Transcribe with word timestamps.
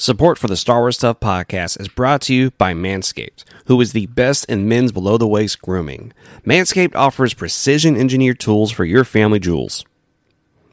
Support 0.00 0.38
for 0.38 0.46
the 0.46 0.56
Star 0.56 0.78
Wars 0.78 0.96
Stuff 0.96 1.20
podcast 1.20 1.78
is 1.78 1.86
brought 1.86 2.22
to 2.22 2.34
you 2.34 2.52
by 2.52 2.72
Manscaped, 2.72 3.44
who 3.66 3.78
is 3.82 3.92
the 3.92 4.06
best 4.06 4.46
in 4.46 4.66
men's 4.66 4.92
below 4.92 5.18
the 5.18 5.28
waist 5.28 5.60
grooming. 5.60 6.14
Manscaped 6.42 6.94
offers 6.94 7.34
precision 7.34 7.98
engineered 7.98 8.40
tools 8.40 8.72
for 8.72 8.86
your 8.86 9.04
family 9.04 9.38
jewels. 9.38 9.84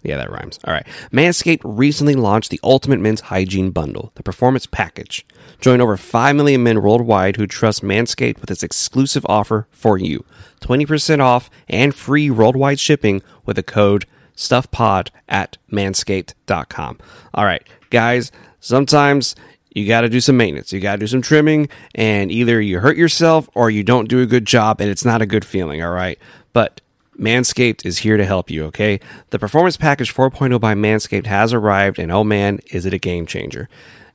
Yeah, 0.01 0.15
that 0.15 0.31
rhymes. 0.31 0.59
All 0.63 0.73
right. 0.73 0.87
Manscaped 1.11 1.59
recently 1.65 2.15
launched 2.15 2.51
the 2.51 2.59
Ultimate 2.63 3.01
Men's 3.01 3.19
Hygiene 3.19 3.71
Bundle, 3.71 4.13
the 4.15 4.23
Performance 4.23 4.65
Package. 4.65 5.25
Join 5.59 5.81
over 5.81 5.97
5 5.97 6.33
million 6.33 6.63
men 6.63 6.81
worldwide 6.81 7.35
who 7.35 7.47
trust 7.47 7.83
Manscaped 7.83 8.39
with 8.39 8.49
its 8.49 8.63
exclusive 8.63 9.25
offer 9.27 9.67
for 9.71 9.97
you 9.97 10.23
20% 10.61 11.19
off 11.19 11.49
and 11.67 11.93
free 11.93 12.29
worldwide 12.29 12.79
shipping 12.79 13.21
with 13.45 13.57
the 13.57 13.63
code 13.63 14.05
StuffPod 14.37 15.09
at 15.27 15.57
manscaped.com. 15.69 16.99
All 17.33 17.43
right, 17.43 17.67
guys 17.89 18.31
sometimes 18.59 19.35
you 19.69 19.87
got 19.87 20.01
to 20.01 20.09
do 20.09 20.19
some 20.19 20.37
maintenance. 20.37 20.73
You 20.73 20.79
got 20.79 20.93
to 20.93 20.99
do 20.99 21.07
some 21.07 21.21
trimming, 21.21 21.69
and 21.93 22.31
either 22.31 22.59
you 22.59 22.79
hurt 22.79 22.97
yourself 22.97 23.49
or 23.53 23.69
you 23.69 23.83
don't 23.83 24.09
do 24.09 24.21
a 24.21 24.25
good 24.25 24.45
job, 24.45 24.81
and 24.81 24.89
it's 24.89 25.05
not 25.05 25.21
a 25.21 25.25
good 25.25 25.45
feeling, 25.45 25.83
all 25.83 25.91
right? 25.91 26.17
But 26.53 26.81
Manscaped 27.19 27.85
is 27.85 27.99
here 27.99 28.17
to 28.17 28.25
help 28.25 28.49
you, 28.49 28.65
okay? 28.65 28.99
The 29.29 29.39
Performance 29.39 29.77
Package 29.77 30.13
4.0 30.13 30.59
by 30.59 30.73
Manscaped 30.73 31.25
has 31.25 31.53
arrived, 31.53 31.99
and 31.99 32.11
oh 32.11 32.23
man, 32.23 32.59
is 32.71 32.85
it 32.85 32.93
a 32.93 32.97
game 32.99 33.25
changer. 33.25 33.69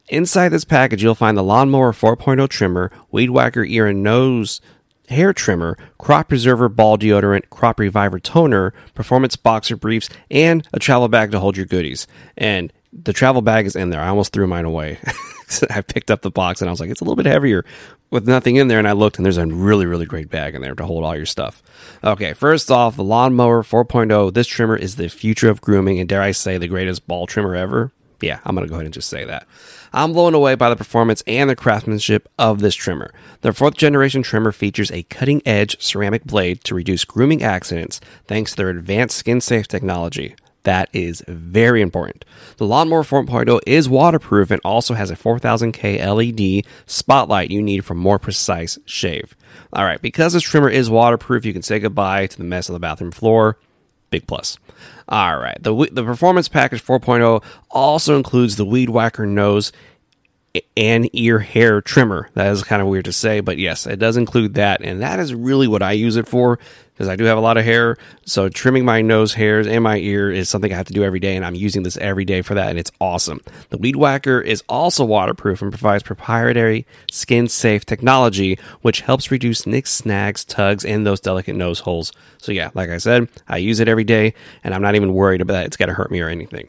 Inside 0.09 0.49
this 0.49 0.65
package, 0.65 1.03
you'll 1.03 1.15
find 1.15 1.37
the 1.37 1.43
Lawnmower 1.43 1.93
4.0 1.93 2.49
trimmer, 2.49 2.91
Weed 3.11 3.31
Whacker 3.31 3.65
ear 3.65 3.87
and 3.87 4.03
nose 4.03 4.61
hair 5.09 5.33
trimmer, 5.33 5.77
crop 5.99 6.29
preserver 6.29 6.69
ball 6.69 6.99
deodorant, 6.99 7.49
crop 7.51 7.79
reviver 7.79 8.19
toner, 8.19 8.73
performance 8.95 9.37
boxer 9.37 9.77
briefs, 9.77 10.09
and 10.31 10.67
a 10.73 10.79
travel 10.79 11.09
bag 11.09 11.31
to 11.31 11.41
hold 11.41 11.57
your 11.57 11.67
goodies. 11.67 12.07
And 12.37 12.73
the 12.93 13.13
travel 13.13 13.43
bag 13.43 13.67
is 13.67 13.77
in 13.77 13.91
there. 13.91 14.01
I 14.01 14.09
almost 14.09 14.33
threw 14.33 14.47
mine 14.47 14.65
away. 14.65 14.99
I 15.71 15.81
picked 15.81 16.11
up 16.11 16.23
the 16.23 16.31
box 16.31 16.61
and 16.61 16.69
I 16.69 16.73
was 16.73 16.81
like, 16.81 16.91
it's 16.91 17.01
a 17.01 17.05
little 17.05 17.17
bit 17.17 17.27
heavier 17.27 17.65
with 18.11 18.29
nothing 18.29 18.57
in 18.57 18.69
there. 18.69 18.79
And 18.79 18.89
I 18.89 18.93
looked 18.93 19.17
and 19.17 19.25
there's 19.25 19.39
a 19.39 19.47
really, 19.47 19.87
really 19.87 20.07
great 20.07 20.31
bag 20.31 20.55
in 20.55 20.63
there 20.63 20.75
to 20.75 20.85
hold 20.85 21.05
all 21.05 21.17
your 21.17 21.27
stuff. 21.27 21.63
Okay, 22.05 22.33
first 22.35 22.71
off, 22.71 22.97
the 22.97 23.05
Lawnmower 23.05 23.63
4.0. 23.63 24.35
This 24.35 24.47
trimmer 24.47 24.77
is 24.77 24.97
the 24.97 25.09
future 25.09 25.49
of 25.49 25.61
grooming 25.61 25.99
and 26.01 26.09
dare 26.09 26.23
I 26.23 26.33
say 26.33 26.59
the 26.59 26.69
greatest 26.69 27.07
ball 27.07 27.27
trimmer 27.27 27.57
ever. 27.57 27.93
Yeah, 28.21 28.39
I'm 28.45 28.55
going 28.55 28.67
to 28.67 28.71
go 28.71 28.77
ahead 28.77 28.85
and 28.85 28.95
just 28.95 29.09
say 29.09 29.25
that. 29.25 29.49
I'm 29.93 30.13
blown 30.13 30.33
away 30.33 30.55
by 30.55 30.71
the 30.71 30.77
performance 30.77 31.25
and 31.27 31.51
the 31.51 31.57
craftsmanship 31.57 32.29
of 32.39 32.61
this 32.61 32.75
trimmer. 32.75 33.13
The 33.41 33.53
fourth 33.53 33.77
generation 33.77 34.23
trimmer 34.23 34.53
features 34.53 34.93
a 34.93 35.03
cutting 35.05 35.43
edge 35.45 35.81
ceramic 35.83 36.25
blade 36.25 36.63
to 36.65 36.75
reduce 36.75 37.05
grooming 37.05 37.43
accidents 37.43 38.01
thanks 38.27 38.53
to 38.53 38.59
their 38.59 38.69
advanced 38.69 39.17
skin 39.17 39.41
safe 39.41 39.67
technology. 39.67 40.37
That 40.65 40.89
is 40.93 41.25
very 41.27 41.83
important. 41.83 42.25
The 42.57 42.67
Lawnmower 42.67 43.03
4.0 43.03 43.61
is 43.67 43.89
waterproof 43.89 44.51
and 44.51 44.61
also 44.65 44.95
has 44.95 45.11
a 45.11 45.17
4000K 45.17 45.99
LED 46.05 46.65
spotlight 46.87 47.51
you 47.51 47.61
need 47.63 47.85
for 47.85 47.95
more 47.95 48.19
precise 48.19 48.79
shave. 48.85 49.37
All 49.73 49.85
right, 49.85 50.01
because 50.01 50.35
this 50.35 50.43
trimmer 50.43 50.69
is 50.69 50.89
waterproof, 50.89 51.45
you 51.45 51.53
can 51.53 51.63
say 51.63 51.79
goodbye 51.79 52.27
to 52.27 52.39
the 52.39 52.45
mess 52.45 52.69
on 52.69 52.75
the 52.75 52.81
bathroom 52.81 53.11
floor. 53.11 53.59
Big 54.11 54.27
plus. 54.27 54.59
All 55.09 55.39
right, 55.39 55.61
the 55.61 55.89
the 55.91 56.05
Performance 56.05 56.49
Package 56.49 56.85
4.0 56.85 57.43
also 57.71 58.17
includes 58.17 58.57
the 58.57 58.65
Weed 58.65 58.91
Whacker 58.91 59.27
nose 59.27 59.73
and 60.77 61.09
ear 61.15 61.39
hair 61.39 61.81
trimmer. 61.81 62.29
That 62.35 62.49
is 62.49 62.63
kind 62.63 62.83
of 62.83 62.89
weird 62.89 63.07
to 63.07 63.13
say, 63.13 63.41
but 63.41 63.59
yes, 63.59 63.87
it 63.87 63.99
does 63.99 64.17
include 64.17 64.55
that, 64.55 64.83
and 64.83 65.01
that 65.01 65.19
is 65.19 65.35
really 65.35 65.67
what 65.67 65.83
I 65.83 65.93
use 65.93 66.17
it 66.17 66.29
for 66.29 66.59
because 66.93 67.09
I 67.09 67.17
do 67.17 67.25
have 67.25 67.39
a 67.39 67.41
lot 67.41 67.57
of 67.57 67.65
hair. 67.65 67.97
So 68.27 68.49
trimming 68.49 68.85
my 68.85 69.01
nose 69.01 69.33
hairs 69.33 69.67
and 69.67 69.83
my 69.83 69.97
ear 69.97 70.31
is 70.31 70.49
something 70.49 70.73
I 70.73 70.77
have 70.77 70.87
to 70.89 70.93
do 70.93 71.03
every 71.03 71.21
day, 71.21 71.37
and 71.37 71.45
I'm 71.45 71.55
using 71.55 71.83
this 71.83 71.97
every 71.97 72.25
day 72.25 72.43
for 72.43 72.55
that, 72.55 72.69
and 72.69 72.79
it's 72.79 72.93
awesome. 73.01 73.41
The 73.71 73.79
Weed 73.79 73.97
Whacker 73.97 74.41
is 74.41 74.63
also 74.69 75.05
waterproof 75.05 75.63
and 75.63 75.73
provides 75.73 76.03
proprietary 76.03 76.87
skin 77.11 77.49
safe 77.49 77.87
technology, 77.87 78.59
which 78.83 79.01
helps 79.01 79.31
reduce 79.31 79.67
nicks, 79.67 79.91
snags, 79.91 80.45
tugs, 80.45 80.85
and 80.85 81.07
those 81.07 81.21
delicate 81.21 81.57
nose 81.57 81.81
holes. 81.81 82.13
So 82.39 82.53
yeah, 82.53 82.71
like 82.75 82.91
I 82.91 82.99
said, 82.99 83.29
I 83.49 83.57
use 83.57 83.81
it 83.81 83.89
every 83.89 84.05
day, 84.05 84.35
and 84.63 84.75
I'm 84.75 84.83
not 84.83 84.95
even 84.95 85.15
worried 85.15 85.41
about 85.41 85.63
it. 85.63 85.67
it's 85.67 85.77
going 85.77 85.89
to 85.89 85.95
hurt 85.95 86.11
me 86.11 86.21
or 86.21 86.29
anything. 86.29 86.69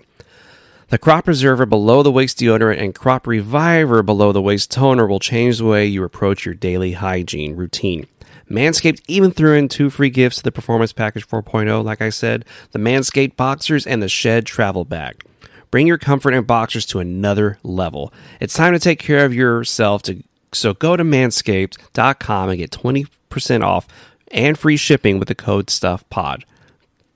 The 0.93 0.99
crop 0.99 1.25
preserver 1.25 1.65
below 1.65 2.03
the 2.03 2.11
waist 2.11 2.37
deodorant 2.37 2.79
and 2.79 2.93
crop 2.93 3.25
reviver 3.25 4.03
below 4.03 4.31
the 4.31 4.43
waist 4.43 4.69
toner 4.69 5.07
will 5.07 5.17
change 5.17 5.57
the 5.57 5.65
way 5.65 5.87
you 5.87 6.03
approach 6.03 6.45
your 6.45 6.53
daily 6.53 6.91
hygiene 6.91 7.55
routine. 7.55 8.05
Manscaped 8.47 9.01
even 9.07 9.31
threw 9.31 9.55
in 9.55 9.69
two 9.69 9.89
free 9.89 10.11
gifts 10.11 10.35
to 10.35 10.43
the 10.43 10.51
Performance 10.51 10.93
Package 10.93 11.27
4.0, 11.27 11.83
like 11.83 11.99
I 11.99 12.11
said 12.11 12.45
the 12.73 12.77
Manscaped 12.77 13.35
Boxers 13.35 13.87
and 13.87 14.03
the 14.03 14.07
Shed 14.07 14.45
Travel 14.45 14.85
Bag. 14.85 15.25
Bring 15.71 15.87
your 15.87 15.97
comfort 15.97 16.35
and 16.35 16.45
boxers 16.45 16.85
to 16.85 16.99
another 16.99 17.57
level. 17.63 18.13
It's 18.39 18.53
time 18.53 18.73
to 18.73 18.79
take 18.79 18.99
care 18.99 19.25
of 19.25 19.33
yourself, 19.33 20.03
to, 20.03 20.23
so 20.51 20.75
go 20.75 20.95
to 20.95 21.03
manscaped.com 21.03 22.49
and 22.49 22.59
get 22.59 22.69
20% 22.69 23.63
off 23.63 23.87
and 24.29 24.59
free 24.59 24.77
shipping 24.77 25.17
with 25.17 25.27
the 25.27 25.33
code 25.33 25.69
StuffPod. 25.69 26.43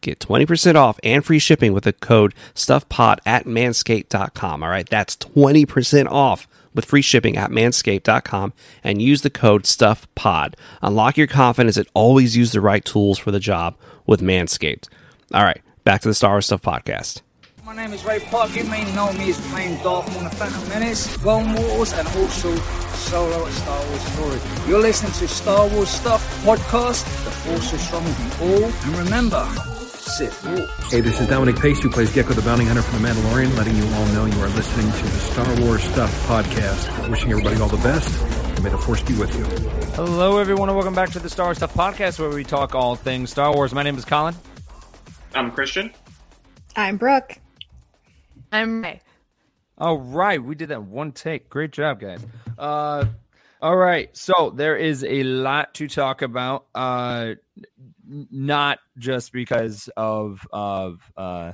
Get 0.02 0.20
20% 0.20 0.76
off 0.76 1.00
and 1.04 1.26
free 1.26 1.40
shipping 1.40 1.74
with 1.74 1.84
the 1.84 1.94
code 1.94 2.34
StuffPod 2.54 3.18
at 3.26 3.46
manscaped.com. 3.46 4.64
All 4.64 4.70
right, 4.70 4.88
that's 4.88 5.16
20% 5.18 6.08
off 6.08 6.48
with 6.74 6.86
free 6.86 7.02
shipping 7.02 7.36
at 7.36 7.50
manscaped.com 7.50 8.54
and 8.84 9.02
use 9.02 9.24
the 9.24 9.30
code 9.30 9.64
StuffPod. 9.64 10.54
Unlock 10.82 11.18
your 11.18 11.28
confidence 11.28 11.78
and 11.78 11.88
always 11.94 12.38
use 12.38 12.52
the 12.52 12.62
right 12.62 12.86
tools 12.86 13.18
for 13.18 13.32
the 13.32 13.40
job 13.40 13.76
with 14.06 14.22
Manscaped. 14.22 14.88
All 15.34 15.44
right, 15.44 15.62
back 15.84 16.02
to 16.02 16.08
the 16.08 16.14
Star 16.14 16.32
Wars 16.32 16.46
Stuff 16.46 16.62
podcast. 16.62 17.22
My 17.66 17.76
name 17.76 17.92
is 17.92 18.06
Ray 18.06 18.20
Park. 18.20 18.56
You 18.56 18.64
may 18.64 18.90
know 18.96 19.12
me 19.14 19.32
as 19.32 19.46
playing 19.50 19.76
Darth 19.84 20.10
Maul 20.14 20.24
in 20.24 20.30
Phantom 20.30 20.70
Menace, 20.70 21.18
Clone 21.18 21.54
Wars, 21.54 21.92
and 21.92 22.08
also 22.08 22.56
Solo 22.94 23.46
at 23.46 23.52
Star 23.52 23.86
Wars 23.88 24.02
Story. 24.04 24.70
You're 24.70 24.80
listening 24.80 25.12
to 25.14 25.28
Star 25.28 25.68
Wars 25.68 25.90
Stuff 25.90 26.46
podcast. 26.46 27.04
The 27.26 27.32
Force 27.32 27.74
is 27.74 27.82
strong 27.82 28.06
with 28.06 28.40
you 28.40 28.64
all. 28.64 28.72
And 28.72 28.96
remember, 28.96 29.46
Hey, 30.08 31.02
this 31.02 31.20
is 31.20 31.28
Dominic 31.28 31.58
Pace, 31.58 31.82
who 31.82 31.90
plays 31.90 32.14
Gekko 32.14 32.34
the 32.34 32.42
Bounty 32.42 32.64
Hunter 32.64 32.82
from 32.82 33.02
The 33.02 33.10
Mandalorian, 33.10 33.58
letting 33.58 33.76
you 33.76 33.84
all 33.88 34.06
know 34.08 34.26
you 34.26 34.42
are 34.42 34.48
listening 34.48 34.90
to 34.90 35.04
the 35.04 35.20
Star 35.20 35.62
Wars 35.62 35.84
Stuff 35.84 36.26
podcast. 36.26 37.10
Wishing 37.10 37.30
everybody 37.30 37.60
all 37.60 37.68
the 37.68 37.76
best, 37.84 38.10
and 38.22 38.64
may 38.64 38.70
the 38.70 38.78
Force 38.78 39.02
be 39.02 39.16
with 39.16 39.38
you. 39.38 39.44
Hello, 39.96 40.38
everyone, 40.38 40.70
and 40.70 40.78
welcome 40.78 40.96
back 40.96 41.10
to 41.10 41.20
the 41.20 41.30
Star 41.30 41.48
Wars 41.48 41.58
Stuff 41.58 41.74
podcast, 41.74 42.20
where 42.20 42.30
we 42.30 42.46
talk 42.46 42.74
all 42.74 42.96
things 42.96 43.32
Star 43.32 43.54
Wars. 43.54 43.74
My 43.74 43.84
name 43.84 43.98
is 43.98 44.06
Colin. 44.06 44.34
I'm 45.36 45.52
Christian. 45.52 45.92
I'm 46.78 46.96
Brooke. 46.96 47.38
I'm 48.54 48.82
Ray. 48.84 49.02
All 49.78 49.98
right, 49.98 50.42
we 50.42 50.56
did 50.56 50.70
that 50.70 50.84
one 50.84 51.12
take. 51.12 51.50
Great 51.50 51.72
job, 51.72 52.00
guys. 52.00 52.26
Uh, 52.58 53.08
all 53.62 53.76
right, 53.76 54.16
so 54.16 54.52
there 54.56 54.78
is 54.78 55.04
a 55.04 55.24
lot 55.24 55.74
to 55.76 55.88
talk 55.88 56.22
about. 56.22 56.68
Uh, 56.76 57.36
not 58.08 58.80
just 58.98 59.32
because 59.32 59.90
of 59.98 60.48
of 60.52 61.12
uh, 61.18 61.54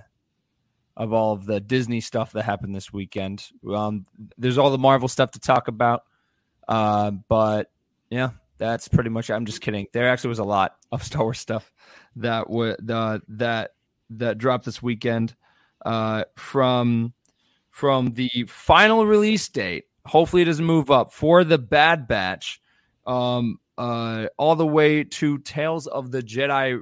of 0.96 1.14
all 1.14 1.34
of 1.34 1.46
the 1.46 1.60
Disney 1.60 2.02
stuff 2.02 2.32
that 2.34 2.44
happened 2.44 2.76
this 2.76 2.94
weekend. 2.94 3.46
Um, 3.74 4.06
there's 4.38 4.58
all 4.58 4.70
the 4.70 4.78
Marvel 4.78 5.08
stuff 5.08 5.32
to 5.32 5.40
talk 5.40 5.68
about, 5.68 6.04
uh, 6.68 7.12
but 7.12 7.72
yeah, 8.10 8.32
that's 8.58 8.88
pretty 8.88 9.10
much. 9.10 9.30
I'm 9.30 9.46
just 9.46 9.62
kidding. 9.62 9.88
There 9.94 10.10
actually 10.10 10.30
was 10.30 10.40
a 10.40 10.44
lot 10.44 10.76
of 10.92 11.04
Star 11.04 11.24
Wars 11.24 11.40
stuff 11.40 11.72
that 12.18 12.50
would 12.50 12.90
uh, 12.90 13.20
that 13.30 13.72
that 14.12 14.38
dropped 14.38 14.66
this 14.66 14.82
weekend 14.82 15.36
uh, 15.86 16.26
from 16.36 17.14
from 17.70 18.14
the 18.14 18.30
final 18.48 19.06
release 19.06 19.48
date. 19.50 19.86
Hopefully, 20.06 20.42
it 20.42 20.46
doesn't 20.46 20.66
move 20.66 20.92
up 20.92 21.14
for 21.14 21.44
the 21.44 21.58
Bad 21.58 22.08
Batch. 22.08 22.62
Um, 23.06 23.60
uh, 23.78 24.28
all 24.38 24.56
the 24.56 24.68
way 24.68 25.04
to 25.04 25.38
Tales 25.40 25.88
of 25.88 26.12
the 26.12 26.22
Jedi 26.22 26.80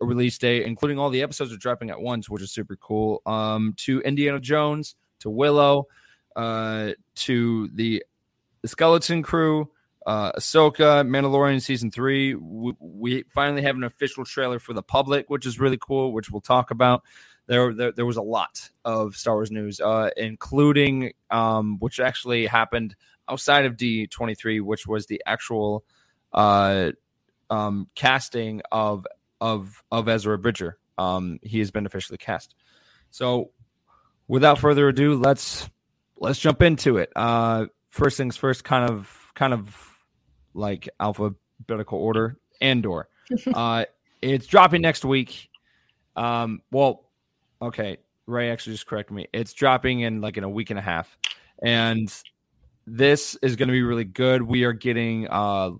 release 0.00 0.38
date, 0.38 0.64
including 0.64 0.98
all 0.98 1.10
the 1.10 1.22
episodes 1.22 1.52
are 1.52 1.56
dropping 1.56 1.90
at 1.90 2.00
once, 2.00 2.28
which 2.28 2.42
is 2.42 2.50
super 2.50 2.76
cool. 2.76 3.22
Um, 3.26 3.74
to 3.78 4.00
Indiana 4.00 4.40
Jones, 4.40 4.96
to 5.20 5.30
Willow, 5.30 5.86
uh, 6.36 6.92
to 7.14 7.68
the, 7.74 8.04
the 8.62 8.68
Skeleton 8.68 9.22
Crew, 9.22 9.70
uh, 10.06 10.32
Ahsoka, 10.32 11.06
Mandalorian 11.06 11.60
season 11.60 11.90
three. 11.90 12.34
We, 12.34 12.72
we, 12.78 13.24
finally 13.28 13.62
have 13.62 13.76
an 13.76 13.84
official 13.84 14.24
trailer 14.24 14.58
for 14.58 14.72
the 14.72 14.82
public, 14.82 15.28
which 15.28 15.44
is 15.44 15.60
really 15.60 15.78
cool, 15.78 16.12
which 16.12 16.30
we'll 16.30 16.40
talk 16.40 16.70
about. 16.70 17.02
There, 17.48 17.72
there, 17.72 17.92
there 17.92 18.06
was 18.06 18.18
a 18.18 18.22
lot 18.22 18.70
of 18.84 19.16
Star 19.16 19.34
Wars 19.34 19.50
news, 19.50 19.80
uh, 19.80 20.10
including 20.16 21.12
um, 21.30 21.78
which 21.80 21.98
actually 21.98 22.46
happened 22.46 22.94
outside 23.28 23.64
of 23.64 23.76
D23, 23.76 24.62
which 24.62 24.86
was 24.86 25.06
the 25.06 25.22
actual 25.26 25.84
uh, 26.32 26.92
um, 27.50 27.88
casting 27.94 28.60
of 28.70 29.06
of 29.40 29.82
of 29.90 30.08
Ezra 30.08 30.38
Bridger. 30.38 30.78
Um, 30.98 31.38
he 31.42 31.58
has 31.60 31.70
been 31.70 31.86
officially 31.86 32.18
cast. 32.18 32.54
So, 33.10 33.50
without 34.26 34.58
further 34.58 34.88
ado, 34.88 35.14
let's 35.14 35.68
let's 36.18 36.38
jump 36.38 36.62
into 36.62 36.98
it. 36.98 37.10
Uh, 37.16 37.66
first 37.88 38.16
things 38.16 38.36
first, 38.36 38.64
kind 38.64 38.90
of 38.90 39.32
kind 39.34 39.54
of 39.54 39.76
like 40.54 40.88
alphabetical 41.00 41.98
order. 41.98 42.36
Andor. 42.60 43.08
uh, 43.54 43.84
it's 44.20 44.46
dropping 44.46 44.82
next 44.82 45.04
week. 45.04 45.48
Um, 46.16 46.62
well, 46.70 47.07
okay. 47.60 47.98
Ray 48.26 48.50
actually 48.50 48.74
just 48.74 48.86
corrected 48.86 49.16
me. 49.16 49.26
It's 49.32 49.54
dropping 49.54 50.00
in 50.00 50.20
like 50.20 50.36
in 50.36 50.44
a 50.44 50.48
week 50.48 50.70
and 50.70 50.78
a 50.78 50.82
half 50.82 51.16
and 51.62 52.12
this 52.86 53.36
is 53.42 53.56
going 53.56 53.68
to 53.68 53.72
be 53.72 53.82
really 53.82 54.04
good. 54.04 54.42
We 54.42 54.64
are 54.64 54.72
getting 54.72 55.28
uh, 55.28 55.72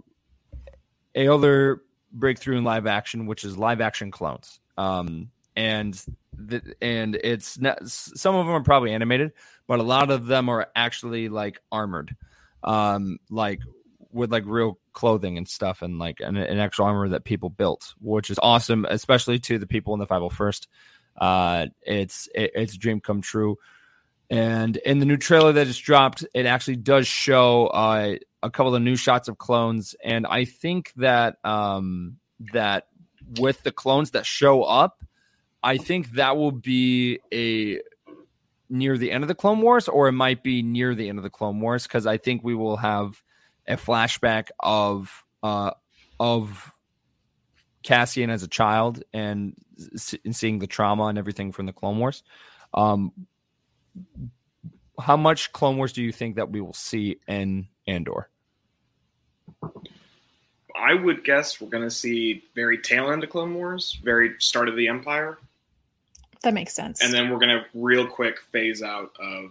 a 1.15 1.29
other 1.29 1.83
breakthrough 2.13 2.59
in 2.59 2.65
live 2.65 2.87
action, 2.87 3.27
which 3.27 3.45
is 3.45 3.57
live 3.57 3.81
action 3.81 4.11
clones. 4.11 4.61
Um, 4.77 5.31
and 5.57 6.01
the, 6.37 6.63
and 6.81 7.17
it's 7.17 7.59
not, 7.59 7.87
some 7.89 8.35
of 8.35 8.47
them 8.47 8.55
are 8.55 8.63
probably 8.63 8.93
animated, 8.93 9.33
but 9.67 9.81
a 9.81 9.83
lot 9.83 10.11
of 10.11 10.27
them 10.27 10.49
are 10.49 10.69
actually 10.77 11.29
like 11.29 11.61
armored, 11.73 12.15
um, 12.63 13.19
like 13.31 13.61
with 14.13 14.31
like 14.31 14.45
real 14.47 14.79
clothing 14.93 15.39
and 15.39 15.49
stuff, 15.49 15.83
and 15.83 15.99
like 15.99 16.21
an, 16.21 16.37
an 16.37 16.59
actual 16.59 16.87
armor 16.87 17.09
that 17.09 17.25
people 17.25 17.51
built, 17.51 17.95
which 18.01 18.31
is 18.31 18.39
awesome, 18.41 18.87
especially 18.89 19.39
to 19.41 19.59
the 19.59 19.67
people 19.67 19.95
in 19.95 20.01
the 20.01 20.07
501st. 20.07 20.67
Uh, 21.19 21.67
it's 21.83 22.29
it, 22.35 22.53
it's 22.55 22.75
a 22.75 22.79
dream 22.79 23.01
come 23.01 23.21
true. 23.21 23.59
And 24.31 24.77
in 24.77 24.99
the 24.99 25.07
new 25.07 25.17
trailer 25.17 25.53
that 25.53 25.67
just 25.67 25.83
dropped, 25.83 26.25
it 26.35 26.45
actually 26.45 26.77
does 26.77 27.07
show 27.07 27.69
uh, 27.69 28.17
a 28.43 28.51
couple 28.51 28.75
of 28.75 28.83
new 28.83 28.97
shots 28.97 29.29
of 29.29 29.39
clones, 29.39 29.95
and 30.05 30.27
I 30.27 30.45
think 30.45 30.93
that 30.97 31.39
um, 31.45 32.19
that 32.53 32.89
with 33.39 33.63
the 33.63 33.73
clones 33.73 34.13
that 34.13 34.27
show 34.27 34.63
up, 34.63 35.03
I 35.63 35.79
think 35.79 36.13
that 36.13 36.37
will 36.37 36.53
be 36.53 37.21
a 37.33 37.81
near 38.71 38.99
the 38.99 39.11
end 39.11 39.25
of 39.25 39.29
the 39.29 39.35
Clone 39.35 39.63
Wars, 39.63 39.89
or 39.89 40.09
it 40.09 40.13
might 40.13 40.43
be 40.43 40.63
near 40.63 40.95
the 40.95 41.09
end 41.09 41.19
of 41.19 41.25
the 41.25 41.31
Clone 41.31 41.61
Wars, 41.61 41.85
because 41.85 42.07
I 42.07 42.19
think 42.19 42.45
we 42.45 42.55
will 42.55 42.77
have 42.77 43.23
a 43.67 43.77
flashback 43.77 44.49
of 44.61 45.25
uh, 45.43 45.73
of 46.21 46.73
Cassian 47.83 48.31
as 48.31 48.43
a 48.43 48.49
child 48.49 49.03
and, 49.13 49.55
and 50.25 50.35
seeing 50.37 50.59
the 50.59 50.67
trauma 50.67 51.05
and 51.05 51.19
everything 51.19 51.53
from 51.53 51.67
the 51.67 51.73
Clone 51.73 51.99
Wars. 51.99 52.23
Um, 52.75 53.13
how 55.01 55.17
much 55.17 55.53
Clone 55.53 55.77
Wars 55.77 55.93
do 55.93 56.03
you 56.03 56.13
think 56.13 56.37
that 56.37 56.51
we 56.51 56.61
will 56.61 56.73
see 56.75 57.19
in 57.29 57.69
Andor? 57.87 58.29
I 60.77 60.95
would 60.95 61.25
guess 61.25 61.61
we're 61.61 61.71
going 61.71 61.85
to 61.85 61.91
see 61.91 62.45
very 62.55 62.79
tail 62.79 63.11
end 63.11 63.25
of 63.25 63.31
Clone 63.31 63.55
Wars, 63.55 63.99
very 64.05 64.35
start 64.39 64.69
of 64.69 64.77
the 64.77 64.89
Empire, 64.89 65.39
That 66.43 66.55
makes 66.55 66.73
sense. 66.75 67.03
and 67.03 67.13
then 67.13 67.31
we're 67.31 67.39
going 67.39 67.57
to 67.59 67.65
real 67.75 68.07
quick 68.07 68.39
phase 68.53 68.83
out 68.83 69.11
of 69.21 69.51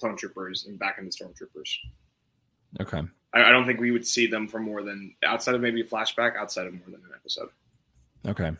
clone 0.00 0.16
troopers 0.16 0.66
and 0.66 0.78
back 0.78 0.98
into 0.98 1.10
stormtroopers. 1.10 1.70
Okay. 2.80 3.02
I, 3.36 3.48
I 3.48 3.50
don't 3.50 3.66
think 3.66 3.80
we 3.80 3.90
would 3.90 4.06
see 4.06 4.26
them 4.26 4.48
for 4.48 4.58
more 4.58 4.82
than 4.82 5.14
outside 5.24 5.54
of 5.54 5.60
maybe 5.60 5.80
a 5.80 5.84
flashback, 5.84 6.36
outside 6.36 6.66
of 6.66 6.72
more 6.74 6.86
than 6.86 6.94
an 7.04 7.10
episode. 7.14 7.48
Okay. 8.26 8.52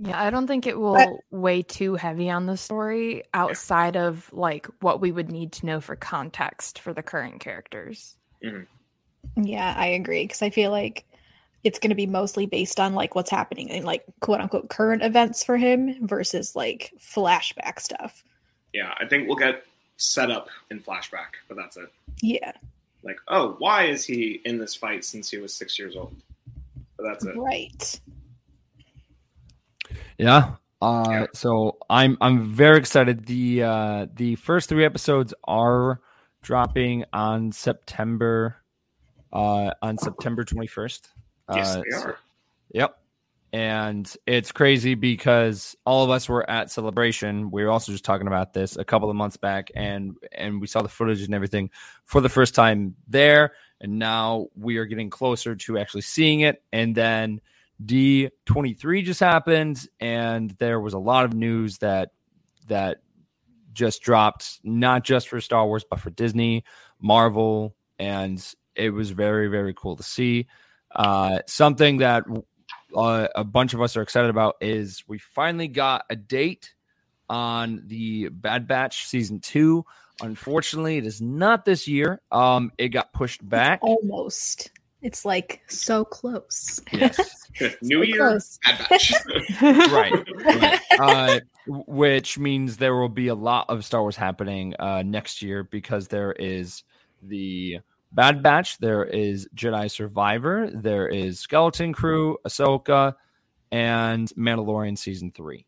Yeah, 0.00 0.20
I 0.20 0.30
don't 0.30 0.46
think 0.46 0.66
it 0.66 0.78
will 0.78 0.94
But- 0.94 1.08
weigh 1.30 1.62
too 1.62 1.94
heavy 1.96 2.30
on 2.30 2.46
the 2.46 2.56
story 2.56 3.24
outside 3.34 3.96
of 3.96 4.28
like 4.32 4.66
what 4.80 5.00
we 5.00 5.10
would 5.12 5.30
need 5.30 5.52
to 5.52 5.66
know 5.66 5.80
for 5.80 5.96
context 5.96 6.78
for 6.78 6.92
the 6.94 7.02
current 7.02 7.40
characters. 7.40 8.16
Mm-hmm. 8.44 9.42
yeah, 9.42 9.74
I 9.76 9.86
agree 9.86 10.22
because 10.24 10.42
I 10.42 10.50
feel 10.50 10.70
like 10.70 11.04
it's 11.64 11.80
going 11.80 11.90
to 11.90 11.96
be 11.96 12.06
mostly 12.06 12.46
based 12.46 12.78
on 12.78 12.94
like 12.94 13.16
what's 13.16 13.30
happening 13.30 13.68
in 13.68 13.84
like 13.84 14.04
quote 14.20 14.40
unquote 14.40 14.68
current 14.70 15.02
events 15.02 15.42
for 15.42 15.56
him 15.56 16.06
versus 16.06 16.54
like 16.54 16.92
flashback 17.00 17.80
stuff. 17.80 18.22
Yeah, 18.72 18.94
I 19.00 19.06
think 19.06 19.26
we'll 19.26 19.36
get 19.36 19.64
set 19.96 20.30
up 20.30 20.48
in 20.70 20.78
flashback, 20.78 21.34
but 21.48 21.56
that's 21.56 21.76
it. 21.76 21.92
Yeah, 22.22 22.52
Like, 23.02 23.18
oh, 23.28 23.54
why 23.58 23.84
is 23.84 24.04
he 24.04 24.40
in 24.44 24.58
this 24.58 24.74
fight 24.74 25.04
since 25.04 25.30
he 25.30 25.38
was 25.38 25.54
six 25.54 25.78
years 25.78 25.96
old? 25.96 26.14
But 26.96 27.04
that's 27.04 27.24
it. 27.24 27.36
right. 27.36 28.00
Yeah. 30.18 30.54
Uh, 30.80 31.06
Yeah. 31.10 31.26
so 31.34 31.78
I'm 31.90 32.16
I'm 32.20 32.52
very 32.52 32.78
excited. 32.78 33.26
The 33.26 33.62
uh, 33.62 34.06
the 34.14 34.36
first 34.36 34.68
three 34.68 34.84
episodes 34.84 35.34
are 35.44 36.00
dropping 36.42 37.04
on 37.12 37.52
September 37.52 38.56
uh, 39.32 39.70
on 39.82 39.98
September 39.98 40.44
21st. 40.44 41.08
Yes, 41.54 41.76
Uh, 41.76 41.82
they 41.82 41.90
so- 41.96 42.02
are. 42.04 42.18
Yep. 42.72 42.98
And 43.52 44.12
it's 44.26 44.52
crazy 44.52 44.94
because 44.94 45.74
all 45.86 46.04
of 46.04 46.10
us 46.10 46.28
were 46.28 46.48
at 46.50 46.70
celebration. 46.70 47.50
We 47.50 47.64
were 47.64 47.70
also 47.70 47.92
just 47.92 48.04
talking 48.04 48.26
about 48.26 48.52
this 48.52 48.76
a 48.76 48.84
couple 48.84 49.08
of 49.08 49.16
months 49.16 49.38
back 49.38 49.70
and 49.74 50.16
and 50.32 50.60
we 50.60 50.66
saw 50.66 50.82
the 50.82 50.88
footage 50.88 51.22
and 51.22 51.34
everything 51.34 51.70
for 52.04 52.20
the 52.20 52.28
first 52.28 52.54
time 52.54 52.94
there 53.08 53.54
and 53.80 53.98
now 53.98 54.48
we 54.54 54.76
are 54.76 54.84
getting 54.84 55.08
closer 55.08 55.56
to 55.56 55.78
actually 55.78 56.02
seeing 56.02 56.40
it 56.40 56.62
and 56.72 56.94
then 56.94 57.40
D23 57.82 59.04
just 59.04 59.20
happened 59.20 59.86
and 59.98 60.50
there 60.58 60.80
was 60.80 60.92
a 60.92 60.98
lot 60.98 61.24
of 61.24 61.32
news 61.32 61.78
that 61.78 62.10
that 62.66 62.98
just 63.72 64.02
dropped 64.02 64.60
not 64.62 65.04
just 65.04 65.28
for 65.28 65.40
Star 65.40 65.66
Wars 65.66 65.84
but 65.88 66.00
for 66.00 66.10
Disney, 66.10 66.64
Marvel 67.00 67.74
and 67.98 68.44
it 68.74 68.90
was 68.90 69.10
very 69.10 69.48
very 69.48 69.72
cool 69.72 69.96
to 69.96 70.02
see. 70.02 70.48
Uh, 70.94 71.40
something 71.46 71.98
that 71.98 72.24
uh, 72.94 73.28
a 73.34 73.44
bunch 73.44 73.74
of 73.74 73.82
us 73.82 73.96
are 73.96 74.02
excited 74.02 74.30
about 74.30 74.56
is 74.60 75.04
we 75.06 75.18
finally 75.18 75.68
got 75.68 76.04
a 76.10 76.16
date 76.16 76.74
on 77.28 77.82
the 77.86 78.28
Bad 78.28 78.66
Batch 78.66 79.06
season 79.06 79.40
two. 79.40 79.84
Unfortunately, 80.20 80.96
it 80.96 81.06
is 81.06 81.20
not 81.20 81.64
this 81.64 81.86
year. 81.86 82.20
Um, 82.32 82.72
it 82.78 82.88
got 82.88 83.12
pushed 83.12 83.46
back. 83.46 83.80
Almost. 83.82 84.70
It's 85.00 85.24
like 85.24 85.62
so 85.68 86.04
close. 86.04 86.80
Yes, 86.92 87.48
New 87.82 87.98
So 87.98 88.02
Year, 88.02 88.18
close. 88.18 88.58
Bad 88.64 88.86
Batch. 88.90 89.12
right. 89.62 90.12
right. 90.44 90.80
Uh, 90.98 91.40
which 91.66 92.38
means 92.38 92.78
there 92.78 92.96
will 92.96 93.08
be 93.08 93.28
a 93.28 93.34
lot 93.34 93.66
of 93.68 93.84
Star 93.84 94.00
Wars 94.00 94.16
happening 94.16 94.74
uh, 94.78 95.02
next 95.04 95.42
year 95.42 95.62
because 95.62 96.08
there 96.08 96.32
is 96.32 96.82
the 97.22 97.78
Bad 98.10 98.42
Batch, 98.42 98.78
there 98.78 99.04
is 99.04 99.48
Jedi 99.54 99.90
Survivor, 99.90 100.70
there 100.72 101.08
is 101.08 101.40
Skeleton 101.40 101.92
Crew, 101.92 102.38
Ahsoka, 102.46 103.14
and 103.70 104.28
Mandalorian 104.30 104.96
season 104.96 105.30
three. 105.30 105.66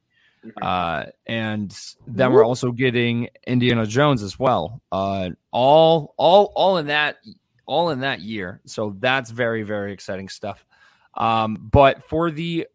Uh, 0.61 1.05
and 1.27 1.79
then 2.07 2.33
we're 2.33 2.45
also 2.45 2.73
getting 2.73 3.29
Indiana 3.47 3.85
Jones 3.85 4.23
as 4.23 4.39
well. 4.39 4.81
Uh, 4.91 5.31
all, 5.51 6.15
all, 6.17 6.53
all 6.57 6.79
in 6.79 6.87
that, 6.87 7.19
all 7.67 7.91
in 7.91 8.01
that 8.01 8.21
year. 8.21 8.63
So 8.65 8.97
that's 8.99 9.31
very, 9.31 9.63
very 9.65 9.93
exciting 9.93 10.31
stuff. 10.31 10.65
Um, 11.13 11.69
but 11.71 12.09
for 12.09 12.31
the, 12.31 12.67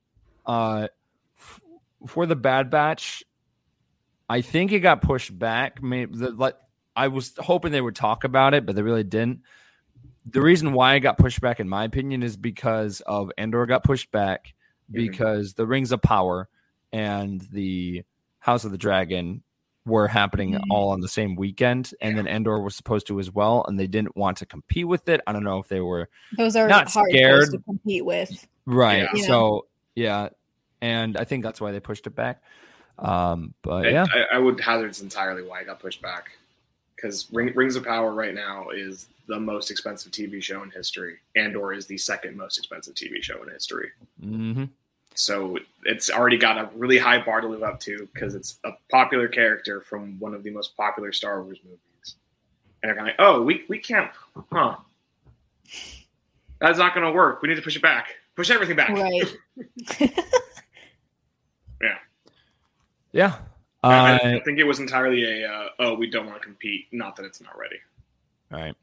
uh, 0.46 0.90
f- 1.40 1.62
for 2.06 2.28
the 2.28 2.36
Bad 2.36 2.70
Batch, 2.70 3.24
I 4.30 4.42
think 4.42 4.72
it 4.72 4.82
got 4.82 5.02
pushed 5.02 5.38
back. 5.38 5.82
Maybe 5.82 6.18
the, 6.18 6.30
like 6.30 6.56
I 6.96 7.08
was 7.10 7.34
hoping 7.38 7.72
they 7.72 7.82
would 7.82 7.96
talk 7.96 8.24
about 8.24 8.54
it, 8.54 8.66
but 8.66 8.76
they 8.76 8.82
really 8.82 9.04
didn't. 9.04 9.42
The 10.28 10.42
reason 10.42 10.74
why 10.74 10.96
it 10.96 11.02
got 11.02 11.18
pushed 11.18 11.42
back, 11.42 11.60
in 11.60 11.70
my 11.70 11.84
opinion, 11.84 12.24
is 12.24 12.36
because 12.38 13.02
of 13.02 13.32
Andor 13.38 13.66
got 13.66 13.84
pushed 13.84 14.12
back 14.12 14.54
because 14.92 15.54
the 15.54 15.66
Rings 15.68 15.92
of 15.92 16.02
Power 16.02 16.48
and 16.94 17.42
the 17.52 18.04
House 18.40 18.64
of 18.66 18.72
the 18.72 18.78
Dragon 18.78 19.42
were 19.86 20.08
happening 20.08 20.54
Mhm. 20.54 20.62
all 20.72 20.90
on 20.92 21.02
the 21.02 21.08
same 21.08 21.36
weekend, 21.36 21.94
and 22.02 22.18
then 22.18 22.28
Andor 22.28 22.60
was 22.60 22.76
supposed 22.76 23.06
to 23.08 23.20
as 23.20 23.30
well, 23.32 23.64
and 23.68 23.78
they 23.80 23.86
didn't 23.86 24.16
want 24.16 24.38
to 24.38 24.46
compete 24.48 24.88
with 24.88 25.08
it. 25.10 25.22
I 25.28 25.34
don't 25.34 25.44
know 25.44 25.60
if 25.60 25.68
they 25.68 25.80
were 25.82 26.10
Those 26.38 26.56
are 26.56 26.68
Not 26.68 26.90
hard 26.92 27.10
scared. 27.12 27.52
to 27.52 27.60
compete 27.60 28.04
with. 28.06 28.48
right. 28.66 29.08
Yeah. 29.14 29.26
So 29.28 29.68
yeah, 29.96 30.30
and 30.82 31.18
I 31.18 31.24
think 31.24 31.44
that's 31.44 31.62
why 31.62 31.72
they 31.72 31.80
pushed 31.80 32.08
it 32.08 32.16
back. 32.16 32.42
Um, 32.98 33.54
but 33.62 33.86
I- 33.86 33.90
yeah, 33.90 34.06
I, 34.12 34.38
I 34.38 34.40
would 34.40 34.60
hazard 34.60 34.88
it's 34.88 35.02
entirely 35.02 35.44
why 35.44 35.60
it 35.62 35.66
got 35.68 35.80
pushed 35.80 36.02
back. 36.02 36.32
Because 36.96 37.28
Ring, 37.32 37.52
Rings 37.56 37.76
of 37.76 37.84
Power 37.84 38.14
right 38.14 38.34
now 38.34 38.70
is 38.70 39.08
the 39.28 39.40
most 39.40 39.72
expensive 39.72 40.12
TV 40.12 40.42
show 40.42 40.64
in 40.64 40.72
history. 40.72 41.18
Andor 41.36 41.74
is 41.74 41.88
the 41.88 41.98
second 41.98 42.38
most 42.38 42.58
expensive 42.58 42.94
TV 42.96 43.22
show 43.22 43.42
in 43.44 43.50
history. 43.50 43.90
hmm 44.22 44.66
So 45.14 45.58
it's 45.84 46.10
already 46.10 46.38
got 46.38 46.58
a 46.58 46.70
really 46.76 46.98
high 46.98 47.24
bar 47.24 47.42
to 47.42 47.48
live 47.48 47.64
up 47.64 47.80
to 47.82 48.08
because 48.14 48.36
it's 48.36 48.60
a 48.64 48.72
popular 48.90 49.28
character 49.28 49.82
from 49.82 50.20
one 50.20 50.34
of 50.34 50.44
the 50.44 50.52
most 50.52 50.78
popular 50.78 51.12
Star 51.12 51.44
Wars 51.44 51.60
movies. 51.64 51.80
And 52.82 52.90
they're 52.90 52.96
kind 52.96 53.10
of 53.10 53.14
like, 53.14 53.16
oh, 53.20 53.42
we, 53.42 53.66
we 53.68 53.80
can't, 53.80 54.12
huh? 54.52 54.78
That's 56.60 56.78
not 56.78 56.94
going 56.94 57.06
to 57.06 57.12
work. 57.12 57.42
We 57.42 57.50
need 57.50 57.56
to 57.56 57.62
push 57.62 57.76
it 57.76 57.82
back. 57.82 58.08
Push 58.36 58.52
everything 58.52 58.76
back. 58.76 58.90
Right. 58.90 59.36
yeah. 61.82 61.98
I, 63.12 63.38
Uh, 63.86 64.20
I 64.24 64.42
think 64.44 64.58
it 64.58 64.64
was 64.64 64.80
entirely 64.80 65.44
a, 65.44 65.48
uh, 65.48 65.68
oh, 65.78 65.94
we 65.94 66.10
don't 66.10 66.26
want 66.26 66.42
to 66.42 66.44
compete. 66.44 66.88
Not 66.92 67.16
that 67.18 67.26
it's 67.26 67.40
not 67.40 67.56
ready. 67.58 67.78
All 68.52 68.60
right. 68.60 68.76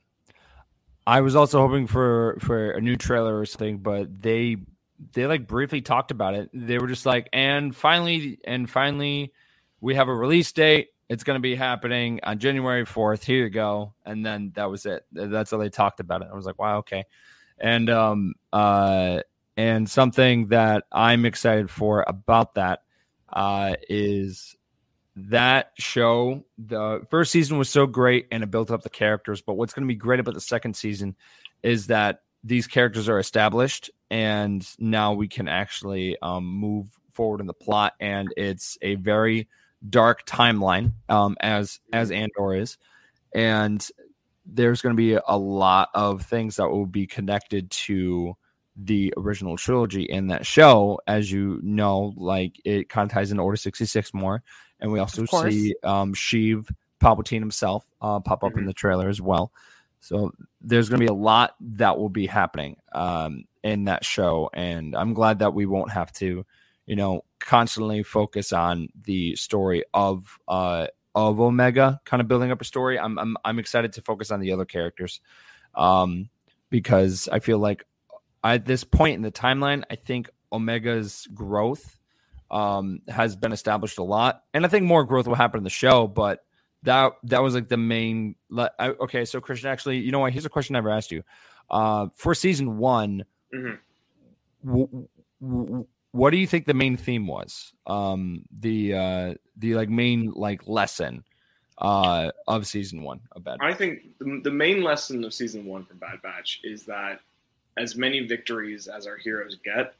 I 1.06 1.20
was 1.20 1.34
also 1.34 1.58
hoping 1.58 1.88
for 1.88 2.36
for 2.40 2.70
a 2.70 2.80
new 2.80 2.96
trailer 2.96 3.36
or 3.36 3.44
something, 3.44 3.78
but 3.78 4.22
they 4.22 4.58
they 5.12 5.26
like 5.26 5.48
briefly 5.48 5.80
talked 5.80 6.12
about 6.12 6.34
it. 6.34 6.50
They 6.54 6.78
were 6.78 6.86
just 6.86 7.04
like, 7.04 7.28
and 7.32 7.74
finally, 7.74 8.38
and 8.44 8.70
finally, 8.70 9.32
we 9.80 9.96
have 9.96 10.06
a 10.06 10.14
release 10.14 10.52
date. 10.52 10.90
It's 11.08 11.24
going 11.24 11.36
to 11.36 11.40
be 11.40 11.56
happening 11.56 12.20
on 12.22 12.38
January 12.38 12.84
fourth. 12.84 13.24
Here 13.24 13.42
you 13.42 13.50
go, 13.50 13.94
and 14.06 14.24
then 14.24 14.52
that 14.54 14.70
was 14.70 14.86
it. 14.86 15.04
That's 15.10 15.50
how 15.50 15.56
they 15.56 15.68
talked 15.70 15.98
about 15.98 16.22
it. 16.22 16.28
I 16.30 16.36
was 16.36 16.46
like, 16.46 16.60
wow, 16.60 16.78
okay. 16.78 17.04
And 17.58 17.90
um 17.90 18.34
uh 18.52 19.20
and 19.56 19.90
something 19.90 20.48
that 20.48 20.84
I'm 20.92 21.24
excited 21.24 21.68
for 21.68 22.04
about 22.06 22.54
that 22.54 22.84
uh 23.32 23.74
is 23.88 24.56
that 25.14 25.72
show, 25.78 26.44
the 26.58 27.06
first 27.10 27.32
season 27.32 27.58
was 27.58 27.68
so 27.68 27.86
great 27.86 28.28
and 28.30 28.42
it 28.42 28.50
built 28.50 28.70
up 28.70 28.82
the 28.82 28.90
characters. 28.90 29.42
But 29.42 29.54
what's 29.54 29.72
going 29.72 29.86
to 29.86 29.92
be 29.92 29.96
great 29.96 30.20
about 30.20 30.34
the 30.34 30.40
second 30.40 30.74
season 30.74 31.16
is 31.62 31.88
that 31.88 32.22
these 32.44 32.66
characters 32.66 33.08
are 33.08 33.18
established 33.18 33.90
and 34.10 34.66
now 34.78 35.12
we 35.12 35.28
can 35.28 35.48
actually 35.48 36.16
um, 36.22 36.44
move 36.44 36.86
forward 37.12 37.40
in 37.40 37.46
the 37.46 37.54
plot. 37.54 37.94
And 38.00 38.28
it's 38.36 38.78
a 38.82 38.94
very 38.96 39.48
dark 39.88 40.26
timeline, 40.26 40.92
um, 41.08 41.36
as 41.40 41.80
as 41.92 42.10
Andor 42.10 42.54
is, 42.54 42.78
and 43.34 43.86
there's 44.44 44.82
going 44.82 44.94
to 44.94 45.00
be 45.00 45.14
a 45.26 45.36
lot 45.36 45.90
of 45.94 46.22
things 46.22 46.56
that 46.56 46.68
will 46.68 46.86
be 46.86 47.06
connected 47.06 47.70
to 47.70 48.36
the 48.76 49.12
original 49.16 49.56
trilogy 49.56 50.02
in 50.02 50.28
that 50.28 50.46
show. 50.46 51.00
As 51.06 51.30
you 51.30 51.60
know, 51.62 52.14
like 52.16 52.60
it 52.64 52.88
kind 52.88 53.10
of 53.10 53.12
ties 53.12 53.30
into 53.30 53.42
Order 53.42 53.56
66 53.56 54.14
more. 54.14 54.42
And 54.80 54.90
we 54.92 54.98
also 54.98 55.24
see 55.50 55.74
um, 55.84 56.14
Sheev 56.14 56.68
Palpatine 57.00 57.40
himself 57.40 57.84
uh, 58.00 58.20
pop 58.20 58.42
up 58.44 58.56
in 58.56 58.64
Mhm. 58.64 58.66
the 58.66 58.72
trailer 58.72 59.08
as 59.08 59.20
well. 59.20 59.52
So 60.00 60.32
there's 60.60 60.88
going 60.88 60.98
to 61.00 61.04
be 61.04 61.10
a 61.10 61.14
lot 61.14 61.54
that 61.60 61.96
will 61.98 62.08
be 62.08 62.26
happening 62.26 62.76
um, 62.92 63.44
in 63.62 63.84
that 63.84 64.04
show. 64.04 64.50
And 64.52 64.96
I'm 64.96 65.14
glad 65.14 65.38
that 65.40 65.54
we 65.54 65.66
won't 65.66 65.92
have 65.92 66.12
to, 66.14 66.44
you 66.86 66.96
know, 66.96 67.24
constantly 67.38 68.02
focus 68.02 68.52
on 68.52 68.88
the 69.04 69.36
story 69.36 69.84
of 69.94 70.38
uh, 70.48 70.88
of 71.14 71.38
Omega, 71.40 72.00
kind 72.04 72.20
of 72.20 72.26
building 72.26 72.50
up 72.50 72.60
a 72.60 72.64
story. 72.64 72.98
I'm 72.98 73.18
I'm 73.18 73.36
I'm 73.44 73.58
excited 73.60 73.92
to 73.92 74.02
focus 74.02 74.30
on 74.32 74.40
the 74.40 74.50
other 74.52 74.64
characters, 74.64 75.20
um, 75.74 76.28
because 76.70 77.28
I 77.30 77.38
feel 77.38 77.58
like 77.58 77.84
at 78.44 78.64
this 78.64 78.84
point 78.84 79.16
in 79.16 79.22
the 79.22 79.32
timeline, 79.32 79.84
I 79.90 79.96
think 79.96 80.30
Omega's 80.50 81.26
growth 81.34 81.98
um, 82.50 83.00
has 83.08 83.36
been 83.36 83.52
established 83.52 83.98
a 83.98 84.02
lot, 84.02 84.42
and 84.52 84.64
I 84.64 84.68
think 84.68 84.84
more 84.84 85.04
growth 85.04 85.26
will 85.26 85.34
happen 85.34 85.58
in 85.58 85.64
the 85.64 85.70
show. 85.70 86.06
But 86.06 86.44
that 86.82 87.12
that 87.24 87.42
was 87.42 87.54
like 87.54 87.68
the 87.68 87.76
main. 87.76 88.34
le- 88.50 88.72
I, 88.78 88.88
okay, 88.88 89.24
so 89.24 89.40
Christian, 89.40 89.70
actually, 89.70 89.98
you 89.98 90.12
know 90.12 90.18
what? 90.18 90.32
Here's 90.32 90.44
a 90.46 90.50
question 90.50 90.76
I 90.76 90.78
never 90.80 90.90
asked 90.90 91.10
you. 91.12 91.22
Uh, 91.70 92.08
for 92.14 92.34
season 92.34 92.76
one, 92.78 93.24
Mhm. 93.54 93.78
w- 94.64 95.08
w- 95.40 95.86
what 96.10 96.30
do 96.30 96.36
you 96.36 96.46
think 96.46 96.66
the 96.66 96.74
main 96.74 96.96
theme 96.96 97.26
was? 97.26 97.72
Um, 97.86 98.44
the 98.50 98.94
uh, 98.94 99.34
the 99.56 99.74
like 99.76 99.88
main 99.88 100.32
like 100.34 100.68
lesson 100.68 101.24
uh, 101.78 102.32
of 102.46 102.66
season 102.66 103.02
one 103.02 103.20
of 103.32 103.44
Bad. 103.44 103.58
Batch. 103.60 103.72
I 103.72 103.74
think 103.74 104.18
the, 104.18 104.40
the 104.44 104.50
main 104.50 104.82
lesson 104.82 105.24
of 105.24 105.32
season 105.32 105.64
one 105.64 105.84
from 105.84 105.96
Bad 105.98 106.20
Batch 106.22 106.60
is 106.64 106.84
that 106.84 107.20
as 107.76 107.96
many 107.96 108.20
victories 108.20 108.88
as 108.88 109.06
our 109.06 109.16
heroes 109.16 109.56
get, 109.64 109.94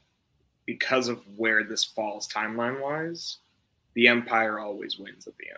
because 0.65 1.07
of 1.07 1.21
where 1.37 1.63
this 1.63 1.83
falls 1.83 2.27
timeline 2.27 2.81
wise, 2.81 3.37
the 3.95 4.07
Empire 4.07 4.59
always 4.59 4.97
wins 4.97 5.27
at 5.27 5.37
the 5.37 5.47
end. 5.49 5.57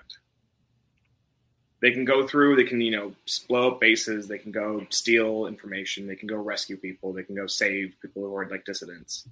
They 1.81 1.91
can 1.91 2.05
go 2.05 2.25
through, 2.25 2.55
they 2.55 2.63
can, 2.63 2.81
you 2.81 2.91
know, 2.91 3.13
blow 3.47 3.71
up 3.71 3.81
bases, 3.81 4.27
they 4.27 4.37
can 4.37 4.51
go 4.51 4.85
steal 4.89 5.45
information, 5.45 6.07
they 6.07 6.15
can 6.15 6.27
go 6.27 6.37
rescue 6.37 6.77
people, 6.77 7.13
they 7.13 7.23
can 7.23 7.35
go 7.35 7.47
save 7.47 7.95
people 8.01 8.23
who 8.23 8.35
are 8.35 8.47
like 8.49 8.65
dissidents, 8.65 9.27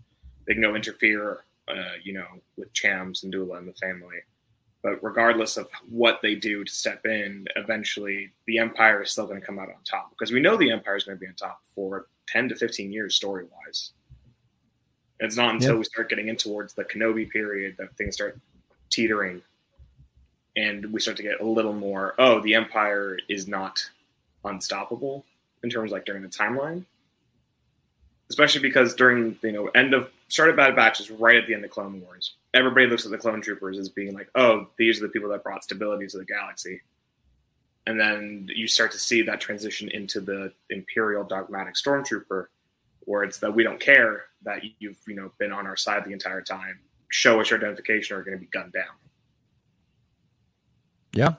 they 0.45 0.53
can 0.53 0.61
go 0.61 0.75
interfere, 0.75 1.45
uh, 1.67 1.95
you 2.03 2.13
know, 2.13 2.27
with 2.57 2.71
Cham 2.73 3.13
Syndulla 3.13 3.57
and 3.57 3.67
the 3.67 3.73
family. 3.73 4.17
But 4.83 5.01
regardless 5.01 5.55
of 5.55 5.69
what 5.89 6.19
they 6.21 6.35
do 6.35 6.65
to 6.65 6.71
step 6.71 7.05
in, 7.05 7.47
eventually 7.55 8.33
the 8.45 8.57
Empire 8.57 9.01
is 9.01 9.11
still 9.11 9.25
going 9.25 9.39
to 9.39 9.45
come 9.45 9.57
out 9.57 9.69
on 9.69 9.81
top 9.85 10.11
because 10.11 10.33
we 10.33 10.41
know 10.41 10.57
the 10.57 10.71
Empire 10.71 10.97
is 10.97 11.05
going 11.05 11.17
to 11.17 11.21
be 11.21 11.27
on 11.27 11.35
top 11.35 11.61
for 11.73 12.07
10 12.27 12.49
to 12.49 12.55
15 12.55 12.91
years 12.91 13.15
story 13.15 13.45
wise. 13.65 13.91
It's 15.19 15.37
not 15.37 15.53
until 15.53 15.71
Yep. 15.71 15.77
we 15.79 15.83
start 15.85 16.09
getting 16.09 16.27
in 16.27 16.35
towards 16.35 16.73
the 16.73 16.83
Kenobi 16.83 17.29
period 17.29 17.75
that 17.77 17.95
things 17.97 18.15
start 18.15 18.37
teetering 18.89 19.41
and 20.55 20.91
we 20.91 20.99
start 20.99 21.17
to 21.17 21.23
get 21.23 21.39
a 21.41 21.45
little 21.45 21.73
more 21.73 22.13
oh, 22.19 22.39
the 22.41 22.53
Empire 22.53 23.17
is 23.27 23.47
not 23.47 23.79
unstoppable 24.45 25.25
in 25.63 25.69
terms 25.69 25.91
like 25.91 26.05
during 26.05 26.21
the 26.21 26.29
timeline. 26.29 26.85
Especially 28.29 28.61
because 28.61 28.95
during 28.95 29.37
you 29.43 29.51
know 29.51 29.67
end 29.69 29.93
of 29.93 30.09
start 30.27 30.49
of 30.49 30.55
Bad 30.55 30.75
Batch 30.75 30.99
is 30.99 31.11
right 31.11 31.35
at 31.35 31.47
the 31.47 31.53
end 31.53 31.63
of 31.63 31.71
Clone 31.71 32.01
Wars. 32.01 32.35
Everybody 32.53 32.87
looks 32.87 33.05
at 33.05 33.11
the 33.11 33.17
clone 33.17 33.41
troopers 33.41 33.77
as 33.77 33.89
being 33.89 34.13
like, 34.13 34.29
oh, 34.35 34.67
these 34.77 34.99
are 34.99 35.07
the 35.07 35.11
people 35.11 35.29
that 35.29 35.43
brought 35.43 35.63
stability 35.63 36.07
to 36.07 36.17
the 36.17 36.25
galaxy. 36.25 36.81
And 37.85 37.99
then 37.99 38.47
you 38.53 38.67
start 38.67 38.91
to 38.93 38.99
see 38.99 39.21
that 39.23 39.41
transition 39.41 39.89
into 39.89 40.21
the 40.21 40.53
Imperial 40.69 41.23
dogmatic 41.23 41.75
stormtrooper, 41.75 42.45
where 43.01 43.23
it's 43.23 43.39
that 43.39 43.53
we 43.53 43.63
don't 43.63 43.79
care 43.79 44.25
that 44.43 44.61
you've 44.79 44.97
you 45.07 45.15
know 45.15 45.31
been 45.37 45.51
on 45.51 45.67
our 45.67 45.75
side 45.75 46.05
the 46.05 46.11
entire 46.11 46.41
time. 46.41 46.79
Show 47.09 47.41
us 47.41 47.49
your 47.49 47.59
identification, 47.59 48.15
or 48.15 48.19
you're 48.19 48.25
going 48.25 48.37
to 48.37 48.41
be 48.41 48.49
gunned 48.51 48.73
down. 48.73 48.85
Yeah. 51.13 51.33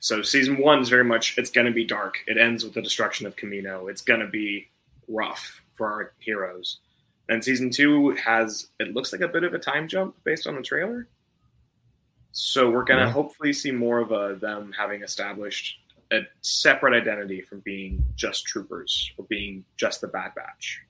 So 0.00 0.22
season 0.22 0.58
one 0.58 0.80
is 0.80 0.88
very 0.88 1.04
much 1.04 1.36
it's 1.38 1.50
going 1.50 1.66
to 1.66 1.72
be 1.72 1.84
dark. 1.84 2.18
It 2.26 2.38
ends 2.38 2.64
with 2.64 2.74
the 2.74 2.82
destruction 2.82 3.26
of 3.26 3.36
Kamino. 3.36 3.90
It's 3.90 4.02
going 4.02 4.20
to 4.20 4.26
be 4.26 4.68
rough 5.08 5.62
for 5.74 5.90
our 5.90 6.12
heroes. 6.18 6.78
And 7.28 7.42
season 7.42 7.70
two 7.70 8.10
has 8.12 8.68
it 8.78 8.94
looks 8.94 9.12
like 9.12 9.20
a 9.20 9.28
bit 9.28 9.44
of 9.44 9.52
a 9.54 9.58
time 9.58 9.88
jump 9.88 10.16
based 10.24 10.46
on 10.46 10.54
the 10.54 10.62
trailer. 10.62 11.08
So 12.38 12.70
we're 12.70 12.84
going 12.84 13.00
to 13.00 13.06
Yeah. 13.06 13.12
hopefully 13.12 13.54
see 13.54 13.70
more 13.70 13.98
of 13.98 14.12
a 14.12 14.36
them 14.38 14.70
having 14.78 15.02
established 15.02 15.78
a 16.12 16.20
separate 16.42 16.94
identity 16.94 17.40
from 17.40 17.60
being 17.60 18.04
just 18.14 18.44
troopers 18.44 19.10
or 19.16 19.24
being 19.24 19.64
just 19.78 20.02
the 20.02 20.08
Bad 20.08 20.34
Batch. 20.34 20.82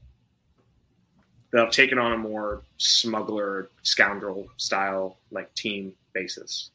They've 1.53 1.71
taken 1.71 1.99
on 2.01 2.13
a 2.13 2.19
more 2.19 2.63
smuggler 2.79 3.71
scoundrel 3.83 4.49
style 4.57 5.21
like 5.31 5.55
team 5.55 5.93
basis. 6.13 6.71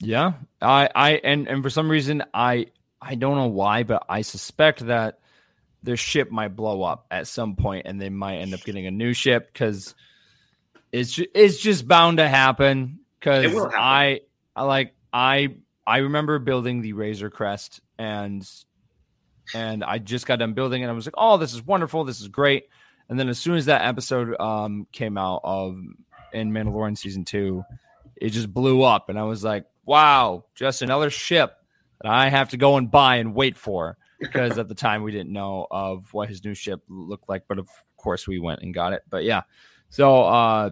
Yeah, 0.00 0.32
I, 0.62 0.88
I, 0.94 1.10
and 1.22 1.46
and 1.46 1.62
for 1.62 1.68
some 1.68 1.90
reason, 1.90 2.24
I, 2.32 2.66
I 3.00 3.14
don't 3.14 3.36
know 3.36 3.46
why, 3.48 3.82
but 3.82 4.04
I 4.08 4.22
suspect 4.22 4.86
that 4.86 5.20
their 5.82 5.98
ship 5.98 6.30
might 6.30 6.56
blow 6.56 6.82
up 6.82 7.06
at 7.10 7.26
some 7.26 7.56
point, 7.56 7.86
and 7.86 8.00
they 8.00 8.08
might 8.08 8.38
end 8.38 8.54
up 8.54 8.64
getting 8.64 8.86
a 8.86 8.90
new 8.90 9.12
ship 9.12 9.52
because 9.52 9.94
it's 10.90 11.20
it's 11.34 11.58
just 11.58 11.86
bound 11.86 12.16
to 12.18 12.26
happen. 12.26 13.00
Because 13.22 13.44
It 13.44 13.54
will 13.54 13.66
happen. 13.66 13.78
I, 13.78 14.20
I 14.56 14.64
like 14.64 14.94
I, 15.12 15.54
I 15.86 15.98
remember 15.98 16.40
building 16.40 16.82
the 16.82 16.92
Razor 16.92 17.30
Crest, 17.30 17.80
and 17.98 18.48
and 19.54 19.84
I 19.84 19.98
just 19.98 20.26
got 20.26 20.40
done 20.40 20.54
building, 20.54 20.82
it, 20.82 20.84
and 20.84 20.90
I 20.90 20.94
was 20.94 21.06
like, 21.06 21.14
oh, 21.16 21.36
this 21.36 21.54
is 21.54 21.62
wonderful, 21.62 22.04
this 22.04 22.20
is 22.20 22.28
great. 22.28 22.64
And 23.08 23.18
then 23.18 23.28
as 23.28 23.38
soon 23.38 23.56
as 23.56 23.66
that 23.66 23.84
episode 23.84 24.40
um 24.40 24.86
came 24.90 25.18
out 25.18 25.42
of 25.44 25.78
in 26.32 26.50
Mandalorian 26.50 26.96
season 26.96 27.24
two, 27.24 27.64
it 28.16 28.30
just 28.30 28.52
blew 28.52 28.82
up. 28.82 29.08
And 29.08 29.18
i 29.18 29.22
was 29.22 29.44
like 29.44 29.66
wow 29.84 30.44
just 30.54 30.80
another 30.80 31.10
ship 31.10 31.56
that 32.00 32.12
i 32.12 32.28
have 32.28 32.50
to 32.50 32.56
go 32.56 32.76
and 32.76 32.90
buy 32.90 33.16
and 33.16 33.34
wait 33.34 33.56
for. 33.56 33.96
Because 34.18 34.56
at 34.56 34.68
the 34.68 34.74
time 34.74 35.02
we 35.02 35.10
didn't 35.10 35.32
know 35.32 35.66
of 35.70 36.14
what 36.14 36.28
his 36.28 36.44
new 36.44 36.54
ship 36.54 36.80
looked 36.88 37.28
like 37.28 37.44
but 37.48 37.58
of 37.58 37.68
course 37.96 38.26
we 38.26 38.38
went 38.38 38.62
and 38.62 38.72
got 38.72 38.92
it. 38.92 39.02
But 39.10 39.24
yeah. 39.24 39.42
So 39.90 40.22
uh 40.22 40.70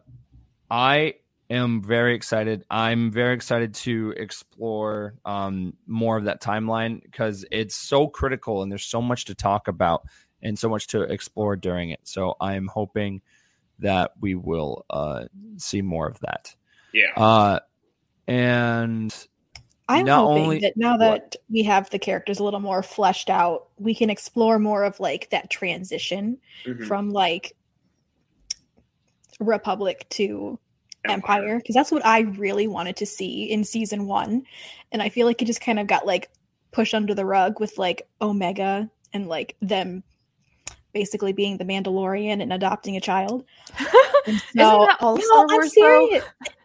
i 0.70 1.14
am 1.50 1.82
very 1.82 2.14
excited 2.14 2.64
i'm 2.70 3.10
very 3.10 3.34
excited 3.34 3.74
to 3.74 4.14
explore 4.16 5.14
um 5.24 5.74
more 5.86 6.16
of 6.16 6.24
that 6.24 6.40
timeline 6.40 7.02
because 7.02 7.44
it's 7.50 7.74
so 7.74 8.06
critical 8.06 8.62
and 8.62 8.70
there's 8.70 8.84
so 8.86 9.02
much 9.02 9.24
to 9.26 9.34
talk 9.34 9.66
about 9.68 10.04
and 10.42 10.58
so 10.58 10.68
much 10.68 10.86
to 10.86 11.02
explore 11.02 11.56
during 11.56 11.90
it 11.90 12.00
so 12.04 12.36
i'm 12.40 12.68
hoping 12.68 13.20
that 13.80 14.12
we 14.20 14.34
will 14.34 14.84
uh 14.90 15.24
see 15.56 15.82
more 15.82 16.06
of 16.06 16.18
that 16.20 16.54
Yeah. 16.92 17.12
uh, 17.16 17.60
and 18.28 19.12
I'm 19.88 20.04
Not 20.04 20.20
hoping 20.24 20.42
only- 20.44 20.58
that 20.60 20.76
now 20.76 20.92
what? 20.92 21.32
that 21.32 21.36
we 21.50 21.64
have 21.64 21.90
the 21.90 21.98
characters 21.98 22.38
a 22.38 22.44
little 22.44 22.60
more 22.60 22.80
fleshed 22.80 23.28
out, 23.28 23.66
we 23.76 23.92
can 23.92 24.08
explore 24.08 24.60
more 24.60 24.84
of 24.84 25.00
like 25.00 25.28
that 25.30 25.50
transition 25.50 26.38
Mhm. 26.64 26.86
from 26.86 27.10
like 27.10 27.56
Republic 29.40 30.06
to 30.10 30.60
Empire 31.06 31.58
because 31.58 31.74
that's 31.74 31.90
what 31.90 32.04
I 32.04 32.20
really 32.20 32.66
wanted 32.66 32.96
to 32.96 33.06
see 33.06 33.44
in 33.44 33.64
season 33.64 34.06
one, 34.06 34.44
and 34.92 35.02
I 35.02 35.08
feel 35.08 35.26
like 35.26 35.40
it 35.40 35.46
just 35.46 35.60
kind 35.60 35.78
of 35.78 35.86
got 35.86 36.06
like 36.06 36.30
pushed 36.72 36.94
under 36.94 37.14
the 37.14 37.24
rug 37.24 37.60
with 37.60 37.78
like 37.78 38.08
Omega 38.20 38.90
and 39.12 39.28
like 39.28 39.56
them 39.60 40.02
basically 40.92 41.32
being 41.32 41.56
the 41.56 41.64
Mandalorian 41.64 42.42
and 42.42 42.52
adopting 42.52 42.96
a 42.96 43.00
child. 43.00 43.44
And 44.26 44.36
Isn't 44.36 44.50
that 44.56 44.98
all 45.00 45.16
no, 45.16 45.22
Star 45.22 45.46
I'm 45.48 45.56
Wars, 45.56 45.72
though? 45.74 46.08
serious. 46.08 46.24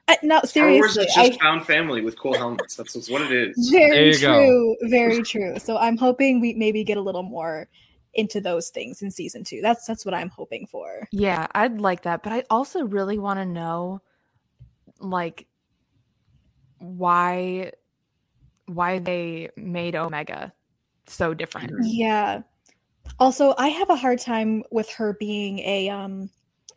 I, 0.09 0.17
no, 0.23 0.41
Star 0.41 0.69
Wars 0.69 0.93
seriously, 0.93 1.03
is 1.05 1.17
I, 1.17 1.27
just 1.29 1.39
found 1.39 1.65
family 1.65 2.01
with 2.01 2.19
cool 2.19 2.33
helmets. 2.33 2.75
That's 2.75 2.93
what's 2.93 3.09
what 3.09 3.21
it 3.21 3.31
is. 3.31 3.69
Very 3.69 4.11
you 4.11 4.19
go. 4.19 4.33
true, 4.33 4.89
very 4.89 5.23
true. 5.23 5.57
So 5.59 5.77
I'm 5.77 5.95
hoping 5.95 6.41
we 6.41 6.53
maybe 6.53 6.83
get 6.83 6.97
a 6.97 7.01
little 7.01 7.23
more 7.23 7.69
into 8.13 8.41
those 8.41 8.69
things 8.69 9.01
in 9.01 9.09
season 9.09 9.45
two. 9.45 9.61
That's 9.61 9.85
that's 9.85 10.05
what 10.05 10.13
I'm 10.13 10.29
hoping 10.29 10.67
for. 10.67 11.07
Yeah, 11.11 11.47
I'd 11.55 11.79
like 11.79 12.03
that, 12.03 12.23
but 12.23 12.33
I 12.33 12.43
also 12.49 12.83
really 12.83 13.17
want 13.17 13.39
to 13.39 13.45
know 13.45 14.01
like 14.99 15.47
why 16.79 17.71
why 18.67 18.99
they 18.99 19.49
made 19.55 19.95
Omega 19.95 20.51
so 21.07 21.33
different. 21.33 21.71
Yeah. 21.81 22.41
Also, 23.19 23.53
I 23.57 23.67
have 23.69 23.89
a 23.91 23.95
hard 23.95 24.19
time 24.19 24.63
with 24.71 24.89
her 24.91 25.13
being 25.13 25.59
a 25.59 25.89
um 25.89 26.29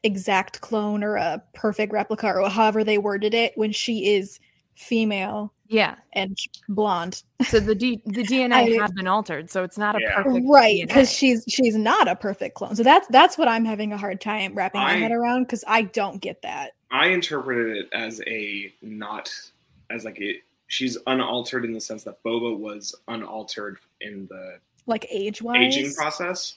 exact 0.04 0.60
clone 0.60 1.02
or 1.02 1.16
a 1.16 1.42
perfect 1.54 1.92
replica 1.92 2.32
or 2.32 2.48
however 2.48 2.84
they 2.84 2.98
worded 2.98 3.34
it 3.34 3.52
when 3.56 3.72
she 3.72 4.14
is 4.14 4.38
female, 4.74 5.52
Yeah. 5.66 5.96
and 6.12 6.38
blonde. 6.68 7.24
So 7.48 7.58
the 7.58 7.74
D- 7.74 8.00
the 8.06 8.22
DNA 8.22 8.52
I- 8.78 8.82
has 8.82 8.92
been 8.92 9.08
altered, 9.08 9.50
so 9.50 9.64
it's 9.64 9.76
not 9.78 9.96
a 9.96 10.00
Yeah. 10.00 10.22
perfect 10.22 10.46
right 10.48 10.86
because 10.86 11.12
she's 11.12 11.42
she's 11.48 11.74
not 11.76 12.06
a 12.06 12.14
perfect 12.14 12.54
clone 12.54 12.76
so 12.76 12.82
that's 12.84 13.08
that's 13.08 13.36
what 13.36 13.48
i'm 13.48 13.64
having 13.64 13.92
a 13.92 13.98
hard 13.98 14.20
time 14.20 14.54
wrapping 14.54 14.80
my 14.80 14.92
head 14.94 15.10
around 15.10 15.42
because 15.44 15.64
i 15.66 15.82
don't 15.82 16.20
get 16.20 16.42
that 16.42 16.72
I 16.90 17.08
interpreted 17.08 17.76
it 17.76 17.88
as 17.92 18.20
a 18.26 18.72
not 18.82 19.32
as 19.90 20.04
like 20.04 20.20
it. 20.20 20.42
She's 20.68 20.98
unaltered 21.06 21.64
in 21.64 21.72
the 21.72 21.80
sense 21.80 22.04
that 22.04 22.22
Boba 22.22 22.56
was 22.56 22.94
unaltered 23.08 23.78
in 24.00 24.26
the 24.28 24.58
like 24.86 25.06
age 25.10 25.40
wise 25.42 25.76
aging 25.76 25.94
process. 25.94 26.56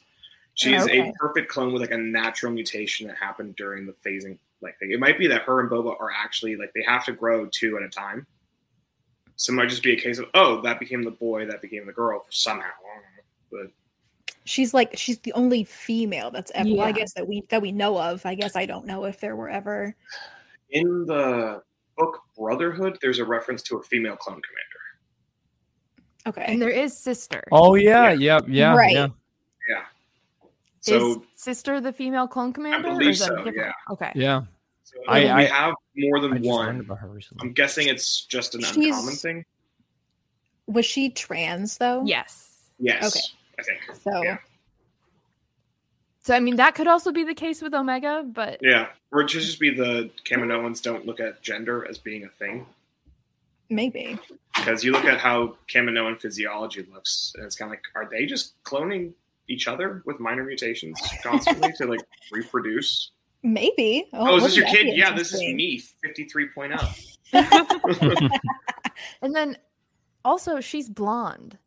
She's 0.53 0.83
Okay. 0.83 1.09
a 1.09 1.13
perfect 1.13 1.49
clone 1.49 1.71
with 1.71 1.81
like 1.81 1.91
a 1.91 1.97
natural 1.97 2.51
mutation 2.51 3.07
that 3.07 3.17
happened 3.17 3.55
during 3.55 3.85
the 3.85 3.93
phasing. 4.05 4.37
Like 4.61 4.75
it 4.81 4.99
might 4.99 5.17
be 5.17 5.27
that 5.27 5.43
her 5.43 5.59
and 5.61 5.69
Boba 5.69 5.99
are 5.99 6.11
actually 6.11 6.55
like 6.55 6.73
they 6.73 6.83
have 6.83 7.05
to 7.05 7.13
grow 7.13 7.45
two 7.47 7.77
at 7.77 7.83
a 7.83 7.89
time. 7.89 8.25
So 9.37 9.53
it 9.53 9.55
might 9.55 9.69
just 9.69 9.83
be 9.83 9.93
a 9.93 9.99
case 9.99 10.19
of 10.19 10.25
oh 10.33 10.61
that 10.61 10.79
became 10.79 11.03
the 11.03 11.11
boy, 11.11 11.45
that 11.47 11.61
became 11.61 11.85
the 11.85 11.93
girl 11.93 12.25
somehow. 12.29 12.67
I 12.67 12.93
don't 13.51 13.61
know. 13.63 13.63
But 13.69 13.71
she's 14.43 14.73
like 14.73 14.97
she's 14.97 15.19
the 15.19 15.33
only 15.33 15.63
female 15.63 16.31
that's 16.31 16.51
ever 16.55 16.69
well, 16.69 16.81
i 16.87 16.91
guess 16.91 17.13
that 17.13 17.27
we 17.27 17.43
that 17.49 17.61
we 17.61 17.71
know 17.71 17.97
of 18.01 18.25
i 18.25 18.33
guess 18.33 18.55
i 18.55 18.65
don't 18.65 18.85
know 18.87 19.05
if 19.05 19.19
there 19.19 19.35
were 19.35 19.49
ever 19.49 19.95
in 20.71 21.05
the 21.05 21.61
book 21.97 22.19
Brotherhood, 22.37 22.97
there's 23.01 23.19
a 23.19 23.25
reference 23.25 23.61
to 23.63 23.77
a 23.77 23.83
female 23.83 24.15
clone 24.15 24.41
commander. 24.41 26.39
okay 26.39 26.51
and 26.51 26.61
there 26.61 26.69
is 26.69 26.97
sister. 26.97 27.43
Oh 27.51 27.75
yeah, 27.75 28.11
yeah, 28.13 28.39
yeah, 28.47 28.73
Right. 28.75 28.93
yeah. 28.93 29.07
Yeah. 29.69 29.83
So, 30.79 31.11
is 31.11 31.17
sister 31.35 31.79
the 31.81 31.93
female 31.93 32.27
clone 32.27 32.53
commander? 32.53 32.87
or 32.89 32.97
believe 32.97 33.17
so, 33.17 33.35
different? 33.35 33.57
yeah. 33.57 33.71
Okay. 33.91 34.11
Yeah. 34.15 34.41
so 34.83 34.97
I- 35.07 35.19
we 35.23 35.29
I- 35.29 35.43
have 35.45 35.75
more 35.95 36.19
than 36.19 36.31
just 36.37 36.45
learned 36.45 36.77
one. 36.77 36.79
about 36.79 36.97
her 36.99 37.09
recently. 37.09 37.47
I'm 37.47 37.53
guessing 37.53 37.87
it's 37.89 38.25
just 38.25 38.55
an 38.55 38.61
She's- 38.61 38.77
uncommon 38.95 39.15
thing. 39.15 39.45
was 40.67 40.85
she 40.85 41.09
trans 41.11 41.77
though 41.77 42.03
Yes. 42.05 42.71
Yes. 42.79 43.03
Okay. 43.15 43.25
I 43.59 43.63
think. 43.63 43.79
so 44.03 44.23
Yeah. 44.23 44.37
So 46.23 46.35
I 46.35 46.39
mean 46.39 46.57
that 46.57 46.75
could 46.75 46.87
also 46.87 47.11
be 47.11 47.23
the 47.23 47.33
case 47.33 47.61
with 47.61 47.73
Omega, 47.73 48.23
but 48.25 48.59
Yeah. 48.61 48.87
Or 49.11 49.21
it 49.21 49.29
should 49.29 49.41
just 49.41 49.59
be 49.59 49.73
the 49.73 50.09
Kaminoans 50.23 50.81
don't 50.81 51.05
look 51.05 51.19
at 51.19 51.41
gender 51.41 51.85
as 51.87 51.97
being 51.97 52.23
a 52.23 52.29
thing. 52.29 52.65
maybe 53.69 54.17
Because 54.55 54.83
you 54.83 54.91
look 54.91 55.05
at 55.05 55.19
how 55.19 55.55
Kaminoan 55.67 56.19
physiology 56.19 56.85
looks, 56.93 57.33
and 57.35 57.45
it's 57.45 57.55
kind 57.55 57.69
of 57.69 57.73
like, 57.73 57.83
are 57.95 58.07
they 58.09 58.25
just 58.25 58.61
cloning 58.63 59.13
each 59.47 59.67
other 59.67 60.01
with 60.05 60.19
minor 60.19 60.43
mutations 60.43 60.99
constantly 61.23 61.71
to 61.77 61.85
like 61.87 62.01
reproduce? 62.31 63.11
maybe 63.43 64.07
oh, 64.13 64.33
oh, 64.33 64.37
is 64.37 64.43
this 64.43 64.55
wouldn't 64.55 64.73
your 64.73 64.83
kid? 64.85 64.95
Yeah, 64.95 65.15
this 65.15 65.33
is 65.33 65.39
me, 65.39 65.81
53.0. 66.05 67.19
and 69.21 69.35
then 69.35 69.57
also 70.23 70.59
she's 70.59 70.87
blonde. 70.89 71.57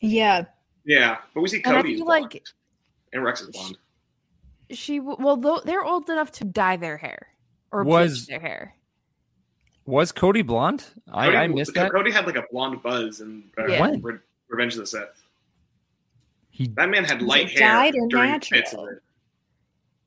yeah 0.00 0.44
yeah, 0.84 1.18
but 1.34 1.40
we 1.40 1.48
see 1.48 1.62
And 1.64 1.76
I 1.76 1.82
feel 1.82 2.04
blonde, 2.04 2.22
like- 2.34 2.44
and 3.12 3.22
Rex 3.24 3.40
is 3.40 3.48
blonde. 3.50 3.78
She 4.70 4.98
w- 4.98 5.16
well 5.20 5.36
though 5.36 5.60
they're 5.64 5.84
old 5.84 6.08
enough 6.08 6.32
to 6.32 6.44
dye 6.44 6.76
their 6.76 6.96
hair 6.96 7.28
or 7.70 7.84
Was- 7.84 8.12
bleach 8.12 8.26
their 8.28 8.40
hair. 8.40 8.74
Was 9.84 10.12
Cody 10.12 10.42
blonde? 10.42 10.84
I, 11.12 11.26
Cody, 11.26 11.36
I 11.36 11.46
missed 11.48 11.74
that. 11.74 11.90
Cody 11.90 12.10
had 12.12 12.24
like 12.26 12.36
a 12.36 12.44
blonde 12.52 12.82
buzz 12.82 13.20
in 13.20 13.50
uh, 13.58 13.66
Yeah. 13.66 13.80
When? 13.80 14.00
Re- 14.00 14.18
Revenge 14.48 14.74
of 14.74 14.80
the 14.80 14.86
Sith. 14.86 15.24
He 16.50 16.68
That 16.68 16.88
man 16.90 17.04
had 17.04 17.20
light 17.22 17.46
it 17.46 17.58
hair 17.58 17.68
dyed 17.68 17.94
or 17.96 18.06
during 18.08 18.30
natural? 18.30 18.60
bits 18.60 18.72
of 18.74 18.88
it. 18.88 19.02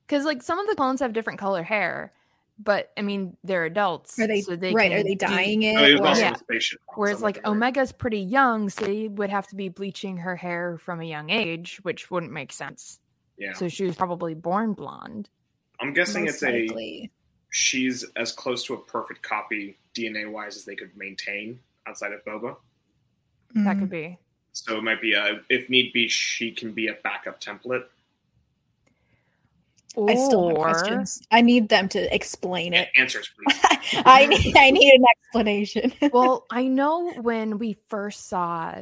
Because 0.08 0.24
like 0.24 0.42
some 0.44 0.60
of 0.60 0.68
the 0.68 0.76
clones 0.76 1.00
have 1.02 1.12
different 1.14 1.40
color 1.40 1.64
hair, 1.64 2.14
but 2.60 2.92
I 2.98 3.02
mean 3.02 3.36
they're 3.44 3.66
adults. 3.66 4.18
are 4.20 4.28
they, 4.28 4.42
so 4.42 4.56
they 4.56 4.74
right 4.74 4.92
are 4.92 5.04
they 5.04 5.16
do- 5.16 5.28
dyeing 5.28 5.64
it 5.64 5.78
he 5.78 5.94
was 5.94 6.02
also 6.02 6.22
Yeah. 6.22 6.36
in. 6.50 6.60
Whereas 6.96 7.22
like 7.22 7.36
they're- 7.36 7.52
Omega's 7.52 7.92
pretty 7.92 8.20
young, 8.20 8.70
so 8.70 8.86
they 8.86 9.08
would 9.08 9.30
have 9.30 9.48
to 9.48 9.56
be 9.56 9.70
bleaching 9.70 10.18
her 10.18 10.36
hair 10.36 10.78
from 10.78 11.02
a 11.02 11.06
young 11.06 11.30
age, 11.30 11.80
which 11.84 12.10
wouldn't 12.10 12.32
make 12.32 12.52
sense. 12.54 13.00
Yeah, 13.38 13.54
So 13.54 13.68
she 13.68 13.84
was 13.84 13.98
probably 13.98 14.34
born 14.34 14.74
blonde. 14.74 15.30
I'm 15.82 15.94
guessing 15.94 16.24
most 16.24 16.42
it's 16.42 16.78
a 16.78 17.10
she's 17.50 18.06
as 18.16 18.32
close 18.32 18.64
to 18.66 18.74
a 18.74 18.78
perfect 18.78 19.22
copy 19.24 19.78
DNA 19.94 20.30
wise 20.32 20.56
as 20.56 20.64
they 20.66 20.76
could 20.76 20.96
maintain 20.96 21.60
outside 21.88 22.14
of 22.14 22.24
Boba. 22.26 22.56
That 23.56 23.74
could 23.80 23.84
mm-hmm. 23.84 23.86
be. 23.86 24.20
So 24.54 24.78
it 24.78 24.84
might 24.84 25.02
be 25.02 25.14
a 25.14 25.42
if 25.50 25.70
need 25.70 25.92
be, 25.92 26.08
she 26.08 26.52
can 26.52 26.72
be 26.72 26.88
a 26.88 26.94
backup 27.04 27.42
template. 27.42 27.86
Or 29.96 30.10
I 30.10 30.16
still 30.16 30.48
have 30.50 30.58
questions. 30.58 31.22
I 31.32 31.42
need 31.42 31.70
them 31.70 31.88
to 31.90 32.14
explain 32.14 32.74
it. 32.74 32.90
A- 32.96 33.00
Answers, 33.00 33.30
please. 33.38 34.02
I 34.06 34.26
need 34.26 34.56
I 34.58 34.72
need 34.72 34.94
an 34.94 35.06
explanation. 35.18 35.94
well, 36.14 36.46
I 36.52 36.68
know 36.68 37.12
when 37.22 37.58
we 37.60 37.74
first 37.88 38.28
saw 38.28 38.82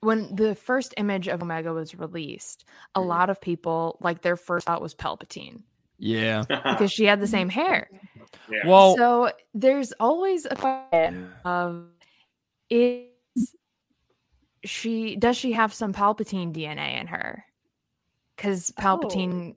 when 0.00 0.34
the 0.36 0.54
first 0.54 0.94
image 0.98 1.26
of 1.26 1.42
Omega 1.42 1.72
was 1.72 1.94
released, 1.94 2.64
a 2.94 3.00
Mhm. 3.00 3.06
lot 3.06 3.30
of 3.30 3.40
people 3.40 3.98
like 4.00 4.22
their 4.22 4.36
first 4.36 4.66
thought 4.66 4.82
was 4.82 4.94
Palpatine 4.94 5.62
yeah. 5.98 6.44
because 6.48 6.92
she 6.92 7.04
had 7.06 7.20
the 7.20 7.26
same 7.26 7.48
hair. 7.48 7.88
yeah. 8.50 8.66
Well, 8.68 8.96
so 8.96 9.32
there's 9.54 9.92
always 9.98 10.44
a 10.46 10.54
question 10.54 11.32
of 11.44 11.86
is 12.70 13.06
she 14.64 15.16
does 15.16 15.36
she 15.36 15.52
have 15.52 15.72
some 15.72 15.92
Palpatine 15.92 16.52
DNA 16.52 17.00
in 17.00 17.06
her? 17.08 17.44
Because 18.36 18.70
Palpatine, 18.78 19.56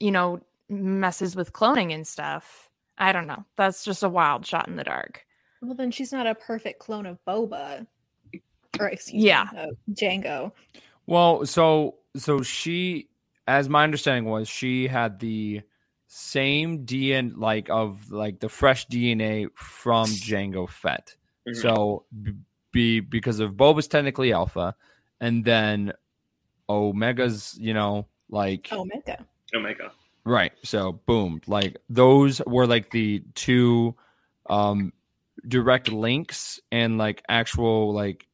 you 0.00 0.10
know, 0.10 0.40
messes 0.68 1.36
with 1.36 1.52
cloning 1.52 1.92
and 1.94 2.06
stuff. 2.06 2.68
I 2.98 3.12
don't 3.12 3.26
know. 3.26 3.44
That's 3.56 3.84
just 3.84 4.02
a 4.02 4.08
wild 4.08 4.44
shot 4.46 4.66
in 4.68 4.76
the 4.76 4.84
dark. 4.84 5.24
well, 5.62 5.74
then 5.74 5.90
she's 5.90 6.10
not 6.12 6.26
a 6.26 6.34
perfect 6.34 6.78
clone 6.80 7.06
of 7.06 7.18
Boba. 7.26 7.86
Or 8.78 8.88
excuse 8.88 9.22
Yeah. 9.22 9.48
me, 9.52 9.58
uh, 9.58 9.66
Django. 9.92 10.52
Well, 11.06 11.44
so 11.44 11.96
so 12.16 12.42
she, 12.42 13.08
as 13.46 13.68
my 13.68 13.84
understanding 13.84 14.24
was, 14.30 14.48
she 14.48 14.86
had 14.88 15.18
the 15.20 15.60
same 16.06 16.84
DNA, 16.86 17.32
like 17.36 17.68
of 17.68 18.10
like 18.10 18.40
the 18.40 18.48
fresh 18.48 18.86
DNA 18.88 19.48
from 19.54 20.06
Django 20.08 20.68
Fett. 20.68 21.14
Mhm. 21.48 21.56
So 21.62 22.04
be 22.72 23.00
because 23.00 23.40
of 23.40 23.52
Boba's 23.54 23.88
technically 23.88 24.32
alpha, 24.32 24.74
and 25.20 25.44
then 25.44 25.92
Omega's, 26.68 27.56
you 27.60 27.74
know, 27.74 28.06
like 28.28 28.68
Omega. 28.72 29.26
Omega. 29.54 29.92
Right. 30.24 30.52
So 30.62 30.92
boom, 30.92 31.40
like 31.46 31.76
those 31.88 32.40
were 32.46 32.66
like 32.66 32.90
the 32.90 33.22
two 33.34 33.94
um 34.48 34.92
direct 35.46 35.90
links 35.90 36.60
and 36.70 36.98
like 36.98 37.22
actual 37.28 37.92
like 37.94 38.26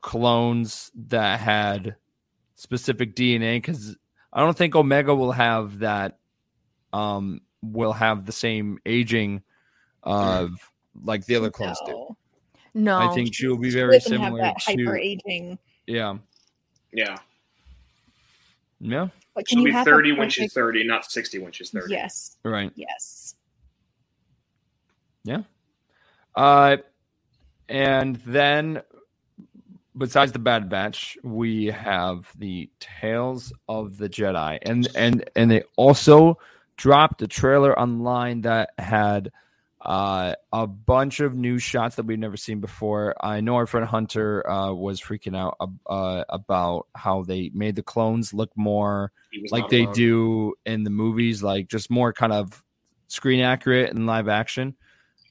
clones 0.00 0.90
that 1.08 1.40
had 1.40 1.96
specific 2.54 3.14
DNA 3.16 3.62
cuz 3.62 3.96
I 4.32 4.40
don't 4.40 4.56
think 4.56 4.74
Omega 4.74 5.14
will 5.14 5.32
have 5.32 5.80
that 5.80 6.18
um 6.92 7.40
will 7.62 7.92
have 7.92 8.26
the 8.26 8.32
same 8.32 8.78
aging 8.84 9.42
of 10.02 10.50
like 11.02 11.24
the 11.26 11.36
other 11.36 11.50
clones 11.50 11.78
do. 11.86 11.92
No. 11.92 12.16
No, 12.74 12.98
I 12.98 13.14
think 13.14 13.34
she 13.34 13.46
will 13.46 13.58
be 13.58 13.70
very 13.70 13.98
doesn't 13.98 14.12
have 14.12 14.32
similar 14.32 14.42
that 14.42 14.58
to 14.58 14.64
hyper 14.64 14.96
aging. 14.96 15.58
yeah. 15.86 16.16
Yeah, 16.92 17.16
Yeah. 18.80 19.08
But 19.34 19.46
can 19.46 19.58
she'll 19.58 19.66
you 19.66 19.66
be 19.66 19.72
have 19.72 19.86
a 19.86 19.90
30 19.90 20.12
when 20.12 20.30
she's 20.30 20.52
30, 20.52 20.84
not 20.86 21.10
60 21.10 21.38
when 21.38 21.52
she's 21.52 21.70
30. 21.70 21.92
Yes. 21.92 22.36
Right. 22.44 22.70
Yes. 22.74 23.34
Yeah. 25.24 25.42
Uh, 26.34 26.78
and 27.68 28.16
then 28.26 28.82
besides 29.96 30.32
the 30.32 30.38
Bad 30.38 30.68
Batch, 30.68 31.16
we 31.22 31.66
have 31.66 32.30
the 32.38 32.70
Tales 32.80 33.52
of 33.68 33.98
the 33.98 34.08
Jedi, 34.08 34.58
and 34.62 34.88
and 34.94 35.28
and 35.36 35.50
they 35.50 35.62
also 35.76 36.38
dropped 36.76 37.22
a 37.22 37.28
trailer 37.28 37.78
online 37.78 38.42
that 38.42 38.70
had 38.78 39.30
uh, 39.84 40.34
a 40.52 40.66
bunch 40.66 41.20
of 41.20 41.34
new 41.34 41.58
shots 41.58 41.96
that 41.96 42.06
we've 42.06 42.18
never 42.18 42.36
seen 42.36 42.60
before. 42.60 43.14
I 43.20 43.40
know 43.40 43.56
our 43.56 43.66
friend 43.66 43.86
Hunter 43.86 44.48
uh, 44.48 44.72
was 44.72 45.00
freaking 45.00 45.36
out 45.36 45.56
uh, 45.86 46.24
about 46.28 46.86
how 46.94 47.22
they 47.24 47.50
made 47.52 47.76
the 47.76 47.82
clones 47.82 48.32
look 48.32 48.50
more 48.56 49.10
like 49.50 49.68
they 49.68 49.82
alone. 49.82 49.94
do 49.94 50.54
in 50.64 50.84
the 50.84 50.90
movies, 50.90 51.42
like 51.42 51.68
just 51.68 51.90
more 51.90 52.12
kind 52.12 52.32
of 52.32 52.62
screen 53.08 53.40
accurate 53.40 53.90
and 53.90 54.06
live 54.06 54.28
action. 54.28 54.74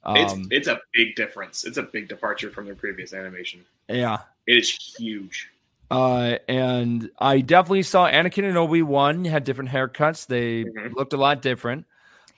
It's, 0.04 0.32
Um, 0.32 0.48
it's 0.50 0.66
a 0.68 0.80
big 0.92 1.14
difference. 1.14 1.64
It's 1.64 1.78
a 1.78 1.82
big 1.84 2.08
departure 2.08 2.50
from 2.50 2.66
their 2.66 2.74
previous 2.74 3.14
animation. 3.14 3.64
yeah. 3.88 4.18
It 4.46 4.56
is 4.58 4.70
huge. 4.98 5.48
Uh, 5.90 6.38
and 6.48 7.10
I 7.18 7.40
definitely 7.40 7.84
saw 7.84 8.10
Anakin 8.10 8.44
and 8.48 8.56
Obi 8.56 8.82
Wan 8.82 9.24
had 9.24 9.44
different 9.44 9.70
haircuts. 9.70 10.26
They 10.26 10.64
Mhm. 10.64 10.94
looked 10.94 11.12
a 11.12 11.16
lot 11.16 11.42
different. 11.42 11.86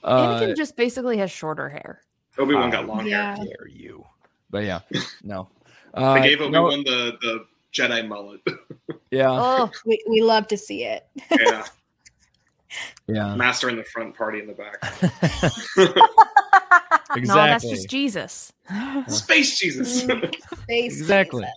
Uh, 0.05 0.39
Anakin 0.39 0.55
just 0.55 0.77
basically 0.77 1.17
has 1.17 1.31
shorter 1.31 1.67
hair. 1.67 2.01
Obi 2.37 2.53
Wan 2.53 2.71
How 2.71 2.81
got 2.83 2.87
long 2.87 3.05
Yeah. 3.07 3.35
hair. 3.35 3.45
dare 3.45 3.67
you? 3.67 4.05
But 4.49 4.63
yeah, 4.65 4.79
no. 5.23 5.49
Uh, 5.93 6.13
They 6.13 6.29
gave 6.29 6.41
Obi 6.41 6.51
no, 6.51 6.63
Wan 6.63 6.83
the, 6.83 7.17
the 7.21 7.45
Jedi 7.73 8.07
mullet. 8.07 8.41
yeah. 9.11 9.29
Oh, 9.31 9.71
We, 9.85 9.99
we 10.07 10.21
love 10.21 10.47
to 10.47 10.57
see 10.57 10.83
it. 10.85 11.05
yeah. 11.31 11.65
Yeah. 13.07 13.35
Master 13.35 13.69
in 13.69 13.77
the 13.77 13.83
front, 13.85 14.17
party 14.17 14.39
in 14.39 14.47
the 14.47 14.53
back. 14.53 14.77
exactly. 17.15 17.21
No, 17.21 17.35
that's 17.35 17.63
just 17.69 17.87
Jesus. 17.89 18.51
Space 19.07 19.57
Jesus. 19.59 20.01
Space 20.01 20.29
Exactly. 20.67 21.43
Jesus. 21.43 21.53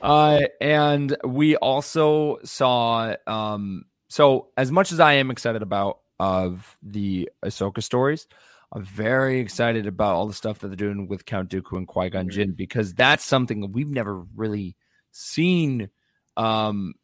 Uh, 0.00 0.42
and 0.60 1.16
we 1.24 1.56
also 1.56 2.38
saw 2.44 3.14
um 3.26 3.84
so 4.08 4.48
as 4.56 4.70
much 4.70 4.92
as 4.92 5.00
I 5.00 5.14
am 5.14 5.30
excited 5.30 5.62
about 5.62 5.99
of 6.20 6.76
the 6.82 7.30
Ahsoka 7.44 7.82
stories, 7.82 8.28
I'm 8.72 8.84
very 8.84 9.40
excited 9.40 9.86
about 9.86 10.14
all 10.14 10.28
the 10.28 10.34
stuff 10.34 10.60
that 10.60 10.68
they're 10.68 10.76
doing 10.76 11.08
with 11.08 11.24
Count 11.24 11.50
Dooku 11.50 11.76
and 11.76 11.88
Qui 11.88 12.10
Gon 12.10 12.28
Jinn 12.28 12.52
because 12.52 12.94
that's 12.94 13.24
something 13.24 13.62
that 13.62 13.72
we've 13.72 13.88
never 13.88 14.22
really 14.36 14.76
seen 15.10 15.90
um 16.36 16.94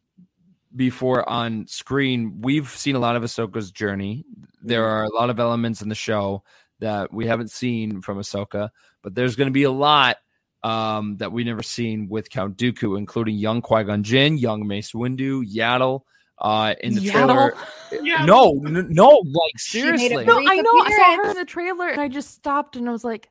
before 0.75 1.27
on 1.27 1.67
screen. 1.67 2.41
We've 2.41 2.69
seen 2.69 2.95
a 2.95 2.99
lot 2.99 3.15
of 3.15 3.23
Ahsoka's 3.23 3.71
journey. 3.71 4.25
There 4.61 4.85
are 4.85 5.03
a 5.03 5.13
lot 5.13 5.29
of 5.29 5.39
elements 5.39 5.81
in 5.81 5.89
the 5.89 5.95
show 5.95 6.43
that 6.79 7.11
we 7.11 7.25
haven't 7.25 7.51
seen 7.51 8.01
from 8.01 8.19
Ahsoka, 8.19 8.69
but 9.01 9.15
there's 9.15 9.35
going 9.35 9.47
to 9.47 9.53
be 9.53 9.63
a 9.63 9.71
lot 9.71 10.17
um, 10.63 11.17
that 11.17 11.31
we 11.31 11.43
never 11.43 11.63
seen 11.63 12.07
with 12.09 12.29
Count 12.29 12.57
Dooku, 12.57 12.97
including 12.97 13.35
young 13.35 13.61
Qui 13.61 13.83
Gon 13.83 14.03
Jinn, 14.03 14.37
young 14.37 14.67
Mace 14.67 14.91
Windu, 14.91 15.43
Yaddle. 15.43 16.01
Uh, 16.39 16.75
in 16.81 16.93
the 16.93 17.01
trailer, 17.01 17.55
Yeah. 17.91 18.25
no, 18.25 18.51
no, 18.53 19.21
like 19.25 19.57
She 19.57 19.83
made 19.83 19.95
a 19.95 19.97
seriously, 19.97 20.25
No, 20.25 20.39
No, 20.39 20.51
I 20.51 20.61
know. 20.61 20.71
I 20.75 20.91
saw 20.91 21.15
her 21.15 21.29
in 21.31 21.35
the 21.37 21.45
trailer, 21.45 21.87
and 21.87 22.01
I 22.01 22.07
just 22.07 22.31
stopped 22.33 22.75
and 22.75 22.87
I 22.87 22.91
was 22.91 23.03
like, 23.03 23.29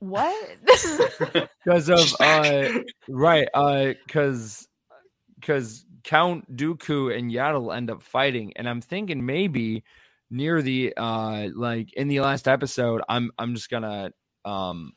"What?" 0.00 0.34
because 1.64 1.88
of 1.88 2.14
uh, 2.20 2.68
right, 3.08 3.48
uh, 3.54 3.92
because 4.06 4.68
because 5.40 5.84
Count 6.04 6.54
Dooku 6.54 7.16
and 7.16 7.30
Yaddle 7.30 7.74
end 7.74 7.90
up 7.90 8.02
fighting, 8.02 8.52
and 8.56 8.68
I'm 8.68 8.80
thinking 8.80 9.24
maybe 9.24 9.84
near 10.30 10.62
the 10.62 10.92
uh, 10.96 11.48
like 11.54 11.92
in 11.94 12.08
the 12.08 12.20
last 12.20 12.48
episode, 12.48 13.02
I'm 13.08 13.30
I'm 13.38 13.54
just 13.54 13.70
gonna 13.70 14.12
um 14.44 14.92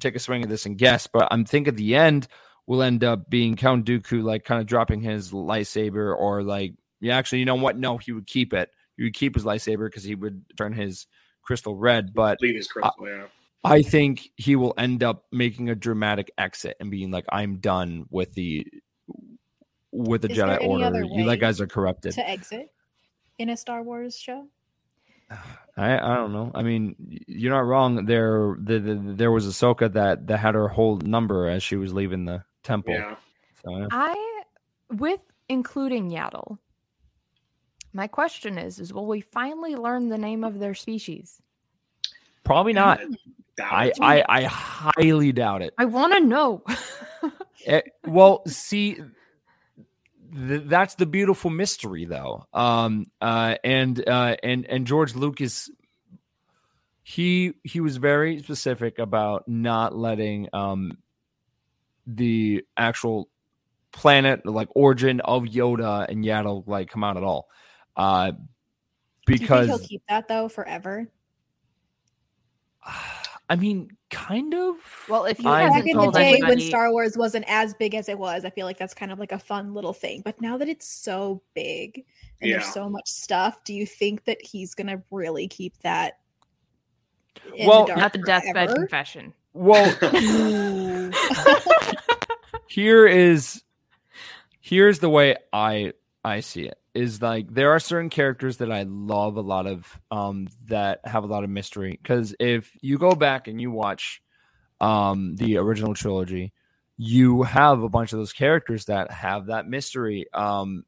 take 0.00 0.16
a 0.16 0.18
swing 0.18 0.42
at 0.42 0.48
this 0.48 0.66
and 0.66 0.78
guess, 0.78 1.06
but 1.06 1.28
I'm 1.30 1.44
thinking 1.44 1.76
the 1.76 1.94
end 1.94 2.26
will 2.66 2.82
end 2.82 3.04
up 3.04 3.28
being 3.28 3.56
Count 3.56 3.86
Dooku 3.86 4.22
like 4.22 4.44
kind 4.44 4.60
of 4.60 4.66
dropping 4.66 5.00
his 5.00 5.32
lightsaber, 5.32 6.16
or 6.16 6.42
like 6.42 6.74
yeah, 7.00 7.16
actually, 7.16 7.40
you 7.40 7.44
know 7.44 7.54
what? 7.54 7.76
No, 7.76 7.98
he 7.98 8.12
would 8.12 8.26
keep 8.26 8.52
it. 8.52 8.70
He 8.96 9.04
would 9.04 9.14
keep 9.14 9.34
his 9.34 9.44
lightsaber 9.44 9.86
because 9.86 10.04
he 10.04 10.14
would 10.14 10.44
turn 10.56 10.72
his 10.72 11.06
crystal 11.42 11.76
red, 11.76 12.14
but 12.14 12.40
Leave 12.40 12.56
his 12.56 12.68
crystal, 12.68 13.06
yeah. 13.06 13.24
I 13.64 13.82
think 13.82 14.30
he 14.36 14.56
will 14.56 14.74
end 14.76 15.02
up 15.02 15.24
making 15.32 15.70
a 15.70 15.74
dramatic 15.74 16.30
exit 16.36 16.76
and 16.80 16.90
being 16.90 17.10
like, 17.10 17.24
"I'm 17.30 17.56
done 17.56 18.06
with 18.10 18.32
the 18.34 18.66
with 19.90 20.22
the 20.22 20.30
Is 20.30 20.38
Jedi 20.38 20.66
Order. 20.66 21.02
You 21.02 21.16
way 21.16 21.24
like 21.24 21.40
guys 21.40 21.60
are 21.60 21.66
corrupted." 21.66 22.12
To 22.12 22.28
exit 22.28 22.70
in 23.38 23.48
a 23.48 23.56
Star 23.56 23.82
Wars 23.82 24.18
show. 24.18 24.46
I 25.76 25.98
I 25.98 26.14
don't 26.14 26.32
know. 26.32 26.52
I 26.54 26.62
mean, 26.62 26.94
you're 27.26 27.52
not 27.52 27.66
wrong. 27.66 28.04
There 28.04 28.56
the, 28.60 28.78
the, 28.78 28.94
there 28.94 29.32
was 29.32 29.46
Ahsoka 29.46 29.92
that 29.94 30.26
that 30.26 30.38
had 30.38 30.54
her 30.54 30.68
whole 30.68 30.98
number 30.98 31.48
as 31.48 31.62
she 31.62 31.76
was 31.76 31.92
leaving 31.92 32.26
the 32.26 32.44
temple. 32.64 32.94
Yeah. 32.94 33.16
So, 33.64 33.76
yeah. 33.76 33.86
I, 33.90 34.42
with 34.90 35.20
including 35.48 36.10
Yaddle, 36.10 36.58
my 37.92 38.08
question 38.08 38.58
is: 38.58 38.80
is 38.80 38.92
will 38.92 39.06
we 39.06 39.20
finally 39.20 39.76
learn 39.76 40.08
the 40.08 40.18
name 40.18 40.42
of 40.42 40.58
their 40.58 40.74
species? 40.74 41.40
Probably 42.42 42.72
not. 42.72 43.00
I. 43.60 43.92
I 44.00 44.24
I 44.28 44.42
highly 44.44 45.32
doubt 45.32 45.62
it. 45.62 45.72
I 45.78 45.84
want 45.84 46.12
to 46.14 46.20
know. 46.20 46.62
Eh, 47.66 47.80
well, 48.06 48.42
see, 48.46 48.96
th- 50.36 50.62
that's 50.66 50.96
the 50.96 51.06
beautiful 51.06 51.50
mystery, 51.50 52.04
though. 52.04 52.44
Um, 52.52 53.06
uh, 53.20 53.56
and 53.64 54.06
uh, 54.06 54.36
and 54.42 54.66
and 54.66 54.86
George 54.86 55.14
Lucas, 55.14 55.70
he 57.02 57.54
he 57.62 57.80
was 57.80 57.96
very 57.96 58.42
specific 58.42 58.98
about 58.98 59.48
not 59.48 59.96
letting 59.96 60.48
um 60.52 60.98
the 62.06 62.64
actual 62.76 63.28
planet, 63.92 64.44
like 64.46 64.68
origin 64.74 65.20
of 65.20 65.44
Yoda 65.44 66.06
and 66.08 66.24
Yaddle, 66.24 66.66
like 66.66 66.90
come 66.90 67.04
out 67.04 67.16
at 67.16 67.22
all. 67.22 67.48
Uh, 67.96 68.32
Do 68.32 68.36
you 69.32 69.38
think 69.38 69.40
because 69.42 69.66
he'll 69.68 69.78
keep 69.78 70.02
that 70.08 70.28
though 70.28 70.48
forever? 70.48 71.06
I 73.50 73.56
mean, 73.56 73.90
kind 74.10 74.54
of. 74.54 74.76
well, 75.06 75.26
if 75.26 75.36
he 75.36 75.46
I- 75.46 75.68
Back 75.68 75.86
in 75.86 75.96
the 75.98 76.10
day 76.12 76.32
when 76.32 76.42
anybody, 76.44 76.68
Star 76.68 76.90
Wars 76.90 77.16
wasn't 77.16 77.44
as 77.46 77.74
big 77.74 77.94
as 77.94 78.08
it 78.08 78.18
was, 78.18 78.44
I 78.46 78.50
feel 78.50 78.64
like 78.64 78.78
that's 78.78 78.94
kind 78.94 79.12
of 79.12 79.18
like 79.18 79.32
a 79.32 79.38
fun 79.38 79.74
little 79.74 79.92
thing. 79.92 80.22
But 80.24 80.40
now 80.40 80.56
that 80.56 80.68
it's 80.68 80.88
so 80.88 81.42
big 81.54 82.04
and 82.40 82.50
Yeah. 82.50 82.58
there's 82.58 82.72
so 82.72 82.88
much 82.88 83.06
stuff, 83.06 83.62
do 83.64 83.74
you 83.74 83.84
think 83.84 84.24
that 84.24 84.38
he's 84.40 84.74
gonna 84.74 85.02
really 85.10 85.46
keep 85.46 85.76
that? 85.82 86.20
Well, 87.66 87.84
dark 87.86 87.98
not 87.98 88.12
the 88.14 88.18
deathbed 88.20 88.54
forever? 88.70 88.74
confession. 88.74 89.34
Well, 89.54 89.88
here 92.66 93.06
is 93.06 93.62
here's 94.60 94.98
the 94.98 95.08
way 95.08 95.36
I 95.52 95.92
I 96.24 96.40
see 96.40 96.62
it 96.62 96.78
is 96.94 97.20
like 97.22 97.52
there 97.52 97.70
are 97.72 97.80
certain 97.80 98.10
characters 98.10 98.58
that 98.58 98.70
I 98.72 98.82
love 98.82 99.36
a 99.36 99.40
lot 99.42 99.66
of 99.66 100.00
um 100.10 100.48
that 100.66 101.00
have 101.04 101.24
a 101.24 101.28
lot 101.28 101.44
of 101.44 101.50
mystery. 101.50 101.98
Because 102.02 102.34
if 102.40 102.70
you 102.80 102.98
go 102.98 103.14
back 103.14 103.46
and 103.48 103.60
you 103.60 103.70
watch 103.70 104.22
um 104.80 105.36
the 105.36 105.56
original 105.58 105.94
trilogy 105.94 106.52
you 106.96 107.42
have 107.42 107.82
a 107.82 107.88
bunch 107.88 108.12
of 108.12 108.18
those 108.20 108.32
characters 108.32 108.84
that 108.86 109.10
have 109.10 109.46
that 109.46 109.68
mystery. 109.68 110.26
Um 110.32 110.84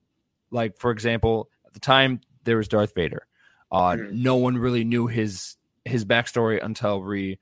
like 0.51 0.79
for 0.79 0.91
example 0.91 1.51
at 1.67 1.73
the 1.75 1.81
time 1.81 2.21
there 2.45 2.57
was 2.57 2.69
Darth 2.69 2.95
Vader. 2.95 3.27
Uh 3.71 3.93
Mhm. 3.97 4.13
no 4.13 4.37
one 4.37 4.59
really 4.59 4.85
knew 4.85 5.07
his 5.07 5.57
his 5.85 6.05
backstory 6.05 6.65
until 6.65 7.01
re 7.03 7.39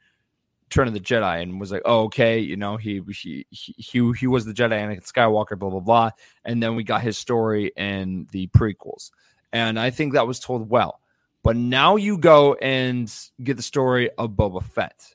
Return 0.71 0.89
of 0.89 0.95
the 0.95 1.01
Jedi 1.01 1.43
and 1.43 1.61
was 1.61 1.71
like, 1.71 1.83
oh, 1.85 2.05
okay, 2.05 2.39
you 2.39 2.57
know, 2.57 2.77
he 2.77 3.01
he 3.13 3.47
he 3.51 4.13
he, 4.17 4.27
was 4.27 4.45
the 4.45 4.53
Jedi 4.53 4.73
Anakin 4.73 5.05
Skywalker, 5.05 5.59
blah 5.59 5.71
blah 5.71 5.81
blah, 5.81 6.11
and 6.45 6.63
then 6.63 6.75
we 6.75 6.83
got 6.83 7.03
his 7.03 7.19
story 7.19 7.71
in 7.77 8.27
the 8.33 8.49
prequels, 8.49 9.11
and 9.53 9.79
I 9.79 9.91
think 9.91 10.15
that 10.15 10.27
was 10.27 10.41
told 10.41 10.69
well. 10.69 11.01
But 11.43 11.57
now 11.57 11.97
you 11.97 12.19
go 12.19 12.55
and 12.55 13.13
get 13.43 13.57
the 13.57 13.63
story 13.63 14.11
of 14.19 14.31
Boba 14.31 14.65
Fett. 14.65 15.15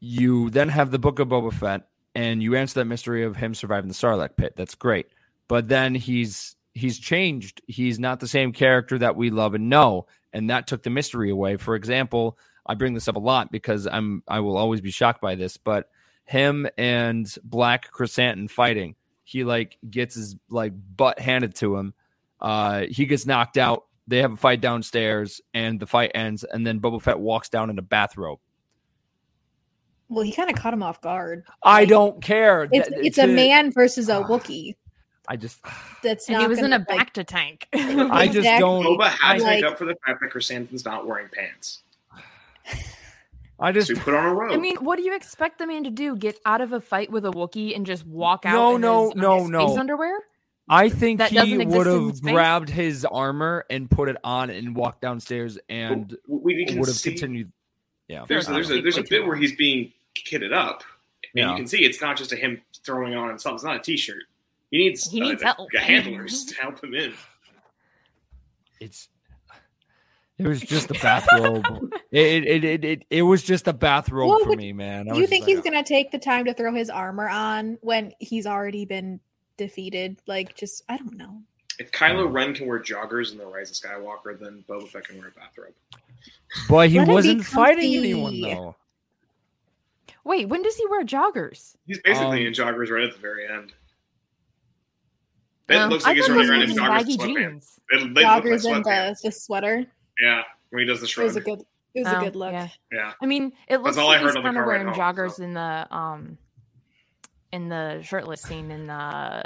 You 0.00 0.50
then 0.50 0.68
have 0.68 0.90
the 0.90 0.98
book 0.98 1.20
of 1.20 1.28
Boba 1.28 1.52
Fett, 1.52 1.88
and 2.14 2.42
you 2.42 2.56
answer 2.56 2.80
that 2.80 2.86
mystery 2.86 3.22
of 3.22 3.36
him 3.36 3.54
surviving 3.54 3.88
the 3.88 3.94
Sarlacc 3.94 4.36
pit. 4.36 4.54
That's 4.56 4.74
great, 4.74 5.06
but 5.48 5.68
then 5.68 5.94
he's 5.94 6.56
he's 6.74 6.98
changed. 6.98 7.62
He's 7.66 7.98
not 7.98 8.20
the 8.20 8.28
same 8.28 8.52
character 8.52 8.98
that 8.98 9.16
we 9.16 9.30
love 9.30 9.54
and 9.54 9.70
know, 9.70 10.06
and 10.32 10.50
that 10.50 10.66
took 10.66 10.82
the 10.82 10.90
mystery 10.90 11.30
away. 11.30 11.56
For 11.56 11.76
example. 11.76 12.36
I 12.66 12.74
bring 12.74 12.94
this 12.94 13.08
up 13.08 13.16
a 13.16 13.20
lot 13.20 13.50
because 13.52 13.86
I'm 13.86 14.22
I 14.28 14.40
will 14.40 14.56
always 14.56 14.80
be 14.80 14.90
shocked 14.90 15.20
by 15.20 15.34
this, 15.34 15.56
but 15.56 15.90
him 16.24 16.66
and 16.78 17.32
Black 17.44 17.92
Krrsantan 17.92 18.50
fighting, 18.50 18.94
he 19.24 19.44
like 19.44 19.76
gets 19.90 20.14
his 20.14 20.36
like 20.48 20.72
butt 20.96 21.18
handed 21.18 21.54
to 21.56 21.76
him. 21.76 21.94
Uh, 22.40 22.84
he 22.90 23.06
gets 23.06 23.26
knocked 23.26 23.56
out. 23.58 23.84
They 24.06 24.18
have 24.18 24.32
a 24.32 24.36
fight 24.36 24.60
downstairs, 24.60 25.40
and 25.54 25.80
the 25.80 25.86
fight 25.86 26.10
ends. 26.14 26.44
And 26.44 26.66
then 26.66 26.80
Boba 26.80 27.00
Fett 27.00 27.18
walks 27.18 27.48
down 27.48 27.70
in 27.70 27.78
a 27.78 27.82
bathrobe. 27.82 28.38
well, 30.08 30.24
he 30.24 30.32
kind 30.32 30.50
of 30.50 30.56
caught 30.56 30.74
him 30.74 30.82
off 30.82 31.00
guard. 31.00 31.44
I 31.62 31.80
Like, 31.80 31.88
don't 31.88 32.22
care. 32.22 32.68
It's 32.70 32.88
That- 32.88 33.04
it's 33.04 33.18
a 33.18 33.26
man 33.26 33.72
versus 33.72 34.08
a 34.08 34.22
Wookiee. 34.28 34.74
I 35.26 35.36
just 35.36 35.58
That's 36.02 36.28
And 36.28 36.34
not 36.34 36.42
he 36.42 36.48
was 36.48 36.58
in 36.58 36.64
gonna, 36.70 36.84
a 36.86 36.92
like, 36.94 37.14
bacta 37.14 37.26
tank. 37.26 37.66
I 37.74 38.26
just 38.26 38.38
Exactly. 38.38 38.60
don't. 38.60 38.84
Boba 38.84 39.08
had 39.08 39.38
to 39.38 39.42
like- 39.44 39.62
make 39.62 39.64
up 39.64 39.78
for 39.78 39.86
the 39.86 39.96
fact 40.06 40.20
that 40.20 40.30
Krrsantan's 40.30 40.84
not 40.84 41.06
wearing 41.06 41.28
pants. 41.32 41.82
I 43.60 43.70
just 43.72 43.88
So 43.88 43.96
put 43.96 44.14
on 44.14 44.26
a 44.26 44.34
robe. 44.34 44.52
I 44.52 44.56
mean, 44.56 44.76
what 44.78 44.96
do 44.96 45.02
you 45.04 45.14
expect 45.14 45.58
the 45.58 45.66
man 45.66 45.84
to 45.84 45.90
do? 45.90 46.16
Get 46.16 46.38
out 46.44 46.60
of 46.60 46.72
a 46.72 46.80
fight 46.80 47.10
with 47.10 47.24
a 47.24 47.30
Wookiee 47.30 47.74
and 47.76 47.86
just 47.86 48.04
walk 48.06 48.44
out? 48.44 48.54
No, 48.54 48.74
in 48.74 48.80
no, 48.80 49.04
his, 49.06 49.14
no, 49.16 49.38
his 49.40 49.50
no. 49.50 49.66
Space 49.68 49.78
underwear. 49.78 50.18
I 50.68 50.88
think 50.88 51.18
That 51.18 51.30
he 51.30 51.58
would 51.58 51.86
have 51.86 52.20
grabbed 52.22 52.70
his 52.70 53.04
armor 53.04 53.64
and 53.68 53.88
put 53.90 54.08
it 54.08 54.16
on 54.24 54.48
and 54.50 54.74
walked 54.74 55.02
downstairs 55.02 55.58
and 55.68 56.08
But 56.08 56.42
we 56.42 56.54
we 56.68 56.78
would 56.78 56.88
have 56.88 57.02
continued. 57.02 57.52
Yeah, 58.08 58.24
there's 58.26 58.48
I 58.48 58.52
don't 58.52 58.54
there's 58.54 58.70
a 58.70 58.80
there's 58.82 58.96
a 58.98 59.02
bit 59.02 59.26
where 59.26 59.36
he's 59.36 59.54
being 59.56 59.92
kitted 60.16 60.52
up, 60.54 60.82
and 61.22 61.30
Yeah. 61.34 61.50
you 61.50 61.56
can 61.56 61.66
see 61.66 61.84
it's 61.84 62.00
not 62.00 62.16
just 62.16 62.32
a 62.32 62.36
him 62.36 62.60
throwing 62.84 63.14
on 63.14 63.38
something. 63.38 63.54
It's 63.56 63.64
not 63.64 63.76
a 63.76 63.80
t-shirt. 63.80 64.22
He 64.70 64.78
needs 64.78 65.10
He 65.10 65.20
uh, 65.20 65.24
needs 65.26 65.40
the- 65.42 65.46
help. 65.54 65.70
the 65.70 65.80
handlers 65.80 66.44
to 66.46 66.54
help 66.60 66.82
him 66.82 66.94
in. 66.94 67.12
it's 68.80 69.08
it 70.38 70.46
was 70.46 70.60
just 70.60 70.90
a 70.90 70.94
bathrobe. 71.02 71.64
it, 72.10 72.44
it, 72.44 72.64
it, 72.64 72.84
it, 72.84 73.04
it 73.10 73.22
was 73.22 73.42
just 73.42 73.68
a 73.68 73.72
bathrobe 73.72 74.28
Well, 74.28 74.44
for 74.44 74.56
me, 74.56 74.72
man. 74.72 75.08
I 75.08 75.12
Do 75.12 75.16
you 75.18 75.22
just 75.24 75.30
think 75.30 75.46
like, 75.46 75.54
he's 75.54 75.60
gonna 75.64 75.82
take 75.84 76.10
the 76.10 76.18
time 76.18 76.44
to 76.46 76.54
throw 76.54 76.74
his 76.74 76.90
armor 76.90 77.28
on 77.28 77.78
when 77.82 78.12
he's 78.18 78.46
already 78.46 78.84
been 78.84 79.20
defeated? 79.56 80.18
Like, 80.26 80.56
just 80.56 80.82
I 80.88 80.96
don't 80.96 81.16
know. 81.16 81.40
If 81.78 81.90
Kylo 81.90 82.32
Ren 82.32 82.54
can 82.54 82.66
wear 82.68 82.78
joggers 82.78 83.32
in 83.32 83.38
the 83.38 83.46
Rise 83.46 83.70
of 83.70 83.76
Skywalker, 83.76 84.38
then 84.38 84.64
Boba 84.68 84.88
Fett 84.88 85.06
can 85.08 85.18
wear 85.18 85.28
a 85.28 85.32
bathrobe. 85.32 85.74
But 86.68 86.88
he 86.88 86.98
Let 87.00 87.08
wasn't 87.08 87.44
fighting 87.44 87.94
anyone 87.96 88.40
though. 88.40 88.76
Wait, 90.24 90.48
when 90.48 90.62
does 90.62 90.76
he 90.76 90.86
wear 90.86 91.04
joggers? 91.04 91.76
He's 91.86 92.00
basically 92.00 92.40
Um, 92.42 92.46
in 92.46 92.52
joggers 92.52 92.90
right 92.90 93.02
at 93.04 93.12
the 93.12 93.18
very 93.20 93.46
end. 93.48 93.72
It 95.68 95.76
Um, 95.76 95.90
looks 95.90 96.04
I 96.04 96.08
like 96.10 96.16
he's 96.16 96.26
thought 96.26 96.36
running 96.36 96.50
around 96.50 96.62
in 96.62 96.70
joggers 96.70 96.88
baggy 96.88 97.16
sweatpants. 97.18 97.34
jeans. 97.34 97.80
They, 97.90 97.98
they 97.98 98.04
look 98.04 98.14
like 98.16 98.26
Joggers 98.44 98.74
and 98.74 98.84
the, 98.84 99.16
the 99.22 99.32
sweater. 99.32 99.86
Yeah, 100.20 100.42
when 100.70 100.80
he 100.80 100.86
does 100.86 101.00
the 101.00 101.06
It 101.20 101.24
was 101.24 101.36
a 101.36 101.40
good. 101.40 101.62
It 101.94 102.04
was 102.04 102.12
Oh, 102.12 102.20
a 102.20 102.24
good 102.24 102.34
look. 102.36 102.52
yeah. 102.52 102.68
yeah. 102.92 103.12
I 103.22 103.26
mean, 103.26 103.52
it 103.68 103.80
looks 103.80 103.96
all 103.96 104.08
I 104.08 104.14
like 104.14 104.20
he's 104.22 104.28
heard 104.30 104.36
on 104.38 104.42
kind 104.44 104.58
of 104.58 104.66
wearing 104.66 104.88
home, 104.88 104.96
joggers 104.96 105.34
so. 105.36 105.44
in 105.44 105.54
the 105.54 105.86
um 105.94 106.38
in 107.52 107.68
the 107.68 108.02
shirtless 108.02 108.42
scene 108.42 108.70
in 108.72 108.88
the 108.88 109.44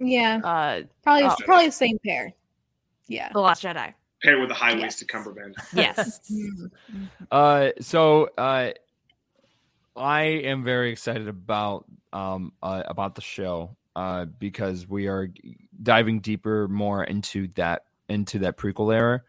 Yeah, 0.00 0.40
uh 0.42 0.82
probably 1.04 1.24
Oh. 1.24 1.34
probably 1.44 1.66
the 1.66 1.72
same 1.72 1.98
pair. 2.04 2.32
Yeah. 3.06 3.30
the 3.32 3.40
Last 3.40 3.62
Jedi. 3.62 3.94
pair 4.22 4.40
with 4.40 4.48
the 4.48 4.54
high 4.56 4.72
Yes. 4.72 4.82
waisted 4.82 5.08
cummerbund. 5.08 5.54
Yes. 5.72 6.20
Mm. 6.32 6.70
Uh, 7.30 7.70
so 7.80 8.28
uh, 8.36 8.70
I 9.96 10.22
am 10.22 10.64
very 10.64 10.90
excited 10.90 11.28
about 11.28 11.84
um 12.12 12.52
uh, 12.62 12.82
about 12.86 13.14
the 13.14 13.20
show 13.20 13.76
uh 13.94 14.24
because 14.24 14.88
we 14.88 15.06
are 15.06 15.28
diving 15.82 16.18
deeper 16.20 16.66
more 16.66 17.04
into 17.04 17.46
that 17.54 17.84
into 18.08 18.40
that 18.40 18.56
prequel 18.56 18.92
era. 18.92 19.22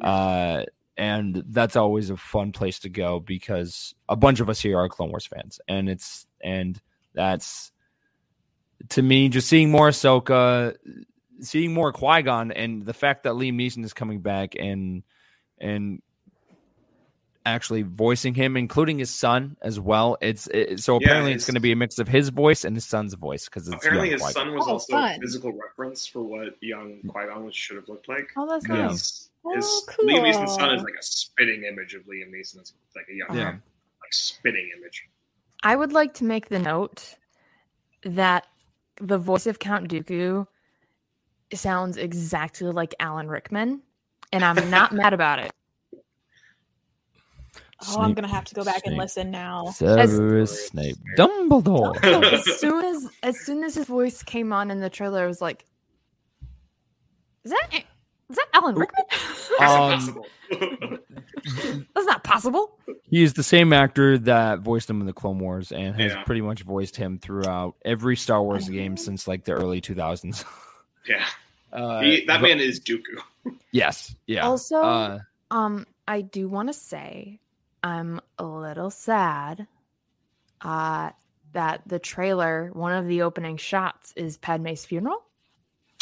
Uh, 0.00 0.64
and 0.96 1.42
that's 1.48 1.76
always 1.76 2.10
a 2.10 2.16
fun 2.16 2.52
place 2.52 2.80
to 2.80 2.88
go 2.88 3.20
because 3.20 3.94
a 4.08 4.16
bunch 4.16 4.40
of 4.40 4.48
us 4.50 4.60
here 4.60 4.78
are 4.78 4.88
Clone 4.88 5.10
Wars 5.10 5.26
fans, 5.26 5.60
and 5.68 5.88
it's 5.88 6.26
and 6.40 6.80
that's 7.14 7.70
to 8.90 9.02
me 9.02 9.28
just 9.28 9.48
seeing 9.48 9.70
more 9.70 9.88
Ahsoka, 9.90 10.74
seeing 11.40 11.72
more 11.72 11.92
Qui 11.92 12.22
Gon, 12.22 12.50
and 12.52 12.84
the 12.84 12.92
fact 12.94 13.22
that 13.24 13.34
Liam 13.34 13.54
Neeson 13.54 13.84
is 13.84 13.92
coming 13.92 14.20
back 14.20 14.54
and 14.58 15.02
and 15.58 16.02
actually 17.46 17.82
voicing 17.82 18.34
him, 18.34 18.56
including 18.56 18.98
his 18.98 19.10
son 19.10 19.56
as 19.62 19.80
well. 19.80 20.18
It's 20.20 20.48
it, 20.48 20.80
so 20.80 20.98
Yeah, 21.00 21.06
apparently 21.06 21.32
it's 21.32 21.46
going 21.46 21.54
to 21.54 21.60
be 21.60 21.72
a 21.72 21.76
mix 21.76 21.98
of 21.98 22.06
his 22.08 22.28
voice 22.28 22.64
and 22.64 22.76
his 22.76 22.84
son's 22.84 23.14
voice 23.14 23.46
because 23.46 23.68
Apparently, 23.68 24.10
his 24.10 24.20
Qui-Gon. 24.20 24.32
son 24.46 24.54
was 24.54 24.66
Oh, 24.68 24.72
also 24.72 24.92
fun. 24.92 25.12
a 25.16 25.20
physical 25.20 25.52
reference 25.52 26.06
for 26.06 26.22
what 26.22 26.60
young 26.60 27.00
Qui 27.08 27.26
Gon 27.26 27.50
should 27.52 27.76
have 27.76 27.88
looked 27.88 28.08
like. 28.08 28.28
Oh, 28.36 28.46
that's 28.46 28.68
Yeah. 28.68 28.88
nice. 28.88 29.30
His, 29.54 29.64
his 29.64 29.88
Oh, 30.00 30.04
Liam 30.04 30.22
Neeson's 30.22 30.54
son 30.54 30.74
is 30.74 30.82
like 30.82 30.94
a 30.98 31.02
spitting 31.02 31.64
image 31.64 31.94
of 31.94 32.02
Liam 32.02 32.30
Neeson. 32.32 32.58
It's 32.60 32.72
like 32.96 33.06
a 33.10 33.14
young, 33.14 33.36
Yeah. 33.36 33.50
like 33.52 34.12
spitting 34.12 34.70
image. 34.78 35.08
I 35.62 35.76
would 35.76 35.92
like 35.92 36.14
to 36.14 36.24
make 36.24 36.48
the 36.48 36.58
note 36.58 37.16
that 38.04 38.46
the 39.00 39.18
voice 39.18 39.46
of 39.46 39.58
Count 39.58 39.88
Dooku 39.90 40.46
sounds 41.54 41.96
exactly 41.96 42.70
like 42.70 42.94
Alan 43.00 43.28
Rickman, 43.28 43.82
and 44.32 44.44
I'm 44.44 44.70
not 44.70 44.92
mad 44.92 45.12
about 45.12 45.38
it. 45.40 45.52
Oh, 47.88 48.00
I'm 48.00 48.12
gonna 48.12 48.26
have 48.28 48.44
to 48.46 48.54
go 48.56 48.64
back 48.64 48.82
and 48.86 48.96
listen 48.96 49.30
now. 49.30 49.66
Severus 49.70 50.66
Snape, 50.66 50.96
Dumbledore. 51.16 51.96
Oh, 52.02 52.20
as 52.22 52.44
soon 52.58 52.84
as 52.84 53.08
as 53.22 53.38
soon 53.44 53.62
as 53.62 53.76
his 53.76 53.86
voice 53.86 54.22
came 54.24 54.52
on 54.52 54.70
in 54.72 54.80
the 54.80 54.90
trailer, 54.90 55.22
I 55.22 55.26
was 55.28 55.40
like, 55.40 55.64
"Is 57.44 57.52
that 57.52 57.84
is 58.30 58.36
that 58.36 58.46
Alan 58.54 58.74
Rickman? 58.74 59.04
That's 59.58 59.72
Um, 59.72 59.92
impossible. 59.92 60.26
That's 61.94 62.06
not 62.06 62.24
possible." 62.24 62.78
He 63.02 63.22
is 63.22 63.34
the 63.34 63.42
same 63.42 63.72
actor 63.72 64.18
that 64.18 64.58
voiced 64.60 64.88
him 64.90 65.00
in 65.00 65.06
the 65.06 65.12
Clone 65.12 65.38
Wars 65.38 65.72
and 65.72 65.94
has 66.00 66.12
Yeah. 66.12 66.22
pretty 66.24 66.40
much 66.42 66.62
voiced 66.62 66.96
him 66.96 67.18
throughout 67.18 67.74
every 67.84 68.16
Star 68.16 68.42
Wars 68.42 68.68
game 68.68 68.96
since 68.96 69.26
like 69.26 69.44
the 69.44 69.52
early 69.52 69.80
2000s. 69.80 70.44
yeah, 71.08 71.24
Uh, 71.72 72.00
he, 72.00 72.24
that 72.26 72.40
but- 72.40 72.48
man 72.48 72.60
is 72.60 72.80
Dooku. 72.80 73.02
Yes. 73.72 74.14
Yeah. 74.26 74.46
Also, 74.46 74.76
Uh, 74.82 75.18
Um, 75.50 75.86
I 76.06 76.20
do 76.22 76.48
want 76.48 76.68
to 76.68 76.72
say 76.74 77.40
I'm 77.82 78.20
a 78.38 78.44
little 78.44 78.90
sad 78.90 79.66
uh 80.60 81.10
that 81.52 81.80
the 81.86 81.98
trailer, 81.98 82.70
one 82.74 82.92
of 82.92 83.06
the 83.06 83.22
opening 83.22 83.56
shots 83.56 84.12
is 84.16 84.36
Padme's 84.36 84.84
funeral. 84.84 85.22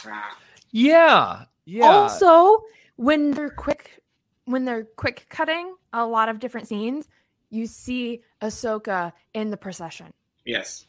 Ah, 0.04 0.36
yeah. 0.72 1.44
Yeah. 1.66 1.84
Also, 1.84 2.64
when 2.96 3.32
they're 3.32 3.50
quick 3.50 4.00
when 4.44 4.64
they're 4.64 4.84
quick 4.84 5.26
cutting 5.28 5.74
a 5.92 6.06
lot 6.06 6.28
of 6.28 6.38
different 6.38 6.68
scenes, 6.68 7.08
you 7.50 7.66
see 7.66 8.22
Ahsoka 8.40 9.12
in 9.34 9.50
the 9.50 9.56
procession. 9.56 10.12
yes. 10.44 10.86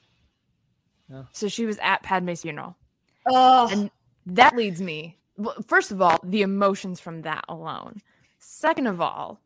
So 1.32 1.48
she 1.48 1.66
was 1.66 1.80
at 1.82 2.04
Padme's 2.04 2.42
funeral. 2.42 2.76
Oh, 3.28 3.70
And 3.72 3.90
that 4.26 4.58
leads 4.58 4.82
me 4.82 5.18
well, 5.38 5.56
first 5.66 5.92
of 5.92 6.02
all, 6.02 6.20
the 6.24 6.42
emotions 6.42 7.00
from 7.00 7.22
that 7.22 7.46
alone. 7.48 8.02
Second 8.40 8.88
of 8.88 9.00
all, 9.00 9.40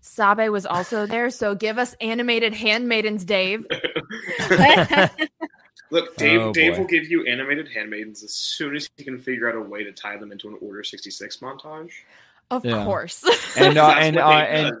Sabe 0.00 0.48
was 0.50 0.64
also 0.64 1.06
there, 1.06 1.30
so 1.30 1.54
give 1.54 1.78
us 1.78 1.94
animated 2.00 2.54
handmaidens, 2.54 3.24
Dave. 3.24 3.66
Look, 5.90 6.16
Dave. 6.16 6.40
Oh, 6.40 6.52
Dave 6.52 6.74
boy. 6.74 6.80
will 6.80 6.86
give 6.86 7.08
you 7.10 7.24
animated 7.26 7.68
handmaidens 7.68 8.22
as 8.22 8.32
soon 8.34 8.76
as 8.76 8.88
he 8.96 9.04
can 9.04 9.18
figure 9.18 9.48
out 9.48 9.56
a 9.56 9.60
way 9.60 9.84
to 9.84 9.92
tie 9.92 10.16
them 10.16 10.32
into 10.32 10.48
an 10.48 10.56
Order 10.60 10.84
sixty 10.84 11.10
six 11.10 11.38
montage. 11.38 11.90
Of 12.50 12.64
Yeah. 12.64 12.84
course. 12.84 13.24
and 13.56 13.78
uh, 13.78 13.88
and 13.98 14.16
uh, 14.18 14.28
and 14.28 14.76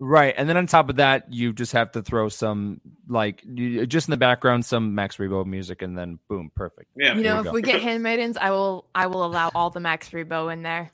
right, 0.00 0.34
and 0.36 0.48
then 0.48 0.56
on 0.56 0.66
top 0.66 0.88
of 0.88 0.96
that, 0.96 1.32
you 1.32 1.52
just 1.52 1.72
have 1.72 1.92
to 1.92 2.02
throw 2.02 2.28
some 2.28 2.80
like 3.08 3.42
you, 3.44 3.86
just 3.86 4.08
in 4.08 4.10
the 4.12 4.16
background 4.16 4.64
some 4.64 4.94
Max 4.94 5.16
Rebo 5.16 5.44
music, 5.46 5.82
and 5.82 5.96
then 5.96 6.18
boom, 6.28 6.50
perfect. 6.54 6.90
yeah, 6.96 7.14
you 7.14 7.22
know, 7.22 7.34
we 7.34 7.38
if 7.40 7.44
go. 7.44 7.52
we 7.52 7.62
get 7.62 7.80
handmaidens, 7.82 8.36
I 8.36 8.50
will 8.50 8.84
I 8.94 9.06
will 9.06 9.24
allow 9.24 9.50
all 9.54 9.70
the 9.70 9.80
Max 9.80 10.10
Rebo 10.10 10.52
in 10.52 10.62
there. 10.62 10.90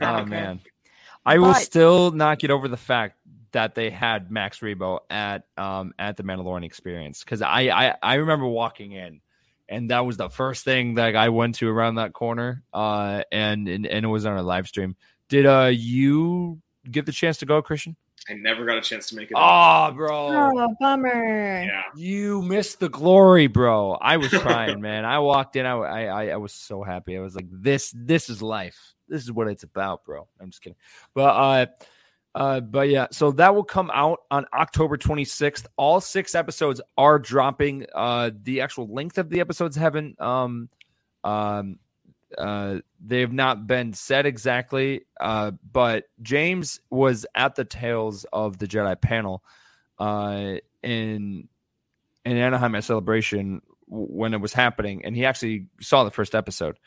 Oh 0.00 0.16
Okay. 0.20 0.30
man, 0.30 0.60
I 1.26 1.38
will 1.38 1.52
But- 1.52 1.60
still 1.60 2.10
not 2.10 2.38
get 2.38 2.50
over 2.50 2.68
the 2.68 2.76
fact 2.78 3.16
that 3.54 3.74
they 3.74 3.90
had 3.90 4.30
Max 4.30 4.60
Rebo 4.60 5.00
at 5.10 5.46
um 5.56 5.94
at 5.98 6.16
the 6.16 6.22
Mandalorian 6.22 6.64
experience 6.64 7.24
because 7.24 7.42
I, 7.42 7.62
I 7.62 7.94
I 8.02 8.14
remember 8.14 8.46
walking 8.46 8.92
in. 8.92 9.20
And 9.66 9.90
that 9.90 10.04
was 10.04 10.18
the 10.18 10.28
first 10.28 10.62
thing 10.62 10.96
that 10.96 11.16
I 11.16 11.30
went 11.30 11.54
to 11.56 11.68
around 11.70 11.94
that 11.94 12.12
corner, 12.12 12.62
uh, 12.74 13.22
and, 13.32 13.66
and 13.66 13.86
and 13.86 14.04
it 14.04 14.08
was 14.08 14.26
on 14.26 14.36
a 14.36 14.42
live 14.42 14.68
stream. 14.68 14.94
Did 15.30 15.46
uh 15.46 15.70
you 15.72 16.60
get 16.90 17.06
the 17.06 17.12
chance 17.12 17.38
to 17.38 17.46
go, 17.46 17.62
Christian? 17.62 17.96
I 18.28 18.34
never 18.34 18.64
got 18.64 18.78
a 18.78 18.80
chance 18.80 19.08
to 19.08 19.16
make 19.16 19.30
it. 19.30 19.36
Oh, 19.36 19.90
bro, 19.92 20.52
oh, 20.54 20.74
bummer. 20.80 21.62
yeah. 21.62 21.82
You 21.94 22.40
missed 22.42 22.80
the 22.80 22.88
glory, 22.88 23.46
bro. 23.46 23.92
I 23.92 24.16
was 24.16 24.28
crying, 24.38 24.80
man. 24.80 25.04
I 25.04 25.18
walked 25.18 25.56
in. 25.56 25.66
I, 25.66 25.76
I 25.76 26.26
I 26.28 26.36
was 26.36 26.52
so 26.52 26.82
happy. 26.82 27.16
I 27.16 27.20
was 27.20 27.34
like, 27.34 27.46
this 27.50 27.92
this 27.96 28.30
is 28.30 28.42
life. 28.42 28.94
This 29.08 29.22
is 29.22 29.32
what 29.32 29.48
it's 29.48 29.62
about, 29.62 30.04
bro. 30.04 30.26
I'm 30.40 30.50
just 30.50 30.62
kidding. 30.62 30.78
But 31.14 31.36
uh 31.36 31.66
uh 32.34 32.60
but 32.60 32.88
yeah, 32.90 33.08
so 33.12 33.32
that 33.32 33.54
will 33.54 33.64
come 33.64 33.90
out 33.94 34.20
on 34.30 34.46
October 34.54 34.98
26th. 34.98 35.66
All 35.76 36.00
six 36.00 36.34
episodes 36.34 36.80
are 36.98 37.18
dropping. 37.18 37.86
Uh 37.94 38.30
the 38.42 38.62
actual 38.62 38.88
length 38.92 39.18
of 39.18 39.30
the 39.30 39.40
episodes 39.40 39.76
haven't 39.76 40.20
um 40.20 40.68
um 41.24 41.78
uh 42.38 42.78
they 43.04 43.20
have 43.20 43.32
not 43.32 43.66
been 43.66 43.92
said 43.92 44.26
exactly 44.26 45.02
uh 45.20 45.52
but 45.72 46.04
james 46.22 46.80
was 46.90 47.26
at 47.34 47.54
the 47.56 47.64
tales 47.64 48.26
of 48.32 48.58
the 48.58 48.66
jedi 48.68 49.00
panel 49.00 49.42
uh 49.98 50.54
in 50.82 51.48
in 52.24 52.38
anaheim 52.38 52.74
at 52.76 52.84
celebration 52.84 53.62
when 53.88 54.34
it 54.34 54.40
was 54.40 54.52
happening 54.54 55.04
and 55.04 55.16
he 55.16 55.26
actually 55.26 55.66
saw 55.80 56.04
the 56.04 56.12
first 56.12 56.34
episode 56.34 56.78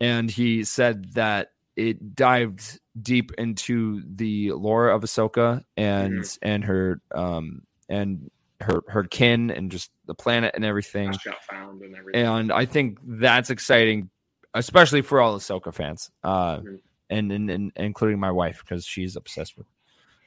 and 0.00 0.30
he 0.30 0.64
said 0.64 1.14
that 1.14 1.52
it 1.76 2.14
dived 2.14 2.78
deep 3.02 3.32
into 3.38 4.02
the 4.14 4.52
lore 4.52 4.88
of 4.88 5.02
ahsoka 5.02 5.62
and 5.76 6.38
and 6.42 6.64
her 6.64 7.00
um 7.14 7.62
and 7.88 8.30
her 8.60 8.82
her 8.88 9.04
kin 9.04 9.50
and 9.50 9.70
just 9.70 9.90
the 10.06 10.14
planet 10.14 10.52
and 10.54 10.64
everything 10.64 11.12
found 11.48 11.82
and 11.82 11.94
everything. 11.96 12.24
and 12.24 12.52
I 12.52 12.64
think 12.64 12.98
that's 13.04 13.50
exciting, 13.50 14.10
especially 14.54 15.02
for 15.02 15.20
all 15.20 15.36
Ahsoka 15.36 15.74
fans, 15.74 16.10
uh, 16.22 16.58
Mhm. 16.58 16.78
and, 17.10 17.32
and, 17.32 17.50
and 17.50 17.72
including 17.76 18.18
my 18.20 18.30
wife 18.30 18.62
because 18.64 18.86
she's 18.86 19.16
obsessed 19.16 19.56
with 19.58 19.66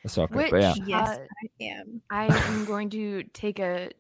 Ahsoka. 0.06 0.36
Which 0.36 0.52
but 0.52 0.62
yeah, 0.62 0.76
Yes, 0.86 1.10
uh, 1.10 1.20
I 1.22 1.64
am. 1.64 2.02
I 2.10 2.26
am 2.26 2.66
going 2.66 2.90
to 2.92 3.24
take 3.34 3.60
a 3.60 3.92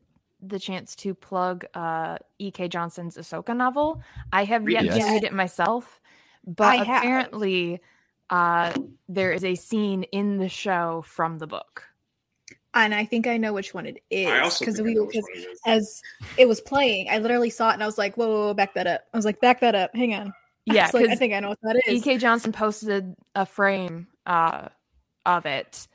the 0.42 0.60
chance 0.60 0.96
to 0.98 1.16
plug 1.16 1.66
uh 1.74 2.18
E.K. 2.38 2.68
Johnston's 2.68 3.18
Ahsoka 3.18 3.56
novel. 3.58 4.02
I 4.32 4.44
have 4.44 4.70
yet 4.70 4.86
it. 4.86 5.00
to 5.00 5.04
read 5.06 5.24
it 5.24 5.34
myself, 5.34 6.00
but 6.48 6.66
I 6.66 6.76
have. 6.78 7.04
apparently 7.04 7.80
uh 8.30 8.74
there 9.08 9.32
is 9.32 9.44
a 9.44 9.56
scene 9.56 10.04
in 10.04 10.38
the 10.38 10.50
show 10.50 11.04
from 11.06 11.38
the 11.38 11.48
book. 11.48 11.84
And 12.74 12.94
I 12.94 13.06
think 13.06 13.26
I 13.28 13.38
know 13.38 13.54
which 13.54 13.74
one 13.74 13.86
it 13.86 14.04
is 14.12 14.60
because 14.60 14.82
we 14.82 14.94
because 14.94 15.24
one 15.24 15.32
it 15.36 15.48
is. 15.52 15.60
as 15.66 16.02
it 16.38 16.48
was 16.48 16.62
playing, 16.62 17.10
I 17.10 17.18
literally 17.20 17.50
saw 17.50 17.70
it 17.72 17.74
and 17.74 17.84
I 17.84 17.86
was 17.86 17.98
like, 17.98 18.18
"Whoa, 18.18 18.28
whoa, 18.28 18.46
whoa 18.48 18.54
back 18.54 18.74
that 18.76 18.86
up!" 18.88 19.02
I 19.14 19.18
was 19.18 19.26
like, 19.26 19.40
"Back 19.42 19.62
that 19.62 19.76
up, 19.76 19.96
hang 19.96 20.14
on." 20.14 20.34
Yeah, 20.66 20.86
It's 20.86 20.94
like, 20.94 21.08
I 21.10 21.16
think 21.16 21.34
I 21.34 21.40
know 21.40 21.50
what 21.50 21.60
that 21.64 21.82
is. 21.88 21.94
E.K. 22.02 22.18
Johnston 22.18 22.52
posted 22.52 23.16
a 23.36 23.46
frame 23.46 24.08
uh 24.26 24.68
of 25.26 25.46
it 25.46 25.88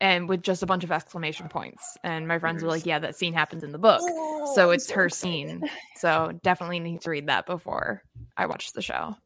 and 0.00 0.28
with 0.28 0.42
just 0.42 0.62
a 0.62 0.66
bunch 0.66 0.82
of 0.84 0.92
exclamation 0.92 1.48
points. 1.48 1.98
And 2.04 2.26
my 2.26 2.38
friends 2.38 2.62
were 2.62 2.68
like, 2.68 2.86
Yeah, 2.86 3.00
that 3.00 3.16
scene 3.16 3.34
happens 3.34 3.62
in 3.64 3.72
the 3.72 3.78
book. 3.78 4.00
Oh, 4.02 4.52
So 4.54 4.68
I'm 4.68 4.74
it's 4.74 4.90
her 4.92 5.06
excited. 5.06 5.20
scene. 5.60 5.70
So 5.96 6.32
definitely 6.42 6.80
need 6.80 7.02
to 7.02 7.10
read 7.10 7.26
that 7.26 7.44
before 7.44 8.02
I 8.36 8.46
watch 8.46 8.72
the 8.72 8.82
show. 8.82 9.16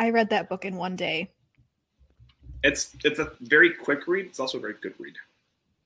I 0.00 0.08
read 0.08 0.30
that 0.30 0.48
book 0.48 0.64
in 0.64 0.76
one 0.76 0.96
day. 0.96 1.30
It's 2.64 2.96
it's 3.04 3.18
a 3.18 3.32
very 3.42 3.74
quick 3.74 4.08
read. 4.08 4.24
It's 4.24 4.40
also 4.40 4.56
a 4.56 4.60
very 4.60 4.74
good 4.80 4.94
read. 4.98 5.14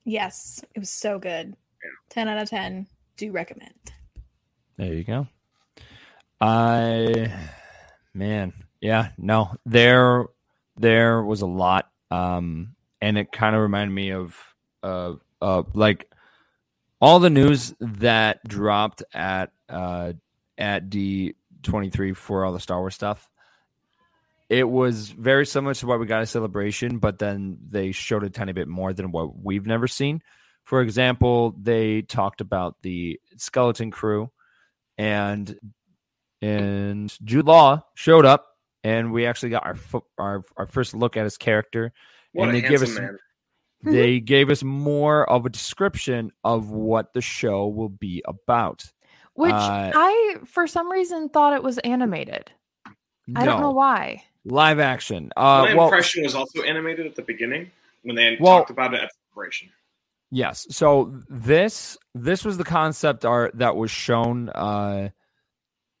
Yes, 0.05 0.63
it 0.73 0.79
was 0.79 0.89
so 0.89 1.19
good. 1.19 1.47
Yeah. 1.83 1.89
Ten 2.09 2.29
out 2.29 2.41
of 2.41 2.49
ten. 2.49 2.87
Do 3.17 3.31
recommend. 3.33 3.73
there 4.77 4.93
you 4.93 5.03
go. 5.03 5.27
I 6.39 7.29
man, 8.13 8.53
yeah, 8.79 9.09
no, 9.17 9.51
there 9.65 10.27
there 10.77 11.21
was 11.21 11.41
a 11.41 11.45
lot, 11.45 11.91
um, 12.09 12.73
and 13.01 13.17
it 13.17 13.33
kind 13.33 13.53
of 13.53 13.61
reminded 13.61 13.93
me 13.93 14.13
of 14.13 14.37
uh, 14.81 15.15
uh, 15.41 15.63
like 15.73 16.09
all 17.01 17.19
the 17.19 17.29
news 17.29 17.73
that 17.81 18.47
dropped 18.47 19.03
at 19.13 19.51
uh 19.67 20.13
at 20.57 20.89
D 20.89 21.35
twenty 21.63 21.89
three 21.89 22.13
for 22.13 22.45
all 22.45 22.53
the 22.53 22.61
Star 22.61 22.79
Wars 22.79 22.95
stuff. 22.95 23.29
It 24.49 24.69
was 24.69 25.09
very 25.09 25.45
similar 25.45 25.73
to 25.75 25.87
what 25.87 25.99
we 25.99 26.05
got 26.05 26.21
at 26.21 26.29
Celebration, 26.29 26.99
but 26.99 27.17
then 27.17 27.57
they 27.69 27.91
showed 27.91 28.23
a 28.23 28.29
tiny 28.29 28.53
bit 28.53 28.67
more 28.67 28.93
than 28.93 29.11
what 29.11 29.43
we've 29.43 29.65
never 29.65 29.87
seen. 29.87 30.21
For 30.63 30.81
example, 30.81 31.55
they 31.59 32.03
talked 32.03 32.41
about 32.41 32.75
the 32.81 33.19
skeleton 33.37 33.91
crew 33.91 34.31
and 34.97 35.57
and 36.41 37.15
Jude 37.23 37.45
Law 37.45 37.83
showed 37.95 38.25
up 38.25 38.47
and 38.83 39.11
we 39.11 39.25
actually 39.25 39.49
got 39.49 39.65
our 39.65 39.75
fo- 39.75 40.05
our 40.17 40.43
our 40.57 40.67
first 40.67 40.93
look 40.93 41.17
at 41.17 41.23
his 41.23 41.37
character 41.37 41.91
What 42.33 42.49
and 42.49 42.55
they 42.55 42.61
give 42.61 42.81
handsome 42.81 42.97
us 42.97 42.99
man. 43.01 43.17
they 43.93 44.19
gave 44.19 44.49
us 44.49 44.63
more 44.63 45.29
of 45.29 45.45
a 45.45 45.49
description 45.49 46.31
of 46.43 46.69
what 46.69 47.13
the 47.13 47.21
show 47.21 47.67
will 47.67 47.89
be 47.89 48.23
about. 48.25 48.91
Which 49.33 49.51
Uh, 49.51 49.91
I, 49.93 50.35
for 50.45 50.65
some 50.65 50.89
reason, 50.89 51.29
thought 51.29 51.53
it 51.53 51.61
was 51.61 51.77
animated. 51.79 52.51
I 53.35 53.43
don't 53.45 53.59
know 53.59 53.71
why. 53.71 54.23
Live 54.45 54.79
action. 54.79 55.31
Uh, 55.35 55.65
My 55.69 55.73
well, 55.73 55.85
impression 55.85 56.23
was 56.23 56.35
also 56.35 56.61
animated 56.61 57.05
at 57.07 57.15
the 57.15 57.21
beginning 57.23 57.71
when 58.03 58.15
they 58.15 58.37
Well- 58.39 58.59
talked 58.59 58.69
about 58.69 58.93
it 58.93 59.01
at 59.01 59.11
celebration. 59.33 59.69
Yes. 60.31 60.65
So 60.69 61.21
this 61.29 61.97
this 62.13 62.43
was 62.43 62.57
the 62.57 62.63
concept 62.63 63.25
art 63.25 63.57
that 63.59 63.75
was 63.75 63.91
shown 63.91 64.49
uh 64.49 65.09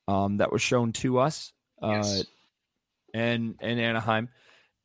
um 0.07 0.37
that 0.37 0.51
was 0.51 0.61
shown 0.61 0.91
to 0.93 1.19
us 1.19 1.53
uh 1.81 2.01
Yes. 2.03 2.25
and 3.13 3.55
in 3.61 3.79
Anaheim. 3.79 4.29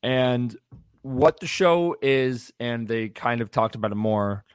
And 0.03 0.55
what 1.01 1.39
the 1.39 1.47
show 1.47 1.95
is 2.01 2.53
and 2.59 2.87
they 2.87 3.09
kind 3.09 3.41
of 3.41 3.51
talked 3.51 3.75
about 3.75 3.91
it 3.91 3.95
more 3.95 4.45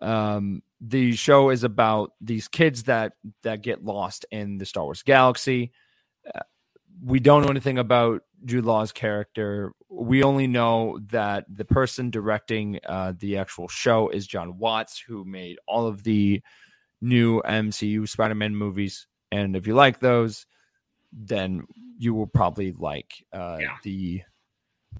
um 0.00 0.62
the 0.80 1.16
show 1.16 1.48
is 1.50 1.64
about 1.64 2.12
these 2.20 2.46
kids 2.46 2.84
that 2.84 3.14
that 3.42 3.62
get 3.62 3.84
lost 3.84 4.26
in 4.30 4.58
the 4.58 4.66
Star 4.66 4.84
Wars 4.84 5.02
galaxy. 5.02 5.72
We 7.02 7.20
don't 7.20 7.42
know 7.42 7.48
anything 7.50 7.78
about 7.78 8.22
Jude 8.44 8.64
Law's 8.64 8.92
character. 8.92 9.72
We 9.90 10.22
only 10.22 10.46
know 10.46 10.98
that 11.10 11.44
the 11.48 11.64
person 11.64 12.10
directing 12.10 12.80
uh, 12.86 13.12
the 13.18 13.38
actual 13.38 13.68
show 13.68 14.08
is 14.08 14.26
Jon 14.26 14.58
Watts, 14.58 14.98
who 14.98 15.24
made 15.24 15.58
all 15.66 15.86
of 15.86 16.02
the 16.04 16.42
new 17.00 17.42
MCU 17.42 18.08
Spider-Man 18.08 18.56
movies. 18.56 19.06
And 19.30 19.56
if 19.56 19.66
you 19.66 19.74
like 19.74 20.00
those, 20.00 20.46
then 21.12 21.66
you 21.98 22.14
will 22.14 22.26
probably 22.26 22.72
like 22.72 23.24
uh, 23.32 23.58
Yeah. 23.60 23.76
the 23.82 24.22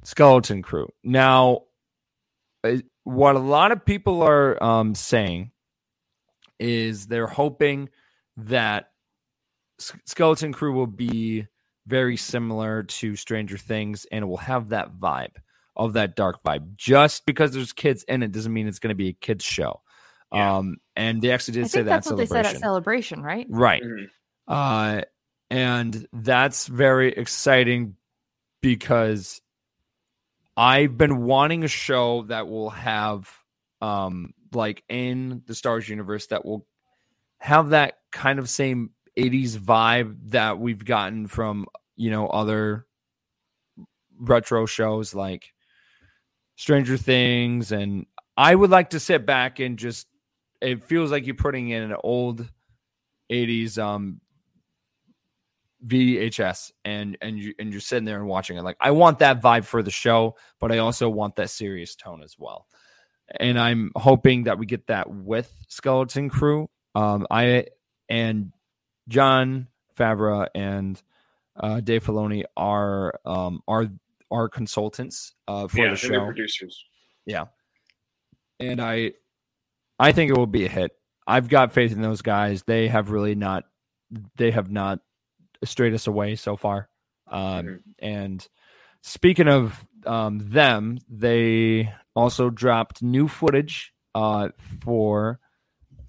Skeleton 0.03 0.63
Crew. 0.63 0.89
Now, 1.03 1.63
uh, 2.65 2.79
what 3.05 3.37
a 3.37 3.41
lot 3.41 3.73
of 3.73 3.85
people 3.85 4.23
are 4.23 4.63
um, 4.63 4.95
saying 4.95 5.53
is 6.59 7.07
they're 7.07 7.27
hoping 7.27 7.89
that 8.39 8.91
Skeleton 9.79 10.53
Crew 10.53 10.73
will 10.73 10.87
be 10.87 11.47
very 11.87 12.17
similar 12.17 12.83
to 12.83 13.17
Stranger 13.17 13.59
Things 13.59 14.07
and 14.11 14.23
it 14.23 14.27
will 14.27 14.37
have 14.37 14.71
that 14.71 14.95
vibe 14.95 15.35
of 15.77 15.93
that 15.93 16.17
dark 16.17 16.43
vibe. 16.43 16.77
Just 16.77 17.27
because 17.27 17.53
there's 17.53 17.73
kids 17.73 18.05
in 18.05 18.23
it 18.23 18.33
doesn't 18.33 18.53
mean 18.53 18.67
it's 18.67 18.79
going 18.79 18.91
to 18.91 18.95
be 18.95 19.09
a 19.09 19.13
kids 19.13 19.45
show. 19.45 19.83
Yeah. 20.33 20.57
Um, 20.57 20.77
and 20.97 21.23
they 21.23 21.31
actually 21.31 21.55
did 21.55 21.67
say 21.67 21.79
think 21.79 21.87
that 21.87 21.95
that's 21.95 22.07
what 22.09 22.17
they 22.17 22.27
said 22.27 22.47
at 22.47 22.57
celebration. 22.59 23.21
Celebration, 23.21 23.23
right? 23.23 23.47
right. 23.49 23.83
Mhm. 23.83 24.09
Uh, 24.49 25.03
and 25.51 26.07
that's 26.13 26.67
very 26.67 27.13
exciting 27.13 27.97
because 28.61 29.41
I've 30.57 30.97
been 30.97 31.23
wanting 31.23 31.63
a 31.63 31.69
show 31.69 32.23
that 32.23 32.49
will 32.49 32.71
have, 32.71 33.31
um, 33.81 34.33
like 34.53 34.83
in 34.89 35.43
the 35.47 35.55
Star 35.55 35.75
Wars 35.75 35.89
universe 35.89 36.27
that 36.29 36.45
will 36.45 36.67
have 37.39 37.71
that 37.71 37.99
kind 38.11 38.39
of 38.39 38.49
same 38.49 38.91
80s 39.19 39.57
vibe 39.57 40.17
that 40.31 40.59
we've 40.59 40.85
gotten 40.85 41.27
from, 41.27 41.67
you 41.97 42.11
know, 42.11 42.27
other 42.29 42.87
retro 44.19 44.67
shows 44.67 45.15
like 45.15 45.53
Stranger 46.57 46.97
Things. 46.97 47.73
And 47.73 48.07
I 48.37 48.55
would 48.55 48.71
like 48.71 48.91
to 48.91 49.01
sit 49.01 49.27
back 49.27 49.61
and 49.61 49.79
just, 49.79 50.07
it 50.61 50.85
feels 50.85 51.11
like 51.11 51.27
you're 51.27 51.35
putting 51.35 51.71
in 51.71 51.83
an 51.83 51.97
old 52.03 52.49
80s 53.31 53.79
um 53.79 54.21
VHS 55.87 56.73
and 56.85 57.17
and 57.21 57.39
you 57.39 57.55
and 57.59 57.71
you're 57.71 57.81
sitting 57.81 58.05
there 58.05 58.19
and 58.19 58.27
watching 58.27 58.57
it. 58.57 58.63
Like 58.63 58.77
I 58.81 58.91
want 58.93 59.19
that 59.21 59.43
vibe 59.43 59.65
for 59.65 59.83
the 59.83 59.91
show 59.91 60.37
but 60.59 60.73
I 60.73 60.79
also 60.79 61.09
want 61.09 61.37
that 61.37 61.51
serious 61.51 61.95
tone 61.95 62.23
as 62.23 62.37
well. 62.39 62.67
And 63.39 63.59
I'm 63.59 63.93
hoping 63.97 64.45
that 64.45 64.59
we 64.59 64.67
get 64.67 64.87
that 64.87 65.11
with 65.11 65.53
Skeleton 65.69 66.31
Crew. 66.31 66.69
Um 66.95 67.27
I 67.31 67.67
and 68.09 68.53
Jon 69.09 69.69
Favreau 69.99 70.47
and 70.55 71.01
uh 71.59 71.81
Dave 71.81 72.05
Filoni 72.05 72.45
are 72.57 73.19
um 73.25 73.63
are 73.67 73.89
are 74.31 74.49
consultants 74.49 75.33
uh 75.49 75.69
for 75.69 75.79
yeah, 75.79 75.91
the 75.91 75.97
show 75.97 76.25
producers. 76.27 76.85
Yeah, 77.25 77.47
and 78.61 78.81
I 78.81 79.13
I 79.99 80.13
think 80.13 80.31
it 80.31 80.37
will 80.37 80.47
be 80.47 80.65
a 80.67 80.69
hit. 80.69 80.93
I've 81.27 81.49
got 81.49 81.73
faith 81.73 81.93
in 81.93 82.03
those 82.03 82.23
guys. 82.23 82.63
They 82.63 82.89
have 82.89 83.11
really 83.11 83.35
not 83.35 83.65
they 84.37 84.51
have 84.51 84.71
not 84.71 85.01
strayed 85.65 85.95
us 85.95 86.07
away 86.07 86.37
so 86.37 86.57
far. 86.57 86.89
Um, 87.29 87.67
Mhm. 87.67 87.81
And 87.99 88.49
speaking 89.03 89.49
of 89.49 89.85
um, 90.05 90.39
them, 90.39 90.99
they 91.09 91.93
also 92.15 92.51
dropped 92.51 93.03
new 93.03 93.27
footage 93.27 93.93
uh, 94.15 94.51
for 94.81 95.41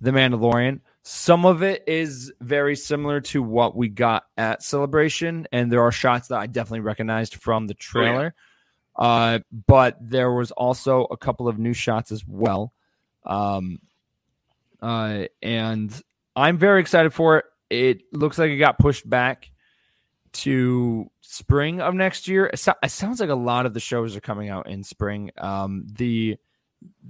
The 0.02 0.12
Mandalorian. 0.12 0.82
Some 1.10 1.46
of 1.46 1.64
it 1.64 1.86
is 1.88 2.34
very 2.42 2.76
similar 2.76 3.22
to 3.22 3.42
what 3.42 3.78
we 3.78 3.88
got 3.88 4.26
at 4.38 4.62
Celebration, 4.62 5.48
and 5.54 5.72
there 5.72 5.82
are 5.82 5.92
shots 5.94 6.28
that 6.28 6.38
I 6.38 6.48
definitely 6.48 6.82
recognized 6.82 7.36
from 7.36 7.66
the 7.66 7.76
trailer. 7.76 8.36
Uh, 8.94 9.40
but 9.68 9.96
there 10.02 10.34
was 10.34 10.52
also 10.52 11.06
a 11.06 11.16
couple 11.16 11.48
of 11.48 11.58
new 11.58 11.72
shots 11.72 12.12
as 12.12 12.28
well. 12.28 12.74
Um, 13.26 13.80
uh, 14.82 15.28
and 15.42 15.98
I'm 16.36 16.58
very 16.58 16.82
excited 16.82 17.14
for 17.14 17.38
it. 17.38 17.46
It 17.70 18.02
looks 18.12 18.38
like 18.38 18.50
it 18.52 18.58
got 18.58 18.78
pushed 18.78 19.10
back 19.10 19.50
to 20.34 21.10
spring 21.22 21.80
of 21.80 21.94
next 21.94 22.28
year. 22.28 22.48
It, 22.48 22.60
so- 22.60 22.74
it 22.84 22.92
sounds 22.92 23.22
like 23.22 23.30
a 23.30 23.36
lot 23.36 23.66
of 23.66 23.74
the 23.74 23.80
shows 23.80 24.18
are 24.18 24.22
coming 24.22 24.50
out 24.50 24.68
in 24.68 24.84
spring. 24.84 25.32
Um, 25.38 25.88
the 25.90 26.38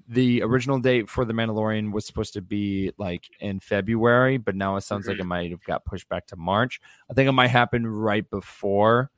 the 0.07 0.41
original 0.41 0.79
date 0.79 1.09
for 1.09 1.25
the 1.25 1.33
Mandalorian 1.33 1.91
was 1.91 2.05
supposed 2.05 2.33
to 2.33 2.41
be 2.41 2.91
like 2.97 3.29
in 3.39 3.59
February, 3.59 4.37
but 4.37 4.55
now 4.55 4.75
it 4.77 4.81
sounds 4.81 5.07
like 5.07 5.19
it 5.19 5.25
might 5.25 5.51
have 5.51 5.63
got 5.63 5.85
pushed 5.85 6.07
back 6.07 6.27
to 6.27 6.35
March. 6.35 6.79
I 7.09 7.13
think 7.13 7.27
it 7.27 7.33
might 7.33 7.49
happen 7.49 7.85
right 7.85 8.27
before 8.29 9.11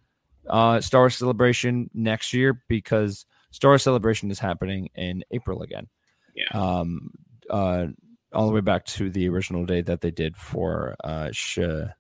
uh, 0.50 0.82
Star 0.82 1.02
Wars 1.02 1.16
Celebration 1.16 1.90
next 1.94 2.34
year 2.34 2.64
because 2.68 3.26
Star 3.52 3.72
Wars 3.72 3.84
Celebration 3.84 4.32
is 4.32 4.40
happening 4.40 4.90
in 4.96 5.24
April 5.32 5.62
again. 5.62 5.88
Yeah. 6.36 6.60
Um, 6.60 7.12
uh, 7.50 7.88
all 8.34 8.48
the 8.48 8.54
way 8.54 8.62
back 8.62 8.86
to 8.86 9.10
the 9.10 9.28
original 9.28 9.66
date 9.66 9.88
that 9.88 10.02
they 10.02 10.12
did 10.12 10.38
for 10.38 10.96
uh, 11.04 11.30
Chi- 11.32 11.94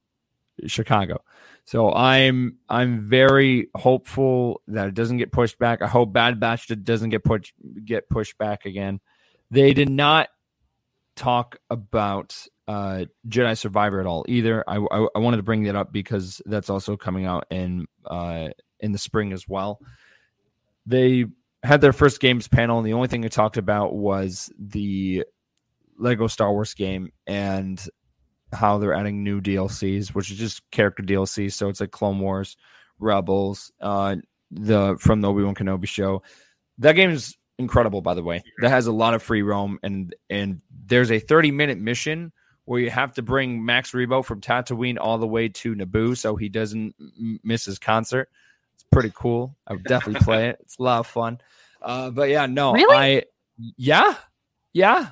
Chicago. 0.67 1.23
So 1.65 1.93
I'm 1.93 2.57
I'm 2.67 3.07
very 3.09 3.69
hopeful 3.75 4.61
that 4.67 4.87
it 4.87 4.93
doesn't 4.93 5.17
get 5.17 5.31
pushed 5.31 5.59
back. 5.59 5.81
I 5.81 5.87
hope 5.87 6.13
Bad 6.13 6.39
Batch 6.39 6.67
doesn't 6.83 7.09
get 7.09 7.23
pushed 7.23 7.53
get 7.85 8.09
pushed 8.09 8.37
back 8.37 8.65
again. 8.65 8.99
They 9.51 9.73
did 9.73 9.89
not 9.89 10.29
talk 11.15 11.57
about 11.69 12.35
uh, 12.67 13.05
Jedi 13.27 13.57
Survivor 13.57 13.99
at 13.99 14.05
all 14.05 14.25
either. 14.27 14.63
I, 14.67 14.77
I 14.77 15.07
I 15.15 15.19
wanted 15.19 15.37
to 15.37 15.43
bring 15.43 15.63
that 15.63 15.75
up 15.75 15.91
because 15.91 16.41
that's 16.45 16.69
also 16.69 16.97
coming 16.97 17.25
out 17.25 17.45
in 17.51 17.87
uh, 18.05 18.49
in 18.79 18.91
the 18.91 18.97
spring 18.97 19.33
as 19.33 19.47
well. 19.47 19.79
They 20.85 21.25
had 21.61 21.81
their 21.81 21.93
first 21.93 22.19
games 22.19 22.47
panel, 22.47 22.77
and 22.77 22.87
the 22.87 22.93
only 22.93 23.09
thing 23.09 23.21
they 23.21 23.29
talked 23.29 23.57
about 23.57 23.93
was 23.93 24.51
the 24.57 25.25
Lego 25.97 26.27
Star 26.27 26.51
Wars 26.51 26.73
game 26.73 27.11
and 27.27 27.79
how 28.53 28.77
they're 28.77 28.93
adding 28.93 29.23
new 29.23 29.41
DLCs, 29.41 30.09
which 30.09 30.31
is 30.31 30.37
just 30.37 30.69
character 30.71 31.03
DLCs. 31.03 31.53
So 31.53 31.69
it's 31.69 31.79
like 31.79 31.91
Clone 31.91 32.19
Wars, 32.19 32.57
Rebels, 32.99 33.71
uh, 33.81 34.15
the 34.51 34.97
from 34.99 35.21
the 35.21 35.29
Obi 35.29 35.43
Wan 35.43 35.55
Kenobi 35.55 35.87
show. 35.87 36.23
That 36.79 36.93
game 36.93 37.11
is 37.11 37.37
incredible, 37.57 38.01
by 38.01 38.13
the 38.13 38.23
way. 38.23 38.43
That 38.61 38.69
has 38.69 38.87
a 38.87 38.91
lot 38.91 39.13
of 39.13 39.21
free 39.21 39.41
roam, 39.41 39.79
and 39.83 40.15
and 40.29 40.61
there's 40.85 41.11
a 41.11 41.19
30 41.19 41.51
minute 41.51 41.77
mission 41.77 42.31
where 42.65 42.79
you 42.79 42.89
have 42.89 43.13
to 43.13 43.21
bring 43.21 43.65
Max 43.65 43.91
Rebo 43.91 44.23
from 44.23 44.41
Tatooine 44.41 44.97
all 44.99 45.17
the 45.17 45.27
way 45.27 45.49
to 45.49 45.73
Naboo, 45.75 46.15
so 46.17 46.35
he 46.35 46.49
doesn't 46.49 46.93
m- 46.99 47.39
miss 47.43 47.65
his 47.65 47.79
concert. 47.79 48.29
It's 48.75 48.85
pretty 48.91 49.11
cool. 49.13 49.55
I 49.67 49.73
would 49.73 49.83
definitely 49.83 50.21
play 50.25 50.49
it. 50.49 50.59
It's 50.61 50.77
a 50.77 50.83
lot 50.83 50.99
of 50.99 51.07
fun. 51.07 51.39
Uh, 51.81 52.09
but 52.11 52.29
yeah, 52.29 52.45
no, 52.45 52.73
Really? 52.73 52.95
I 52.95 53.23
yeah, 53.77 54.15
yeah. 54.73 55.09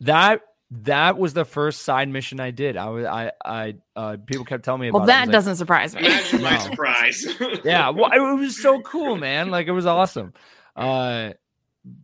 That 0.00 0.40
that 0.80 1.18
was 1.18 1.34
the 1.34 1.44
first 1.44 1.82
side 1.82 2.08
mission 2.08 2.40
I 2.40 2.50
did. 2.50 2.76
I 2.76 2.88
was 2.88 3.04
I 3.04 3.32
I 3.44 3.74
uh 3.94 4.16
people 4.24 4.44
kept 4.44 4.64
telling 4.64 4.80
me 4.80 4.88
about 4.88 5.00
Well, 5.00 5.06
that 5.08 5.20
was 5.20 5.26
like, 5.28 5.32
doesn't 5.32 5.56
surprise 5.56 5.94
me. 5.94 6.06
Imagine 6.06 6.42
my 6.42 6.58
surprise. 6.58 7.26
yeah, 7.64 7.90
well, 7.90 8.10
it 8.12 8.40
was 8.40 8.60
so 8.60 8.80
cool, 8.80 9.16
man. 9.16 9.50
Like 9.50 9.66
it 9.66 9.72
was 9.72 9.86
awesome. 9.86 10.32
Uh 10.74 11.32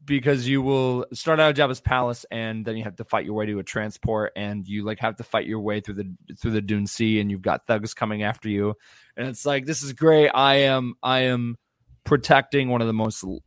because 0.04 0.48
you 0.48 0.60
will 0.60 1.06
start 1.12 1.38
out 1.38 1.50
at 1.50 1.56
Jabba's 1.56 1.80
palace 1.80 2.26
and 2.32 2.64
then 2.64 2.76
you 2.76 2.82
have 2.82 2.96
to 2.96 3.04
fight 3.04 3.24
your 3.24 3.34
way 3.34 3.46
to 3.46 3.60
a 3.60 3.62
transport 3.62 4.32
and 4.34 4.66
you 4.66 4.84
like 4.84 4.98
have 4.98 5.16
to 5.16 5.22
fight 5.22 5.46
your 5.46 5.60
way 5.60 5.80
through 5.80 5.94
the 5.94 6.14
through 6.38 6.50
the 6.50 6.60
Dune 6.60 6.86
Sea 6.86 7.20
and 7.20 7.30
you've 7.30 7.42
got 7.42 7.66
thugs 7.66 7.94
coming 7.94 8.22
after 8.22 8.48
you 8.48 8.74
and 9.16 9.28
it's 9.28 9.46
like 9.46 9.64
this 9.64 9.82
is 9.82 9.92
great. 9.94 10.28
I 10.30 10.56
am 10.56 10.94
I 11.02 11.20
am 11.20 11.56
protecting 12.04 12.68
one 12.68 12.80
of 12.80 12.86
the 12.86 12.92
most 12.92 13.22
l- 13.24 13.42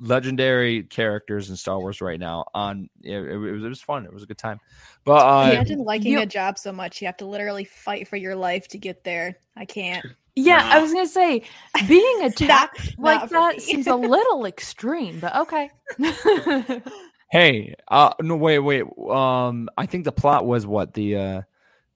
legendary 0.00 0.82
characters 0.84 1.50
in 1.50 1.56
Star 1.56 1.78
Wars 1.78 2.00
right 2.00 2.18
now. 2.18 2.46
On 2.54 2.88
it, 3.02 3.12
it 3.16 3.36
was 3.36 3.64
it 3.64 3.68
was 3.68 3.80
fun. 3.80 4.04
It 4.04 4.12
was 4.12 4.22
a 4.22 4.26
good 4.26 4.38
time. 4.38 4.60
But 5.04 5.26
uh, 5.26 5.50
Imagine 5.52 5.78
liking 5.80 6.12
you- 6.12 6.20
a 6.20 6.26
job 6.26 6.58
so 6.58 6.72
much 6.72 7.00
you 7.00 7.06
have 7.06 7.16
to 7.18 7.26
literally 7.26 7.64
fight 7.64 8.08
for 8.08 8.16
your 8.16 8.36
life 8.36 8.68
to 8.68 8.78
get 8.78 9.04
there. 9.04 9.36
I 9.56 9.64
can't. 9.64 10.04
Yeah, 10.36 10.60
I 10.64 10.80
was 10.80 10.92
gonna 10.92 11.06
say 11.06 11.42
being 11.88 12.22
attacked 12.22 12.96
Not 12.98 13.20
like 13.20 13.28
for 13.28 13.34
that 13.34 13.60
seems 13.60 13.86
a 13.86 13.94
little 13.96 14.46
extreme, 14.46 15.20
but 15.20 15.36
okay. 15.36 15.70
Hey, 17.30 17.74
uh 17.88 18.12
no 18.20 18.36
wait, 18.36 18.60
wait. 18.60 18.84
Um 19.10 19.68
I 19.76 19.86
think 19.86 20.04
the 20.04 20.12
plot 20.12 20.46
was 20.46 20.66
what 20.66 20.94
the 20.94 21.16
uh 21.16 21.42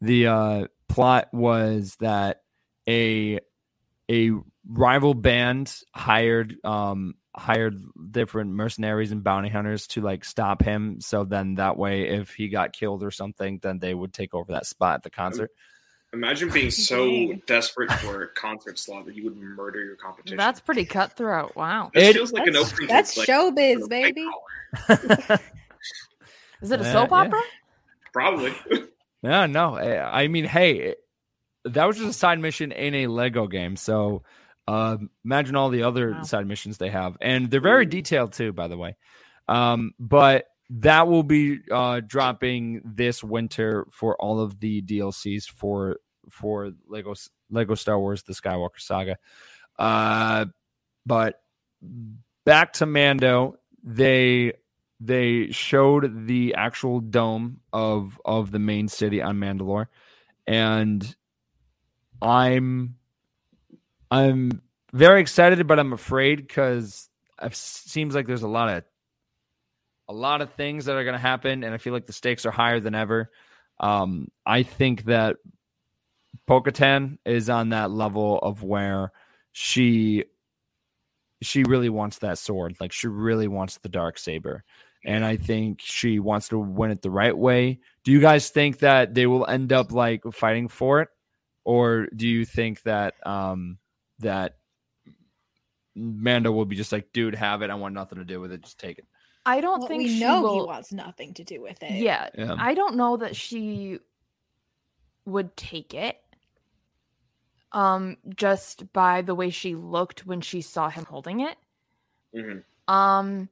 the 0.00 0.26
uh 0.26 0.66
plot 0.88 1.28
was 1.32 1.96
that 2.00 2.42
a 2.88 3.38
a 4.10 4.32
rival 4.68 5.14
band 5.14 5.72
hired 5.94 6.56
um 6.64 7.14
hired 7.38 7.80
different 8.10 8.50
mercenaries 8.52 9.12
and 9.12 9.22
bounty 9.24 9.48
hunters 9.48 9.86
to 9.88 10.00
like 10.00 10.24
stop 10.24 10.62
him 10.62 11.00
so 11.00 11.24
then 11.24 11.54
that 11.54 11.76
way 11.76 12.08
if 12.08 12.34
he 12.34 12.48
got 12.48 12.72
killed 12.72 13.02
or 13.02 13.10
something 13.10 13.58
then 13.62 13.78
they 13.78 13.94
would 13.94 14.12
take 14.12 14.34
over 14.34 14.52
that 14.52 14.66
spot 14.66 14.94
at 14.96 15.02
the 15.04 15.10
concert. 15.10 15.50
Imagine 16.12 16.48
being 16.50 16.70
so 16.70 17.32
desperate 17.46 17.92
for 17.92 18.22
a 18.22 18.28
concert 18.28 18.78
slot 18.78 19.04
that 19.06 19.14
you 19.14 19.24
would 19.24 19.36
murder 19.36 19.84
your 19.84 19.96
competition. 19.96 20.36
That's 20.38 20.58
pretty 20.60 20.84
cutthroat. 20.86 21.54
Wow. 21.54 21.90
This 21.94 22.08
It- 22.08 22.14
feels 22.14 22.32
like 22.32 22.46
an 22.46 22.54
That's, 22.54 22.72
opening. 22.72 22.88
that's 22.88 23.16
like, 23.18 23.28
showbiz, 23.28 23.80
white 23.80 23.90
baby. 23.90 24.26
Is 26.62 26.70
it 26.72 26.80
a 26.80 26.84
Uh, 26.84 26.92
soap 26.92 27.10
yeah. 27.10 27.16
opera? 27.16 27.40
Probably. 28.12 28.52
Yeah, 29.20 29.46
no. 29.46 29.76
I 29.76 30.22
I 30.22 30.28
mean, 30.28 30.44
hey, 30.44 30.94
that 31.64 31.84
was 31.86 31.96
just 31.96 32.08
a 32.10 32.12
side 32.12 32.38
mission 32.38 32.70
in 32.70 32.94
a 32.94 33.08
Lego 33.08 33.48
game. 33.48 33.74
So 33.74 34.22
um, 34.68 35.08
imagine 35.24 35.56
all 35.56 35.70
the 35.70 35.82
other 35.82 36.12
Wow. 36.12 36.22
side 36.24 36.46
missions 36.46 36.76
they 36.76 36.90
have, 36.90 37.16
and 37.22 37.50
they're 37.50 37.60
very 37.60 37.86
detailed 37.86 38.32
too, 38.34 38.52
by 38.52 38.68
the 38.68 38.76
way. 38.76 38.96
Um, 39.48 39.92
but 39.98 40.44
that 40.68 41.08
will 41.08 41.22
be 41.22 41.60
uh, 41.72 42.00
dropping 42.06 42.82
this 42.84 43.24
winter 43.24 43.86
for 43.90 44.14
all 44.20 44.40
of 44.40 44.60
the 44.60 44.82
DLCs 44.82 45.48
for 45.48 45.96
for 46.30 46.72
Lego 46.86 47.14
Lego 47.50 47.74
Star 47.74 47.98
Wars: 47.98 48.22
The 48.24 48.34
Skywalker 48.34 48.78
Saga. 48.78 49.16
Uh, 49.78 50.44
but 51.06 51.40
back 52.44 52.74
to 52.74 52.84
Mando, 52.84 53.56
they 53.82 54.52
they 55.00 55.50
showed 55.50 56.26
the 56.26 56.54
actual 56.56 57.00
dome 57.00 57.60
of 57.72 58.20
of 58.22 58.50
the 58.50 58.58
main 58.58 58.88
city 58.88 59.22
on 59.22 59.38
Mandalore, 59.38 59.86
and 60.46 61.16
I'm 62.20 62.96
I'm 64.10 64.62
very 64.92 65.20
excited, 65.20 65.66
but 65.66 65.78
I'm 65.78 65.92
afraid 65.92 66.36
because 66.46 67.08
it 67.42 67.54
seems 67.54 68.14
like 68.14 68.26
there's 68.26 68.42
a 68.42 68.48
lot 68.48 68.68
of 68.68 68.84
a 70.08 70.14
lot 70.14 70.40
of 70.40 70.52
things 70.54 70.86
that 70.86 70.96
are 70.96 71.04
going 71.04 71.14
to 71.14 71.20
happen, 71.20 71.62
and 71.62 71.74
I 71.74 71.78
feel 71.78 71.92
like 71.92 72.06
the 72.06 72.12
stakes 72.12 72.46
are 72.46 72.50
higher 72.50 72.80
than 72.80 72.94
ever. 72.94 73.30
Um, 73.78 74.28
I 74.46 74.62
think 74.62 75.04
that 75.04 75.36
Bo-Katan 76.46 77.18
is 77.26 77.50
on 77.50 77.70
that 77.70 77.90
level 77.90 78.38
of 78.38 78.62
where 78.62 79.12
she 79.52 80.24
she 81.42 81.62
really 81.64 81.90
wants 81.90 82.18
that 82.18 82.38
sword, 82.38 82.76
like 82.80 82.92
she 82.92 83.06
really 83.06 83.46
wants 83.48 83.78
the 83.78 83.88
dark 83.88 84.18
saber, 84.18 84.64
and 85.04 85.24
I 85.24 85.36
think 85.36 85.80
she 85.82 86.18
wants 86.18 86.48
to 86.48 86.58
win 86.58 86.90
it 86.90 87.02
the 87.02 87.10
right 87.10 87.36
way. 87.36 87.80
Do 88.02 88.10
you 88.10 88.20
guys 88.20 88.48
think 88.48 88.78
that 88.78 89.14
they 89.14 89.26
will 89.26 89.46
end 89.46 89.72
up 89.72 89.92
like 89.92 90.22
fighting 90.32 90.68
for 90.68 91.02
it, 91.02 91.08
or 91.64 92.06
do 92.16 92.26
you 92.26 92.46
think 92.46 92.82
that 92.82 93.14
um 93.26 93.78
that 94.20 94.56
Mando 95.94 96.52
will 96.52 96.64
be 96.64 96.76
just 96.76 96.92
like, 96.92 97.12
dude, 97.12 97.34
have 97.34 97.62
it. 97.62 97.70
I 97.70 97.74
want 97.74 97.94
nothing 97.94 98.18
to 98.18 98.24
do 98.24 98.40
with 98.40 98.52
it. 98.52 98.62
Just 98.62 98.78
take 98.78 98.98
it. 98.98 99.06
I 99.44 99.60
don't 99.60 99.80
Well, 99.80 99.88
think 99.88 100.02
we 100.02 100.08
she 100.08 100.20
know 100.20 100.60
he 100.60 100.66
wants 100.66 100.92
nothing 100.92 101.34
to 101.34 101.44
do 101.44 101.62
with 101.62 101.82
it. 101.82 101.92
Yeah, 101.92 102.28
Yeah. 102.36 102.54
I 102.58 102.74
don't 102.74 102.96
know 102.96 103.16
that 103.16 103.34
she 103.34 103.98
would 105.24 105.56
take 105.56 105.94
it. 105.94 106.20
Um, 107.72 108.16
just 108.34 108.92
by 108.92 109.22
the 109.22 109.34
way 109.34 109.50
she 109.50 109.74
looked 109.74 110.26
when 110.26 110.40
she 110.40 110.62
saw 110.62 110.88
him 110.88 111.04
holding 111.04 111.40
it. 111.40 111.56
Mhm. 112.34 112.64
Um, 112.88 113.48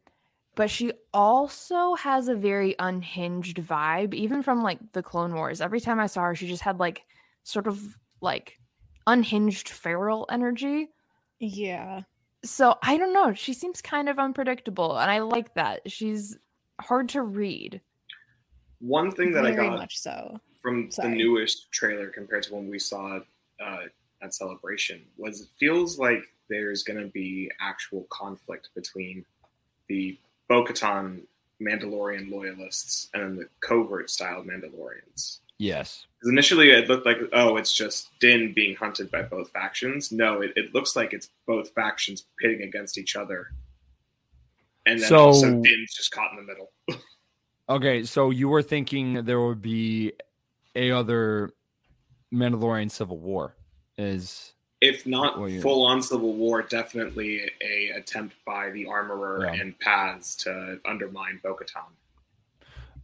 but 0.54 0.70
she 0.70 0.92
also 1.12 1.94
has 1.96 2.28
a 2.28 2.34
very 2.34 2.74
unhinged 2.78 3.58
vibe, 3.58 4.14
even 4.14 4.42
from 4.42 4.62
like 4.62 4.92
the 4.92 5.02
Clone 5.02 5.34
Wars. 5.34 5.60
Every 5.60 5.80
time 5.80 6.00
I 6.00 6.06
saw 6.06 6.22
her, 6.22 6.34
she 6.34 6.48
just 6.48 6.62
had 6.62 6.78
like 6.78 7.04
sort 7.42 7.66
of 7.66 7.98
like 8.22 8.58
unhinged 9.06 9.68
feral 9.68 10.26
energy. 10.30 10.88
Yeah. 11.38 12.02
So 12.44 12.76
I 12.82 12.96
don't 12.96 13.12
know. 13.12 13.34
She 13.34 13.52
seems 13.52 13.82
kind 13.82 14.08
of 14.08 14.18
unpredictable, 14.18 14.98
and 14.98 15.10
I 15.10 15.20
like 15.20 15.54
that. 15.54 15.90
She's 15.90 16.36
hard 16.80 17.08
to 17.10 17.22
read. 17.22 17.80
One 18.80 19.10
thing 19.10 19.32
that 19.32 19.46
I 19.46 19.52
got 19.52 19.78
much 19.78 19.98
so. 19.98 20.38
from 20.60 20.90
Sorry. 20.90 21.10
the 21.10 21.16
newest 21.16 21.70
trailer 21.72 22.08
compared 22.08 22.42
to 22.44 22.54
when 22.54 22.68
we 22.68 22.78
saw 22.78 23.16
it 23.16 23.26
uh, 23.60 23.84
at 24.22 24.34
Celebration 24.34 25.02
was 25.16 25.40
it 25.40 25.48
feels 25.58 25.98
like 25.98 26.24
there's 26.48 26.82
going 26.82 27.00
to 27.00 27.10
be 27.10 27.50
actual 27.60 28.06
conflict 28.10 28.68
between 28.74 29.24
the 29.88 30.18
Bo-Katan 30.48 31.22
Mandalorian 31.60 32.30
loyalists 32.30 33.08
and 33.14 33.22
then 33.22 33.36
the 33.36 33.48
covert 33.60 34.10
style 34.10 34.42
Mandalorians. 34.42 35.40
Yes. 35.58 36.06
initially, 36.24 36.70
it 36.70 36.88
looked 36.88 37.06
like 37.06 37.18
oh, 37.32 37.56
it's 37.56 37.74
just 37.74 38.10
Din 38.20 38.52
being 38.52 38.76
hunted 38.76 39.10
by 39.10 39.22
both 39.22 39.50
factions. 39.50 40.12
No, 40.12 40.42
it, 40.42 40.52
it 40.56 40.74
looks 40.74 40.96
like 40.96 41.12
it's 41.12 41.30
both 41.46 41.70
factions 41.70 42.26
pitting 42.38 42.62
against 42.62 42.98
each 42.98 43.16
other, 43.16 43.48
and 44.84 45.00
then 45.00 45.08
So- 45.08 45.18
also 45.26 45.62
Din's 45.62 45.94
just 45.94 46.10
caught 46.10 46.30
in 46.32 46.36
the 46.36 46.42
middle. 46.42 46.70
Okay, 47.68 48.04
so 48.04 48.30
you 48.30 48.48
were 48.48 48.62
thinking 48.62 49.24
there 49.24 49.40
would 49.40 49.60
be 49.60 50.12
a 50.76 50.92
other 50.92 51.50
Mandalorian 52.32 52.88
civil 52.88 53.18
war 53.18 53.56
is 53.98 54.52
if 54.80 55.04
not 55.04 55.34
full 55.62 55.84
on 55.84 56.00
civil 56.00 56.34
war, 56.34 56.62
definitely 56.62 57.40
a 57.60 57.88
attempt 57.96 58.36
by 58.44 58.70
the 58.70 58.86
armorer 58.86 59.46
Yeah. 59.52 59.60
and 59.60 59.76
Paz 59.80 60.36
to 60.36 60.78
undermine 60.86 61.40
Bo-Katan. 61.42 61.90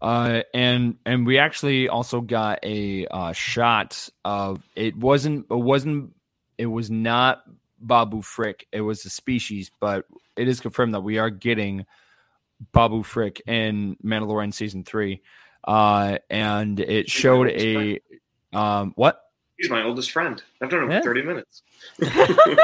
Uh 0.03 0.42
and 0.53 0.96
and 1.07 1.24
we 1.26 1.38
actually 1.38 1.88
also 1.88 2.20
got 2.20 2.59
a 2.64 3.07
uh 3.07 3.32
shot 3.32 4.09
of 4.24 4.61
it 4.76 4.96
wasn't 4.96 5.46
it 5.50 5.55
wasn't 5.55 6.12
it 6.59 6.66
was 6.66 6.90
not 6.90 7.42
Babu 7.80 8.20
Frick 8.20 8.66
it 8.72 8.80
was 8.82 9.05
a 9.07 9.11
species 9.11 9.70
but 9.80 10.05
it 10.36 10.48
is 10.48 10.61
confirmed 10.61 10.94
that 10.94 11.00
we 11.03 11.18
are 11.18 11.30
getting 11.30 11.86
Babu 12.72 13.03
Frick 13.05 13.40
in 13.46 13.96
Mandalorian 14.05 14.53
season 14.53 14.82
3 14.84 15.20
uh 15.64 16.18
and 16.28 16.80
it 16.80 17.09
showed 17.09 17.48
a 17.48 18.00
um 18.53 18.92
what 18.96 19.20
He's 19.59 19.70
my 19.70 19.84
oldest 19.84 20.11
friend. 20.11 20.42
I've 20.61 20.72
known 20.72 20.84
him 20.84 20.90
Yeah. 20.90 21.00
for 21.03 21.14
30 21.14 21.22
minutes. 21.22 21.62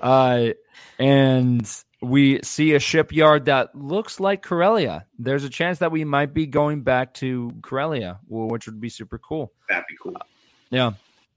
Uh, 0.00 0.50
and 0.98 1.84
we 2.02 2.40
see 2.42 2.74
a 2.74 2.78
shipyard 2.78 3.46
that 3.46 3.74
looks 3.74 4.20
like 4.20 4.42
Corellia. 4.42 5.06
There's 5.18 5.44
a 5.44 5.48
chance 5.50 5.78
that 5.78 5.90
we 5.90 6.04
might 6.04 6.34
be 6.34 6.46
going 6.46 6.82
back 6.82 7.14
to 7.14 7.52
Corellia, 7.62 8.18
which 8.28 8.66
would 8.66 8.80
be 8.80 8.88
super 8.90 9.18
cool. 9.18 9.52
That'd 9.68 9.84
be 9.88 9.96
cool. 10.00 10.16
Yeah. 10.70 10.92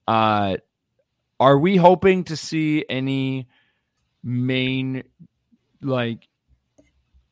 Uh, 0.08 0.58
are 1.40 1.58
we 1.58 1.78
hoping 1.78 2.26
to 2.26 2.36
see 2.36 2.84
any 2.90 3.48
main, 4.24 5.04
like, 5.82 6.28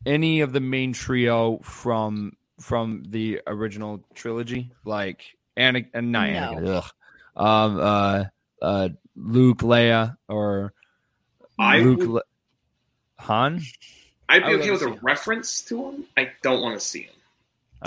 any 0.05 0.39
of 0.41 0.53
the 0.53 0.61
main 0.61 0.93
trio 0.93 1.59
from 1.63 2.33
from 2.61 3.03
the 3.09 3.39
original 3.45 4.03
trilogy, 4.15 4.71
like 4.85 5.21
Anakin, 5.57 5.89
and 5.93 6.11
not 6.11 6.31
No. 6.31 6.77
Ugh. 6.77 6.83
um, 7.35 7.79
uh, 7.79 8.23
uh, 8.61 8.89
Luke, 9.15 9.59
Leia, 9.59 10.17
or 10.27 10.73
I 11.59 11.79
Luke, 11.81 11.99
would- 11.99 12.07
Le- 12.09 12.21
Han. 13.19 13.61
I'd 14.29 14.43
I 14.43 14.47
be 14.47 14.53
okay 14.55 14.71
with 14.71 14.81
a 14.81 14.85
see 14.85 14.91
him. 14.91 14.99
reference 15.01 15.61
to 15.63 15.89
him. 15.89 16.05
I 16.17 16.31
don't 16.41 16.61
want 16.61 16.79
to 16.79 16.85
see 16.85 17.03
him. 17.03 17.13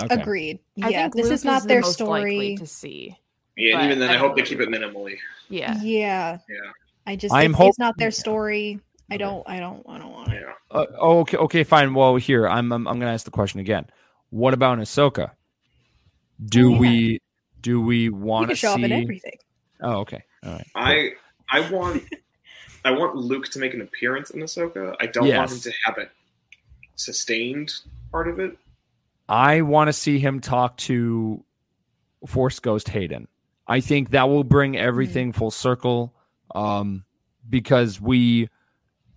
Okay. 0.01 0.15
Agreed. 0.21 0.59
I 0.81 0.89
Yeah. 0.89 1.01
think 1.03 1.15
This 1.15 1.25
Luke 1.25 1.33
is 1.33 1.45
not 1.45 1.61
the 1.63 1.67
their 1.67 1.81
most 1.81 1.93
story. 1.93 2.55
to 2.57 2.65
see. 2.65 3.17
Yeah, 3.57 3.77
and 3.77 3.85
even 3.87 3.99
then, 3.99 4.09
I 4.09 4.13
I, 4.13 4.17
hope 4.17 4.35
they 4.35 4.41
keep 4.43 4.59
it 4.61 4.69
minimally. 4.69 5.17
Yeah. 5.49 5.77
Yeah. 5.81 6.37
Yeah, 6.49 6.71
I 7.05 7.15
just 7.15 7.33
I'm 7.33 7.51
if 7.51 7.57
hop- 7.57 7.67
it's 7.69 7.79
not 7.79 7.97
their 7.97 8.11
story. 8.11 8.79
I 9.11 9.17
don't 9.17 9.47
I 9.47 9.59
don't 9.59 9.85
I 9.89 9.97
don't 9.97 10.11
want 10.13 10.31
it. 10.33 10.41
yeah. 10.41 10.53
Uh, 10.71 10.85
oh, 10.97 11.19
okay, 11.19 11.35
okay, 11.37 11.63
fine. 11.65 11.93
Well, 11.93 12.15
here 12.15 12.47
I'm, 12.47 12.71
I'm 12.71 12.87
I'm 12.87 12.97
gonna 12.99 13.11
ask 13.11 13.25
the 13.25 13.31
question 13.31 13.59
again. 13.59 13.85
What 14.29 14.53
about 14.53 14.77
Ahsoka? 14.79 15.31
Do 16.43 16.69
Oh, 16.69 16.73
yeah. 16.75 16.79
we 16.79 17.21
do 17.61 17.81
we 17.81 18.09
want 18.09 18.49
to 18.49 18.55
show 18.55 18.71
up 18.71 18.79
in 18.79 18.89
see? 18.89 18.93
everything. 19.01 19.37
Oh, 19.81 19.97
okay. 19.99 20.23
All 20.45 20.53
right. 20.53 20.67
I 20.75 21.09
I 21.51 21.69
want 21.69 22.03
I 22.83 22.91
want 22.91 23.15
Luke 23.15 23.47
to 23.49 23.59
make 23.59 23.73
an 23.73 23.81
appearance 23.81 24.31
in 24.31 24.41
Ahsoka. 24.41 24.95
I 24.99 25.05
don't 25.07 25.27
want 25.35 25.51
him 25.51 25.59
to 25.59 25.73
have 25.85 25.97
it 25.97 26.09
sustained 26.95 27.73
part 28.11 28.27
of 28.27 28.39
it. 28.39 28.57
I 29.29 29.61
want 29.61 29.87
to 29.87 29.93
see 29.93 30.19
him 30.19 30.39
talk 30.39 30.77
to 30.77 31.43
Force 32.27 32.59
Ghost 32.59 32.89
Hayden. 32.89 33.27
I 33.67 33.79
think 33.79 34.11
that 34.11 34.27
will 34.29 34.43
bring 34.43 34.77
everything 34.77 35.31
full 35.31 35.51
circle. 35.51 36.13
Um, 36.53 37.05
because 37.49 38.01
we 38.01 38.49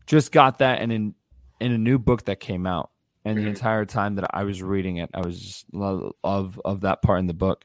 just 0.07 0.31
got 0.33 0.59
that 0.59 0.81
in 0.81 0.91
an, 0.91 1.15
in 1.61 1.73
a 1.73 1.79
new 1.79 1.99
book 1.99 2.25
that 2.27 2.39
came 2.41 2.67
out, 2.67 2.91
and 3.25 3.37
the 3.39 3.43
Mhm. 3.43 3.49
entire 3.49 3.85
time 3.85 4.15
that 4.17 4.31
I 4.33 4.45
was 4.45 4.63
reading 4.63 4.99
it, 4.99 5.11
I 5.13 5.21
was 5.21 5.41
just 5.41 5.67
lo- 5.75 6.15
of 6.23 6.61
of 6.65 6.83
that 6.83 7.03
part 7.03 7.19
in 7.21 7.27
the 7.27 7.35
book. 7.35 7.65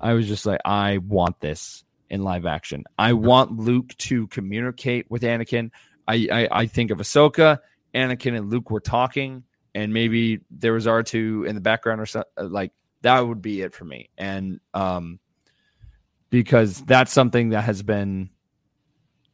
I 0.00 0.14
was 0.14 0.26
just 0.26 0.46
like, 0.46 0.60
I 0.64 0.98
want 0.98 1.40
this 1.40 1.84
in 2.10 2.22
live 2.22 2.46
action. 2.46 2.84
I 2.98 3.12
want 3.12 3.52
Luke 3.56 3.96
to 3.98 4.26
communicate 4.28 5.10
with 5.10 5.22
Anakin. 5.22 5.70
I 6.06 6.28
I, 6.30 6.48
I 6.50 6.66
think 6.66 6.90
of 6.90 6.98
Ahsoka, 6.98 7.58
Anakin, 7.94 8.36
and 8.36 8.50
Luke 8.50 8.70
were 8.70 8.80
talking 8.80 9.44
and 9.74 9.92
maybe 9.92 10.40
there 10.50 10.72
was 10.72 10.86
R2 10.86 11.46
in 11.46 11.54
the 11.54 11.60
background 11.60 12.00
or 12.00 12.06
something 12.06 12.30
like 12.36 12.72
that 13.02 13.20
would 13.20 13.42
be 13.42 13.62
it 13.62 13.74
for 13.74 13.84
me. 13.84 14.10
And 14.18 14.60
um 14.74 15.18
because 16.30 16.80
that's 16.82 17.12
something 17.12 17.50
that 17.50 17.62
has 17.62 17.82
been 17.82 18.30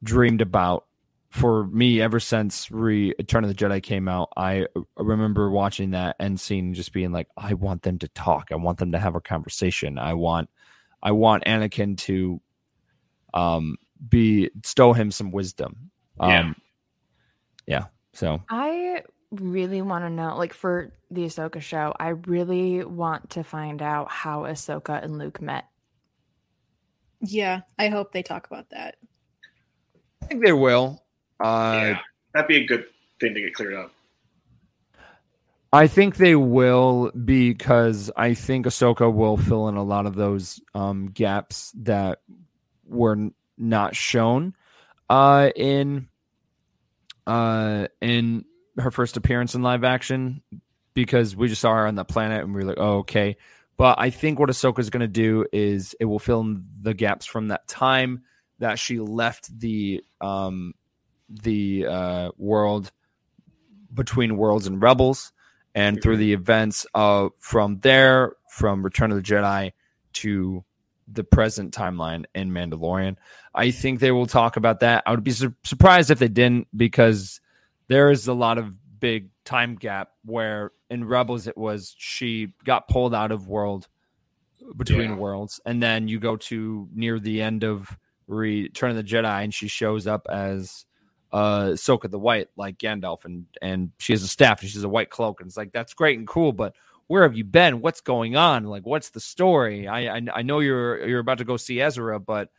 dreamed 0.03 0.41
about 0.41 0.87
for 1.31 1.67
me 1.67 2.01
ever 2.01 2.19
since 2.21 2.71
Re 2.71 3.15
Return 3.19 3.45
of 3.45 3.49
the 3.49 3.55
Jedi 3.55 3.83
came 3.83 4.09
out. 4.09 4.31
I 4.37 4.67
remember 4.97 5.51
watching 5.51 5.91
that 5.91 6.17
and 6.19 6.41
seeing 6.41 6.73
just 6.73 6.93
being 6.93 7.13
like, 7.13 7.29
I 7.37 7.55
want 7.55 7.83
them 7.83 7.99
to 7.99 8.09
talk. 8.09 8.49
I 8.51 8.57
want 8.57 8.79
them 8.79 8.93
to 8.93 8.99
have 8.99 9.15
a 9.15 9.21
conversation. 9.21 9.99
I 9.99 10.15
want 10.15 10.49
I 11.03 11.13
want 11.13 11.45
Anakin 11.45 11.99
to 11.99 12.41
um 13.37 13.77
be 14.09 14.51
stow 14.65 14.93
him 14.93 15.11
some 15.11 15.31
wisdom. 15.31 15.91
Um 16.19 16.31
Yeah. 16.31 16.55
yeah. 17.67 17.85
So 18.13 18.43
I 18.49 19.03
really 19.31 19.83
want 19.83 20.05
to 20.05 20.11
know, 20.11 20.37
like 20.37 20.53
for 20.53 20.93
the 21.11 21.25
Ahsoka 21.25 21.61
show, 21.61 21.93
I 21.99 22.09
really 22.09 22.85
want 22.85 23.31
to 23.31 23.45
find 23.45 23.83
out 23.83 24.11
how 24.11 24.43
Ahsoka 24.43 25.03
and 25.03 25.19
Luke 25.19 25.41
met. 25.41 25.67
Yeah, 27.21 27.61
I 27.79 27.89
hope 27.89 28.13
they 28.13 28.23
talk 28.23 28.47
about 28.47 28.71
that. 28.71 28.97
I 30.23 30.27
think 30.27 30.45
they 30.45 30.53
will. 30.53 31.05
Uh, 31.41 31.81
yeah, 31.83 31.99
that'd 32.35 32.49
be 32.49 32.57
a 32.57 32.67
good 32.67 32.87
thing 33.21 33.35
to 33.35 33.41
get 33.41 33.55
cleared 33.55 33.75
up. 33.75 33.93
I 35.73 35.87
think 35.87 36.17
they 36.17 36.37
will 36.37 37.11
because 37.11 38.11
I 38.17 38.35
think 38.35 38.67
Ahsoka 38.67 39.13
will 39.13 39.37
fill 39.37 39.69
in 39.69 39.77
a 39.77 39.83
lot 39.83 40.07
of 40.07 40.15
those 40.15 40.61
um, 40.75 41.09
gaps 41.09 41.73
that 41.83 42.21
were 42.89 43.31
not 43.59 43.97
shown 43.97 44.55
uh, 45.09 45.51
in 45.55 46.09
uh, 47.27 47.89
in 48.01 48.45
her 48.79 48.91
first 48.91 49.17
appearance 49.17 49.55
in 49.55 49.63
live 49.63 49.85
action 49.85 50.43
because 50.95 51.35
we 51.35 51.49
just 51.49 51.61
saw 51.61 51.75
her 51.75 51.87
on 51.87 51.95
the 51.95 52.05
planet 52.05 52.43
and 52.43 52.55
we 52.55 52.63
were 52.63 52.69
like, 52.69 52.79
oh, 52.79 52.99
okay. 52.99 53.37
But 53.77 53.99
I 53.99 54.11
think 54.11 54.39
what 54.39 54.49
Ahsoka 54.49 54.79
is 54.79 54.91
going 54.91 55.03
to 55.03 55.09
do 55.09 55.45
is 55.53 55.95
it 56.01 56.07
will 56.07 56.19
fill 56.19 56.41
in 56.41 56.65
the 56.81 56.95
gaps 56.95 57.27
from 57.27 57.49
that 57.49 57.69
time 57.69 58.23
that 58.59 58.79
she 58.79 58.99
left 58.99 59.59
the 59.59 60.03
um, 60.21 60.73
the 61.29 61.87
uh, 61.87 62.31
world 62.39 62.91
between 63.93 64.37
worlds 64.37 64.67
and 64.67 64.81
rebels 64.81 65.33
and 65.75 66.03
through 66.03 66.17
the 66.17 66.33
events 66.33 66.87
of 66.95 67.33
from 67.39 67.79
there 67.81 68.33
from 68.51 68.83
return 68.83 69.11
of 69.11 69.17
the 69.17 69.23
jedi 69.23 69.73
to 70.13 70.65
the 71.11 71.25
present 71.25 71.73
timeline 71.75 72.25
in 72.35 72.51
mandalorian 72.51 73.17
i 73.55 73.71
think 73.71 74.01
they 74.01 74.11
will 74.11 74.27
talk 74.27 74.57
about 74.57 74.81
that 74.81 75.03
i 75.07 75.11
would 75.11 75.23
be 75.25 75.31
sur- 75.31 75.55
surprised 75.63 76.11
if 76.11 76.19
they 76.19 76.29
didn't 76.29 76.67
because 76.77 77.41
there 77.89 78.11
is 78.11 78.27
a 78.27 78.33
lot 78.35 78.59
of 78.59 78.73
big 78.99 79.29
time 79.45 79.77
gap 79.77 80.11
where 80.25 80.73
in 80.91 81.05
rebels 81.05 81.47
it 81.47 81.57
was 81.57 81.95
she 81.99 82.53
got 82.65 82.89
pulled 82.89 83.15
out 83.15 83.31
of 83.31 83.47
world 83.47 83.87
between 84.77 85.11
Yeah. 85.11 85.17
worlds 85.17 85.61
and 85.65 85.83
then 85.83 86.09
you 86.09 86.19
go 86.19 86.37
to 86.37 86.89
near 86.93 87.21
the 87.21 87.41
end 87.43 87.63
of 87.63 87.97
return 88.27 88.91
of 88.91 88.97
the 88.97 89.05
jedi 89.05 89.45
and 89.45 89.55
she 89.55 89.69
shows 89.69 90.07
up 90.09 90.27
as 90.29 90.85
uh 91.33 91.67
Soka 91.75 92.11
the 92.11 92.19
White 92.19 92.49
like 92.57 92.79
Gandalf 92.79 93.25
and 93.25 93.47
and 93.63 93.91
she 93.99 94.13
has 94.13 94.23
a 94.23 94.29
staff 94.29 94.63
and 94.63 94.71
she's 94.71 94.83
a 94.83 94.89
white 94.89 95.11
cloak 95.11 95.41
and 95.41 95.49
it's 95.49 95.57
like 95.57 95.73
that's 95.73 95.95
great 95.95 96.19
and 96.19 96.27
cool 96.27 96.53
but 96.53 96.75
where 97.09 97.23
have 97.23 97.37
you 97.37 97.45
been 97.45 97.81
what's 97.81 98.01
going 98.01 98.37
on 98.37 98.65
like 98.65 98.85
what's 98.85 99.11
the 99.11 99.21
story 99.21 99.87
I 99.89 100.17
I, 100.17 100.23
I 100.35 100.43
know 100.43 100.61
you're 100.61 101.07
you're 101.07 101.21
about 101.21 101.39
to 101.39 101.45
go 101.45 101.57
see 101.57 101.81
Ezra 101.81 102.19
but 102.19 102.51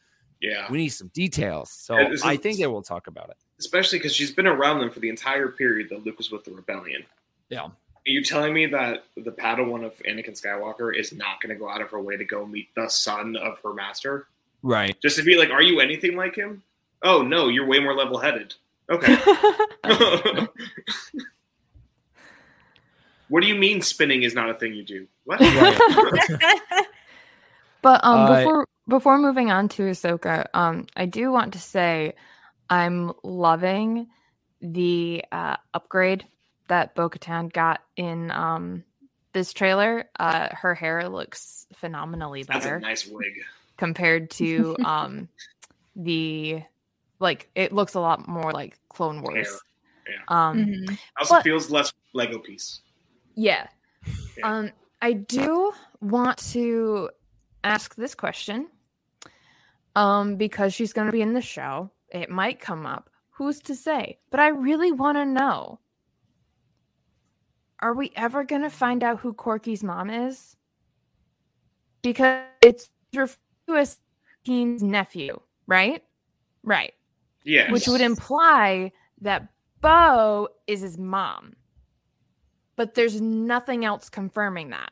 Yeah, 0.42 0.68
we 0.72 0.78
need 0.78 0.90
some 0.90 1.10
details 1.10 1.72
so 1.72 1.98
Yeah, 1.98 2.16
I 2.24 2.34
is- 2.34 2.40
think 2.40 2.58
they 2.58 2.68
will 2.68 2.82
talk 2.84 3.08
about 3.08 3.30
it 3.30 3.38
especially 3.60 3.98
because 4.00 4.14
she's 4.16 4.32
been 4.32 4.48
around 4.48 4.80
them 4.80 4.92
for 4.92 5.00
the 5.00 5.10
entire 5.10 5.48
period 5.50 5.90
that 5.90 6.06
Luke 6.06 6.18
was 6.20 6.30
with 6.30 6.44
the 6.46 6.52
rebellion. 6.52 7.04
Yeah. 7.50 7.64
Are 7.64 7.72
you 8.06 8.24
telling 8.24 8.54
me 8.54 8.68
that 8.68 9.06
the 9.16 9.32
Padawan 9.32 9.84
of 9.84 9.94
Anakin 10.08 10.40
Skywalker 10.40 10.96
is 10.96 11.12
not 11.12 11.42
going 11.42 11.50
to 11.50 11.60
go 11.60 11.68
out 11.68 11.82
of 11.82 11.90
her 11.90 12.00
way 12.00 12.16
to 12.18 12.24
go 12.24 12.46
meet 12.46 12.70
the 12.76 12.88
son 12.88 13.36
of 13.36 13.58
her 13.64 13.74
master? 13.74 14.28
right 14.62 14.96
Just 15.02 15.18
to 15.18 15.24
be 15.24 15.38
like, 15.38 15.50
are 15.50 15.64
you 15.64 15.80
anything 15.80 16.16
like 16.16 16.36
him? 16.36 16.62
Oh 17.02 17.24
no, 17.24 17.48
you're 17.48 17.66
way 17.66 17.80
more 17.80 17.96
level-headed. 17.96 18.54
Okay. 18.92 19.18
what 23.30 23.42
do 23.42 23.48
you 23.48 23.56
mean 23.56 23.82
spinning 23.82 24.24
is 24.24 24.34
not 24.34 24.50
a 24.50 24.54
thing 24.54 24.74
you 24.74 24.84
do? 24.84 25.08
What? 25.26 25.40
But 27.82 28.04
um, 28.04 28.20
Uh, 28.22 28.38
before 28.40 28.68
before 28.88 29.18
moving 29.18 29.52
on 29.52 29.70
to 29.70 29.84
Ahsoka, 29.84 30.48
um, 30.54 30.88
I 30.96 31.06
do 31.06 31.32
want 31.32 31.54
to 31.54 31.60
say 31.60 32.14
I'm 32.70 33.12
loving 33.24 34.08
the 34.62 35.24
uh, 35.32 35.58
upgrade 35.74 36.26
that 36.70 36.96
Bo-Katan 36.96 37.54
got 37.54 37.82
in 37.96 38.32
um 38.32 38.84
this 39.34 39.54
trailer. 39.54 40.06
Uh, 40.20 40.50
her 40.52 40.74
hair 40.74 41.08
looks 41.08 41.68
phenomenally 41.76 42.44
That's 42.44 42.66
better 42.66 42.78
a 42.78 42.82
nice 42.82 43.06
wig. 43.08 43.34
compared 43.78 44.32
to 44.32 44.76
um 44.86 45.30
the 45.96 46.64
like 47.20 47.50
it 47.56 47.72
looks 47.74 47.94
a 47.94 48.00
lot 48.00 48.28
more 48.28 48.52
like 48.52 48.78
Clone 48.90 49.22
Wars. 49.22 49.62
Um, 50.30 50.58
Mhm. 50.66 50.98
Also 51.20 51.36
But- 51.36 51.44
feels 51.44 51.70
less 51.70 51.94
Lego 52.14 52.40
piece. 52.40 52.80
Yeah. 53.38 53.68
Um, 54.44 54.72
I 55.02 55.14
do 55.14 55.72
want 56.02 56.40
to 56.52 57.12
ask 57.64 57.96
this 57.96 58.16
question. 58.16 58.68
Um, 59.96 60.36
because 60.36 60.74
she's 60.74 60.94
gonna 60.94 61.12
be 61.12 61.22
in 61.22 61.34
the 61.34 61.42
show. 61.42 61.90
It 62.10 62.30
might 62.30 62.60
come 62.60 62.86
up. 62.86 63.10
Who's 63.32 63.62
to 63.62 63.76
say? 63.76 64.20
But 64.30 64.40
I 64.40 64.50
really 64.50 64.92
want 64.92 65.18
to 65.18 65.26
know. 65.26 65.80
Are 67.80 67.94
we 67.94 68.12
ever 68.16 68.44
gonna 68.44 68.70
find 68.70 69.04
out 69.04 69.20
who 69.20 69.34
Korkie's 69.34 69.84
mom 69.84 70.10
is? 70.10 70.56
Because 72.02 72.44
it's 72.62 72.90
referred 73.14 73.38
to 73.68 73.76
as 73.76 73.98
Keen's 74.44 74.84
nephew, 74.84 75.40
right? 75.68 76.04
Right. 76.64 76.94
Yes. 77.44 77.72
Which 77.72 77.88
would 77.88 78.02
imply 78.02 78.92
that 79.22 79.48
Bo 79.82 80.50
is 80.68 80.82
his 80.82 80.98
mom. 80.98 81.56
But 82.78 82.94
there's 82.94 83.20
nothing 83.20 83.84
else 83.84 84.10
confirming 84.10 84.70
that. 84.70 84.92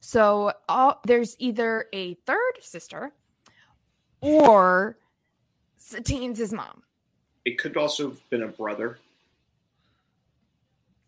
So 0.00 0.52
all, 0.68 1.00
there's 1.06 1.36
either 1.38 1.86
a 1.92 2.14
third 2.26 2.54
sister 2.60 3.12
or 4.20 4.98
Satine's 5.76 6.38
his 6.38 6.52
mom. 6.52 6.82
It 7.44 7.58
could 7.58 7.76
also 7.76 8.08
have 8.08 8.30
been 8.30 8.42
a 8.42 8.48
brother. 8.48 8.98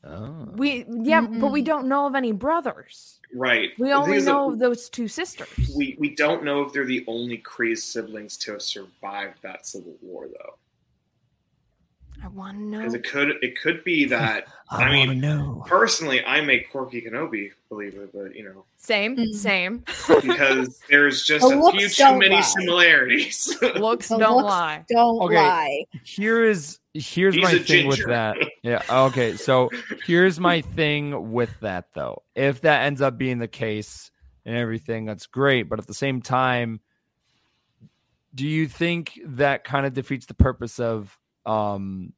oh 0.05 0.49
We 0.55 0.87
yeah, 0.89 1.23
but 1.23 1.51
we 1.53 1.63
don't 1.63 1.89
know 1.89 2.07
of 2.07 2.15
any 2.15 2.33
brothers. 2.33 3.19
Right. 3.35 3.71
We 3.79 3.93
only 3.93 4.21
know 4.21 4.53
of 4.53 4.59
those 4.59 4.89
two 4.89 5.09
sisters. 5.09 5.73
we 5.77 5.97
we 5.99 6.15
don't 6.15 6.45
know 6.45 6.63
if 6.63 6.73
they're 6.73 6.85
the 6.85 7.05
only 7.07 7.39
crazed 7.39 7.85
siblings 7.85 8.37
to 8.39 8.53
have 8.53 8.63
survived 8.63 9.43
that 9.43 9.67
civil 9.67 9.95
war 10.03 10.27
though 10.27 10.55
I 12.23 12.29
want 12.29 12.59
to 12.59 12.63
know. 12.63 12.79
because 12.79 12.95
it 12.95 13.05
could 13.05 13.29
it 13.43 13.59
could 13.61 13.83
be 13.85 14.05
that 14.17 14.47
I 14.71 14.91
mean- 14.91 15.09
wanna 15.09 15.21
know 15.21 15.65
personally 15.67 16.25
i 16.25 16.41
make 16.41 16.73
Korkie 16.73 17.05
kenobi 17.07 17.51
believe 17.69 17.95
it 17.95 18.11
but 18.13 18.35
you 18.37 18.45
know 18.45 18.65
Same, 18.77 19.17
Mhm. 19.17 19.35
same. 19.35 19.85
because 20.23 20.81
there's 20.91 21.23
just 21.25 21.47
The 21.49 21.59
a 21.59 21.71
few 21.73 21.89
too 21.89 22.19
many 22.19 22.35
lie. 22.37 22.41
similarities 22.41 23.57
Looks 23.77 24.09
The 24.09 24.19
don't 24.19 24.37
looks 24.37 24.45
lie. 24.49 24.85
Don't 24.89 25.23
Okay. 25.23 25.37
lie. 25.37 25.85
here 26.05 26.45
is 26.45 26.79
here's 26.95 27.35
He's 27.37 27.45
my 27.45 27.53
a 27.53 27.59
thing 27.59 27.87
with 27.87 28.05
that. 28.07 28.37
Yeah. 28.65 28.83
Okay. 28.91 29.37
So 29.37 29.71
here's 30.07 30.41
my 30.41 30.61
thing 30.63 31.31
with 31.33 31.51
that 31.61 31.87
though. 31.95 32.23
If 32.35 32.63
that 32.63 32.83
ends 32.87 33.01
up 33.01 33.17
being 33.17 33.39
the 33.39 33.47
case 33.49 34.11
and 34.45 34.57
everything, 34.57 35.05
that's 35.05 35.27
great. 35.27 35.69
But 35.69 35.79
at 35.79 35.87
the 35.87 35.95
same 35.95 36.21
time, 36.21 36.81
do 38.35 38.45
you 38.47 38.67
think 38.67 39.21
that 39.25 39.63
kind 39.63 39.87
of 39.87 39.93
defeats 39.95 40.27
the 40.27 40.35
purpose 40.35 40.81
of 40.81 41.17
um 41.47 42.13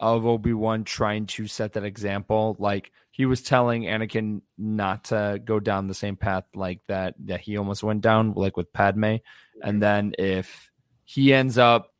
of 0.00 0.24
Obi 0.26 0.54
Wan 0.54 0.84
trying 0.84 1.26
to 1.26 1.46
set 1.46 1.74
that 1.74 1.84
example. 1.84 2.56
Like 2.58 2.90
he 3.10 3.26
was 3.26 3.42
telling 3.42 3.82
Anakin 3.82 4.40
not 4.56 5.04
to 5.04 5.40
go 5.44 5.60
down 5.60 5.86
the 5.86 5.94
same 5.94 6.16
path 6.16 6.44
like 6.54 6.80
that 6.88 7.14
that 7.26 7.40
he 7.40 7.58
almost 7.58 7.82
went 7.82 8.00
down, 8.00 8.32
like 8.32 8.56
with 8.56 8.72
Padme. 8.72 9.16
And 9.62 9.82
then 9.82 10.14
if 10.18 10.70
he 11.04 11.34
ends 11.34 11.58
up 11.58 11.92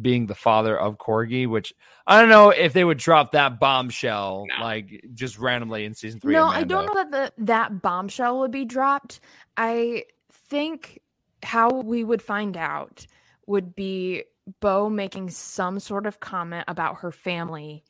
being 0.00 0.26
the 0.26 0.34
father 0.34 0.78
of 0.78 0.98
Korkie, 0.98 1.48
which 1.48 1.72
I 2.06 2.20
don't 2.20 2.28
know 2.28 2.50
if 2.50 2.72
they 2.72 2.84
would 2.84 2.98
drop 2.98 3.32
that 3.32 3.58
bombshell 3.58 4.46
No. 4.48 4.64
like 4.64 5.04
just 5.14 5.38
randomly 5.38 5.84
in 5.84 5.94
season 5.94 6.20
three. 6.20 6.34
No, 6.34 6.48
of 6.48 6.54
I 6.54 6.64
don't 6.64 6.86
know 6.86 7.02
that 7.02 7.10
the, 7.10 7.44
that 7.44 7.82
bombshell 7.82 8.40
would 8.40 8.50
be 8.50 8.64
dropped. 8.64 9.20
I 9.56 10.04
think 10.30 11.00
how 11.42 11.80
we 11.80 12.04
would 12.04 12.22
find 12.22 12.56
out 12.56 13.06
would 13.46 13.74
be 13.74 14.24
Bo 14.60 14.88
making 14.88 15.30
some 15.30 15.78
sort 15.80 16.06
of 16.06 16.20
comment 16.20 16.64
about 16.68 16.98
her 17.00 17.12
family, 17.12 17.84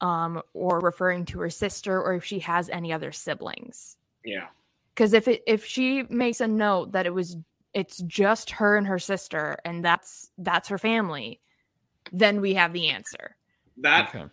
um, 0.00 0.42
or 0.52 0.80
referring 0.80 1.24
to 1.26 1.40
her 1.40 1.50
sister, 1.50 2.00
or 2.00 2.14
if 2.14 2.24
she 2.24 2.40
has 2.40 2.68
any 2.68 2.92
other 2.92 3.12
siblings. 3.12 3.96
Yeah. 4.24 4.46
Because 4.94 5.12
if 5.12 5.26
it 5.28 5.42
if 5.46 5.64
she 5.64 6.04
makes 6.04 6.40
a 6.40 6.46
note 6.48 6.92
that 6.92 7.06
it 7.06 7.14
was 7.14 7.36
it's 7.72 7.98
just 8.02 8.50
her 8.50 8.76
and 8.76 8.86
her 8.86 8.98
sister, 8.98 9.56
and 9.64 9.84
that's 9.84 10.30
that's 10.38 10.68
her 10.68 10.78
family, 10.78 11.40
then 12.12 12.40
we 12.40 12.54
have 12.54 12.72
the 12.72 12.88
answer. 12.88 13.36
That 13.78 14.08
Okay. 14.14 14.26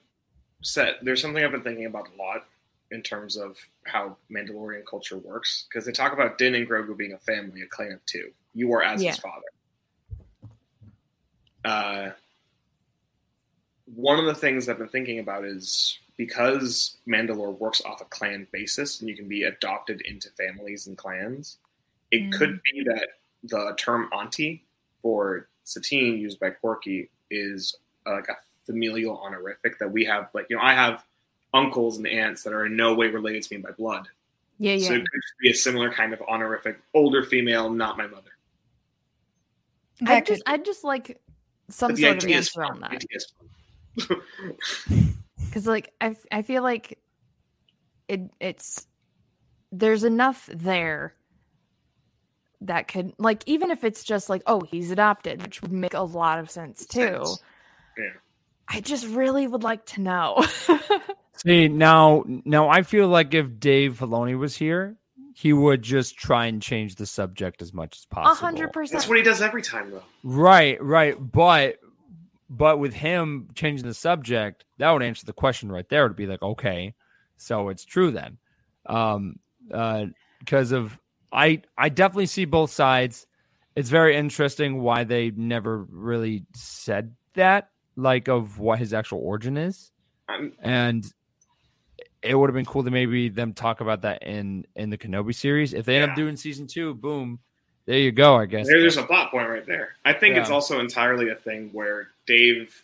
said, 0.62 0.98
there's 1.02 1.22
something 1.22 1.44
I've 1.44 1.52
been 1.52 1.64
thinking 1.64 1.86
about 1.88 2.10
a 2.14 2.22
lot 2.22 2.46
in 2.92 3.02
terms 3.02 3.38
of 3.38 3.58
how 3.86 4.18
Mandalorian 4.30 4.86
culture 4.86 5.18
works 5.18 5.66
because 5.70 5.86
they 5.86 5.92
talk 5.92 6.14
about 6.14 6.38
Din 6.38 6.54
and 6.54 6.68
Grogu 6.68 6.96
being 6.96 7.14
a 7.14 7.18
family, 7.20 7.62
a 7.62 7.68
clan 7.68 7.94
of 7.94 8.06
two. 8.06 8.32
You 8.54 8.72
are 8.74 8.84
as 8.84 9.02
Yeah. 9.02 9.12
his 9.12 9.20
father. 9.20 9.48
Uh, 11.64 12.10
one 13.96 14.20
of 14.20 14.26
the 14.26 14.36
things 14.36 14.68
I've 14.70 14.78
been 14.78 14.88
thinking 14.88 15.20
about 15.20 15.44
is 15.46 15.98
because 16.18 16.98
Mandalore 17.08 17.58
works 17.58 17.82
off 17.86 18.02
a 18.02 18.06
clan 18.06 18.48
basis 18.52 19.00
and 19.00 19.10
you 19.10 19.16
can 19.16 19.28
be 19.28 19.44
adopted 19.44 20.02
into 20.02 20.30
families 20.32 20.88
and 20.88 20.98
clans, 20.98 21.58
it 22.12 22.22
Mm. 22.22 22.34
could 22.34 22.62
be 22.64 22.84
that 22.84 23.10
the 23.44 23.74
term 23.78 24.10
auntie 24.14 24.64
for 25.02 25.48
Satine 25.64 26.18
used 26.18 26.40
by 26.40 26.50
Porky 26.52 27.10
is 27.30 27.76
uh, 28.06 28.12
like 28.14 28.28
a 28.30 28.38
familial 28.66 29.18
honorific 29.18 29.80
that 29.80 29.92
we 29.92 30.04
have. 30.06 30.30
Like, 30.34 30.48
you 30.50 30.56
know, 30.56 30.62
I 30.62 30.74
have 30.74 31.04
uncles 31.54 31.98
and 31.98 32.08
aunts 32.08 32.44
that 32.44 32.54
are 32.54 32.66
in 32.66 32.76
no 32.76 32.94
way 32.94 33.08
related 33.08 33.44
to 33.44 33.56
me 33.56 33.62
by 33.62 33.72
blood. 33.72 34.08
Yeah, 34.60 34.74
yeah. 34.74 34.88
So 34.88 34.94
it 34.96 35.00
could 35.02 35.22
be 35.42 35.50
a 35.50 35.54
similar 35.54 35.92
kind 35.92 36.14
of 36.14 36.22
honorific, 36.28 36.80
older 36.94 37.24
female, 37.24 37.70
not 37.70 37.98
my 37.98 38.08
mother. 38.08 38.32
I 40.04 40.06
That 40.16 40.26
just 40.26 40.44
I 40.46 40.58
just 40.58 40.84
like 40.84 41.21
some 41.72 41.90
But 41.92 41.96
the 41.98 42.02
sort 42.04 42.24
of 42.24 42.30
answer 42.30 42.62
fun. 42.62 42.72
on 42.72 42.80
that. 42.82 42.92
idea 42.92 43.08
is 43.12 43.34
fun. 44.08 44.22
because 45.46 45.68
like 45.68 45.92
I 46.00 46.16
I 46.32 46.42
feel 46.44 46.64
like 46.64 46.98
it 48.08 48.22
it's 48.40 48.88
there's 49.72 50.04
enough 50.04 50.50
there 50.54 51.16
that 52.62 52.88
could 52.88 53.14
like 53.18 53.44
even 53.48 53.72
if 53.72 53.84
it's 53.84 54.04
just 54.04 54.30
like 54.30 54.44
oh 54.48 54.62
he's 54.62 54.92
adopted 54.92 55.42
which 55.42 55.62
would 55.62 55.72
make 55.72 55.94
a 55.94 56.02
lot 56.02 56.38
of 56.40 56.50
sense 56.52 56.86
too 56.86 57.00
Sense. 57.26 57.44
Yeah. 57.98 58.04
i 58.70 58.80
just 58.82 59.08
really 59.08 59.48
would 59.48 59.64
like 59.64 59.86
to 59.88 60.02
know 60.02 60.46
See 61.38 61.68
now, 61.70 62.24
now 62.28 62.70
I 62.70 62.84
feel 62.84 63.08
like 63.08 63.34
if 63.34 63.60
Dave 63.60 63.98
Filoni 63.98 64.38
was 64.38 64.56
here, 64.56 64.98
he 65.36 65.54
would 65.54 65.82
just 65.82 66.18
try 66.18 66.46
and 66.46 66.62
change 66.62 66.96
the 66.96 67.06
subject 67.06 67.62
as 67.62 67.74
much 67.74 67.98
as 67.98 68.06
a 68.06 68.08
possible. 68.08 68.36
hundred 68.36 68.74
percent. 68.74 68.94
That's 68.94 69.08
what 69.08 69.18
he 69.18 69.24
does 69.24 69.42
every 69.42 69.62
time, 69.62 69.92
though. 69.92 70.04
Right, 70.24 70.82
right, 70.82 71.16
but 71.20 71.78
but 72.50 72.80
with 72.80 72.94
him 72.94 73.50
changing 73.56 73.88
the 73.88 73.94
subject, 73.94 74.66
that 74.78 74.92
would 74.92 75.04
answer 75.04 75.26
the 75.26 75.34
question 75.34 75.72
right 75.72 75.88
there. 75.90 76.04
Would 76.04 76.16
be 76.16 76.28
like, 76.28 76.42
okay, 76.42 76.94
so 77.38 77.70
it's 77.70 77.86
true 77.86 78.12
then, 78.12 78.38
um, 78.86 79.40
uh, 79.74 80.06
because 80.40 80.72
of 80.72 81.00
I 81.32 81.62
I 81.78 81.90
definitely 81.90 82.28
see 82.28 82.46
both 82.46 82.72
sides. 82.72 83.26
It's 83.76 83.90
very 83.90 84.18
interesting 84.18 84.82
why 84.82 85.06
they 85.06 85.32
never 85.32 85.84
really 85.84 86.46
said 86.54 87.16
that, 87.36 87.70
like 87.96 88.28
of 88.28 88.60
what 88.60 88.80
his 88.80 88.94
actual 88.94 89.20
origin 89.20 89.56
is 89.56 89.92
I'm, 90.28 90.54
and 90.60 91.06
it 92.24 92.36
would 92.36 92.50
have 92.50 92.56
been 92.56 92.66
cool 92.66 92.84
to 92.84 92.92
maybe 92.92 93.30
them 93.30 93.54
talk 93.54 93.82
about 93.82 94.02
that 94.02 94.24
in 94.24 94.66
in 94.76 94.90
the 94.90 94.98
Kenobi 94.98 95.34
series. 95.34 95.74
If 95.74 95.86
they 95.86 95.98
end 95.98 96.12
up 96.12 96.16
doing 96.16 96.36
season 96.36 96.68
two, 96.68 96.94
boom, 96.94 97.40
there 97.86 97.98
you 97.98 98.12
go. 98.12 98.36
I 98.36 98.46
guess. 98.46 98.68
there, 98.68 98.80
there's 98.80 98.98
a 98.98 99.04
plot 99.04 99.32
point 99.32 99.50
right 99.50 99.66
there. 99.66 99.96
I 100.06 100.14
think 100.14 100.36
it's 100.38 100.50
also 100.50 100.80
entirely 100.80 101.30
a 101.30 101.36
thing 101.36 101.70
where 101.74 102.10
Dave 102.28 102.84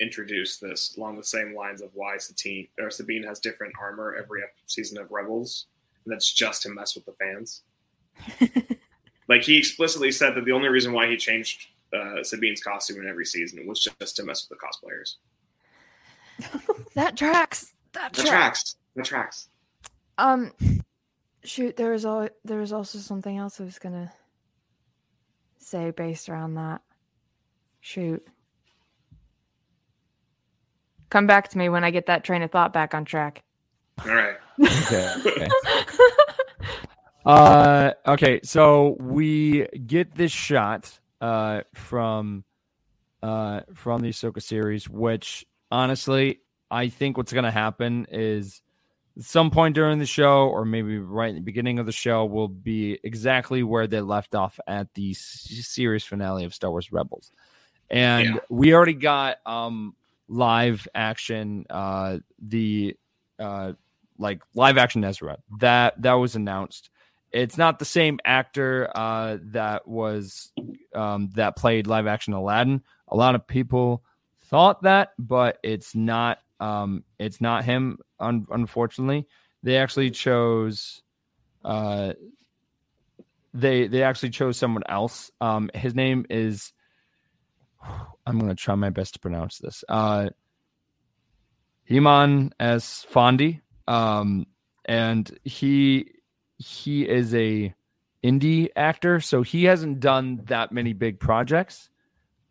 introduced 0.00 0.60
this 0.60 0.96
along 0.96 1.16
the 1.16 1.24
same 1.24 1.54
lines 1.54 1.82
of 1.82 1.90
why 1.94 2.16
Satine 2.18 2.68
or 2.78 2.90
Sabine 2.90 3.24
has 3.24 3.40
different 3.40 3.74
armor 3.80 4.14
every 4.18 4.42
season 4.66 4.98
of 4.98 5.10
Rebels, 5.10 5.66
and 6.04 6.12
that's 6.12 6.32
just 6.32 6.62
to 6.62 6.70
mess 6.70 6.94
with 6.94 7.04
the 7.04 7.12
fans. 7.12 7.62
like 9.28 9.42
he 9.42 9.58
explicitly 9.58 10.12
said 10.12 10.34
that 10.34 10.44
the 10.44 10.52
only 10.52 10.68
reason 10.68 10.92
why 10.92 11.08
he 11.08 11.16
changed 11.16 11.68
uh, 11.92 12.22
Sabine's 12.22 12.62
costume 12.62 13.00
in 13.02 13.08
every 13.08 13.26
season 13.26 13.66
was 13.66 13.80
just 13.80 14.16
to 14.16 14.24
mess 14.24 14.48
with 14.48 14.58
the 14.58 14.64
cosplayers. 14.64 15.16
that 16.94 17.16
tracks 17.16 17.74
that 17.92 18.12
The 18.12 18.22
tracks 18.22 18.30
tracks. 18.30 18.76
The 18.98 19.04
tracks. 19.04 19.48
um 20.18 20.52
shoot 21.44 21.76
there 21.76 21.92
was 21.92 22.04
al- 22.04 22.28
there 22.44 22.58
was 22.58 22.72
also 22.72 22.98
something 22.98 23.36
else 23.38 23.60
i 23.60 23.64
was 23.64 23.78
gonna 23.78 24.12
say 25.58 25.92
based 25.92 26.28
around 26.28 26.54
that 26.54 26.82
shoot 27.80 28.20
come 31.10 31.28
back 31.28 31.48
to 31.50 31.58
me 31.58 31.68
when 31.68 31.84
i 31.84 31.90
get 31.92 32.06
that 32.06 32.24
train 32.24 32.42
of 32.42 32.50
thought 32.50 32.72
back 32.72 32.92
on 32.92 33.04
track 33.04 33.44
All 34.04 34.14
right. 34.14 34.36
Okay, 34.60 35.14
okay. 35.26 35.48
Uh, 37.26 37.92
okay, 38.06 38.40
so 38.42 38.96
we 39.00 39.66
get 39.86 40.14
this 40.14 40.32
shot 40.32 40.98
uh 41.20 41.60
from 41.74 42.42
uh 43.22 43.60
from 43.74 44.00
the 44.00 44.08
Ahsoka 44.08 44.40
series, 44.40 44.88
which 44.88 45.44
honestly, 45.70 46.40
I 46.70 46.88
think 46.88 47.18
what's 47.18 47.32
gonna 47.32 47.50
happen 47.50 48.06
is 48.10 48.62
at 48.62 48.67
some 49.20 49.50
point 49.50 49.74
during 49.74 49.98
the 49.98 50.06
show, 50.06 50.48
or 50.48 50.64
maybe 50.64 50.98
right 50.98 51.28
in 51.28 51.34
the 51.34 51.40
beginning 51.40 51.78
of 51.78 51.86
the 51.86 51.92
show, 51.92 52.24
will 52.24 52.48
be 52.48 52.98
exactly 53.02 53.62
where 53.62 53.86
they 53.86 54.00
left 54.00 54.34
off 54.34 54.58
at 54.66 54.92
the 54.94 55.14
series 55.14 56.04
finale 56.04 56.44
of 56.44 56.54
Star 56.54 56.70
Wars 56.70 56.92
Rebels. 56.92 57.30
And 57.90 58.26
Yeah. 58.26 58.40
we 58.48 58.74
already 58.74 58.94
got 58.94 59.38
um 59.46 59.94
live 60.28 60.86
action 60.94 61.64
uh 61.70 62.18
the 62.38 62.94
uh 63.38 63.72
like 64.18 64.42
live 64.54 64.76
action 64.76 65.02
Ezra. 65.04 65.38
That 65.58 66.00
that 66.02 66.14
was 66.14 66.36
announced. 66.36 66.90
It's 67.30 67.58
not 67.58 67.78
the 67.78 67.84
same 67.84 68.18
actor 68.24 68.90
uh, 68.94 69.36
that 69.52 69.86
was 69.86 70.50
um, 70.94 71.30
that 71.34 71.56
played 71.56 71.86
live 71.86 72.06
action 72.06 72.32
Aladdin. 72.32 72.82
A 73.08 73.16
lot 73.16 73.34
of 73.34 73.46
people 73.46 74.02
thought 74.46 74.82
that, 74.82 75.10
but 75.18 75.58
it's 75.62 75.94
not. 75.94 76.38
Um, 76.58 77.04
it's 77.18 77.40
not 77.40 77.64
him. 77.64 77.98
Un- 78.20 78.46
unfortunately, 78.50 79.26
they 79.62 79.76
actually 79.76 80.10
chose. 80.10 81.02
Uh, 81.64 82.12
they 83.54 83.88
they 83.88 84.02
actually 84.02 84.30
chose 84.30 84.56
someone 84.56 84.82
else. 84.88 85.30
Um, 85.40 85.70
his 85.74 85.94
name 85.94 86.26
is. 86.30 86.72
I'm 88.26 88.38
gonna 88.38 88.54
try 88.54 88.74
my 88.74 88.90
best 88.90 89.14
to 89.14 89.20
pronounce 89.20 89.58
this. 89.58 89.84
Uh, 89.88 90.30
Eman 91.88 92.52
Esfandi 92.60 93.60
um 93.86 94.46
and 94.84 95.38
he 95.44 96.10
he 96.58 97.08
is 97.08 97.34
a 97.34 97.74
indie 98.22 98.68
actor 98.76 99.18
so 99.20 99.40
he 99.40 99.64
hasn't 99.64 99.98
done 100.00 100.42
that 100.44 100.70
many 100.72 100.92
big 100.92 101.18
projects 101.18 101.88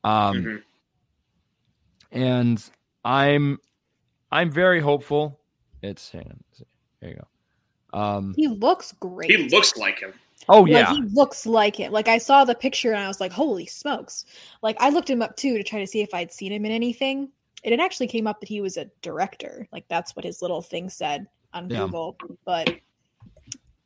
um 0.03 0.35
Mhm. 0.37 0.63
and 2.11 2.69
i'm 3.05 3.59
i'm 4.31 4.49
very 4.49 4.79
hopeful 4.79 5.39
it's 5.87 6.11
hang 6.11 6.27
on, 6.27 6.39
there 7.01 7.09
you 7.11 7.15
go 7.15 7.97
um 7.97 8.33
he 8.35 8.47
looks 8.47 8.91
great. 8.99 9.31
He 9.31 9.47
looks 9.49 9.77
like 9.77 9.99
him. 9.99 10.13
oh 10.49 10.61
Like, 10.63 10.71
yeah 10.71 10.93
he 10.93 11.01
looks 11.03 11.45
like 11.45 11.77
him. 11.77 11.91
Like 11.93 12.07
I 12.09 12.17
saw 12.17 12.43
the 12.43 12.53
picture 12.53 12.91
and 12.91 13.01
I 13.03 13.07
was 13.07 13.21
like, 13.21 13.31
"Holy 13.31 13.65
smokes!" 13.65 14.25
Like 14.61 14.75
I 14.81 14.89
looked 14.89 15.09
him 15.09 15.21
up 15.21 15.37
too 15.37 15.57
to 15.57 15.63
try 15.63 15.79
to 15.79 15.87
see 15.87 16.01
if 16.01 16.13
I'd 16.13 16.31
seen 16.33 16.51
him 16.51 16.65
in 16.65 16.71
anything. 16.71 17.29
And 17.63 17.73
it 17.73 17.79
actually 17.79 18.07
came 18.07 18.27
up 18.27 18.39
that 18.41 18.49
he 18.49 18.59
was 18.61 18.75
a 18.77 18.89
director. 19.01 19.67
Like 19.71 19.85
that's 19.87 20.15
what 20.17 20.25
his 20.25 20.41
little 20.41 20.61
thing 20.61 20.89
said 20.89 21.27
on 21.53 21.69
Yeah. 21.69 21.85
Google, 21.85 22.17
but 22.45 22.75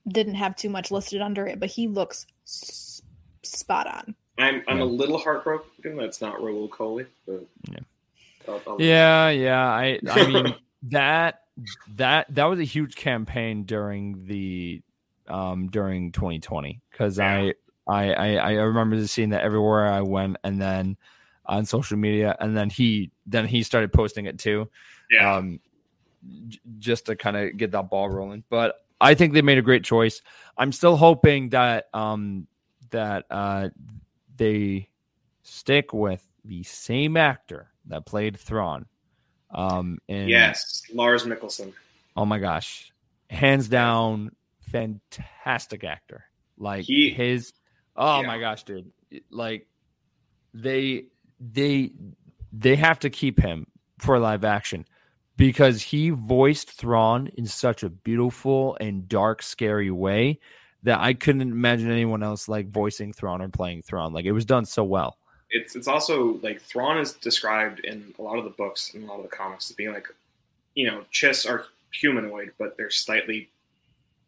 didn't 0.08 0.36
have 0.36 0.56
too 0.56 0.70
much 0.70 0.90
listed 0.92 1.22
under 1.22 1.46
it. 1.46 1.60
But 1.60 1.70
he 1.70 1.88
looks 1.88 2.26
s- 2.46 3.02
spot 3.44 3.86
on. 3.88 4.16
I'm 4.40 4.64
I'm 4.68 4.78
Yeah. 4.80 4.84
a 4.84 4.86
little 4.86 5.20
heartbroken 5.20 5.96
that's 5.96 6.22
not 6.22 6.38
Raul 6.38 6.70
Coley, 6.72 7.06
but 7.28 7.46
Yeah. 7.70 7.80
I'll- 8.48 8.62
I'll- 8.68 8.82
Yeah, 8.82 9.30
yeah. 9.30 9.64
I 9.70 10.00
I 10.10 10.28
mean 10.28 10.56
that 10.90 11.44
that 11.96 12.28
that 12.34 12.46
was 12.46 12.60
a 12.60 12.64
huge 12.64 12.96
campaign 12.96 13.64
during 13.64 14.26
the 14.26 14.82
um 15.28 15.68
during 15.68 16.12
2020 16.12 16.82
because 16.92 17.20
I, 17.20 17.54
I 17.88 18.14
I 18.14 18.36
I 18.36 18.52
remember 18.54 19.06
seeing 19.08 19.30
that 19.30 19.44
everywhere 19.44 19.88
I 19.88 20.02
went 20.02 20.38
and 20.44 20.62
then 20.62 20.98
on 21.46 21.66
social 21.66 21.98
media 21.98 22.36
and 22.40 22.56
then 22.56 22.70
he 22.70 23.12
then 23.26 23.48
he 23.48 23.64
started 23.64 23.92
posting 23.92 24.26
it 24.26 24.40
too. 24.40 24.70
Yeah. 25.10 25.36
um, 25.36 25.60
j- 26.48 26.60
just 26.80 27.06
to 27.08 27.16
kind 27.16 27.36
of 27.38 27.58
get 27.58 27.72
that 27.72 27.90
ball 27.90 28.10
rolling. 28.10 28.44
But 28.50 28.76
I 29.00 29.16
think 29.16 29.34
they 29.34 29.42
made 29.42 29.58
a 29.58 29.64
great 29.64 29.84
choice. 29.84 30.22
I'm 30.58 30.72
still 30.72 30.96
hoping 30.96 31.50
that 31.50 31.90
um, 31.94 32.48
that 32.92 33.26
uh, 33.30 33.70
they 34.38 34.90
stick 35.44 35.94
with 35.94 36.26
the 36.46 36.64
same 36.64 37.18
actor 37.18 37.72
that 37.88 38.06
played 38.06 38.38
Thrawn. 38.38 38.86
Um, 39.54 39.98
and 40.08 40.30
Yes, 40.30 40.84
Lars 40.94 41.26
Mikkelsen. 41.26 41.74
oh 42.16 42.26
my 42.26 42.40
gosh, 42.40 42.92
hands 43.30 43.68
down, 43.68 44.32
fantastic 44.72 45.84
actor. 45.84 46.26
Like 46.58 46.86
He- 46.86 47.10
his, 47.10 47.54
oh 47.96 48.22
Yeah. 48.22 48.28
my 48.28 48.40
gosh, 48.40 48.64
dude, 48.64 48.92
like 49.30 49.68
they 50.54 51.06
they 51.40 51.92
they 52.54 52.76
have 52.76 53.00
to 53.00 53.10
keep 53.10 53.40
him 53.40 53.68
for 54.00 54.20
live 54.20 54.44
action 54.44 54.86
because 55.38 55.82
he 55.82 56.10
voiced 56.10 56.72
Thrawn 56.72 57.28
in 57.28 57.46
such 57.46 57.84
a 57.84 57.90
beautiful 57.90 58.78
and 58.80 59.08
dark, 59.08 59.42
scary 59.42 59.90
way 59.92 60.40
that 60.84 61.00
I 61.00 61.14
couldn't 61.14 61.42
imagine 61.42 61.90
anyone 61.92 62.24
else 62.24 62.48
like 62.48 62.70
voicing 62.70 63.14
Thrawn 63.14 63.42
or 63.42 63.50
playing 63.50 63.82
Thrawn. 63.84 64.14
Like 64.14 64.26
it 64.26 64.32
was 64.34 64.46
done 64.46 64.66
so 64.66 64.84
well. 64.84 65.18
It's 65.52 65.76
it's 65.76 65.88
also 65.88 66.40
like 66.42 66.62
Thrawn 66.62 66.98
is 66.98 67.14
described 67.14 67.80
in 67.82 68.14
a 68.18 68.22
lot 68.22 68.38
of 68.38 68.44
the 68.46 68.50
books 68.52 68.94
and 68.94 69.04
a 69.04 69.08
lot 69.08 69.18
of 69.18 69.24
the 69.24 69.36
comics 69.36 69.70
as 69.70 69.76
being 69.76 69.92
like, 69.94 70.08
you 70.76 70.88
know, 70.88 71.04
Chiss 71.12 71.50
are 71.50 71.66
humanoid, 71.94 72.54
but 72.58 72.78
they're 72.78 72.90
slightly 72.90 73.50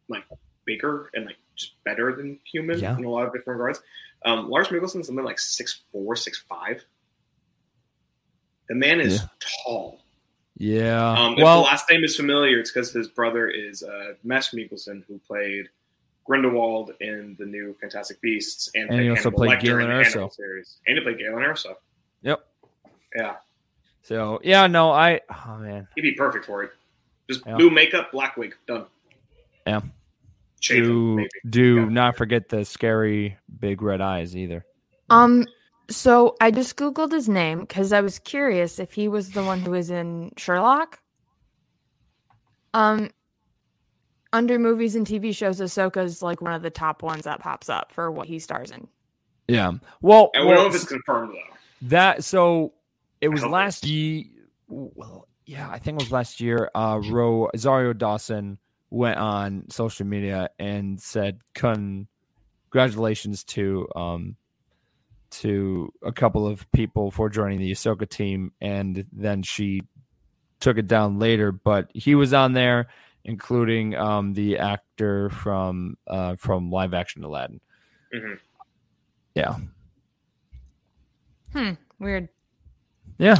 like 0.09 0.23
bigger 0.65 1.09
and 1.13 1.25
like 1.25 1.37
just 1.55 1.73
better 1.85 2.13
than 2.15 2.39
human 2.51 2.79
Yeah. 2.79 2.97
in 2.97 3.05
a 3.05 3.09
lot 3.09 3.25
of 3.25 3.33
different 3.33 3.59
regards. 3.59 3.81
Um, 4.25 4.49
Lars 4.49 4.67
Mikkelsen's 4.67 5.07
something 5.07 5.23
like 5.25 5.39
six 5.39 5.81
four, 5.91 6.15
six 6.15 6.39
five. 6.39 6.83
The 8.69 8.75
man 8.75 8.99
is 8.99 9.21
Yeah. 9.21 9.27
tall. 9.65 9.99
Yeah. 10.57 11.11
Um, 11.11 11.33
if 11.33 11.43
well, 11.43 11.57
the 11.61 11.67
last 11.67 11.89
name 11.89 12.03
is 12.03 12.15
familiar, 12.15 12.59
it's 12.59 12.71
because 12.71 12.91
his 12.91 13.07
brother 13.07 13.47
is 13.47 13.83
uh, 13.83 14.13
Mads 14.23 14.49
Mikkelsen, 14.51 15.03
who 15.07 15.19
played 15.27 15.67
Grindelwald 16.25 16.91
in 17.01 17.35
the 17.39 17.45
new 17.45 17.75
Fantastic 17.81 18.21
Beasts, 18.21 18.69
and, 18.75 18.89
And 18.89 19.01
he 19.01 19.09
also 19.09 19.23
Hannibal 19.23 19.37
played 19.39 19.59
Lecter 19.59 19.81
in 19.81 19.89
Galen 19.89 20.03
Erso. 20.05 20.33
Series, 20.33 20.77
and 20.87 20.97
he 20.97 21.03
played 21.03 21.17
Galen 21.19 21.43
Erso. 21.43 21.75
Yep. 22.21 22.45
Yeah, 23.15 23.35
so 24.01 24.39
yeah, 24.43 24.65
no, 24.67 24.91
I 24.91 25.21
oh 25.47 25.57
man. 25.59 25.87
he'd 25.95 26.01
be 26.01 26.13
perfect 26.13 26.45
for 26.45 26.63
it. 26.63 26.71
Just 27.29 27.45
Yeah. 27.45 27.55
blue 27.57 27.69
makeup, 27.69 28.11
black 28.11 28.37
wig, 28.37 28.55
done. 28.67 28.85
Yeah. 29.67 29.81
Shave 30.61 30.83
do 30.85 31.15
maybe. 31.17 31.29
do 31.49 31.75
Yeah. 31.75 31.85
not 31.85 32.17
forget 32.17 32.49
the 32.49 32.65
scary 32.65 33.37
big 33.59 33.81
red 33.81 34.01
eyes 34.01 34.35
either. 34.35 34.65
Um, 35.09 35.45
so 35.89 36.35
I 36.41 36.49
just 36.51 36.75
googled 36.77 37.11
his 37.11 37.29
name 37.29 37.59
because 37.59 37.93
I 37.93 38.01
was 38.01 38.17
curious 38.19 38.79
if 38.79 38.93
he 38.93 39.07
was 39.07 39.31
the 39.31 39.43
one 39.43 39.59
who 39.59 39.71
was 39.71 39.89
in 39.91 40.31
Sherlock. 40.37 40.99
Um, 42.73 43.09
under 44.33 44.59
movies 44.59 44.95
and 44.95 45.07
TV 45.07 45.33
shows, 45.33 45.61
Ahsoka 45.61 46.03
is 46.03 46.21
like 46.21 46.41
one 46.41 46.53
of 46.53 46.63
the 46.63 46.69
top 46.69 47.01
ones 47.03 47.23
that 47.23 47.39
pops 47.39 47.69
up 47.69 47.93
for 47.93 48.11
what 48.11 48.27
he 48.27 48.39
stars 48.39 48.71
in. 48.71 48.87
Yeah. 49.47 49.73
Well, 50.01 50.31
I 50.35 50.39
don't 50.39 50.47
well, 50.47 50.63
know 50.63 50.67
if 50.67 50.75
it's 50.75 50.85
confirmed 50.85 51.33
though. 51.33 51.87
that 51.89 52.23
so 52.23 52.73
it 53.21 53.29
was 53.29 53.45
last 53.45 53.85
year. 53.85 54.25
Well, 54.67 55.27
yeah, 55.45 55.69
I 55.69 55.79
think 55.79 55.99
it 55.99 56.03
was 56.03 56.11
last 56.11 56.41
year. 56.41 56.69
Uh, 56.73 56.99
Rosario 57.03 57.93
Dawson 57.93 58.57
went 58.89 59.17
on 59.17 59.65
social 59.69 60.05
media 60.05 60.49
and 60.59 60.99
said, 61.01 61.39
"Congratulations 61.53 63.43
to 63.45 63.87
um 63.95 64.35
to 65.31 65.91
a 66.03 66.11
couple 66.11 66.45
of 66.47 66.71
people 66.71 67.11
for 67.11 67.29
joining 67.29 67.59
the 67.59 67.71
Ahsoka 67.71 68.07
team," 68.09 68.51
and 68.61 69.05
then 69.11 69.43
she 69.43 69.81
took 70.59 70.77
it 70.77 70.87
down 70.87 71.19
later. 71.19 71.51
But 71.51 71.89
he 71.93 72.15
was 72.15 72.33
on 72.33 72.53
there, 72.53 72.87
including 73.25 73.95
um 73.95 74.33
the 74.33 74.57
actor 74.57 75.29
from 75.29 75.97
uh 76.07 76.35
from 76.35 76.69
live 76.71 76.93
action 76.93 77.23
Aladdin. 77.23 77.59
Mhm. 78.13 78.39
Yeah, 79.35 79.55
Hmm. 81.51 81.71
Weird. 81.99 82.29
yeah. 83.17 83.35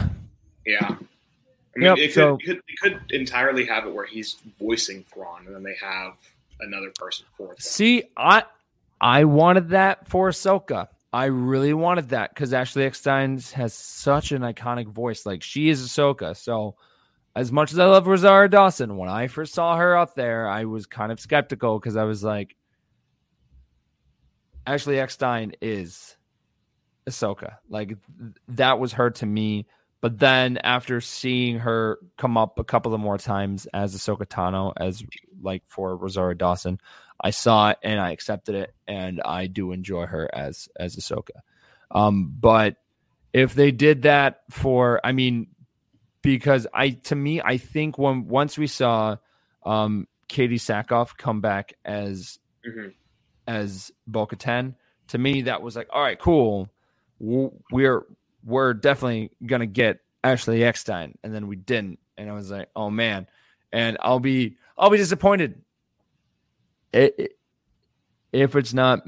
Yeah. 0.66 0.90
I 0.90 1.80
mean, 1.80 1.88
Yep, 1.88 1.98
it 1.98 2.02
could, 2.08 2.14
so- 2.14 2.38
could 2.38 2.62
they 2.68 2.90
could 2.90 3.02
entirely 3.12 3.66
have 3.66 3.86
it 3.88 3.94
where 3.94 4.06
he's 4.06 4.38
voicing 4.60 5.04
Thrawn, 5.12 5.46
and 5.48 5.56
then 5.56 5.64
they 5.64 5.76
have 5.82 6.14
another 6.60 6.92
person 6.98 7.26
for 7.36 7.48
Thrawn. 7.48 7.58
See, 7.60 8.04
I 8.16 8.44
I 9.02 9.26
wanted 9.26 9.70
that 9.70 10.08
for 10.08 10.30
Ahsoka. 10.30 10.88
I 11.12 11.26
really 11.26 11.74
wanted 11.74 12.10
that 12.10 12.30
because 12.34 12.54
Ashley 12.54 12.86
Eckstein 12.86 13.38
has 13.54 13.74
such 13.74 14.32
an 14.32 14.42
iconic 14.44 14.88
voice. 14.88 15.26
Like 15.26 15.44
she 15.44 15.70
is 15.70 15.86
Ahsoka. 15.86 16.36
So 16.38 16.76
as 17.36 17.52
much 17.52 17.74
as 17.74 17.80
I 17.80 17.86
love 17.86 18.08
Rosario 18.08 18.48
Dawson, 18.48 18.98
when 18.98 19.10
I 19.10 19.28
first 19.28 19.54
saw 19.54 19.76
her 19.76 19.98
up 19.98 20.16
there, 20.16 20.48
I 20.48 20.66
was 20.66 20.86
kind 20.86 21.12
of 21.12 21.20
skeptical 21.20 21.80
because 21.80 21.96
I 21.96 22.04
was 22.04 22.24
like, 22.24 22.56
Ashley 24.68 25.00
Eckstein 25.00 25.54
is 25.62 26.16
Ahsoka. 27.10 27.58
Like 27.70 27.90
th- 27.90 28.00
that 28.50 28.80
was 28.80 28.94
her 28.94 29.10
to 29.12 29.26
me. 29.26 29.66
But 30.00 30.20
then 30.20 30.58
after 30.58 31.02
seeing 31.02 31.60
her 31.60 31.98
come 32.18 32.38
up 32.38 32.60
a 32.60 32.64
couple 32.64 32.94
of 32.94 33.00
more 33.00 33.18
times 33.18 33.68
as 33.74 33.96
Ahsoka 33.96 34.28
Tano, 34.28 34.74
as 34.78 35.04
like 35.42 35.64
for 35.66 35.96
Rosario 35.96 36.36
Dawson, 36.36 36.80
I 37.20 37.30
saw 37.30 37.70
it 37.70 37.78
and 37.84 38.00
I 38.00 38.12
accepted 38.12 38.56
it, 38.56 38.76
and 38.86 39.22
I 39.24 39.48
do 39.48 39.72
enjoy 39.72 40.06
her 40.06 40.30
as 40.34 40.68
as 40.78 40.98
Ahsoka. 40.98 41.40
Um, 41.90 42.36
but 42.38 42.76
if 43.32 43.54
they 43.54 43.72
did 43.72 44.04
that 44.04 44.42
for, 44.50 45.00
I 45.04 45.14
mean, 45.14 45.48
because 46.24 46.66
I 46.74 46.90
to 46.92 47.16
me, 47.16 47.40
I 47.42 47.58
think 47.58 48.00
when 48.00 48.28
once 48.28 48.58
we 48.58 48.66
saw 48.66 49.18
um, 49.64 50.08
Katee 50.30 50.54
Sackhoff 50.56 51.16
come 51.16 51.40
back 51.42 51.74
as 51.86 52.40
Mhm. 52.68 52.94
as 53.46 53.92
Bo 54.08 54.26
to 54.26 55.18
me 55.18 55.44
that 55.44 55.62
was 55.62 55.76
like, 55.76 55.88
all 55.92 56.02
right, 56.02 56.18
cool. 56.18 56.70
We're 57.20 58.04
we're 58.44 58.74
definitely 58.74 59.30
gonna 59.46 59.68
get 59.68 60.00
Ashley 60.24 60.64
Eckstein, 60.64 61.18
and 61.24 61.34
then 61.36 61.48
we 61.48 61.56
didn't, 61.56 62.00
and 62.18 62.30
I 62.30 62.34
was 62.34 62.50
like, 62.50 62.70
oh 62.76 62.90
man, 62.90 63.28
and 63.72 63.98
I'll 64.02 64.20
be 64.20 64.58
I'll 64.78 64.90
be 64.90 64.98
disappointed 64.98 65.62
it, 66.92 67.16
it- 67.18 67.38
if 68.32 68.56
it's 68.56 68.74
not 68.74 69.04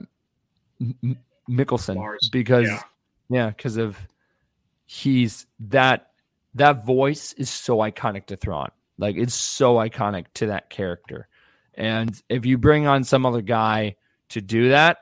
M- 0.79 1.17
Mikkelsen 1.49 1.95
Lars, 1.95 2.29
because 2.31 2.67
yeah. 2.67 2.81
yeah, 3.29 3.47
because 3.49 3.77
of 3.77 3.97
he's 4.85 5.47
that 5.59 6.11
that 6.55 6.85
voice 6.85 7.33
is 7.33 7.49
so 7.49 7.77
iconic 7.77 8.27
to 8.27 8.37
Thrawn. 8.37 8.71
Like 8.97 9.17
it's 9.17 9.33
so 9.33 9.75
iconic 9.75 10.25
to 10.35 10.47
that 10.47 10.69
character. 10.69 11.27
And 11.73 12.19
if 12.29 12.45
you 12.45 12.57
bring 12.57 12.87
on 12.87 13.03
some 13.03 13.25
other 13.25 13.41
guy 13.41 13.97
to 14.29 14.41
do 14.41 14.69
that, 14.69 14.99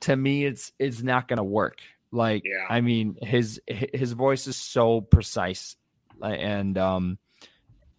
to 0.00 0.14
me 0.14 0.44
it's 0.44 0.72
it's 0.78 1.02
not 1.02 1.28
going 1.28 1.38
to 1.38 1.44
work. 1.44 1.80
Like 2.12 2.42
Yeah. 2.44 2.66
I 2.68 2.82
mean 2.82 3.16
his 3.22 3.60
his 3.66 4.12
voice 4.12 4.46
is 4.46 4.56
so 4.56 5.00
precise 5.00 5.76
and 6.22 6.76
um 6.78 7.18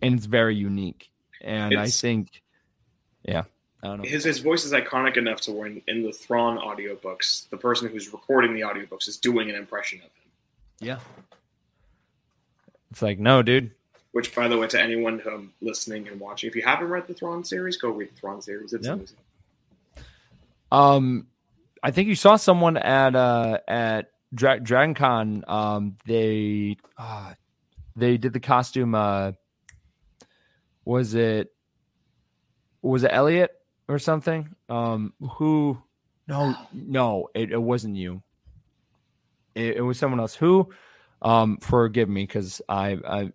and 0.01 0.15
it's 0.15 0.28
very 0.28 0.55
unique. 0.55 1.09
And 1.41 1.78
I 1.78 1.88
think 1.88 2.43
yeah, 3.23 3.43
I 3.82 3.88
don't 3.88 3.97
know. 4.03 4.07
His 4.07 4.23
his 4.23 4.39
voice 4.39 4.65
is 4.65 4.71
iconic 4.71 5.17
enough 5.17 5.41
to 5.41 5.51
where 5.51 5.65
in, 5.67 5.82
in 5.88 6.03
the 6.03 6.11
Thrawn 6.11 6.59
audiobooks, 6.59 7.49
the 7.49 7.57
person 7.57 7.89
who's 7.89 8.13
recording 8.13 8.53
the 8.53 8.61
audiobooks 8.61 9.07
is 9.07 9.17
doing 9.17 9.49
an 9.49 9.55
impression 9.55 9.99
of 9.99 10.05
him. 10.05 10.32
Yeah. 10.80 10.99
It's 12.91 13.01
like, 13.01 13.19
no, 13.19 13.41
dude. 13.41 13.71
Which, 14.11 14.33
by 14.33 14.47
the 14.47 14.57
way, 14.57 14.67
to 14.67 14.81
anyone 14.81 15.21
um, 15.27 15.53
listening 15.61 16.07
and 16.07 16.19
watching, 16.19 16.49
if 16.49 16.55
you 16.55 16.63
haven't 16.63 16.88
read 16.89 17.07
the 17.07 17.13
Thrawn 17.13 17.43
series, 17.43 17.77
go 17.77 17.89
read 17.89 18.09
the 18.09 18.15
Thrawn 18.19 18.41
series. 18.41 18.73
It's 18.73 18.88
Yeah. 18.88 18.93
amazing. 18.93 19.17
Um, 20.71 21.27
I 21.83 21.91
think 21.91 22.07
you 22.09 22.15
saw 22.15 22.35
someone 22.35 22.77
at 22.77 23.15
uh 23.15 23.59
at 23.67 24.11
Dra- 24.33 24.59
Dragon 24.59 24.93
Con. 24.95 25.43
Um, 25.47 25.97
they 26.05 26.77
uh, 26.97 27.33
they 27.95 28.17
did 28.17 28.33
the 28.33 28.39
costume. 28.39 28.95
Uh, 28.95 29.33
was 30.83 31.13
it 31.13 31.53
was 32.81 33.03
it 33.03 33.11
Elliot 33.13 33.51
or 33.88 33.99
something? 33.99 34.49
Um, 34.69 35.13
who? 35.21 35.77
No, 36.27 36.55
no, 36.73 37.29
it, 37.33 37.51
it 37.51 37.61
wasn't 37.61 37.95
you. 37.95 38.21
It, 39.55 39.77
it 39.77 39.81
was 39.81 39.97
someone 39.97 40.19
else. 40.19 40.35
Who? 40.35 40.69
Um, 41.22 41.57
forgive 41.57 42.07
me 42.09 42.24
because 42.24 42.61
I 42.70 42.97
I 43.07 43.32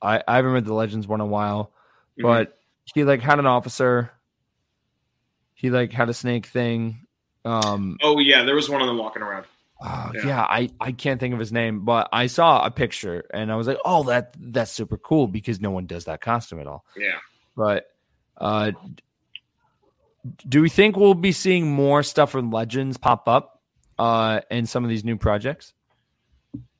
I 0.00 0.22
I 0.26 0.36
haven't 0.36 0.52
read 0.52 0.64
the 0.64 0.74
Legends 0.74 1.06
one 1.08 1.20
in 1.20 1.26
a 1.26 1.30
while, 1.30 1.72
Mhm. 2.18 2.22
but 2.22 2.58
he 2.94 3.04
like 3.04 3.20
had 3.20 3.38
an 3.38 3.46
officer. 3.46 4.12
He 5.54 5.70
like 5.70 5.92
had 5.92 6.08
a 6.08 6.14
snake 6.14 6.46
thing. 6.46 7.06
Um, 7.44 7.98
oh 8.02 8.18
yeah, 8.20 8.44
there 8.44 8.54
was 8.54 8.68
one 8.70 8.80
of 8.80 8.86
them 8.86 8.98
walking 8.98 9.22
around. 9.22 9.46
uh, 9.80 10.10
Yeah. 10.14 10.26
yeah. 10.26 10.42
I 10.42 10.70
I 10.80 10.92
can't 10.92 11.18
think 11.18 11.34
of 11.34 11.40
his 11.40 11.52
name, 11.52 11.84
but 11.84 12.08
I 12.12 12.26
saw 12.28 12.64
a 12.64 12.70
picture 12.70 13.24
and 13.34 13.50
I 13.50 13.56
was 13.56 13.66
like, 13.66 13.78
oh, 13.84 14.04
that 14.04 14.34
that's 14.38 14.70
super 14.70 14.96
cool 14.98 15.26
because 15.26 15.60
no 15.60 15.70
one 15.72 15.86
does 15.86 16.04
that 16.04 16.20
costume 16.20 16.60
at 16.60 16.66
all. 16.68 16.84
Yeah, 16.96 17.18
But 17.56 17.90
uh, 18.36 18.72
do 20.48 20.62
we 20.62 20.68
think 20.68 20.96
we'll 20.96 21.14
be 21.14 21.32
seeing 21.32 21.70
more 21.70 22.02
stuff 22.02 22.30
from 22.30 22.50
Legends 22.50 22.96
pop 22.96 23.28
up 23.28 23.62
uh 23.98 24.40
in 24.50 24.66
some 24.66 24.84
of 24.84 24.90
these 24.90 25.04
new 25.04 25.16
projects? 25.16 25.72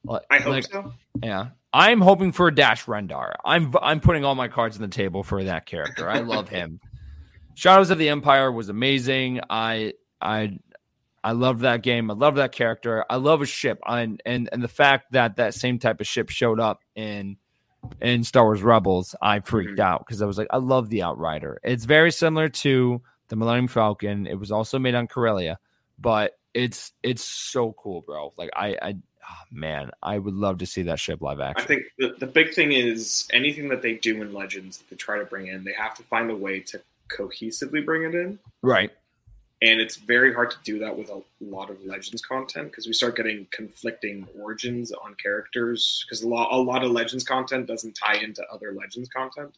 Like- 0.04 0.22
I 0.30 0.38
hope 0.38 0.52
like- 0.52 0.64
so. 0.64 0.92
Yeah, 1.22 1.48
I'm 1.72 2.00
hoping 2.00 2.32
for 2.32 2.48
a 2.48 2.54
Dash 2.54 2.84
Rendar. 2.86 3.32
I'm 3.44 3.74
I'm 3.82 4.00
putting 4.00 4.24
all 4.24 4.34
my 4.34 4.48
cards 4.48 4.76
on 4.76 4.82
the 4.82 4.88
table 4.88 5.22
for 5.22 5.42
that 5.44 5.66
character. 5.66 6.08
I 6.08 6.20
love 6.20 6.48
him. 6.48 6.80
Shadows 7.54 7.90
of 7.90 7.98
the 7.98 8.08
Empire 8.08 8.52
was 8.52 8.68
amazing. 8.68 9.40
I 9.50 9.94
I 10.20 10.58
I 11.24 11.32
love 11.32 11.60
that 11.60 11.82
game. 11.82 12.10
I 12.10 12.14
love 12.14 12.36
that 12.36 12.52
character. 12.52 13.04
I 13.10 13.16
love 13.16 13.42
a 13.42 13.46
ship. 13.46 13.80
and 13.86 14.22
and 14.24 14.48
and 14.52 14.62
the 14.62 14.68
fact 14.68 15.12
that 15.12 15.36
that 15.36 15.54
same 15.54 15.78
type 15.80 16.00
of 16.00 16.06
ship 16.06 16.30
showed 16.30 16.60
up 16.60 16.82
in 16.94 17.36
in 18.00 18.22
Star 18.24 18.44
Wars 18.44 18.62
Rebels, 18.62 19.14
I 19.20 19.40
freaked 19.40 19.78
Mhm. 19.78 19.82
out 19.82 20.04
because 20.06 20.22
I 20.22 20.26
was 20.26 20.38
like, 20.38 20.48
I 20.50 20.58
love 20.58 20.88
the 20.88 21.02
Outrider. 21.02 21.60
It's 21.64 21.84
very 21.84 22.12
similar 22.12 22.48
to 22.48 23.02
the 23.28 23.36
Millennium 23.36 23.68
Falcon. 23.68 24.26
It 24.26 24.38
was 24.38 24.50
also 24.52 24.78
made 24.78 24.94
on 24.94 25.06
Corellia, 25.08 25.58
but 25.98 26.38
it's 26.54 26.92
it's 27.02 27.22
so 27.24 27.72
cool, 27.72 28.02
bro. 28.02 28.32
Like 28.36 28.50
I 28.54 28.76
I 28.80 28.94
oh, 29.28 29.34
man, 29.50 29.90
I 30.02 30.18
would 30.18 30.34
love 30.34 30.58
to 30.58 30.66
see 30.66 30.82
that 30.82 30.98
ship 30.98 31.20
live 31.20 31.40
action. 31.40 31.64
I 31.64 31.66
think 31.66 31.82
the, 31.98 32.14
the 32.18 32.26
big 32.26 32.54
thing 32.54 32.72
is 32.72 33.28
anything 33.32 33.68
that 33.68 33.82
they 33.82 33.94
do 33.94 34.22
in 34.22 34.32
Legends 34.32 34.78
that 34.78 34.90
they 34.90 34.96
try 34.96 35.18
to 35.18 35.24
bring 35.24 35.48
in, 35.48 35.64
they 35.64 35.72
have 35.72 35.94
to 35.96 36.02
find 36.02 36.30
a 36.30 36.36
way 36.36 36.60
to 36.60 36.80
cohesively 37.08 37.84
bring 37.84 38.02
it 38.02 38.14
in. 38.14 38.38
right. 38.62 38.92
And 39.60 39.80
it's 39.80 39.96
very 39.96 40.32
hard 40.32 40.52
to 40.52 40.56
do 40.62 40.78
that 40.78 40.96
with 40.96 41.10
a 41.10 41.20
lot 41.40 41.68
of 41.68 41.84
Legends 41.84 42.22
content 42.22 42.70
because 42.70 42.86
we 42.86 42.92
start 42.92 43.16
getting 43.16 43.44
conflicting 43.50 44.24
origins 44.38 44.92
on 44.92 45.16
characters 45.16 46.04
because 46.06 46.22
a 46.22 46.28
lot, 46.28 46.52
a 46.52 46.56
lot 46.56 46.84
of 46.84 46.92
Legends 46.92 47.24
content 47.24 47.66
doesn't 47.66 47.96
tie 47.96 48.18
into 48.18 48.44
other 48.52 48.72
Legends 48.72 49.08
content. 49.08 49.52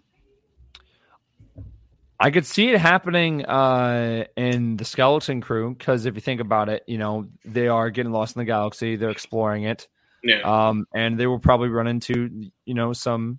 I 2.22 2.30
could 2.30 2.44
see 2.44 2.68
it 2.70 2.78
happening 2.78 3.46
uh, 3.46 4.24
in 4.36 4.76
the 4.76 4.84
Skeleton 4.84 5.40
Crew 5.40 5.74
because 5.74 6.04
if 6.04 6.14
you 6.14 6.20
think 6.20 6.42
about 6.42 6.68
it, 6.68 6.84
you 6.86 6.98
know 6.98 7.26
they 7.46 7.66
are 7.68 7.88
getting 7.90 8.12
lost 8.12 8.36
in 8.36 8.40
the 8.40 8.44
galaxy. 8.44 8.96
They're 8.96 9.08
exploring 9.10 9.64
it, 9.64 9.88
Yeah. 10.22 10.40
um, 10.42 10.86
and 10.94 11.18
they 11.18 11.26
will 11.26 11.38
probably 11.38 11.70
run 11.70 11.86
into 11.86 12.50
you 12.66 12.74
know 12.74 12.92
some 12.92 13.38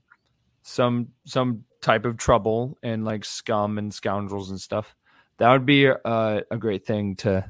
some 0.64 1.10
some 1.26 1.64
type 1.82 2.06
of 2.06 2.18
trouble 2.18 2.78
and 2.82 3.06
like 3.06 3.24
scum 3.24 3.78
and 3.78 3.94
scoundrels 3.94 4.50
and 4.50 4.60
stuff. 4.60 4.96
That 5.38 5.52
would 5.52 5.66
be 5.66 5.88
uh, 5.88 6.42
a 6.50 6.58
great 6.58 6.86
thing 6.86 7.16
to 7.18 7.46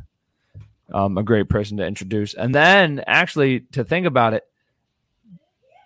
um, 0.93 1.17
a 1.17 1.23
great 1.23 1.47
person 1.47 1.77
to 1.77 1.85
introduce. 1.85 2.33
And 2.33 2.53
then 2.53 3.03
actually 3.07 3.61
to 3.71 3.85
think 3.85 4.05
about 4.05 4.33
it, 4.33 4.43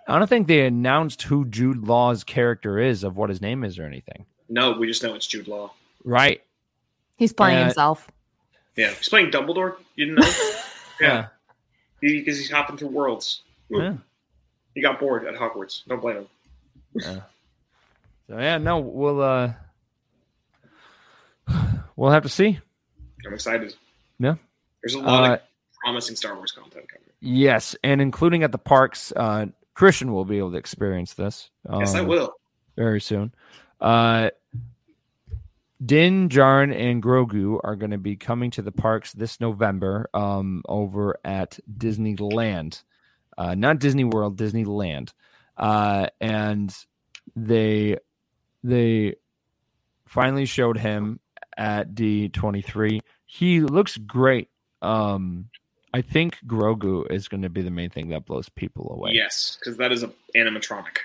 I 0.07 0.17
don't 0.17 0.27
think 0.27 0.47
they 0.47 0.65
announced 0.65 1.21
who 1.23 1.45
Jude 1.45 1.85
Law's 1.85 2.23
character 2.23 2.79
is 2.79 3.03
of 3.03 3.15
what 3.15 3.29
his 3.29 3.41
name 3.41 3.63
is 3.63 3.77
or 3.77 3.85
anything. 3.85 4.25
No, 4.49 4.73
we 4.73 4.87
just 4.87 5.03
know 5.03 5.13
it's 5.15 5.27
Jude 5.27 5.47
Law. 5.47 5.71
Right. 6.03 6.41
He's 7.17 7.33
playing 7.33 7.57
Uh, 7.59 7.63
himself. 7.65 8.09
Yeah. 8.75 8.91
He's 8.93 9.09
playing 9.09 9.31
Dumbledore. 9.31 9.75
You 9.95 10.05
didn't 10.07 10.19
know? 10.19 10.31
Yeah. 11.01 11.27
Because 11.99 12.37
he's 12.37 12.49
hopping 12.51 12.77
through 12.77 12.87
worlds. 12.89 13.41
Yeah. 13.69 13.95
He 14.75 14.81
got 14.81 14.99
bored 14.99 15.25
at 15.25 15.35
Hogwarts. 15.35 15.85
Don't 15.87 15.99
blame 16.01 16.17
him. 16.17 16.27
So 17.01 18.39
yeah, 18.39 18.57
no, 18.57 18.79
we'll 18.79 19.21
uh 19.21 19.53
we'll 21.95 22.11
have 22.11 22.23
to 22.23 22.29
see. 22.29 22.59
I'm 23.25 23.33
excited. 23.33 23.75
Yeah. 24.19 24.35
There's 24.83 24.95
a 24.95 24.99
lot 24.99 25.23
Uh, 25.29 25.33
of 25.35 25.39
promising 25.83 26.15
Star 26.15 26.35
Wars 26.35 26.51
content 26.51 26.87
coming. 26.87 27.07
yes, 27.19 27.75
and 27.83 28.01
including 28.01 28.43
at 28.43 28.51
the 28.51 28.57
parks, 28.57 29.11
uh 29.15 29.47
Christian 29.73 30.13
will 30.13 30.25
be 30.25 30.37
able 30.37 30.51
to 30.51 30.57
experience 30.57 31.13
this. 31.15 31.49
Yes, 31.69 31.93
I 31.95 31.99
um, 31.99 32.07
will. 32.07 32.31
very 32.77 33.01
soon. 33.01 33.33
Uh 33.85 34.29
Din 35.83 36.29
Djarin, 36.29 36.73
and 36.73 37.03
Grogu 37.03 37.59
are 37.63 37.75
going 37.75 37.91
to 37.91 37.97
be 37.97 38.15
coming 38.15 38.49
to 38.51 38.61
the 38.61 38.71
parks 38.71 39.11
this 39.13 39.41
November 39.41 40.09
um, 40.13 40.63
over 40.67 41.19
at 41.25 41.59
Disneyland. 41.71 42.81
Uh, 43.37 43.55
not 43.55 43.79
Disney 43.79 44.05
World, 44.05 44.37
Disneyland. 44.37 45.11
Uh, 45.57 46.07
and 46.21 46.75
they 47.35 47.97
they 48.63 49.15
finally 50.07 50.45
showed 50.45 50.77
him 50.77 51.19
at 51.57 51.93
D23. 51.93 53.01
He 53.25 53.59
looks 53.61 53.97
great. 53.97 54.49
Um, 54.81 55.49
I 55.93 56.01
think 56.01 56.39
Grogu 56.45 57.09
is 57.11 57.27
going 57.27 57.43
to 57.43 57.49
be 57.49 57.61
the 57.61 57.71
main 57.71 57.89
thing 57.89 58.09
that 58.09 58.25
blows 58.25 58.49
people 58.49 58.91
away. 58.91 59.11
Yes, 59.13 59.57
because 59.59 59.77
that 59.77 59.91
is 59.91 60.03
a 60.03 60.11
animatronic. 60.35 60.97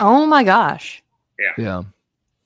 Oh 0.00 0.26
my 0.26 0.44
gosh. 0.44 1.02
Yeah. 1.38 1.64
Yeah. 1.64 1.82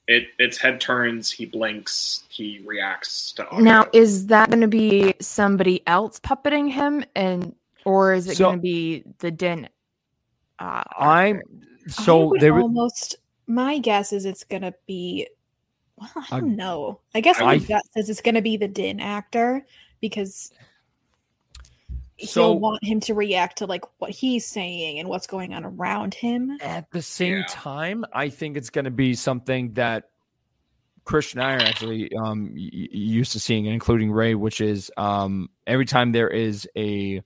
It 0.08 0.28
its 0.38 0.56
head 0.58 0.80
turns, 0.80 1.32
he 1.32 1.46
blinks, 1.46 2.24
he 2.28 2.60
reacts 2.64 3.32
to 3.32 3.46
audio. 3.48 3.58
Now, 3.64 3.86
is 3.92 4.26
that 4.28 4.50
going 4.50 4.60
to 4.60 4.68
be 4.68 5.14
somebody 5.20 5.82
else 5.88 6.20
puppeting 6.20 6.70
him, 6.70 7.04
and 7.16 7.54
or 7.84 8.12
is 8.14 8.28
it 8.28 8.36
So- 8.36 8.44
going 8.44 8.58
to 8.58 8.62
be 8.62 9.02
the 9.18 9.30
Din? 9.32 9.68
Uh, 10.58 10.82
I'm 10.98 11.36
actor? 11.36 11.42
I 11.86 11.90
so 11.90 12.32
they 12.40 12.50
were 12.50 12.60
almost. 12.62 13.16
My 13.48 13.78
guess 13.78 14.12
is 14.12 14.24
it's 14.24 14.42
gonna 14.44 14.74
be. 14.86 15.28
Well, 15.96 16.10
I 16.16 16.36
I- 16.36 16.40
don't 16.40 16.56
know. 16.56 17.00
I 17.14 17.20
guess 17.20 17.38
my 17.38 17.54
would- 17.54 17.68
gut 17.68 17.82
says 17.92 18.08
it's 18.10 18.20
gonna 18.20 18.42
be 18.42 18.56
the 18.56 18.66
Din 18.68 18.98
actor 19.00 19.64
because 20.00 20.50
So- 22.18 22.40
he'll 22.52 22.58
want 22.58 22.82
him 22.84 23.00
to 23.00 23.14
react 23.14 23.58
to 23.58 23.66
like 23.66 23.84
what 23.98 24.10
he's 24.10 24.46
saying 24.46 24.98
and 24.98 25.08
what's 25.08 25.26
going 25.26 25.52
on 25.54 25.64
around 25.64 26.14
him. 26.14 26.56
At 26.60 26.90
the 26.90 27.02
same 27.02 27.38
Yeah. 27.38 27.44
time, 27.48 28.04
I 28.12 28.28
think 28.30 28.56
it's 28.56 28.70
going 28.70 28.86
to 28.86 28.90
be 28.90 29.14
something 29.14 29.74
that 29.74 30.04
Christian 31.04 31.40
and 31.40 31.48
I 31.48 31.54
are 31.54 31.68
actually 31.68 32.10
um, 32.16 32.52
y- 32.56 32.70
y- 32.72 32.88
used 32.90 33.32
to 33.32 33.40
seeing, 33.40 33.66
including 33.66 34.10
Ray, 34.10 34.34
which 34.34 34.60
is 34.60 34.90
um, 34.96 35.50
every 35.66 35.84
time 35.84 36.12
there 36.12 36.28
is 36.28 36.66
a 36.76 37.22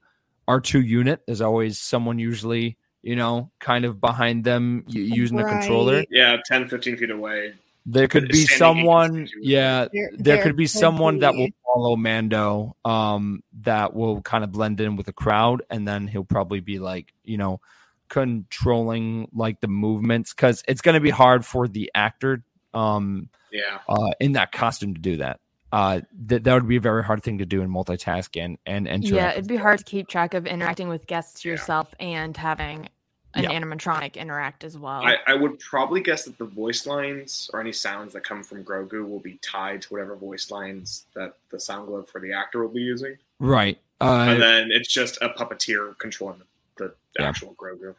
R2 0.48 0.84
unit, 0.84 1.22
there's 1.26 1.40
always 1.40 1.78
someone 1.78 2.18
usually, 2.18 2.76
you 3.02 3.16
know, 3.16 3.50
kind 3.60 3.84
of 3.84 4.00
behind 4.00 4.44
them 4.44 4.84
y- 4.88 4.94
using 5.00 5.36
the 5.38 5.44
controller. 5.44 6.04
Yeah, 6.10 6.36
10, 6.44 6.68
15 6.68 6.96
feet 6.96 7.10
away. 7.10 7.54
There 7.86 8.08
could 8.08 8.28
be 8.28 8.44
someone, 8.46 9.26
yeah, 9.40 9.88
There, 9.92 10.10
there 10.18 10.42
could 10.42 10.56
be 10.56 10.66
someone 10.66 11.20
that 11.20 11.34
will 11.34 11.48
follow 11.64 11.96
Mando 11.96 12.76
um 12.84 13.42
that 13.62 13.94
will 13.94 14.20
kind 14.22 14.44
of 14.44 14.52
blend 14.52 14.80
in 14.80 14.96
with 14.96 15.06
the 15.06 15.12
crowd 15.12 15.62
and 15.70 15.88
then 15.88 16.06
he'll 16.06 16.24
probably 16.24 16.60
be 16.60 16.78
like, 16.78 17.12
you 17.24 17.38
know, 17.38 17.60
controlling 18.08 19.28
like 19.32 19.60
the 19.60 19.68
movements 19.68 20.32
cuz 20.32 20.62
it's 20.68 20.80
going 20.80 20.94
to 20.94 21.00
be 21.00 21.10
hard 21.10 21.44
for 21.46 21.66
the 21.68 21.90
actor 21.94 22.42
um 22.74 23.28
Yeah. 23.50 23.78
uh 23.88 24.10
in 24.20 24.32
that 24.32 24.52
costume 24.52 24.94
to 24.94 25.00
do 25.00 25.16
that. 25.18 25.40
Uh 25.72 26.00
that 26.26 26.44
that 26.44 26.54
would 26.54 26.68
be 26.68 26.76
a 26.76 26.80
very 26.80 27.02
hard 27.04 27.22
thing 27.22 27.38
to 27.38 27.46
do 27.46 27.62
in 27.62 27.70
multitask 27.70 28.40
and 28.42 28.58
and 28.66 28.86
and 28.88 29.08
yeah, 29.08 29.30
it'd 29.32 29.46
be 29.48 29.56
hard 29.56 29.78
to 29.78 29.84
keep 29.84 30.08
track 30.08 30.34
of 30.34 30.46
interacting 30.46 30.88
with 30.88 31.06
guests 31.06 31.44
Yeah. 31.44 31.52
yourself 31.52 31.94
and 31.98 32.36
having 32.36 32.88
an 33.34 33.44
Yeah. 33.44 33.50
animatronic 33.52 34.16
interact 34.16 34.64
as 34.64 34.76
well. 34.76 35.04
I, 35.06 35.16
I 35.26 35.34
would 35.34 35.58
probably 35.60 36.00
guess 36.00 36.24
that 36.24 36.36
the 36.38 36.44
voice 36.44 36.86
lines 36.86 37.48
or 37.52 37.60
any 37.60 37.72
sounds 37.72 38.12
that 38.14 38.24
come 38.24 38.42
from 38.42 38.64
Grogu 38.64 39.08
will 39.08 39.20
be 39.20 39.38
tied 39.42 39.82
to 39.82 39.88
whatever 39.94 40.16
voice 40.16 40.50
lines 40.50 41.06
that 41.14 41.34
the 41.50 41.60
sound 41.60 41.86
glove 41.86 42.08
for 42.08 42.20
the 42.20 42.32
actor 42.32 42.60
will 42.62 42.68
be 42.74 42.82
using. 42.82 43.16
right. 43.38 43.78
Uh 44.00 44.26
and 44.30 44.40
then 44.42 44.70
it's 44.72 44.88
just 44.88 45.18
a 45.20 45.28
puppeteer 45.28 45.96
controlling 45.98 46.40
the, 46.76 46.86
the 47.14 47.22
Yeah. 47.22 47.28
actual 47.28 47.54
Grogu. 47.54 47.94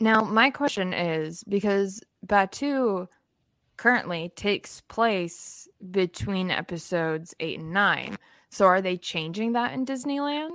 Now, 0.00 0.22
my 0.22 0.50
question 0.50 0.92
is 0.92 1.44
because 1.44 2.02
Batuu 2.26 3.08
currently 3.76 4.32
takes 4.36 4.80
place 4.82 5.68
between 5.90 6.50
episodes 6.50 7.34
eight 7.40 7.58
and 7.58 7.72
nine. 7.72 8.16
So 8.50 8.66
are 8.66 8.80
they 8.80 8.96
changing 8.96 9.52
that 9.52 9.72
in 9.72 9.84
Disneyland? 9.84 10.50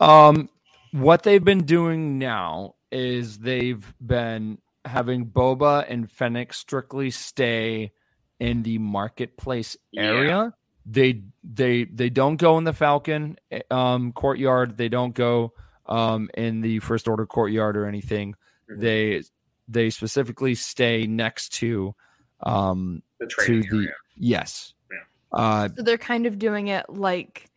Um, 0.00 0.48
what 0.94 1.24
they've 1.24 1.44
been 1.44 1.64
doing 1.64 2.18
now 2.20 2.76
is 2.92 3.38
they've 3.38 3.92
been 4.00 4.58
having 4.84 5.26
Boba 5.26 5.84
and 5.88 6.08
Fennec 6.08 6.52
strictly 6.54 7.10
stay 7.10 7.90
in 8.38 8.62
the 8.62 8.78
marketplace 8.78 9.76
Yeah. 9.90 10.02
area. 10.04 10.54
They 10.86 11.22
they 11.42 11.84
they 11.84 12.10
don't 12.10 12.36
go 12.36 12.58
in 12.58 12.64
the 12.64 12.72
Falcon 12.72 13.38
eh, 13.50 13.62
um 13.72 14.12
courtyard. 14.12 14.76
They 14.76 14.88
don't 14.88 15.14
go 15.14 15.52
um 15.86 16.30
in 16.34 16.60
the 16.60 16.78
First 16.78 17.08
Order 17.08 17.26
courtyard 17.26 17.76
or 17.76 17.86
anything. 17.86 18.36
Mhm. 18.70 18.80
They 18.80 19.22
they 19.66 19.90
specifically 19.90 20.54
stay 20.54 21.06
next 21.08 21.54
to 21.54 21.94
um 22.40 23.02
The 23.18 23.26
to 23.46 23.62
the 23.62 23.76
area. 23.78 23.94
yes. 24.16 24.74
Yeah. 24.92 24.98
Uh 25.32 25.68
So 25.76 25.82
they're 25.82 25.98
kind 25.98 26.26
of 26.26 26.38
doing 26.38 26.68
it 26.68 26.88
like 26.88 27.50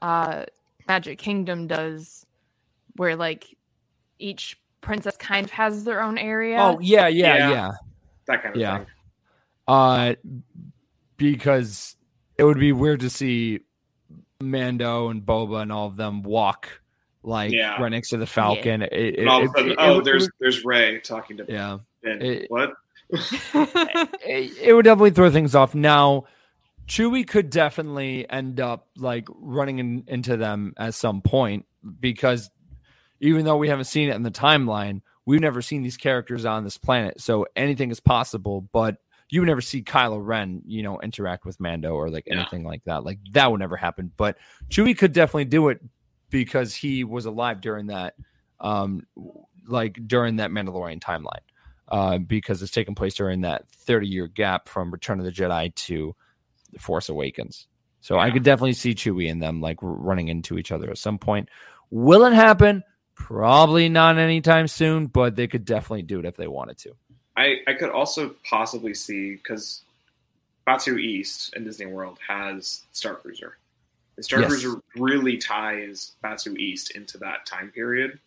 uh 0.00 0.46
Magic 0.86 1.18
Kingdom 1.18 1.66
does, 1.66 2.24
where 2.98 3.16
like 3.16 3.56
each 4.18 4.60
princess 4.80 5.16
kind 5.16 5.44
of 5.44 5.50
has 5.52 5.84
their 5.84 6.00
own 6.02 6.18
area. 6.18 6.58
oh 6.60 6.78
yeah, 6.80 7.08
yeah, 7.08 7.36
Yeah. 7.36 7.50
yeah. 7.50 7.70
That 8.26 8.42
kind 8.42 8.54
of 8.54 8.60
Yeah. 8.60 8.78
thing. 8.78 8.86
uh 9.68 10.14
because 11.16 11.96
it 12.36 12.44
would 12.44 12.58
be 12.58 12.72
weird 12.72 13.00
to 13.00 13.10
see 13.10 13.60
Mando 14.40 15.08
and 15.08 15.22
Boba 15.22 15.62
and 15.62 15.72
all 15.72 15.86
of 15.86 15.96
them 15.96 16.22
walk 16.22 16.80
like 17.22 17.52
Yeah. 17.52 17.80
right 17.82 17.88
next 17.90 18.10
to 18.10 18.16
the 18.16 18.26
Falcon. 18.26 18.82
It, 18.82 18.92
it, 18.92 19.28
all 19.28 19.42
of 19.42 19.46
a 19.46 19.48
sudden, 19.58 19.72
it- 19.72 19.76
oh, 19.80 19.92
it 19.92 19.94
would- 19.96 20.04
there's 20.04 20.28
there's 20.40 20.64
Rey 20.64 21.00
talking 21.00 21.36
to 21.38 21.46
yeah, 21.48 21.78
Ben. 22.02 22.22
it- 22.22 22.50
what? 22.50 22.72
it, 23.10 24.52
it 24.60 24.74
would 24.74 24.84
definitely 24.84 25.10
throw 25.10 25.30
things 25.30 25.54
off. 25.54 25.74
Now, 25.74 26.24
Chewie 26.86 27.26
could 27.26 27.50
definitely 27.50 28.28
end 28.30 28.60
up 28.60 28.86
like 28.96 29.26
running 29.30 29.78
in, 29.78 30.04
into 30.06 30.36
them 30.36 30.74
at 30.76 30.94
some 30.94 31.22
point 31.22 31.66
because 32.00 32.50
even 33.20 33.44
though 33.44 33.56
we 33.56 33.68
haven't 33.68 33.84
seen 33.86 34.08
it 34.08 34.14
in 34.16 34.22
the 34.22 34.30
timeline, 34.30 35.00
we've 35.26 35.40
never 35.40 35.60
seen 35.62 35.82
these 35.82 35.96
characters 35.96 36.44
on 36.44 36.64
this 36.64 36.78
planet, 36.78 37.20
so 37.20 37.46
anything 37.56 37.90
is 37.90 38.00
possible. 38.00 38.62
But 38.72 38.96
you 39.30 39.40
would 39.40 39.46
never 39.48 39.60
see 39.60 39.82
Kylo 39.82 40.24
Ren, 40.24 40.62
you 40.66 40.82
know, 40.82 40.98
interact 41.00 41.44
with 41.44 41.60
Mando 41.60 41.92
or 41.94 42.08
like 42.08 42.24
Yeah. 42.26 42.36
anything 42.36 42.64
like 42.64 42.82
that. 42.84 43.04
Like 43.04 43.18
that 43.32 43.50
would 43.50 43.60
never 43.60 43.76
happen. 43.76 44.10
But 44.16 44.38
Chewie 44.70 44.96
could 44.96 45.12
definitely 45.12 45.44
do 45.44 45.68
it 45.68 45.80
because 46.30 46.74
he 46.74 47.04
was 47.04 47.26
alive 47.26 47.60
during 47.60 47.88
that, 47.88 48.14
um, 48.60 49.02
like 49.66 49.98
during 50.06 50.36
that 50.36 50.50
Mandalorian 50.50 50.98
timeline, 51.00 51.42
uh, 51.88 52.16
because 52.18 52.62
it's 52.62 52.72
taken 52.72 52.94
place 52.94 53.14
during 53.14 53.42
that 53.42 53.68
30 53.68 54.06
year 54.08 54.28
gap 54.28 54.66
from 54.68 54.90
Return 54.90 55.18
of 55.18 55.26
the 55.26 55.32
Jedi 55.32 55.74
to 55.74 56.16
The 56.72 56.78
Force 56.78 57.10
Awakens. 57.10 57.66
So 58.00 58.18
I 58.18 58.30
could 58.30 58.44
definitely 58.44 58.72
see 58.72 58.94
Chewie 58.94 59.30
and 59.30 59.42
them 59.42 59.60
like 59.60 59.76
running 59.82 60.28
into 60.28 60.56
each 60.56 60.72
other 60.72 60.88
at 60.88 60.96
some 60.96 61.18
point. 61.18 61.50
Will 61.90 62.24
it 62.24 62.32
happen? 62.32 62.82
Probably 63.18 63.88
not 63.88 64.16
anytime 64.16 64.68
soon, 64.68 65.06
but 65.06 65.36
they 65.36 65.48
could 65.48 65.64
definitely 65.64 66.02
do 66.02 66.20
it 66.20 66.24
if 66.24 66.36
they 66.36 66.46
wanted 66.46 66.78
to. 66.78 66.94
I, 67.36 67.56
I 67.66 67.74
could 67.74 67.90
also 67.90 68.34
possibly 68.48 68.94
see 68.94 69.34
because 69.34 69.82
Batuu 70.66 70.98
East 70.98 71.54
in 71.54 71.64
Disney 71.64 71.86
World 71.86 72.18
has 72.26 72.84
Star 72.92 73.16
Cruiser. 73.16 73.58
And 74.16 74.24
Star 74.24 74.40
Yes. 74.40 74.48
Cruiser 74.48 74.80
really 74.96 75.36
ties 75.36 76.12
Batuu 76.24 76.56
East 76.56 76.92
into 76.92 77.18
that 77.18 77.44
time 77.44 77.70
period. 77.70 78.18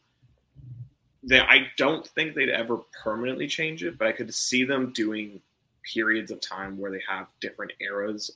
They, 1.24 1.40
I 1.40 1.72
don't 1.78 2.06
think 2.06 2.36
they'd 2.36 2.50
ever 2.50 2.78
permanently 3.04 3.48
change 3.48 3.84
it, 3.84 3.98
but 3.98 4.08
I 4.08 4.12
could 4.12 4.34
see 4.34 4.66
them 4.66 4.92
doing 4.94 5.42
periods 5.84 6.32
of 6.32 6.42
time 6.42 6.78
where 6.78 6.92
they 6.92 7.02
have 7.08 7.28
different 7.40 7.72
eras 7.80 8.32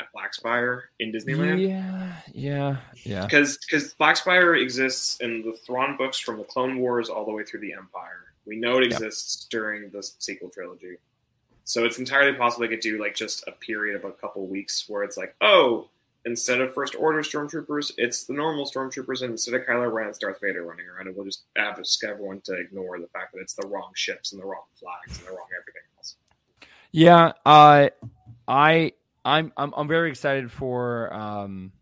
at 0.00 0.06
Blackspire 0.16 0.82
in 0.98 1.12
Disneyland. 1.12 1.68
Yeah, 1.68 2.12
yeah, 2.32 2.76
yeah. 3.04 3.26
because 3.26 3.58
because 3.58 3.94
Blackspire 3.94 4.60
exists 4.60 5.20
in 5.20 5.42
the 5.42 5.52
Thrawn 5.52 5.96
books 5.96 6.18
from 6.18 6.38
the 6.38 6.44
Clone 6.44 6.78
Wars 6.78 7.08
all 7.08 7.24
the 7.24 7.32
way 7.32 7.44
through 7.44 7.60
the 7.60 7.72
Empire. 7.72 8.32
We 8.46 8.56
know 8.56 8.78
it 8.78 8.84
Yep. 8.90 8.92
exists 9.02 9.46
during 9.50 9.90
the 9.90 10.02
sequel 10.02 10.48
trilogy, 10.48 10.96
so 11.64 11.84
it's 11.84 11.98
entirely 11.98 12.36
possible 12.36 12.62
they 12.66 12.74
could 12.74 12.80
do 12.80 13.00
like 13.00 13.14
just 13.14 13.44
a 13.46 13.52
period 13.52 13.96
of 13.96 14.04
a 14.04 14.12
couple 14.12 14.46
weeks 14.46 14.88
where 14.88 15.02
it's 15.04 15.16
like, 15.16 15.34
oh, 15.40 15.88
instead 16.24 16.60
of 16.60 16.74
First 16.74 16.94
Order 16.96 17.20
stormtroopers, 17.20 17.92
it's 17.98 18.24
the 18.24 18.32
normal 18.32 18.64
stormtroopers, 18.66 19.22
and 19.22 19.32
instead 19.32 19.54
of 19.54 19.66
Kylo 19.66 19.92
Ren, 19.92 20.08
it's 20.08 20.18
Darth 20.18 20.40
Vader 20.40 20.64
running 20.64 20.86
around, 20.86 21.06
and 21.06 21.16
we'll 21.16 21.24
just 21.26 21.44
ask 21.56 22.02
everyone 22.04 22.40
to 22.42 22.54
ignore 22.54 22.98
the 22.98 23.06
fact 23.08 23.32
that 23.34 23.40
it's 23.40 23.54
the 23.54 23.66
wrong 23.68 23.90
ships 23.94 24.32
and 24.32 24.40
the 24.40 24.46
wrong 24.46 24.64
flags 24.74 25.18
and 25.18 25.26
the 25.28 25.32
wrong 25.32 25.46
everything 25.58 25.82
else. 25.98 26.16
Yeah, 26.92 27.32
uh, 27.46 27.90
I 28.48 28.92
I'm 29.24 29.52
I'm 29.56 29.72
I'm 29.76 29.88
very 29.88 30.10
excited 30.10 30.50
for 30.50 31.12
um 31.12 31.72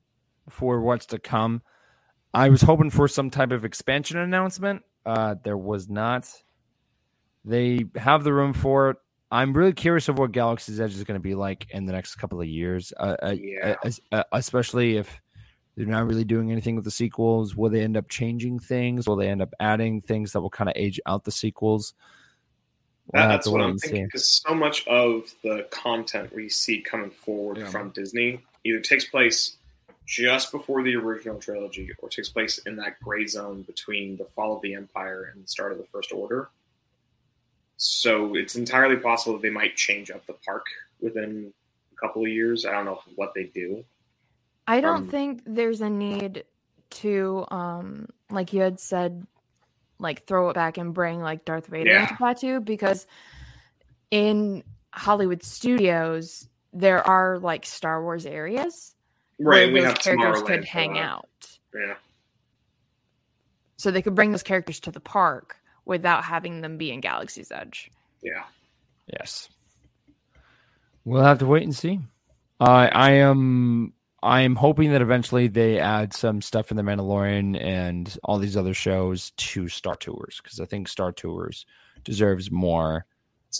for 0.48 0.80
what's 0.80 1.06
to 1.06 1.18
come. 1.18 1.62
I 2.34 2.48
was 2.48 2.62
hoping 2.62 2.90
for 2.90 3.08
some 3.08 3.30
type 3.30 3.52
of 3.52 3.64
expansion 3.64 4.18
announcement. 4.18 4.82
Uh, 5.06 5.36
there 5.42 5.56
was 5.56 5.88
not. 5.88 6.30
They 7.44 7.84
have 7.96 8.24
the 8.24 8.32
room 8.32 8.52
for 8.52 8.90
it. 8.90 8.96
I'm 9.30 9.52
really 9.52 9.72
curious 9.72 10.08
of 10.08 10.18
what 10.18 10.32
Galaxy's 10.32 10.80
Edge 10.80 10.94
is 10.94 11.04
going 11.04 11.18
to 11.18 11.22
be 11.22 11.34
like 11.34 11.66
in 11.70 11.86
the 11.86 11.92
next 11.92 12.16
couple 12.16 12.40
of 12.40 12.46
years. 12.46 12.92
Uh, 12.98 13.16
uh, 13.22 13.36
Yeah. 13.38 13.76
uh, 14.12 14.24
especially 14.32 14.96
if 14.96 15.20
they're 15.76 15.86
not 15.86 16.06
really 16.06 16.24
doing 16.24 16.50
anything 16.50 16.74
with 16.76 16.84
the 16.84 16.90
sequels. 16.90 17.54
Will 17.54 17.70
they 17.70 17.82
end 17.82 17.96
up 17.96 18.08
changing 18.08 18.58
things? 18.58 19.06
Will 19.06 19.16
they 19.16 19.28
end 19.28 19.42
up 19.42 19.52
adding 19.60 20.00
things 20.02 20.32
that 20.32 20.40
will 20.40 20.50
kind 20.50 20.68
of 20.68 20.74
age 20.76 21.00
out 21.06 21.24
the 21.24 21.30
sequels? 21.30 21.94
We'll 23.12 23.22
That- 23.22 23.28
that's 23.28 23.48
what 23.48 23.60
I'm 23.62 23.78
thinking 23.78 24.04
because 24.06 24.26
so 24.26 24.54
much 24.54 24.86
of 24.86 25.34
the 25.42 25.66
content 25.70 26.32
we 26.34 26.48
see 26.48 26.80
coming 26.82 27.10
forward 27.10 27.58
Yeah. 27.58 27.70
from 27.70 27.90
Disney 27.90 28.40
either 28.64 28.80
takes 28.80 29.06
place 29.06 29.56
just 30.04 30.52
before 30.52 30.82
the 30.82 30.94
original 30.96 31.38
trilogy 31.38 31.90
or 32.00 32.08
takes 32.08 32.28
place 32.28 32.58
in 32.58 32.76
that 32.76 33.00
gray 33.00 33.26
zone 33.26 33.62
between 33.62 34.16
the 34.16 34.24
fall 34.24 34.56
of 34.56 34.62
the 34.62 34.74
Empire 34.74 35.24
and 35.32 35.42
the 35.44 35.48
start 35.48 35.72
of 35.72 35.78
the 35.78 35.84
First 35.84 36.12
Order. 36.12 36.50
So 37.76 38.34
it's 38.34 38.56
entirely 38.56 38.96
possible 38.96 39.34
that 39.34 39.42
they 39.42 39.50
might 39.50 39.76
change 39.76 40.10
up 40.10 40.26
the 40.26 40.32
park 40.32 40.66
within 41.00 41.52
a 41.92 41.96
couple 41.96 42.22
of 42.22 42.28
years. 42.28 42.64
I 42.66 42.72
don't 42.72 42.84
know 42.86 43.00
what 43.14 43.34
they 43.34 43.44
do. 43.44 43.84
I 44.66 44.80
don't 44.80 45.02
Um, 45.04 45.08
think 45.08 45.42
there's 45.46 45.80
a 45.80 45.88
need 45.88 46.44
to, 46.90 47.46
um, 47.50 48.08
like 48.30 48.52
you 48.52 48.60
had 48.60 48.80
said, 48.80 49.26
like 49.98 50.26
throw 50.26 50.50
it 50.50 50.54
back 50.54 50.78
and 50.78 50.94
bring 50.94 51.20
like 51.20 51.44
Darth 51.44 51.66
Vader 51.66 51.90
Yeah. 51.90 52.02
into 52.02 52.14
Batuu 52.14 52.64
because 52.64 53.06
in 54.10 54.62
Hollywood 54.92 55.42
studios 55.42 56.48
there 56.72 57.06
are 57.06 57.38
like 57.38 57.66
Star 57.66 58.02
Wars 58.02 58.26
areas 58.26 58.94
Right, 59.40 59.72
where 59.72 59.82
those 59.82 59.94
characters 59.98 60.42
could 60.42 60.64
hang 60.64 60.98
out. 60.98 61.28
Yeah. 61.74 61.94
So 63.76 63.90
they 63.90 64.02
could 64.02 64.14
bring 64.14 64.32
those 64.32 64.42
characters 64.42 64.80
to 64.80 64.90
the 64.90 65.00
park 65.00 65.56
without 65.84 66.24
having 66.24 66.60
them 66.60 66.76
be 66.76 66.90
in 66.90 67.00
Galaxy's 67.00 67.52
Edge. 67.52 67.90
Yeah. 68.22 68.42
Yes. 69.06 69.48
We'll 71.04 71.22
have 71.22 71.38
to 71.38 71.46
wait 71.46 71.62
and 71.62 71.74
see. 71.74 72.00
Uh, 72.60 72.88
I 72.92 73.12
am 73.12 73.92
I 74.22 74.40
am 74.40 74.56
hoping 74.56 74.92
that 74.92 75.02
eventually 75.02 75.46
they 75.46 75.78
add 75.78 76.12
some 76.12 76.42
stuff 76.42 76.70
in 76.70 76.76
the 76.76 76.82
Mandalorian 76.82 77.60
and 77.62 78.18
all 78.24 78.38
these 78.38 78.56
other 78.56 78.74
shows 78.74 79.30
to 79.36 79.68
Star 79.68 79.94
Tours 79.94 80.40
because 80.42 80.58
I 80.58 80.64
think 80.64 80.88
Star 80.88 81.12
Tours 81.12 81.66
deserves 82.04 82.50
more. 82.50 83.06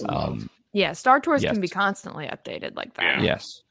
Um, 0.08 0.50
Yeah, 0.72 0.92
Star 0.92 1.20
Tours 1.20 1.42
can 1.42 1.60
be 1.60 1.68
constantly 1.68 2.26
updated 2.26 2.76
like 2.76 2.94
that. 2.94 3.18
Yeah. 3.18 3.22
yes. 3.22 3.62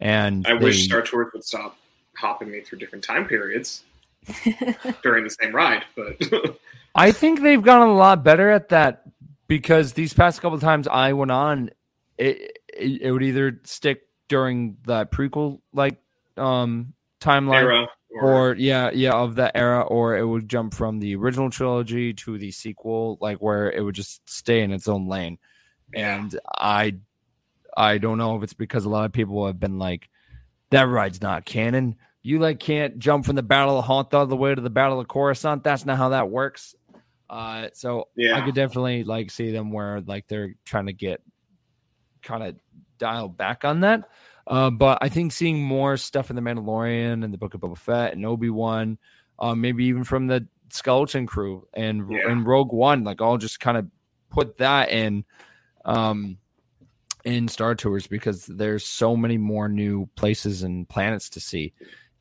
And 0.00 0.46
I 0.46 0.54
wish 0.54 0.84
Star 0.84 1.02
Tours 1.02 1.30
would 1.34 1.44
stop 1.44 1.76
hopping 2.16 2.50
me 2.50 2.60
through 2.60 2.78
different 2.78 3.04
time 3.04 3.26
periods 3.26 3.84
during 5.02 5.24
the 5.24 5.30
same 5.30 5.54
ride, 5.54 5.84
but 5.94 6.16
I 6.94 7.12
think 7.12 7.40
they've 7.40 7.62
gotten 7.62 7.88
a 7.88 7.94
lot 7.94 8.24
better 8.24 8.50
at 8.50 8.70
that 8.70 9.02
because 9.46 9.92
these 9.92 10.12
past 10.14 10.40
couple 10.40 10.56
of 10.56 10.62
times 10.62 10.88
I 10.88 11.12
went 11.12 11.30
on, 11.30 11.70
it, 12.18 12.58
it, 12.74 13.02
it 13.02 13.12
would 13.12 13.22
either 13.22 13.60
stick 13.64 14.02
during 14.32 14.78
that 14.86 15.10
prequel 15.12 15.60
like 15.74 15.98
um 16.38 16.94
timeline? 17.20 17.62
Era 17.62 17.86
or 18.20 18.54
yeah 18.58 18.90
yeah 18.92 19.12
of 19.12 19.36
that 19.36 19.52
era 19.54 19.80
or 19.82 20.16
it 20.16 20.24
would 20.24 20.46
jump 20.48 20.74
from 20.74 20.98
the 21.00 21.14
original 21.16 21.48
trilogy 21.50 22.12
to 22.12 22.36
the 22.38 22.50
sequel 22.50 23.16
like 23.20 23.38
where 23.38 23.70
it 23.70 23.80
would 23.82 23.94
just 23.94 24.28
stay 24.28 24.60
in 24.62 24.72
its 24.72 24.88
own 24.88 25.06
lane. 25.08 25.38
And 25.94 26.38
i 26.58 26.94
i 27.76 27.98
don't 27.98 28.18
know 28.18 28.36
if 28.36 28.42
it's 28.42 28.52
because 28.54 28.84
a 28.84 28.88
lot 28.88 29.04
of 29.06 29.12
people 29.12 29.46
have 29.46 29.58
been 29.60 29.78
like 29.78 30.08
that 30.70 30.84
ride's 30.88 31.20
not 31.22 31.44
canon. 31.44 31.96
You 32.22 32.38
like 32.38 32.58
can't 32.60 32.98
jump 32.98 33.24
from 33.26 33.36
the 33.36 33.42
battle 33.42 33.78
of 33.78 33.84
Hoth 33.84 34.14
all 34.14 34.26
the 34.26 34.36
way 34.36 34.54
to 34.54 34.60
the 34.60 34.70
battle 34.70 35.00
of 35.00 35.08
coruscant. 35.08 35.64
That's 35.64 35.84
not 35.84 35.96
how 35.98 36.10
that 36.10 36.30
works. 36.30 36.74
Uh 37.30 37.68
so 37.72 38.08
Yeah. 38.16 38.36
i 38.36 38.44
could 38.44 38.54
definitely 38.54 39.04
like 39.04 39.30
see 39.30 39.50
them 39.52 39.72
where 39.72 40.00
like 40.02 40.28
they're 40.28 40.54
trying 40.64 40.86
to 40.86 40.92
get 40.92 41.22
kind 42.22 42.42
of 42.42 42.56
dial 43.02 43.28
back 43.28 43.64
on 43.64 43.80
that 43.80 44.08
uh, 44.46 44.70
but 44.70 44.98
I 45.00 45.08
think 45.08 45.32
seeing 45.32 45.62
more 45.62 45.96
stuff 45.96 46.28
in 46.30 46.36
the 46.36 46.42
Mandalorian 46.42 47.22
and 47.24 47.32
the 47.32 47.38
Book 47.38 47.54
of 47.54 47.60
Boba 47.60 47.78
Fett 47.78 48.12
and 48.12 48.26
Obi 48.26 48.50
Wan, 48.50 48.98
uh, 49.38 49.54
maybe 49.54 49.84
even 49.84 50.02
from 50.02 50.26
the 50.26 50.46
Skeleton 50.70 51.26
Crew 51.26 51.68
and 51.74 52.10
Yeah. 52.10 52.28
and 52.28 52.44
Rogue 52.44 52.72
One, 52.72 53.04
like 53.04 53.22
I'll 53.22 53.38
just 53.38 53.60
kind 53.60 53.76
of 53.78 53.86
put 54.30 54.58
that 54.58 54.90
in, 54.90 55.24
um, 55.84 56.38
in 57.24 57.46
Star 57.46 57.76
Tours 57.76 58.08
because 58.08 58.46
there's 58.46 58.84
so 58.84 59.16
many 59.16 59.38
more 59.38 59.68
new 59.68 60.08
places 60.16 60.64
and 60.64 60.88
planets 60.88 61.28
to 61.30 61.40
see, 61.40 61.72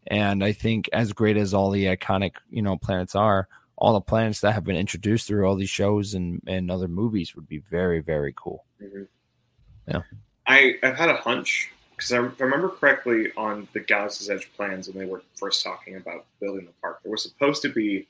and 0.05 0.43
I 0.43 0.51
think 0.51 0.89
as 0.93 1.13
great 1.13 1.37
as 1.37 1.55
all 1.55 1.71
the 1.71 1.85
iconic 1.85 2.33
you 2.51 2.61
know 2.61 2.77
planets 2.77 3.15
are, 3.15 3.47
all 3.77 3.93
the 3.93 4.01
planets 4.01 4.41
that 4.41 4.51
have 4.53 4.63
been 4.63 4.75
introduced 4.75 5.25
through 5.25 5.47
all 5.47 5.55
these 5.55 5.71
shows 5.71 6.13
and 6.13 6.39
and 6.45 6.69
other 6.69 6.87
movies 6.87 7.35
would 7.35 7.47
be 7.47 7.57
very 7.71 7.99
very 7.99 8.31
cool. 8.37 8.63
Mhm. 8.79 9.07
Yeah. 9.87 10.01
I, 10.51 10.75
I've 10.83 10.97
had 10.97 11.09
a 11.09 11.15
hunch 11.15 11.71
because 11.95 12.11
I, 12.11 12.17
remember 12.17 12.69
correctly 12.69 13.31
on 13.37 13.67
the 13.73 13.79
Galaxy's 13.79 14.29
Edge 14.29 14.51
plans 14.57 14.89
when 14.89 14.97
they 14.97 15.09
were 15.09 15.21
first 15.35 15.63
talking 15.63 15.95
about 15.95 16.25
building 16.41 16.65
the 16.65 16.73
park, 16.81 16.99
there 17.03 17.11
was 17.11 17.23
supposed 17.23 17.61
to 17.61 17.69
be 17.69 18.07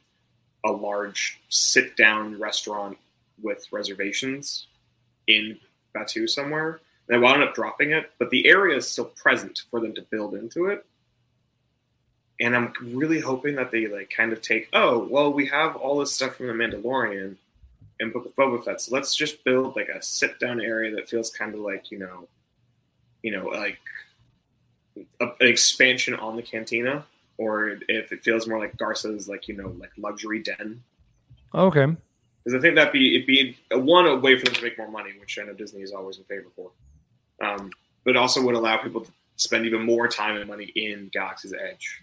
a 0.65 0.71
large 0.71 1.39
sit 1.49 1.95
down 1.95 2.39
restaurant 2.39 2.97
with 3.41 3.67
reservations 3.71 4.67
in 5.27 5.59
Batuu 5.95 6.27
somewhere. 6.27 6.79
They 7.07 7.19
wound 7.19 7.43
up 7.43 7.53
dropping 7.53 7.91
it, 7.91 8.11
but 8.17 8.29
the 8.29 8.47
area 8.47 8.77
is 8.77 8.89
still 8.89 9.05
present 9.05 9.63
for 9.69 9.79
them 9.79 9.93
to 9.95 10.01
build 10.01 10.33
into 10.33 10.67
it. 10.67 10.85
And 12.39 12.55
I'm 12.55 12.73
really 12.81 13.19
hoping 13.19 13.55
that 13.55 13.71
they 13.71 13.85
like 13.85 14.09
kind 14.09 14.33
of 14.33 14.41
take, 14.41 14.67
oh, 14.73 15.05
well, 15.09 15.31
we 15.31 15.45
have 15.47 15.75
all 15.75 15.99
this 15.99 16.11
stuff 16.11 16.37
from 16.37 16.47
the 16.47 16.53
Mandalorian 16.53 17.35
and 18.02 18.12
Book 18.12 18.26
of 18.26 18.36
Boba 18.36 18.64
Fett, 18.64 18.82
so 18.82 18.93
let's 18.93 19.16
just 19.16 19.43
build 19.43 19.76
like 19.76 19.88
a 19.88 20.02
sit 20.02 20.39
down 20.39 20.60
area 20.60 20.93
that 20.95 21.08
feels 21.08 21.30
kind 21.30 21.54
of 21.54 21.62
like 21.62 21.91
you 21.91 21.99
know, 21.99 22.28
you 23.22 23.32
know, 23.32 23.47
like 23.47 23.80
a, 25.22 25.26
an 25.26 25.47
expansion 25.47 26.16
on 26.16 26.36
the 26.36 26.41
cantina, 26.41 27.06
or 27.38 27.78
if 27.88 28.12
it 28.12 28.24
feels 28.24 28.47
more 28.47 28.60
like 28.60 28.76
Garsa's, 28.76 29.30
like 29.30 29.47
you 29.47 29.56
know, 29.56 29.74
like 29.80 29.91
luxury 29.97 30.41
den. 30.41 30.84
Okay. 31.54 31.86
Because 32.43 32.58
I 32.58 32.62
think 32.62 32.76
that'd 32.76 32.91
be 32.91 33.16
it'd 33.16 33.28
be 33.28 33.58
one 33.72 34.08
a 34.08 34.16
way 34.16 34.38
for 34.38 34.45
them 34.45 34.56
to 34.56 34.64
make 34.64 34.78
more 34.78 34.89
money, 34.89 35.12
which 35.20 35.38
I 35.39 35.43
know 35.43 35.54
Disney 35.54 35.82
is 35.82 35.91
always 35.91 36.18
in 36.18 36.24
favor 36.24 36.47
for. 36.56 36.72
Um, 37.39 37.72
but 38.04 38.18
also 38.18 38.41
would 38.43 38.56
allow 38.56 38.78
people 38.78 39.02
to 39.02 39.12
spend 39.36 39.66
even 39.66 39.86
more 39.86 40.08
time 40.08 40.38
and 40.38 40.49
money 40.49 40.66
in 40.76 41.10
Galaxy's 41.12 41.54
Edge. 41.54 42.02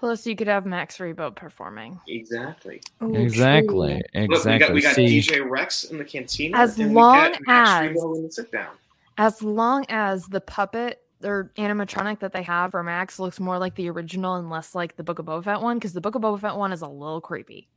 Plus, 0.00 0.26
you 0.26 0.34
could 0.34 0.46
have 0.48 0.64
Max 0.64 0.96
Rebo 0.96 1.34
performing. 1.36 2.00
Exactly. 2.08 2.80
Oh, 3.02 3.12
exactly. 3.14 4.02
true. 4.14 4.22
Look, 4.28 4.28
we 4.30 4.58
got 4.58 4.72
Exactly. 4.72 4.74
we 4.74 4.80
got 4.82 4.94
See, 4.94 5.20
DJ 5.20 5.48
Rex 5.48 5.84
in 5.84 5.98
the 5.98 6.04
cantina. 6.04 6.56
As 6.56 6.78
long 6.78 7.22
we 7.22 7.30
get 7.32 7.46
Max 7.46 7.70
as- 7.70 7.96
Rebo 8.02 8.16
in 8.16 8.22
the 8.24 8.32
sit 8.32 8.50
down. 8.50 8.74
As 9.18 9.42
long 9.42 9.84
as 9.90 10.26
the 10.26 10.40
puppet 10.40 11.02
or 11.22 11.52
animatronic 11.58 12.20
that 12.20 12.32
they 12.32 12.42
have 12.42 12.70
for 12.70 12.82
Max 12.82 13.18
looks 13.18 13.38
more 13.38 13.58
like 13.58 13.74
the 13.74 13.90
original 13.90 14.36
and 14.36 14.48
less 14.48 14.74
like 14.74 14.96
the 14.96 15.04
Book 15.04 15.18
of 15.18 15.26
Boba 15.26 15.44
Fett 15.44 15.60
one, 15.60 15.76
because 15.76 15.92
the 15.92 16.00
Book 16.00 16.14
of 16.14 16.22
Boba 16.22 16.40
Fett 16.40 16.56
one 16.56 16.72
is 16.72 16.80
a 16.80 16.88
little 16.88 17.20
creepy. 17.20 17.68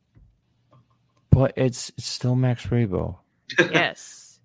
but 1.30 1.52
it's, 1.58 1.90
it's 1.98 2.06
still 2.08 2.36
Max 2.36 2.66
Rebo. 2.68 3.18
Yes. 3.60 4.40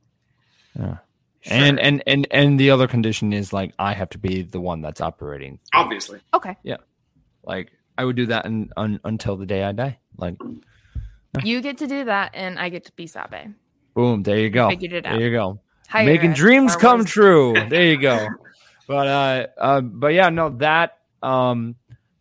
Yeah. 0.77 0.97
And 1.47 1.79
and 1.79 2.03
and 2.07 2.27
and 2.33 2.59
the 2.61 2.71
other 2.73 2.89
condition 2.89 3.33
is 3.33 3.53
like 3.53 3.73
I 3.79 3.93
have 3.95 4.11
to 4.11 4.19
be 4.19 4.43
the 4.43 4.61
one 4.61 4.83
that's 4.83 5.01
operating. 5.01 5.61
Obviously. 5.73 6.19
Okay. 6.35 6.57
Like 7.45 7.73
I 7.97 8.05
would 8.05 8.17
do 8.17 8.27
that 8.27 8.47
un, 8.47 8.71
un, 8.77 9.01
until 9.05 9.37
the 9.37 9.47
day 9.47 9.65
I 9.65 9.73
die. 9.73 9.99
Like 10.17 10.37
You 11.43 11.61
get 11.61 11.79
to 11.79 11.87
do 11.87 12.05
that, 12.05 12.33
and 12.35 12.59
I 12.59 12.69
get 12.69 12.85
to 12.87 12.93
be 12.93 13.07
Sabe. 13.07 13.55
boom, 13.95 14.23
there 14.23 14.39
you 14.39 14.51
go. 14.51 14.71
Figured 14.71 14.93
it 14.93 15.07
out. 15.07 15.19
There 15.19 15.29
you 15.29 15.33
go. 15.33 15.61
Making 15.95 16.35
dreams 16.35 16.77
come 16.77 17.05
true. 17.05 17.55
There 17.69 17.85
you 17.85 18.01
go. 18.01 18.29
but 18.87 19.07
uh, 19.07 19.47
uh 19.59 19.81
but 19.81 20.09
yeah, 20.09 20.29
no 20.31 20.51
that 20.51 20.99
um 21.23 21.77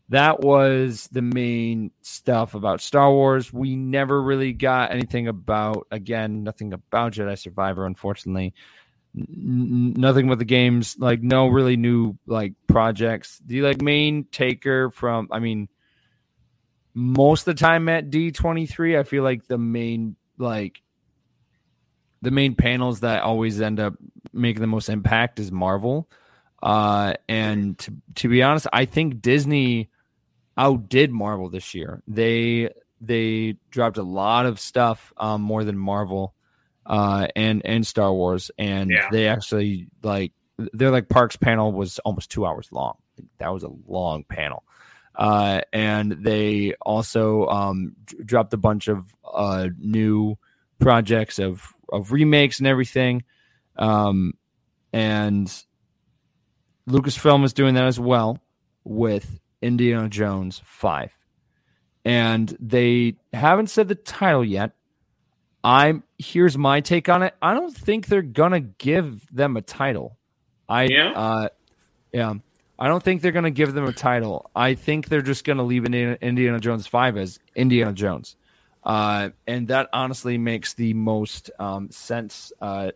that 0.09 0.39
was 0.39 1.09
the 1.11 1.22
main 1.22 1.91
stuff 2.01 2.55
about 2.55 2.82
Star 2.82 3.11
Wars. 3.11 3.51
We 3.51 3.76
never 3.76 4.22
really 4.22 4.53
got 4.53 4.91
anything 4.91 5.28
about 5.28 5.88
again, 5.91 6.43
nothing 6.43 6.74
about 6.74 7.13
Jedi 7.13 7.38
Survivor 7.38 7.86
unfortunately. 7.86 8.53
Nothing 9.13 10.27
with 10.27 10.39
the 10.39 10.45
games, 10.45 10.95
like 10.99 11.21
no 11.21 11.47
really 11.47 11.77
new 11.77 12.17
like 12.25 12.53
projects. 12.67 13.41
The 13.45 13.61
like 13.61 13.81
main 13.81 14.25
taker 14.25 14.91
from 14.91 15.29
I 15.31 15.39
mean 15.39 15.69
most 16.93 17.47
of 17.47 17.55
the 17.55 17.59
time 17.59 17.89
at 17.89 18.09
D23, 18.09 18.99
I 18.99 19.03
feel 19.03 19.23
like 19.23 19.47
the 19.47 19.57
main 19.57 20.15
like 20.37 20.81
the 22.21 22.31
main 22.31 22.55
panels 22.55 23.01
that 23.01 23.23
always 23.23 23.61
end 23.61 23.79
up 23.79 23.93
making 24.33 24.61
the 24.61 24.67
most 24.67 24.89
impact 24.89 25.39
is 25.39 25.51
Marvel. 25.51 26.09
Uh, 26.61 27.13
and 27.29 27.77
to, 27.77 27.93
to 28.15 28.27
be 28.27 28.41
honest, 28.41 28.67
I 28.73 28.85
think 28.85 29.21
Disney 29.21 29.89
outdid 30.57 31.11
Marvel 31.11 31.49
this 31.49 31.75
year. 31.75 32.01
They 32.07 32.71
they 32.99 33.57
dropped 33.69 33.97
a 33.97 34.03
lot 34.03 34.45
of 34.45 34.59
stuff 34.59 35.13
um, 35.17 35.41
more 35.41 35.63
than 35.63 35.77
Marvel 35.77 36.33
uh, 36.88 37.27
and 37.35 37.61
and 37.65 37.85
Star 37.85 38.11
Wars, 38.13 38.49
and 38.57 38.89
Yeah. 38.89 39.09
they 39.11 39.27
actually 39.27 39.89
like 40.01 40.31
their 40.57 40.89
like 40.89 41.09
Parks 41.09 41.35
panel 41.35 41.71
was 41.71 41.99
almost 41.99 42.31
two 42.31 42.45
hours 42.45 42.69
long. 42.71 42.97
That 43.39 43.53
was 43.53 43.63
a 43.63 43.69
long 43.88 44.23
panel. 44.23 44.63
Uh, 45.15 45.61
and 45.73 46.11
they 46.11 46.73
also 46.81 47.47
um, 47.47 47.95
d- 48.05 48.17
dropped 48.23 48.53
a 48.53 48.57
bunch 48.57 48.88
of 48.88 49.05
uh, 49.31 49.67
new 49.77 50.38
projects 50.79 51.39
of 51.39 51.73
of 51.91 52.11
remakes 52.11 52.59
and 52.59 52.67
everything. 52.67 53.23
Um, 53.77 54.33
and 54.93 55.47
Lucasfilm 56.89 57.43
is 57.43 57.53
doing 57.53 57.75
that 57.75 57.85
as 57.85 57.99
well 57.99 58.39
with 58.83 59.39
Indiana 59.61 60.07
Jones 60.09 60.61
5. 60.65 61.11
And 62.05 62.55
they 62.59 63.17
haven't 63.33 63.67
said 63.69 63.88
the 63.89 63.95
title 63.95 64.45
yet. 64.45 64.71
I'm 65.68 66.03
here's 66.18 66.57
my 66.57 66.80
take 66.80 67.09
on 67.09 67.24
it. 67.24 67.36
I 67.41 67.53
don't 67.53 67.76
think 67.76 68.07
they're 68.07 68.22
gonna 68.22 68.61
give 68.61 69.28
them 69.36 69.57
a 69.57 69.61
title. 69.61 70.18
I 70.70 70.84
Yeah? 70.84 71.11
uh 71.11 71.49
yeah. 72.13 72.36
I 72.80 72.88
don't 72.88 73.03
think 73.03 73.22
they're 73.22 73.34
gonna 73.34 73.51
give 73.51 73.74
them 73.74 73.84
a 73.84 73.91
title. 73.91 74.49
I 74.55 74.76
think 74.76 75.09
they're 75.09 75.22
just 75.22 75.43
gonna 75.43 75.63
leave 75.63 75.84
Indiana, 75.84 76.18
Indiana 76.22 76.61
Jones 76.61 76.88
5 76.88 77.18
as 77.18 77.39
Indiana 77.53 77.91
Jones. 77.91 78.38
Uh, 78.82 79.32
and 79.45 79.68
that 79.68 79.89
honestly 79.91 80.38
makes 80.38 80.74
the 80.74 80.93
most 80.93 81.51
um, 81.59 81.91
sense 81.91 82.53
uh, 82.61 82.91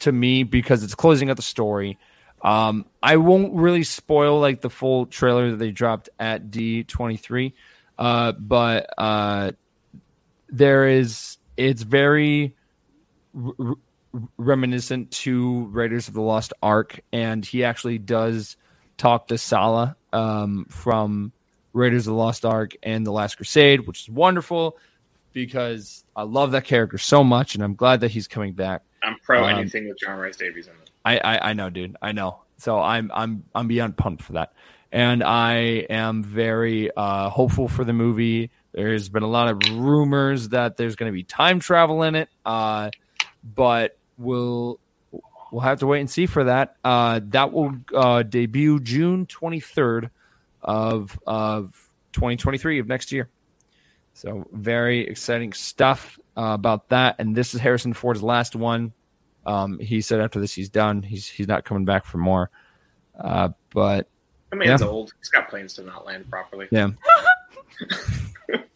to 0.00 0.12
me 0.12 0.42
because 0.42 0.84
it's 0.84 0.94
closing 0.94 1.30
out 1.30 1.36
the 1.36 1.42
story. 1.42 1.96
Um, 2.42 2.84
I 3.02 3.16
won't 3.16 3.54
really 3.54 3.82
spoil 3.82 4.38
like 4.40 4.60
the 4.60 4.68
full 4.68 5.06
trailer 5.06 5.52
that 5.52 5.56
they 5.56 5.70
dropped 5.70 6.10
at 6.18 6.50
D23, 6.50 7.54
uh, 7.98 8.32
but 8.32 8.90
uh, 8.98 9.52
there 10.50 10.86
is 10.86 11.37
it's 11.58 11.82
very 11.82 12.54
r- 13.36 13.52
r- 13.58 13.74
reminiscent 14.38 15.10
to 15.10 15.66
Raiders 15.66 16.08
of 16.08 16.14
the 16.14 16.22
Lost 16.22 16.52
Ark, 16.62 17.00
and 17.12 17.44
he 17.44 17.64
actually 17.64 17.98
does 17.98 18.56
talk 18.96 19.28
to 19.28 19.36
Sallah 19.36 19.96
um, 20.12 20.66
from 20.70 21.32
Raiders 21.72 22.06
of 22.06 22.12
the 22.12 22.18
Lost 22.18 22.44
Ark 22.44 22.74
and 22.82 23.06
The 23.06 23.12
Last 23.12 23.36
Crusade, 23.36 23.86
which 23.86 24.02
is 24.02 24.08
wonderful 24.08 24.78
because 25.32 26.04
I 26.16 26.22
love 26.22 26.52
that 26.52 26.64
character 26.64 26.98
so 26.98 27.22
much, 27.22 27.54
and 27.54 27.62
I'm 27.62 27.74
glad 27.74 28.00
that 28.00 28.10
he's 28.10 28.26
coming 28.26 28.54
back. 28.54 28.82
I'm 29.02 29.16
pro 29.22 29.44
Um, 29.44 29.58
anything 29.58 29.88
with 29.88 29.98
John 29.98 30.18
Rhys-Davies 30.18 30.66
in 30.66 30.72
it. 30.72 30.90
I, 31.04 31.18
I 31.18 31.50
I 31.50 31.52
know, 31.52 31.70
dude. 31.70 31.96
I 32.02 32.12
know. 32.12 32.40
So 32.56 32.80
I'm 32.80 33.10
I'm 33.14 33.44
I'm 33.54 33.68
beyond 33.68 33.96
pumped 33.96 34.22
for 34.22 34.32
that, 34.32 34.52
and 34.90 35.22
I 35.22 35.86
am 35.90 36.24
very 36.24 36.90
uh, 36.96 37.28
hopeful 37.30 37.68
for 37.68 37.84
the 37.84 37.92
movie. 37.92 38.50
There's 38.78 39.08
been 39.08 39.24
a 39.24 39.28
lot 39.28 39.48
of 39.48 39.58
rumors 39.76 40.50
that 40.50 40.76
there's 40.76 40.94
going 40.94 41.10
to 41.10 41.12
be 41.14 41.24
time 41.24 41.58
travel 41.58 42.04
in 42.04 42.14
it, 42.14 42.28
uh, 42.46 42.90
but 43.42 43.98
we'll 44.16 44.78
we'll 45.50 45.62
have 45.62 45.80
to 45.80 45.86
wait 45.88 45.98
and 45.98 46.08
see 46.08 46.26
for 46.26 46.44
that. 46.44 46.76
Uh, 46.84 47.18
that 47.30 47.52
will 47.52 47.74
uh, 47.92 48.22
debut 48.22 48.78
June 48.78 49.26
23rd 49.26 50.10
of 50.62 51.18
of 51.26 51.90
2023 52.12 52.78
of 52.78 52.86
next 52.86 53.10
year. 53.10 53.28
So 54.14 54.46
very 54.52 55.08
exciting 55.08 55.54
stuff 55.54 56.16
uh, 56.36 56.42
about 56.54 56.88
that. 56.90 57.16
And 57.18 57.34
this 57.36 57.54
is 57.54 57.60
Harrison 57.60 57.94
Ford's 57.94 58.22
last 58.22 58.54
one. 58.54 58.92
Um, 59.44 59.80
he 59.80 60.02
said 60.02 60.20
after 60.20 60.38
this 60.38 60.54
he's 60.54 60.68
done. 60.68 61.02
He's 61.02 61.26
he's 61.26 61.48
not 61.48 61.64
coming 61.64 61.84
back 61.84 62.04
for 62.04 62.18
more. 62.18 62.48
Uh, 63.18 63.48
but 63.74 64.08
The 64.50 64.56
man's 64.56 64.82
Yeah. 64.82 64.86
old. 64.86 65.14
He's 65.18 65.30
got 65.30 65.48
planes 65.48 65.74
to 65.74 65.82
not 65.82 66.06
land 66.06 66.30
properly. 66.30 66.68
yeah, 66.70 66.90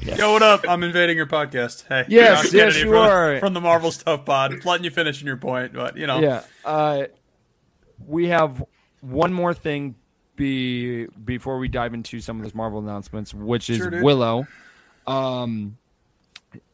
Yo, 0.00 0.32
what 0.32 0.42
up? 0.42 0.64
I'm 0.68 0.82
invading 0.84 1.16
your 1.16 1.26
podcast. 1.26 1.84
Hey, 1.88 2.04
Yes, 2.08 2.44
yes, 2.44 2.50
Kennedy 2.52 2.78
you 2.80 2.86
from, 2.86 2.96
are. 2.98 3.40
from 3.40 3.52
the 3.54 3.60
Marvel 3.60 3.90
Stuff 3.90 4.24
Pod. 4.24 4.64
Letting 4.64 4.84
you 4.84 4.90
finish 4.90 5.20
in 5.20 5.26
your 5.26 5.36
point, 5.36 5.72
but 5.72 5.96
you 5.96 6.06
know, 6.06 6.20
yeah. 6.20 6.42
Uh, 6.64 7.04
we 8.06 8.28
have 8.28 8.64
one 9.00 9.32
more 9.32 9.52
thing 9.52 9.96
be 10.36 11.06
before 11.06 11.58
we 11.58 11.66
dive 11.66 11.94
into 11.94 12.20
some 12.20 12.36
of 12.38 12.44
those 12.44 12.54
Marvel 12.54 12.78
announcements, 12.78 13.34
which 13.34 13.68
is 13.68 13.78
Sure. 13.78 14.02
Willow. 14.02 14.46
Um, 15.06 15.76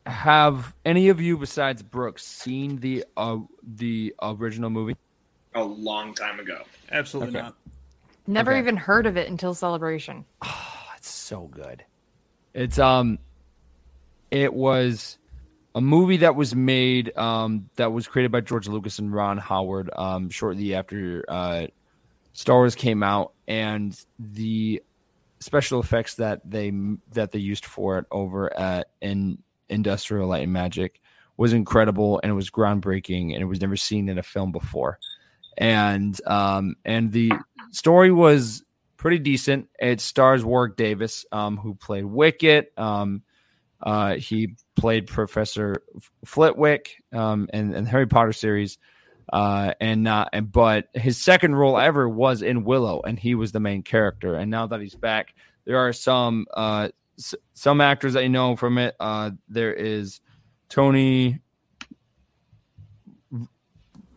have 0.05 0.75
any 0.85 1.09
of 1.09 1.19
you 1.21 1.39
besides 1.39 1.83
Brooks 1.83 2.27
seen 2.27 2.77
the 2.81 3.05
uh, 3.17 3.39
the 3.63 4.15
original 4.21 4.69
movie? 4.69 4.97
A 5.55 5.65
long 5.65 6.15
time 6.15 6.41
ago. 6.41 6.63
absolutely 6.93 7.37
Okay. 7.39 7.43
not. 7.47 7.57
Never 8.27 8.51
Okay. 8.53 8.61
even 8.61 8.77
heard 8.77 9.07
of 9.07 9.17
it 9.17 9.29
until 9.31 9.55
Celebration. 9.55 10.27
So 11.05 11.49
good. 11.49 11.85
It's 12.55 12.79
um 12.79 13.19
it 14.31 14.55
was 14.55 15.19
a 15.75 15.81
movie 15.81 16.19
that 16.19 16.35
was 16.35 16.55
made 16.55 17.17
um 17.19 17.69
that 17.77 17.93
was 17.93 18.09
created 18.09 18.33
by 18.33 18.41
George 18.41 18.69
Lucas 18.69 18.99
and 18.99 19.13
Ron 19.13 19.37
Howard 19.37 19.91
um 19.95 20.31
shortly 20.31 20.75
after 20.75 21.23
uh 21.29 21.67
Star 22.33 22.57
Wars 22.57 22.75
came 22.75 23.03
out 23.03 23.35
and 23.47 24.03
the 24.19 24.83
special 25.41 25.79
effects 25.79 26.15
that 26.15 26.41
they 26.43 26.73
that 27.13 27.33
they 27.33 27.39
used 27.39 27.67
for 27.67 27.99
it 27.99 28.07
over 28.11 28.57
at 28.59 28.89
in 29.03 29.37
Industrial 29.69 30.27
Light 30.27 30.45
and 30.45 30.55
Magic 30.55 31.03
was 31.37 31.53
incredible 31.53 32.19
and 32.23 32.31
it 32.31 32.35
was 32.35 32.51
groundbreaking 32.51 33.35
and 33.35 33.43
it 33.43 33.47
was 33.47 33.61
never 33.61 33.77
seen 33.77 34.09
in 34.09 34.17
a 34.17 34.23
film 34.23 34.53
before. 34.53 34.99
And 35.59 36.19
um 36.27 36.77
and 36.83 37.13
the 37.13 37.31
story 37.73 38.11
was 38.11 38.65
pretty 39.05 39.19
decent. 39.19 39.69
It 39.79 40.01
stars 40.01 40.47
Warwick 40.47 40.77
Davis, 40.77 41.27
um, 41.31 41.59
who 41.59 41.75
played 41.75 42.07
Wicket. 42.07 42.73
Um, 42.79 43.21
uh, 43.83 44.15
he 44.15 44.57
played 44.77 45.09
Professor 45.09 45.83
Flitwick 46.25 47.03
um, 47.13 47.51
in, 47.53 47.75
in 47.75 47.85
the 47.85 47.91
Harry 47.91 48.07
Potter 48.07 48.33
series, 48.33 48.79
uh, 49.31 49.75
and 49.79 50.05
not. 50.05 50.31
And 50.33 50.51
but 50.51 50.89
his 50.95 51.23
second 51.23 51.55
role 51.55 51.77
ever 51.79 52.09
was 52.09 52.41
in 52.41 52.65
Willow, 52.65 53.03
and 53.07 53.19
he 53.19 53.35
was 53.35 53.53
the 53.53 53.61
main 53.61 53.83
character. 53.83 54.37
And 54.37 54.51
now 54.51 54.69
that 54.69 54.81
he's 54.81 54.95
back, 54.95 55.35
there 55.67 55.77
are 55.77 55.93
some 55.93 56.47
uh, 56.55 56.89
s- 57.19 57.35
some 57.53 57.83
actors 57.83 58.15
that 58.15 58.23
you 58.23 58.31
know 58.31 58.57
from 58.57 58.79
it. 58.79 58.97
Uh, 58.99 59.33
there 59.51 59.75
is 59.75 60.23
Tony 60.71 61.41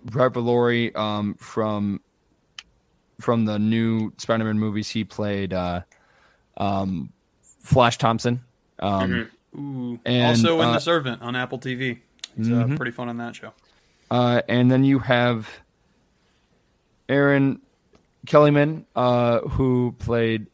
Revolori 0.05 0.95
um, 0.95 1.35
from 1.35 1.99
from 3.19 3.45
the 3.45 3.57
new 3.59 4.13
Spider-Man 4.17 4.59
movies. 4.59 4.89
He 4.89 5.03
played 5.03 5.53
uh, 5.53 5.81
um, 6.57 7.11
Flash 7.59 7.97
Thompson. 7.97 8.41
Um, 8.79 9.09
Mhm. 9.11 9.29
Ooh. 9.59 9.99
And, 10.05 10.27
also 10.27 10.61
in 10.61 10.67
uh, 10.67 10.73
The 10.73 10.79
Servant 10.79 11.21
on 11.21 11.35
Apple 11.35 11.57
TV. 11.57 11.99
He's 12.35 12.51
uh, 12.51 12.67
pretty 12.75 12.91
fun 12.91 13.09
on 13.09 13.17
that 13.17 13.35
show. 13.35 13.53
uh, 14.11 14.41
and 14.47 14.69
then 14.69 14.83
you 14.83 14.99
have 14.99 15.49
Erin 17.09 17.61
Kellyman, 18.27 18.85
uh, 18.95 19.39
who 19.39 19.95
played 19.97 20.47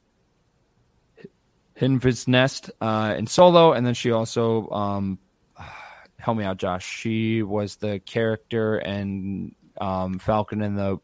Enfys 1.80 2.27
Nest 2.27 2.72
uh, 2.80 3.15
in 3.18 3.27
Solo, 3.27 3.73
and 3.73 3.85
then 3.85 3.94
she 3.94 4.11
also 4.11 4.69
um, 4.69 5.19
help 6.19 6.38
me 6.38 6.44
out, 6.45 6.57
Josh. 6.57 6.85
She 6.85 7.44
was 7.44 7.76
the 7.77 7.99
character 7.99 8.77
and 8.77 9.53
um, 9.81 10.19
Falcon 10.19 10.61
and 10.61 10.77
the 10.77 10.99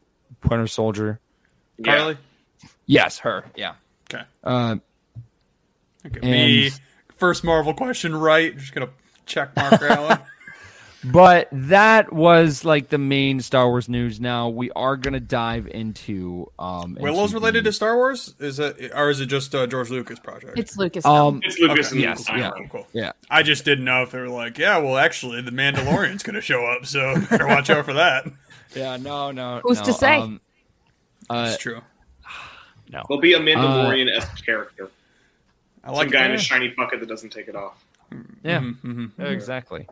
Winter 0.50 0.68
Soldier. 0.68 1.20
Yeah. 1.80 1.96
Karli. 1.98 2.18
Yes, 2.86 3.20
her. 3.20 3.46
Yeah. 3.56 3.74
Okay. 4.14 4.24
Uh, 4.44 4.76
Okay. 6.06 6.20
And- 6.22 6.32
Me. 6.32 6.72
First 7.18 7.44
Marvel 7.44 7.74
question 7.74 8.16
right. 8.16 8.58
Just 8.58 8.74
gonna 8.74 8.90
check 9.26 9.54
mark 9.58 9.80
that 9.82 10.26
but 11.04 11.50
that 11.52 12.14
was 12.14 12.64
like 12.64 12.88
the 12.88 12.98
main 12.98 13.42
Star 13.42 13.68
Wars 13.68 13.90
news. 13.90 14.22
Now 14.22 14.48
we 14.48 14.72
are 14.72 14.96
gonna 14.96 15.20
dive 15.20 15.68
into 15.68 16.50
um 16.58 16.98
Willow's 17.00 17.32
into 17.32 17.36
related 17.36 17.66
the- 17.66 17.70
to 17.72 17.74
Star 17.74 17.98
Wars? 17.98 18.34
Is 18.40 18.60
it 18.60 18.92
or 18.96 19.10
is 19.10 19.20
it 19.20 19.26
just 19.26 19.54
a 19.54 19.68
George 19.68 19.90
Lucas 19.90 20.18
project? 20.20 20.58
It's 20.58 20.78
Lucas. 20.78 21.06
um 21.06 21.42
It's 21.44 21.60
Lucas 21.60 21.88
Okay, 21.88 21.96
and 21.98 22.02
yes, 22.02 22.26
Simon. 22.26 22.42
yeah. 22.42 22.52
Cool, 22.56 22.68
cool. 22.72 22.88
yeah. 22.94 23.12
I 23.30 23.44
just 23.44 23.66
didn't 23.66 23.84
know 23.84 24.04
if 24.04 24.12
they 24.12 24.20
were 24.20 24.30
like, 24.30 24.58
yeah, 24.58 24.78
well, 24.78 24.98
actually, 24.98 25.42
the 25.42 25.52
Mandalorian's 25.52 26.24
going 26.24 26.36
to 26.36 26.42
show 26.42 26.66
up, 26.66 26.86
so 26.86 27.20
better 27.30 27.48
watch 27.48 27.70
out 27.70 27.84
for 27.86 27.94
that. 27.94 28.26
Yeah, 28.76 28.98
no, 28.98 29.32
no. 29.32 29.62
Who's 29.64 29.80
no, 29.80 29.86
to 29.86 29.94
say? 29.94 30.18
Um, 30.18 30.40
uh, 31.30 31.46
That's 31.50 31.58
true. 31.62 31.82
no. 32.92 33.04
There'll 33.08 33.22
be 33.22 33.34
a 33.34 33.40
Mandalorian 33.40 34.10
esque 34.16 34.46
character. 34.46 34.90
I 35.84 35.88
Some 35.88 35.96
like 35.96 36.12
guy 36.12 36.26
in 36.26 36.32
a 36.34 36.38
shiny 36.38 36.70
bucket 36.70 37.00
that 37.00 37.08
doesn't 37.10 37.30
take 37.32 37.48
it 37.48 37.56
off. 37.56 37.84
Yeah, 38.44 38.60
Mhm, 38.62 39.12
mhm. 39.18 39.20
exactly. 39.32 39.88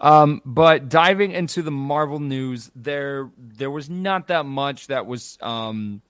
Um, 0.00 0.42
but 0.44 0.88
diving 0.88 1.30
into 1.32 1.62
the 1.62 1.70
Marvel 1.70 2.18
news, 2.18 2.70
there 2.74 3.30
there 3.38 3.70
was 3.70 3.88
not 3.88 4.26
that 4.28 4.44
much 4.44 4.88
that 4.88 5.06
was 5.06 5.38
um, 5.40 6.02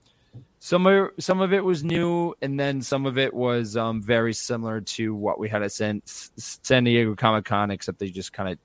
some 0.60 0.86
of 0.86 1.10
some 1.18 1.40
of 1.42 1.52
it 1.52 1.62
was 1.62 1.84
new, 1.84 2.34
and 2.40 2.58
then 2.58 2.80
some 2.80 3.04
of 3.04 3.18
it 3.18 3.34
was 3.34 3.76
um, 3.76 4.00
very 4.02 4.32
similar 4.32 4.80
to 4.80 5.14
what 5.14 5.38
we 5.38 5.48
had 5.50 5.62
at 5.62 5.72
San, 5.72 6.00
San 6.06 6.84
Diego 6.84 7.14
Comic 7.14 7.44
Con, 7.44 7.70
except 7.70 7.98
they 7.98 8.08
just 8.08 8.32
kind 8.32 8.48
of 8.52 8.58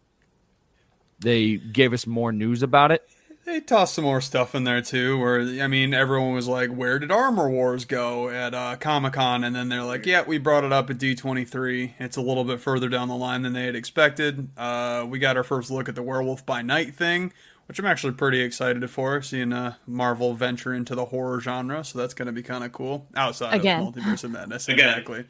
they 1.19 1.57
gave 1.57 1.91
us 1.93 2.07
more 2.07 2.31
news 2.31 2.63
about 2.63 2.91
it. 2.91 3.07
They 3.47 3.61
tossed 3.61 3.95
some 3.95 4.03
more 4.03 4.19
stuff 4.19 4.53
in 4.55 4.65
there 4.65 4.81
too, 4.81 5.17
where 5.17 5.39
I 5.39 5.67
mean, 5.69 5.93
everyone 5.93 6.33
was 6.33 6.49
like, 6.49 6.69
"Where 6.69 6.99
did 6.99 7.11
Armor 7.11 7.49
Wars 7.49 7.85
go 7.85 8.27
at 8.27 8.53
uh, 8.53 8.75
Comic 8.75 9.13
Con?" 9.13 9.45
And 9.45 9.55
then 9.55 9.69
they're 9.69 9.85
like, 9.85 10.05
"Yeah, 10.05 10.23
we 10.27 10.37
brought 10.37 10.65
it 10.65 10.73
up 10.73 10.89
at 10.89 10.97
D 10.97 11.15
twenty 11.15 11.45
three. 11.45 11.95
It's 11.97 12.17
a 12.17 12.21
little 12.21 12.43
bit 12.43 12.59
further 12.59 12.89
down 12.89 13.07
the 13.07 13.15
line 13.15 13.43
than 13.43 13.53
they 13.53 13.63
had 13.63 13.73
expected. 13.73 14.49
Uh, 14.57 15.05
we 15.07 15.17
got 15.17 15.37
our 15.37 15.45
first 15.45 15.71
look 15.71 15.87
at 15.87 15.95
the 15.95 16.03
Werewolf 16.03 16.45
by 16.45 16.61
Night 16.61 16.93
thing, 16.93 17.31
which 17.67 17.79
I'm 17.79 17.85
actually 17.85 18.13
pretty 18.15 18.41
excited 18.41 18.87
for, 18.89 19.21
seeing 19.21 19.53
uh, 19.53 19.75
Marvel 19.87 20.33
venture 20.33 20.73
into 20.73 20.93
the 20.93 21.05
horror 21.05 21.39
genre. 21.39 21.85
So 21.85 21.99
that's 21.99 22.13
going 22.13 22.25
to 22.25 22.33
be 22.33 22.43
kind 22.43 22.65
of 22.65 22.73
cool. 22.73 23.07
Outside 23.15 23.53
Again. 23.53 23.79
of 23.81 23.95
Multiverse 23.95 24.25
of 24.25 24.31
Madness, 24.31 24.67
Again. 24.67 24.89
exactly. 24.89 25.23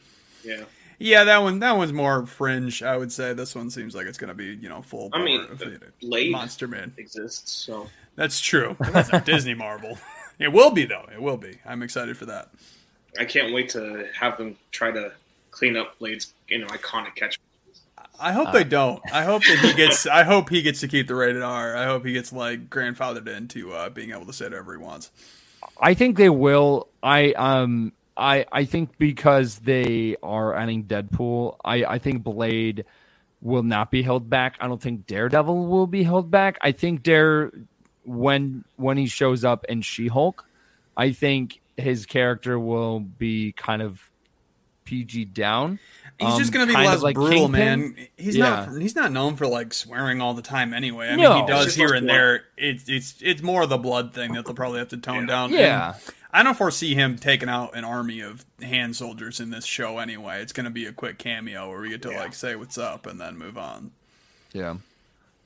Yeah. 0.44 0.64
Yeah, 1.00 1.26
that 1.26 1.44
one 1.44 1.60
that 1.60 1.78
one's 1.78 1.94
more 1.94 2.26
fringe. 2.26 2.82
I 2.82 2.98
would 2.98 3.12
say 3.12 3.34
this 3.34 3.54
one 3.54 3.70
seems 3.70 3.96
like 3.96 4.08
it's 4.08 4.18
going 4.18 4.30
to 4.30 4.34
be 4.34 4.56
you 4.56 4.70
know 4.70 4.82
full. 4.82 5.10
I 5.14 5.22
mean, 5.22 5.44
bore 5.46 5.54
of 5.54 5.62
it. 5.62 6.00
Blade 6.02 6.32
Monster 6.32 6.68
Man. 6.68 6.94
exists, 6.98 7.52
so 7.52 7.88
That's 8.16 8.40
true. 8.40 8.76
That's 8.80 9.12
not 9.12 9.26
Disney 9.26 9.54
Marvel. 9.54 9.98
It 10.40 10.52
will 10.52 10.72
be 10.72 10.86
though. 10.86 11.06
It 11.14 11.22
will 11.22 11.38
be. 11.38 11.60
I'm 11.66 11.84
excited 11.84 12.18
for 12.18 12.26
that. 12.26 12.50
I 13.20 13.26
can't 13.26 13.54
wait 13.54 13.70
to 13.70 14.08
have 14.20 14.38
them 14.38 14.56
try 14.72 14.92
to 14.92 15.12
clean 15.52 15.78
up 15.78 15.98
Blade's 16.00 16.34
you 16.48 16.60
know 16.60 16.68
iconic 16.68 17.16
catch. 17.16 17.40
I 18.20 18.32
hope 18.32 18.52
they 18.52 18.64
don't. 18.64 19.00
I 19.14 19.24
hope 19.24 19.44
that 19.44 19.60
he 19.60 19.74
gets. 19.74 20.08
I 20.08 20.24
hope 20.24 20.50
he 20.50 20.64
gets 20.64 20.80
to 20.80 20.88
keep 20.88 21.08
the 21.08 21.14
rated 21.16 21.44
R. 21.44 21.76
I 21.76 21.86
hope 21.86 22.06
he 22.06 22.14
gets 22.14 22.34
like 22.34 22.70
grandfathered 22.70 23.28
into 23.28 23.72
uh, 23.74 23.90
being 23.90 24.12
able 24.12 24.26
to 24.26 24.34
say 24.34 24.46
whatever 24.46 24.76
he 24.76 24.84
wants. 24.84 25.12
I 25.80 25.94
think 25.94 26.18
they 26.18 26.30
will. 26.30 26.88
I 27.04 27.34
um 27.34 27.94
I 28.18 28.46
I 28.52 28.66
think 28.66 28.98
because 28.98 29.60
they 29.60 30.16
are 30.24 30.54
adding 30.56 30.84
Deadpool, 30.86 31.58
I 31.64 31.84
I 31.86 32.00
think 32.00 32.24
Blade 32.24 32.86
will 33.42 33.64
not 33.64 33.92
be 33.92 34.02
held 34.02 34.30
back. 34.30 34.56
I 34.60 34.68
don't 34.68 34.82
think 34.82 35.06
Daredevil 35.06 35.68
will 35.68 35.88
be 35.88 36.04
held 36.04 36.32
back. 36.32 36.58
I 36.62 36.72
think 36.72 37.04
Dare 37.04 37.52
when 38.06 38.64
when 38.78 38.98
he 38.98 39.06
shows 39.08 39.44
up 39.46 39.66
in 39.66 39.82
She-Hulk, 39.82 40.46
I 40.96 41.12
think 41.12 41.62
his 41.78 42.06
character 42.06 42.58
will 42.60 43.00
be 43.00 43.52
kind 43.52 43.82
of 43.82 44.10
PG 44.86 45.26
down. 45.26 45.78
He's 46.18 46.30
Um, 46.34 46.40
just 46.40 46.52
gonna 46.52 46.66
be 46.66 46.74
less 46.74 47.04
like 47.04 47.14
brutal, 47.16 47.44
Kingpin. 47.50 47.52
man. 47.52 48.08
He's 48.18 48.36
Yeah. 48.36 48.66
not. 48.72 48.82
He's 48.82 48.96
not 48.96 49.12
known 49.12 49.36
for 49.36 49.46
like 49.46 49.74
swearing 49.74 50.20
all 50.22 50.34
the 50.34 50.42
time 50.42 50.74
anyway. 50.74 51.10
I 51.10 51.16
No. 51.16 51.36
mean, 51.36 51.42
he 51.46 51.48
does 51.52 51.76
here 51.76 51.94
and 51.94 52.08
blood. 52.08 52.16
there. 52.16 52.44
It's 52.58 52.90
it's 52.90 53.16
it's 53.22 53.44
more 53.44 53.62
of 53.64 53.70
the 53.70 53.78
blood 53.78 54.14
thing 54.14 54.34
that 54.34 54.46
they'll 54.46 54.56
probably 54.56 54.80
have 54.80 54.88
to 54.90 54.98
tone 54.98 55.22
Yeah. 55.22 55.28
down. 55.28 55.54
Yeah. 55.54 55.94
And 55.94 56.27
I 56.38 56.44
don't 56.44 56.56
foresee 56.58 56.94
him 56.94 57.18
taking 57.18 57.50
out 57.50 57.76
an 57.76 57.84
army 57.84 58.20
of 58.22 58.46
hand 58.62 58.96
soldiers 58.96 59.40
in 59.40 59.50
this 59.50 59.66
show 59.66 59.98
anyway. 59.98 60.42
It's 60.42 60.54
gonna 60.54 60.70
be 60.70 60.86
a 60.86 60.94
quick 60.94 61.18
cameo 61.18 61.70
where 61.70 61.80
we 61.82 61.90
get 61.90 62.02
to 62.04 62.12
Yeah. 62.12 62.20
like 62.20 62.34
say 62.36 62.56
what's 62.56 62.78
up 62.78 63.06
and 63.08 63.20
then 63.20 63.38
move 63.38 63.58
on. 63.58 63.92
Yeah. 64.54 64.74
If 64.74 64.80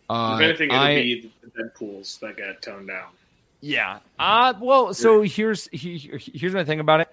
Uh, 0.10 0.38
anything, 0.42 0.70
it'll 0.70 0.82
I- 0.82 0.96
be 0.96 1.32
the 1.42 1.64
Deadpool's 1.64 2.18
that 2.18 2.36
get 2.36 2.62
toned 2.62 2.90
down. 2.90 3.08
Yeah. 3.62 4.00
Uh 4.20 4.54
well, 4.60 4.94
so 4.94 5.22
here's 5.22 5.68
he, 5.72 5.98
here's 6.34 6.54
my 6.54 6.66
thing 6.66 6.80
about 6.80 7.00
it. 7.02 7.10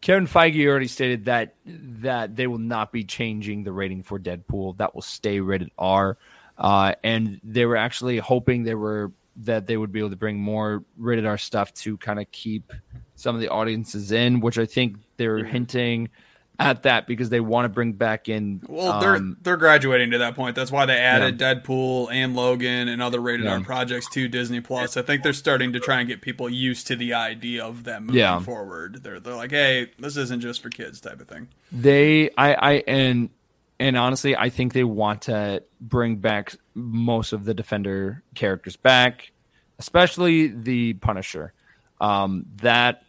Kevin 0.00 0.26
Feige 0.26 0.66
already 0.66 0.88
stated 0.88 1.26
that 1.26 1.54
that 1.66 2.34
they 2.34 2.46
will 2.46 2.58
not 2.58 2.90
be 2.90 3.04
changing 3.04 3.62
the 3.64 3.70
rating 3.72 4.02
for 4.02 4.18
Deadpool. 4.18 4.78
That 4.78 4.94
will 4.94 5.02
stay 5.02 5.40
rated 5.40 5.70
R. 5.78 6.16
Uh, 6.58 6.94
and 7.04 7.40
they 7.44 7.64
were 7.64 7.76
actually 7.76 8.18
hoping 8.18 8.64
they 8.64 8.74
were 8.74 9.12
that 9.44 9.66
they 9.66 9.76
would 9.76 9.92
be 9.92 9.98
able 9.98 10.10
to 10.10 10.16
bring 10.16 10.38
more 10.38 10.84
rated 10.96 11.26
R 11.26 11.38
stuff 11.38 11.72
to 11.74 11.96
kind 11.98 12.20
of 12.20 12.30
keep 12.30 12.72
some 13.14 13.34
of 13.34 13.40
the 13.40 13.48
audiences 13.48 14.12
in, 14.12 14.40
which 14.40 14.58
I 14.58 14.66
think 14.66 14.96
they're 15.16 15.44
hinting 15.44 16.08
at 16.58 16.82
that 16.82 17.06
because 17.06 17.30
they 17.30 17.40
want 17.40 17.64
to 17.64 17.68
bring 17.70 17.92
back 17.94 18.28
in. 18.28 18.60
Well, 18.68 19.00
they're 19.00 19.16
um, 19.16 19.38
they're 19.40 19.56
graduating 19.56 20.10
to 20.10 20.18
that 20.18 20.34
point. 20.36 20.54
That's 20.54 20.70
why 20.70 20.84
they 20.84 20.98
added 20.98 21.38
Deadpool 21.38 22.12
and 22.12 22.36
Logan 22.36 22.88
and 22.88 23.00
other 23.00 23.18
rated 23.18 23.46
R 23.46 23.60
projects 23.60 24.08
to 24.10 24.28
Disney 24.28 24.60
Plus. 24.60 24.96
I 24.98 25.02
think 25.02 25.22
they're 25.22 25.32
starting 25.32 25.72
to 25.72 25.80
try 25.80 26.00
and 26.00 26.08
get 26.08 26.20
people 26.20 26.50
used 26.50 26.86
to 26.88 26.96
the 26.96 27.14
idea 27.14 27.64
of 27.64 27.84
them 27.84 28.06
moving 28.06 28.18
Yeah. 28.20 28.40
forward. 28.40 29.02
They're 29.02 29.20
they're 29.20 29.34
like, 29.34 29.52
hey, 29.52 29.90
this 29.98 30.18
isn't 30.18 30.40
just 30.40 30.62
for 30.62 30.68
kids 30.68 31.00
type 31.00 31.20
of 31.20 31.28
thing. 31.28 31.48
They, 31.72 32.28
I, 32.36 32.54
I, 32.54 32.72
and 32.86 33.30
and 33.80 33.96
honestly, 33.96 34.36
I 34.36 34.50
think 34.50 34.74
they 34.74 34.84
want 34.84 35.22
to 35.22 35.64
bring 35.80 36.16
back 36.16 36.54
most 36.74 37.32
of 37.32 37.46
the 37.46 37.54
Defender 37.54 38.22
characters 38.34 38.76
back, 38.76 39.32
especially 39.78 40.48
the 40.48 40.92
Punisher. 40.94 41.54
Um, 41.98 42.44
that 42.56 43.02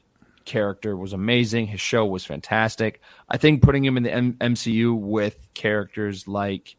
character 0.45 0.95
was 0.95 1.11
amazing. 1.11 1.67
His 1.67 1.81
show 1.81 2.05
was 2.05 2.25
fantastic. 2.25 3.01
I 3.29 3.35
think 3.35 3.61
putting 3.61 3.83
him 3.83 3.97
in 3.97 4.03
the 4.03 4.13
M- 4.13 4.37
MCU 4.39 4.97
with 4.97 5.45
characters 5.53 6.25
like 6.25 6.77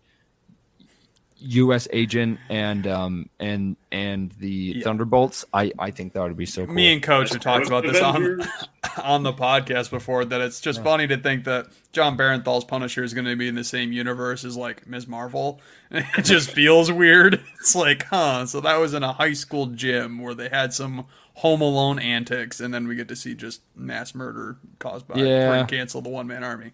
U.S. 1.42 1.88
Agent 1.92 2.38
and 2.48 2.86
um 2.86 3.28
and 3.38 3.76
and 3.90 4.32
the 4.38 4.74
Yeah. 4.76 4.84
Thunderbolts, 4.84 5.44
I 5.52 5.72
I 5.78 5.90
think 5.90 6.12
that 6.14 6.22
would 6.22 6.36
be 6.36 6.46
so 6.46 6.64
cool. 6.66 6.74
Me 6.74 6.92
and 6.92 7.02
Coach 7.02 7.30
have 7.32 7.40
talked 7.40 7.66
about 7.66 7.82
this 7.84 8.00
on 8.00 8.40
on 9.02 9.22
the 9.22 9.32
podcast 9.32 9.90
before. 9.90 10.24
That 10.24 10.40
it's 10.40 10.60
just 10.60 10.82
funny 10.82 11.06
to 11.08 11.16
think 11.16 11.44
that 11.44 11.66
Jon 11.92 12.16
Bernthal's 12.16 12.64
Punisher 12.64 13.02
is 13.04 13.12
going 13.14 13.26
to 13.26 13.36
be 13.36 13.48
in 13.48 13.54
the 13.54 13.64
same 13.64 13.92
universe 13.92 14.44
as 14.44 14.56
like 14.56 14.86
Ms. 14.86 15.06
Marvel. 15.06 15.60
It 15.90 16.24
just 16.24 16.50
feels 16.54 16.90
weird. 16.90 17.42
It's 17.60 17.74
like, 17.74 18.04
huh? 18.04 18.46
So 18.46 18.60
that 18.62 18.76
was 18.80 18.94
in 18.94 19.02
a 19.02 19.12
high 19.12 19.34
school 19.34 19.66
gym 19.66 20.20
where 20.22 20.32
they 20.32 20.48
had 20.48 20.72
some 20.72 21.04
Home 21.34 21.60
Alone 21.60 21.98
antics, 21.98 22.60
and 22.60 22.72
then 22.72 22.88
we 22.88 22.94
get 22.94 23.08
to 23.08 23.16
see 23.16 23.34
just 23.34 23.60
mass 23.76 24.14
murder 24.14 24.56
caused 24.78 25.06
by 25.06 25.16
Yeah. 25.16 25.48
Frank 25.48 25.68
Castle, 25.68 26.00
the 26.00 26.08
one 26.08 26.26
man 26.26 26.44
army. 26.44 26.72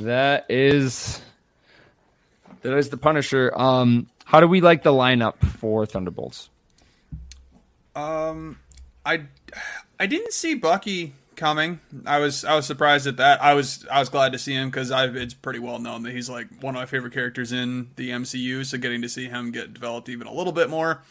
That 0.00 0.46
is 0.48 1.20
that 2.62 2.76
is 2.76 2.88
the 2.88 2.96
Punisher. 2.96 3.52
Um, 3.56 4.08
how 4.24 4.40
do 4.40 4.48
we 4.48 4.60
like 4.60 4.82
the 4.82 4.92
lineup 4.92 5.38
for 5.38 5.86
Thunderbolts? 5.86 6.50
Um, 7.94 8.58
I 9.04 9.22
I 9.98 10.06
didn't 10.06 10.32
see 10.32 10.54
Bucky 10.54 11.14
coming. 11.36 11.80
I 12.04 12.18
was 12.18 12.44
I 12.44 12.54
was 12.54 12.66
surprised 12.66 13.06
at 13.06 13.16
that. 13.16 13.42
I 13.42 13.54
was 13.54 13.86
I 13.90 14.00
was 14.00 14.08
glad 14.08 14.32
to 14.32 14.38
see 14.38 14.52
him 14.52 14.68
because 14.68 14.90
I've 14.90 15.16
it's 15.16 15.34
pretty 15.34 15.58
well 15.58 15.78
known 15.78 16.02
that 16.02 16.12
he's 16.12 16.28
like 16.28 16.46
one 16.60 16.76
of 16.76 16.80
my 16.80 16.86
favorite 16.86 17.14
characters 17.14 17.52
in 17.52 17.88
the 17.96 18.10
MCU. 18.10 18.66
So 18.66 18.76
getting 18.76 19.02
to 19.02 19.08
see 19.08 19.28
him 19.28 19.50
get 19.50 19.72
developed 19.72 20.08
even 20.08 20.26
a 20.26 20.32
little 20.32 20.52
bit 20.52 20.68
more, 20.68 21.02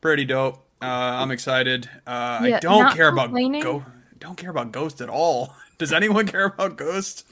pretty 0.00 0.24
dope. 0.24 0.64
Uh, 0.80 0.86
I'm 0.86 1.30
excited. 1.30 1.88
Uh, 2.06 2.38
I 2.42 2.58
don't 2.60 2.94
care 2.94 3.08
about. 3.08 3.32
Go- 3.32 3.84
don't 4.18 4.36
care 4.36 4.50
about 4.50 4.72
Ghost 4.72 5.00
at 5.00 5.08
all. 5.08 5.54
Does 5.78 5.92
anyone 5.92 6.26
care 6.28 6.46
about 6.46 6.76
Ghost? 6.76 7.26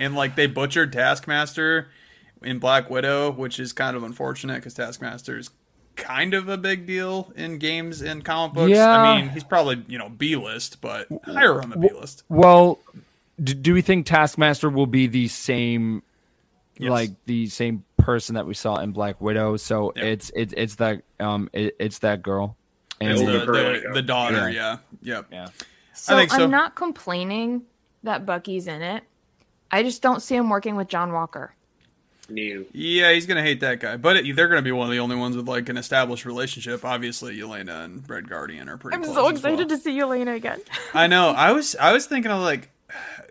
And 0.00 0.14
like 0.14 0.34
they 0.34 0.46
butchered 0.46 0.92
Taskmaster 0.92 1.88
in 2.44 2.58
Black 2.58 2.90
Widow, 2.90 3.30
which 3.32 3.58
is 3.58 3.72
kind 3.72 3.96
of 3.96 4.02
unfortunate 4.02 4.56
because 4.56 4.74
Taskmaster 4.74 5.38
is 5.38 5.50
kind 5.96 6.32
of 6.34 6.48
a 6.48 6.56
big 6.56 6.86
deal 6.86 7.32
in 7.36 7.58
games 7.58 8.00
and 8.00 8.24
comic 8.24 8.54
books. 8.54 8.70
Yeah. 8.70 8.88
I 8.90 9.20
mean, 9.20 9.30
he's 9.30 9.44
probably 9.44 9.84
you 9.88 9.98
know 9.98 10.08
B 10.08 10.36
list, 10.36 10.80
but 10.80 11.06
higher 11.24 11.60
on 11.60 11.70
the 11.70 11.76
B 11.76 11.88
list. 11.92 12.24
Well, 12.28 12.78
do, 13.42 13.54
do 13.54 13.74
we 13.74 13.82
think 13.82 14.06
Taskmaster 14.06 14.68
will 14.70 14.86
be 14.86 15.06
the 15.06 15.28
same, 15.28 16.02
Yes. 16.78 16.90
like 16.90 17.10
the 17.26 17.46
same 17.48 17.84
person 17.98 18.34
that 18.34 18.46
we 18.46 18.54
saw 18.54 18.76
in 18.76 18.92
Black 18.92 19.20
Widow? 19.20 19.56
So 19.56 19.92
Yeah. 19.96 20.04
it's 20.04 20.30
it's 20.34 20.54
it's 20.56 20.74
that 20.76 21.02
um 21.20 21.50
it, 21.52 21.76
it's 21.78 21.98
that 22.00 22.22
girl. 22.22 22.56
And 23.00 23.10
It's 23.12 23.20
Older 23.20 23.38
the, 23.40 23.46
girl, 23.46 23.54
the, 23.72 23.80
yeah. 23.84 23.92
the 23.94 24.02
daughter, 24.02 24.50
Yeah. 24.50 24.76
yeah, 25.02 25.14
yep. 25.16 25.26
Yeah. 25.32 25.48
So, 25.92 26.16
think 26.16 26.30
so. 26.30 26.44
I'm 26.44 26.50
not 26.50 26.74
complaining 26.76 27.62
that 28.02 28.24
Bucky's 28.24 28.66
in 28.66 28.80
it. 28.80 29.02
I 29.70 29.82
just 29.82 30.02
don't 30.02 30.20
see 30.20 30.36
him 30.36 30.48
working 30.50 30.76
with 30.76 30.88
John 30.88 31.12
Walker. 31.12 31.54
New. 32.32 32.66
Yeah, 32.72 33.12
he's 33.12 33.26
gonna 33.26 33.42
hate 33.42 33.60
that 33.60 33.80
guy, 33.80 33.96
but 33.96 34.16
it, 34.16 34.36
they're 34.36 34.48
gonna 34.48 34.62
be 34.62 34.72
one 34.72 34.86
of 34.86 34.92
the 34.92 34.98
only 34.98 35.16
ones 35.16 35.36
with 35.36 35.48
like 35.48 35.68
an 35.68 35.76
established 35.76 36.24
relationship. 36.24 36.84
Obviously, 36.84 37.36
Yelena 37.38 37.84
and 37.84 38.08
Red 38.08 38.28
Guardian 38.28 38.68
are 38.68 38.76
pretty. 38.76 38.96
I'm 38.96 39.04
close 39.04 39.14
so 39.14 39.20
as 39.20 39.42
well. 39.42 39.52
excited 39.52 39.68
to 39.68 39.78
see 39.78 39.98
Yelena 39.98 40.34
again. 40.34 40.60
I 40.94 41.06
know. 41.06 41.30
I 41.30 41.52
was 41.52 41.76
I 41.76 41.92
was 41.92 42.06
thinking 42.06 42.30
of 42.30 42.40
like 42.40 42.70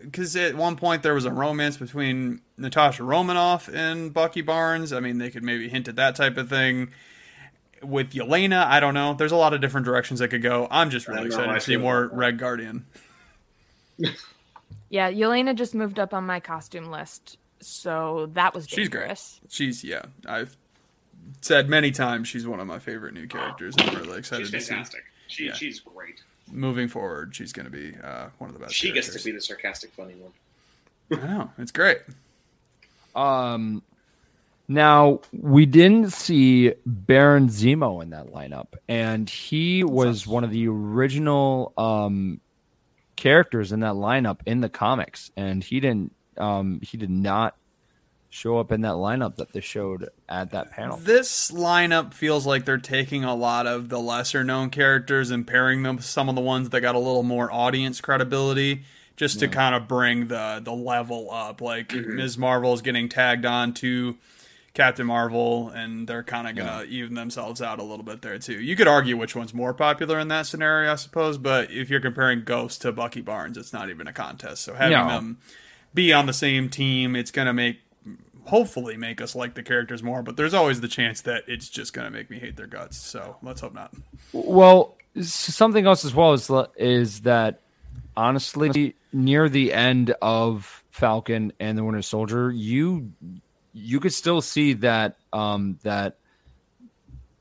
because 0.00 0.34
at 0.36 0.54
one 0.54 0.76
point 0.76 1.02
there 1.02 1.14
was 1.14 1.24
a 1.24 1.32
romance 1.32 1.76
between 1.76 2.40
Natasha 2.56 3.04
Romanoff 3.04 3.68
and 3.68 4.12
Bucky 4.12 4.40
Barnes. 4.40 4.92
I 4.92 5.00
mean, 5.00 5.18
they 5.18 5.30
could 5.30 5.42
maybe 5.42 5.68
hint 5.68 5.88
at 5.88 5.96
that 5.96 6.16
type 6.16 6.36
of 6.36 6.48
thing. 6.48 6.90
With 7.82 8.12
Yelena, 8.12 8.64
I 8.64 8.78
don't 8.78 8.94
know. 8.94 9.14
There's 9.14 9.32
a 9.32 9.36
lot 9.36 9.54
of 9.54 9.60
different 9.60 9.84
directions 9.84 10.20
they 10.20 10.28
could 10.28 10.42
go. 10.42 10.68
I'm 10.70 10.90
just 10.90 11.08
really 11.08 11.26
excited 11.26 11.52
to 11.52 11.60
see 11.60 11.76
more. 11.76 12.08
Red 12.12 12.38
Guardian. 12.38 12.86
Yeah, 14.92 15.10
Yelena 15.10 15.54
just 15.54 15.74
moved 15.74 15.98
up 15.98 16.12
on 16.12 16.26
my 16.26 16.38
costume 16.38 16.90
list, 16.90 17.38
so 17.62 18.30
that 18.34 18.54
was 18.54 18.68
She's 18.68 18.88
great. 18.88 19.18
She's 19.48 19.84
yeah. 19.84 20.02
I've 20.26 20.56
said 21.40 21.68
many 21.68 21.90
times 21.90 22.28
she's 22.28 22.46
one 22.46 22.60
of 22.60 22.66
my 22.66 22.78
favorite 22.78 23.14
new 23.14 23.26
characters. 23.26 23.74
I'm 23.78 23.94
really 23.96 24.18
excited 24.18 24.46
She's 24.46 24.52
to 24.52 24.60
see. 24.60 24.68
fantastic. 24.68 25.04
She, 25.28 25.46
Yeah. 25.46 25.54
She's 25.54 25.80
great. 25.80 26.22
Moving 26.50 26.88
forward, 26.88 27.34
she's 27.34 27.52
going 27.52 27.64
to 27.64 27.70
be 27.70 27.94
uh, 28.02 28.26
one 28.38 28.50
of 28.50 28.54
the 28.54 28.60
best. 28.60 28.74
She 28.74 28.92
gets 28.92 29.14
to 29.16 29.24
be 29.24 29.30
the 29.32 29.40
sarcastic, 29.40 29.92
funny 29.92 30.14
one. 30.14 31.22
I 31.22 31.26
know 31.26 31.50
it's 31.58 31.72
great. 31.72 31.98
Um, 33.14 33.82
now 34.68 35.20
we 35.32 35.66
didn't 35.66 36.12
see 36.12 36.72
Baron 36.84 37.48
Zemo 37.48 38.02
in 38.02 38.10
that 38.10 38.28
lineup, 38.28 38.68
and 38.88 39.28
he 39.28 39.84
was 39.84 40.26
one 40.26 40.44
of 40.44 40.50
the 40.50 40.68
original 40.68 41.72
um 41.76 42.40
characters 43.16 43.72
in 43.72 43.80
that 43.80 43.94
lineup 43.94 44.40
in 44.46 44.60
the 44.60 44.68
comics, 44.68 45.30
and 45.36 45.62
he 45.62 45.80
didn't 45.80 46.12
um 46.38 46.80
he 46.82 46.96
did 46.96 47.10
not 47.10 47.56
show 48.30 48.58
up 48.58 48.72
in 48.72 48.80
that 48.80 48.92
lineup 48.94 49.36
that 49.36 49.52
they 49.52 49.60
showed 49.60 50.08
at 50.26 50.50
that 50.52 50.70
panel. 50.70 50.96
This 50.96 51.50
lineup 51.50 52.14
feels 52.14 52.46
like 52.46 52.64
they're 52.64 52.78
taking 52.78 53.24
a 53.24 53.34
lot 53.34 53.66
of 53.66 53.90
the 53.90 53.98
lesser 54.00 54.42
known 54.42 54.70
characters 54.70 55.30
and 55.30 55.46
pairing 55.46 55.82
them 55.82 55.96
with 55.96 56.06
some 56.06 56.30
of 56.30 56.34
the 56.34 56.40
ones 56.40 56.70
that 56.70 56.80
got 56.80 56.94
a 56.94 56.98
little 56.98 57.22
more 57.24 57.52
audience 57.52 58.00
credibility 58.00 58.84
just 59.16 59.38
to 59.40 59.48
kind 59.48 59.74
of 59.74 59.86
bring 59.86 60.28
the 60.28 60.60
the 60.64 60.72
level 60.72 61.28
up. 61.30 61.60
Like 61.60 61.92
Ms. 61.94 62.38
Marvel 62.38 62.72
is 62.72 62.80
getting 62.80 63.10
tagged 63.10 63.44
on 63.44 63.74
to 63.74 64.16
Captain 64.72 65.06
Marvel 65.06 65.68
and 65.68 66.08
they're 66.08 66.22
kind 66.22 66.48
of 66.48 66.56
going 66.56 66.66
to 66.66 66.90
even 66.90 67.12
themselves 67.14 67.60
out 67.60 67.78
a 67.78 67.82
little 67.82 68.02
bit 68.04 68.22
there 68.22 68.38
too. 68.38 68.58
You 68.58 68.74
could 68.76 68.88
argue 68.88 69.18
which 69.18 69.36
one's 69.36 69.52
more 69.52 69.74
popular 69.74 70.18
in 70.18 70.28
that 70.28 70.46
scenario, 70.46 70.90
I 70.90 70.94
suppose, 70.94 71.36
but 71.36 71.70
if 71.70 71.90
you're 71.90 72.00
comparing 72.00 72.44
Ghost 72.44 72.80
to 72.80 72.92
Bucky 72.92 73.20
Barnes, 73.20 73.58
it's 73.58 73.74
not 73.74 73.90
even 73.90 74.06
a 74.06 74.12
contest. 74.14 74.62
So 74.62 74.72
having 74.72 74.96
No. 74.96 75.06
them 75.08 75.38
be 75.94 76.12
on 76.12 76.26
the 76.26 76.32
same 76.32 76.68
team, 76.68 77.16
it's 77.16 77.30
going 77.30 77.46
to 77.46 77.52
make 77.52 77.78
hopefully 78.44 78.96
make 78.96 79.20
us 79.20 79.34
like 79.34 79.54
the 79.54 79.62
characters 79.62 80.02
more, 80.02 80.22
but 80.22 80.36
there's 80.36 80.54
always 80.54 80.80
the 80.80 80.88
chance 80.88 81.20
that 81.22 81.44
it's 81.46 81.68
just 81.68 81.92
going 81.92 82.04
to 82.04 82.10
make 82.10 82.28
me 82.28 82.38
hate 82.38 82.56
their 82.56 82.66
guts. 82.66 82.96
So 82.96 83.36
let's 83.42 83.60
hope 83.60 83.74
not. 83.74 83.92
Well, 84.32 84.96
something 85.20 85.86
else 85.86 86.04
as 86.04 86.14
well 86.14 86.32
is 86.32 86.50
is 86.76 87.20
that 87.20 87.60
honestly, 88.16 88.94
near 89.12 89.48
the 89.48 89.72
end 89.72 90.14
of 90.22 90.84
Falcon 90.90 91.52
and 91.60 91.78
the 91.78 91.84
Winter 91.84 92.02
Soldier, 92.02 92.50
you 92.50 93.12
you 93.72 94.00
could 94.00 94.12
still 94.12 94.40
see 94.40 94.74
that 94.74 95.16
um, 95.32 95.78
that 95.82 96.16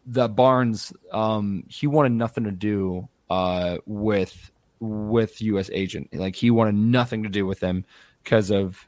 that 0.08 0.36
Barnes 0.36 0.94
um, 1.12 1.64
he 1.68 1.88
wanted 1.88 2.14
nothing 2.14 2.44
to 2.46 2.52
do 2.52 3.08
uh, 3.30 3.78
with 3.86 4.52
with 4.80 5.42
U.S. 5.42 5.70
agent. 5.74 6.10
Like 6.14 6.36
he 6.36 6.52
wanted 6.52 6.76
nothing 6.76 7.24
to 7.24 7.30
do 7.30 7.46
with 7.46 7.60
them 7.60 7.86
because 8.24 8.52
of. 8.52 8.88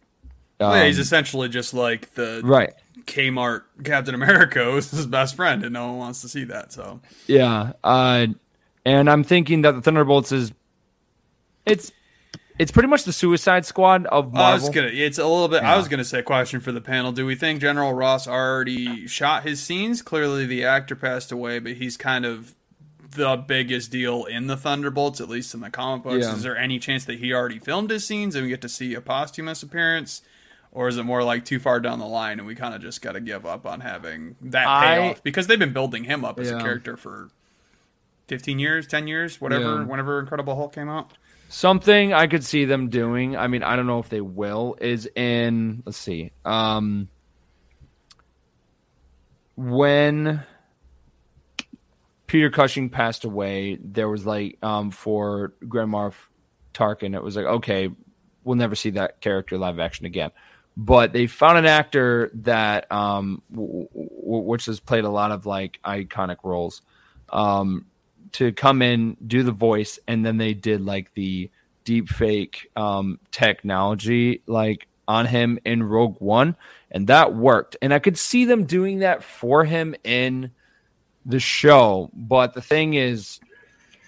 Well, 0.60 0.76
yeah, 0.76 0.86
he's 0.86 0.98
um, 0.98 1.02
essentially 1.02 1.50
just 1.50 1.74
like 1.74 2.14
the 2.14 2.42
right. 2.44 2.74
Kmart 3.06 3.64
Captain 3.84 4.16
America 4.16 4.64
who's 4.72 4.92
his 4.92 5.06
best 5.06 5.36
friend, 5.36 5.64
and 5.64 5.74
no 5.74 5.88
one 5.88 5.98
wants 5.98 6.22
to 6.22 6.30
see 6.30 6.46
that. 6.46 6.72
So 6.72 7.02
Yeah, 7.28 7.74
uh, 7.84 8.28
and 8.86 9.10
I'm 9.10 9.24
thinking 9.24 9.64
that 9.64 9.74
the 9.74 9.82
Thunderbolts 9.82 10.32
is 10.32 10.54
it's 11.66 11.92
it's 12.60 12.72
pretty 12.72 12.88
much 12.88 13.04
the 13.04 13.14
Suicide 13.14 13.66
Squad 13.66 14.06
of 14.06 14.34
Marvel. 14.34 14.42
I 14.42 14.54
was 14.54 14.70
gonna. 14.70 14.88
It's 14.88 15.18
a 15.18 15.26
little 15.26 15.48
bit. 15.48 15.64
I 15.64 15.76
was 15.76 15.88
gonna 15.88 16.06
say 16.06 16.22
question 16.22 16.60
for 16.60 16.72
the 16.72 16.82
panel. 16.82 17.12
Do 17.12 17.26
we 17.26 17.36
think 17.36 17.62
General 17.62 17.94
Ross 17.94 18.28
already 18.28 19.08
shot 19.08 19.44
his 19.44 19.62
scenes? 19.62 20.02
Clearly, 20.02 20.46
the 20.46 20.64
actor 20.64 20.96
passed 20.96 21.32
away, 21.32 21.60
but 21.60 21.74
he's 21.74 21.98
kind 21.98 22.26
of 22.26 22.56
the 23.16 23.36
biggest 23.38 23.92
deal 23.92 24.26
in 24.26 24.48
the 24.48 24.58
Thunderbolts, 24.58 25.20
at 25.22 25.30
least 25.30 25.54
in 25.54 25.60
the 25.62 25.70
comic 25.70 26.04
books. 26.04 26.26
Yeah. 26.26 26.36
Is 26.36 26.44
there 26.44 26.58
any 26.58 26.80
chance 26.80 27.06
that 27.06 27.20
he 27.20 27.34
already 27.34 27.60
filmed 27.60 27.90
his 27.90 28.06
scenes 28.06 28.36
and 28.36 28.44
we 28.44 28.50
get 28.50 28.62
to 28.62 28.70
see 28.70 28.94
a 28.94 29.02
posthumous 29.02 29.64
appearance? 29.64 30.22
Or 30.72 30.88
is 30.88 30.98
it 30.98 31.04
more 31.04 31.24
like 31.24 31.46
too 31.46 31.60
far 31.60 31.80
down 31.80 32.00
the 32.00 32.06
line 32.08 32.40
and 32.40 32.48
we 32.48 32.56
kind 32.56 32.74
of 32.74 32.82
just 32.82 33.02
got 33.02 33.12
to 33.12 33.20
give 33.22 33.46
up 33.46 33.66
on 33.66 33.82
having 33.82 34.36
that 34.42 34.68
I- 34.68 34.96
payoff? 34.98 35.24
Because 35.24 35.48
they've 35.48 35.60
been 35.60 35.74
building 35.74 36.04
him 36.04 36.26
up 36.26 36.40
as 36.40 36.50
a 36.50 36.58
character 36.60 36.98
for 36.98 37.30
15 38.28 38.58
years, 38.58 38.88
10 38.88 39.08
years, 39.08 39.40
whatever, 39.40 39.80
Yeah. 39.82 39.84
whenever 39.86 40.20
Incredible 40.20 40.56
Hulk 40.56 40.74
came 40.74 40.90
out. 40.90 41.14
Something 41.50 42.14
I 42.14 42.26
could 42.26 42.44
see 42.44 42.66
them 42.66 42.90
doing. 42.90 43.38
I 43.38 43.46
mean, 43.48 43.62
I 43.62 43.76
don't 43.76 43.86
know 43.86 44.00
if 44.00 44.10
they 44.10 44.22
will. 44.22 44.76
Is 44.82 45.08
in 45.16 45.84
let's 45.86 46.00
see. 46.00 46.32
Um, 46.44 47.10
when 49.56 50.44
Peter 52.34 52.50
Cushing 52.50 52.90
passed 52.90 53.26
away, 53.26 53.78
there 53.80 54.10
was 54.10 54.26
like 54.26 54.58
um 54.64 54.90
for 54.90 55.54
Grand 55.70 55.92
Moff 55.92 56.16
Tarkin, 56.74 57.14
it 57.14 57.22
was 57.22 57.36
like 57.36 57.46
okay, 57.46 57.92
we'll 58.44 58.56
never 58.56 58.74
see 58.74 58.90
that 58.90 59.22
character 59.22 59.56
live 59.56 59.78
action 59.78 60.08
again. 60.08 60.32
But 60.76 61.14
they 61.14 61.28
found 61.28 61.60
an 61.60 61.68
actor 61.68 62.32
that 62.34 62.92
um 62.92 63.44
w- 63.54 63.88
w- 63.94 64.48
which 64.48 64.66
has 64.66 64.80
played 64.80 65.04
a 65.04 65.12
lot 65.12 65.30
of 65.30 65.46
like 65.46 65.80
iconic 65.86 66.38
roles. 66.44 66.82
Um, 67.30 67.86
to 68.32 68.52
come 68.52 68.82
in, 68.82 69.16
do 69.28 69.44
the 69.44 69.52
voice, 69.52 70.00
and 70.08 70.26
then 70.26 70.38
they 70.38 70.56
did 70.56 70.82
like 70.82 71.14
the 71.14 71.52
deep 71.84 72.10
fake 72.10 72.72
um, 72.76 73.20
technology 73.30 74.42
like 74.48 74.88
on 75.08 75.28
him 75.28 75.60
in 75.66 75.84
Rogue 75.84 76.18
One, 76.18 76.56
and 76.90 77.06
that 77.06 77.36
worked. 77.36 77.78
And 77.80 77.94
I 77.94 78.00
could 78.00 78.18
see 78.18 78.46
them 78.46 78.66
doing 78.66 79.00
that 79.00 79.24
for 79.24 79.66
him 79.66 79.94
in 80.04 80.50
the 81.26 81.40
show. 81.40 82.10
But 82.14 82.54
the 82.54 82.62
thing 82.62 82.94
is, 82.94 83.40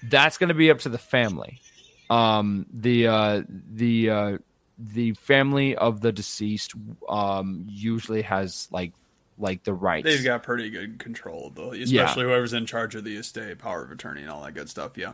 that's 0.03 0.37
going 0.37 0.49
to 0.49 0.55
be 0.55 0.69
up 0.71 0.79
to 0.79 0.89
the 0.89 0.97
family. 0.97 1.61
Um, 2.09 2.65
the 2.71 3.07
uh, 3.07 3.41
the 3.49 4.09
uh, 4.09 4.37
the 4.77 5.13
family 5.13 5.75
of 5.75 6.01
the 6.01 6.11
deceased 6.11 6.73
um, 7.09 7.65
usually 7.67 8.21
has 8.21 8.67
like 8.71 8.93
like 9.37 9.63
the 9.63 9.73
rights. 9.73 10.05
They've 10.05 10.23
got 10.23 10.43
pretty 10.43 10.69
good 10.69 10.99
control, 10.99 11.51
though, 11.53 11.71
especially 11.71 12.23
whoever's 12.23 12.53
in 12.53 12.65
charge 12.65 12.95
of 12.95 13.03
the 13.03 13.17
estate, 13.17 13.59
power 13.59 13.83
of 13.83 13.91
attorney, 13.91 14.21
and 14.21 14.29
all 14.29 14.43
that 14.43 14.53
good 14.53 14.69
stuff. 14.69 14.97
Yeah, 14.97 15.13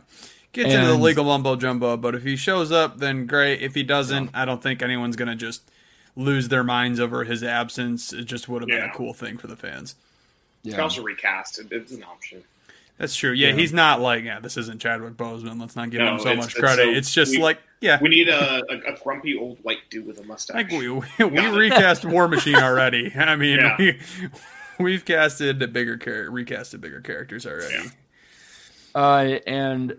gets 0.52 0.72
into 0.72 0.86
the 0.86 0.96
legal 0.96 1.24
mumbo 1.24 1.56
jumbo, 1.56 1.96
but 1.96 2.14
if 2.14 2.22
he 2.22 2.36
shows 2.36 2.70
up, 2.70 2.98
then 2.98 3.26
great. 3.26 3.62
If 3.62 3.74
he 3.74 3.82
doesn't, 3.82 4.30
I 4.34 4.44
don't 4.44 4.62
think 4.62 4.82
anyone's 4.82 5.16
gonna 5.16 5.36
just 5.36 5.70
lose 6.14 6.48
their 6.48 6.64
minds 6.64 7.00
over 7.00 7.24
his 7.24 7.42
absence. 7.42 8.12
It 8.12 8.24
just 8.24 8.48
would 8.48 8.62
have 8.62 8.68
been 8.68 8.82
a 8.90 8.92
cool 8.92 9.14
thing 9.14 9.38
for 9.38 9.46
the 9.46 9.56
fans. 9.56 9.94
You 10.62 10.72
can 10.72 10.80
also 10.80 11.02
recast. 11.02 11.58
It, 11.58 11.68
it's 11.70 11.92
an 11.92 12.04
option. 12.04 12.42
That's 12.98 13.16
true. 13.16 13.32
Yeah, 13.32 13.52
he's 13.52 13.72
not 13.72 14.00
like, 14.00 14.22
yeah, 14.24 14.38
this 14.38 14.56
isn't 14.56 14.80
Chadwick 14.80 15.14
Boseman. 15.14 15.60
Let's 15.60 15.74
not 15.74 15.90
give 15.90 16.00
No, 16.00 16.12
him 16.14 16.18
so 16.20 16.28
it's- 16.30 16.36
much 16.44 16.50
it's 16.52 16.60
credit. 16.60 16.84
so- 16.84 16.90
it's 16.90 17.12
just 17.12 17.32
we- 17.32 17.38
like, 17.42 17.58
yeah, 17.80 17.98
We 18.00 18.08
need 18.10 18.28
a, 18.28 18.62
a, 18.70 18.92
a 18.94 18.98
grumpy 19.02 19.36
old 19.36 19.58
white 19.62 19.78
dude 19.90 20.06
with 20.06 20.18
a 20.20 20.24
mustache. 20.24 20.54
Like 20.54 20.70
we 20.70 20.88
we, 20.88 21.02
we 21.18 21.46
recast 21.48 22.04
War 22.04 22.28
Machine 22.28 22.54
already. 22.56 23.12
I 23.16 23.34
mean, 23.34 23.58
Yeah. 23.58 23.76
we 23.78 23.98
we've 24.78 25.04
casted 25.04 25.58
bigger 25.72 25.96
char- 25.96 26.26
recasted 26.30 26.80
bigger 26.80 27.00
characters 27.00 27.44
already. 27.44 27.74
Yeah. 27.74 27.90
Uh, 28.94 29.38
and 29.48 29.96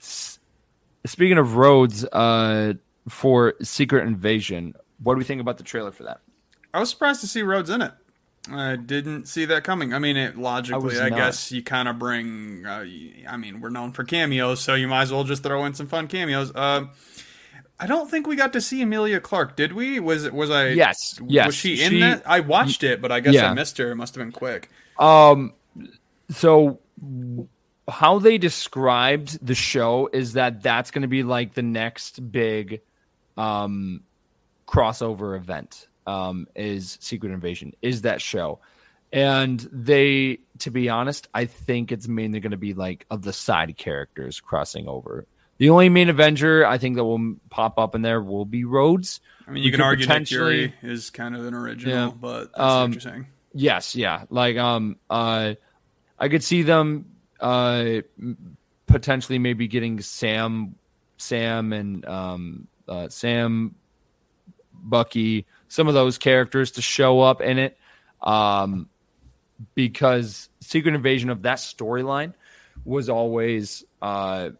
s- 0.00 0.40
speaking 1.06 1.38
of 1.38 1.54
roads, 1.54 2.04
uh, 2.06 2.72
for 3.08 3.54
Secret 3.62 4.08
Invasion, 4.08 4.74
what 5.02 5.14
do 5.14 5.18
we 5.18 5.24
think 5.24 5.40
about 5.40 5.58
the 5.58 5.62
trailer 5.64 5.92
for 5.92 6.02
that? 6.04 6.20
I 6.72 6.80
was 6.80 6.90
surprised 6.90 7.20
to 7.20 7.26
see 7.28 7.42
Rhodes 7.42 7.70
in 7.70 7.80
it. 7.82 7.92
I 8.50 8.76
didn't 8.76 9.26
see 9.26 9.46
that 9.46 9.64
coming. 9.64 9.94
I 9.94 9.98
mean, 9.98 10.16
it 10.16 10.36
logically, 10.36 10.84
was 10.84 11.00
I, 11.00 11.08
guess 11.08 11.50
you 11.50 11.62
kind 11.62 11.88
of 11.88 11.98
bring. 11.98 12.66
Uh, 12.66 12.84
I 13.28 13.36
mean, 13.38 13.60
we're 13.60 13.70
known 13.70 13.92
for 13.92 14.04
cameos, 14.04 14.60
so 14.60 14.74
you 14.74 14.86
might 14.86 15.02
as 15.02 15.12
well 15.12 15.24
just 15.24 15.42
throw 15.42 15.64
in 15.64 15.72
some 15.74 15.86
fun 15.86 16.08
cameos. 16.08 16.52
Uh, 16.54 16.86
I 17.80 17.86
don't 17.86 18.10
think 18.10 18.26
we 18.26 18.36
got 18.36 18.52
to 18.52 18.60
see 18.60 18.82
Emilia 18.82 19.18
Clarke, 19.20 19.56
did 19.56 19.72
we? 19.72 19.98
Was 19.98 20.24
it? 20.24 20.34
was 20.34 20.50
I? 20.50 20.68
Yes, 20.68 21.18
yes, 21.26 21.46
Was 21.46 21.54
she 21.54 21.82
in 21.82 21.90
she- 21.90 22.00
that? 22.00 22.22
I 22.26 22.40
watched 22.40 22.82
it, 22.84 23.00
but 23.00 23.10
I 23.10 23.20
guess 23.20 23.34
Yeah. 23.34 23.50
I 23.50 23.54
missed 23.54 23.78
her. 23.78 23.90
It 23.90 23.96
must 23.96 24.14
have 24.14 24.22
been 24.24 24.32
quick. 24.32 24.68
Um, 24.98 25.54
so 26.30 26.80
how 27.88 28.18
they 28.18 28.38
described 28.38 29.44
the 29.44 29.54
show 29.54 30.08
is 30.12 30.34
that 30.34 30.62
that's 30.62 30.90
going 30.90 31.02
to 31.02 31.08
be 31.08 31.22
like 31.22 31.54
the 31.54 31.62
next 31.62 32.30
big 32.30 32.80
um 33.36 34.02
crossover 34.68 35.36
event 35.36 35.88
um 36.06 36.46
is 36.54 36.98
secret 37.00 37.32
invasion 37.32 37.72
is 37.82 38.02
that 38.02 38.20
show 38.20 38.58
and 39.12 39.60
they 39.72 40.38
to 40.58 40.70
be 40.70 40.88
honest 40.88 41.28
i 41.34 41.44
think 41.44 41.92
it's 41.92 42.08
mainly 42.08 42.40
going 42.40 42.50
to 42.50 42.56
be 42.56 42.74
like 42.74 43.06
of 43.10 43.22
the 43.22 43.32
side 43.32 43.76
characters 43.76 44.40
crossing 44.40 44.88
over 44.88 45.26
the 45.58 45.70
only 45.70 45.88
main 45.88 46.08
Avenger 46.08 46.66
I 46.66 46.78
think 46.78 46.96
that 46.96 47.04
will 47.04 47.36
pop 47.48 47.78
up 47.78 47.94
in 47.94 48.02
there 48.02 48.20
will 48.20 48.44
be 48.44 48.64
Rhodes. 48.64 49.20
I 49.46 49.52
mean, 49.52 49.62
you 49.62 49.70
can 49.70 49.80
argue 49.82 50.04
Nick 50.04 50.08
potentially- 50.08 50.72
Fury 50.80 50.92
is 50.92 51.10
kind 51.10 51.36
of 51.36 51.46
an 51.46 51.54
original, 51.54 51.94
Yeah. 51.94 52.10
but 52.10 52.50
that's 52.50 52.58
Um, 52.60 52.90
what 52.90 52.94
you're 53.04 53.12
saying. 53.12 53.26
Yes, 53.52 53.94
yeah. 53.94 54.24
Like 54.30 54.56
um 54.56 54.96
uh 55.08 55.54
I 56.18 56.28
could 56.28 56.42
see 56.42 56.62
them 56.62 57.06
uh 57.38 58.00
potentially 58.88 59.38
maybe 59.38 59.68
getting 59.68 60.00
Sam 60.00 60.74
Sam 61.18 61.72
and 61.72 62.04
um 62.04 62.66
uh 62.88 63.08
Sam 63.08 63.76
Bucky 64.72 65.46
some 65.74 65.88
of 65.88 65.94
those 65.94 66.18
characters 66.18 66.72
to 66.72 66.82
show 66.82 67.20
up 67.20 67.40
in 67.40 67.58
it 67.58 67.76
um 68.22 68.88
because 69.74 70.48
Secret 70.60 70.94
Invasion 70.94 71.30
of 71.30 71.42
that 71.42 71.58
storyline 71.58 72.34
was 72.84 73.08
always 73.08 73.84
uh 74.00 74.50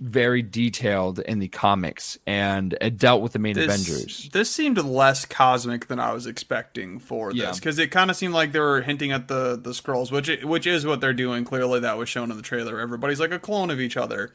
very 0.00 0.42
detailed 0.42 1.20
in 1.20 1.38
the 1.38 1.46
comics 1.46 2.18
and 2.26 2.76
it 2.80 2.98
dealt 2.98 3.22
with 3.22 3.32
the 3.32 3.38
main 3.38 3.56
Avengers. 3.56 4.28
This 4.32 4.50
seemed 4.50 4.78
less 4.78 5.24
cosmic 5.24 5.86
than 5.86 6.00
I 6.00 6.12
was 6.12 6.26
expecting 6.26 6.98
for 6.98 7.32
this 7.32 7.58
because 7.60 7.78
it 7.78 7.92
kind 7.92 8.10
of 8.10 8.16
seemed 8.16 8.34
like 8.34 8.50
they 8.50 8.58
were 8.58 8.82
hinting 8.82 9.12
at 9.12 9.28
the 9.28 9.56
the 9.56 9.70
Skrulls, 9.70 10.10
which 10.10 10.42
which 10.42 10.66
is 10.66 10.84
what 10.84 11.00
they're 11.00 11.12
doing. 11.12 11.44
Clearly, 11.44 11.80
that 11.80 11.98
was 11.98 12.08
shown 12.08 12.30
in 12.32 12.36
the 12.36 12.42
trailer. 12.42 12.80
Everybody's 12.80 13.20
like 13.20 13.30
a 13.30 13.38
clone 13.38 13.70
of 13.70 13.80
each 13.80 13.96
other, 13.96 14.34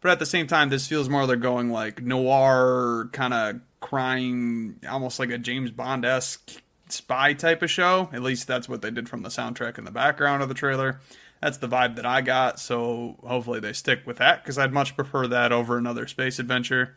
but 0.00 0.10
at 0.10 0.18
the 0.18 0.26
same 0.26 0.46
time, 0.46 0.68
this 0.68 0.86
feels 0.86 1.08
more 1.08 1.26
they're 1.26 1.36
going 1.36 1.70
like 1.70 2.02
noir 2.02 3.08
kind 3.12 3.34
of 3.34 3.60
crime, 3.80 4.80
almost 4.88 5.18
like 5.18 5.30
a 5.30 5.38
James 5.38 5.70
Bond 5.70 6.04
esque 6.04 6.62
spy 6.88 7.34
type 7.34 7.62
of 7.62 7.70
show. 7.70 8.08
At 8.12 8.22
least 8.22 8.46
that's 8.46 8.68
what 8.68 8.82
they 8.82 8.90
did 8.90 9.08
from 9.08 9.22
the 9.22 9.28
soundtrack 9.28 9.78
in 9.78 9.84
the 9.84 9.90
background 9.90 10.42
of 10.42 10.48
the 10.48 10.54
trailer. 10.54 11.00
That's 11.42 11.58
the 11.58 11.68
vibe 11.68 11.96
that 11.96 12.06
I 12.06 12.20
got. 12.20 12.60
So 12.60 13.16
hopefully 13.24 13.60
they 13.60 13.72
stick 13.72 14.00
with 14.06 14.18
that 14.18 14.42
because 14.42 14.58
I'd 14.58 14.72
much 14.72 14.96
prefer 14.96 15.26
that 15.28 15.52
over 15.52 15.78
another 15.78 16.06
space 16.06 16.38
adventure. 16.38 16.96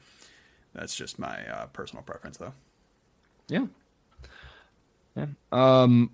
That's 0.74 0.96
just 0.96 1.20
my 1.20 1.48
uh, 1.48 1.66
personal 1.68 2.04
preference, 2.04 2.38
though. 2.38 2.54
Yeah. 3.48 3.68
Yeah. 5.16 5.28
Um, 5.52 6.12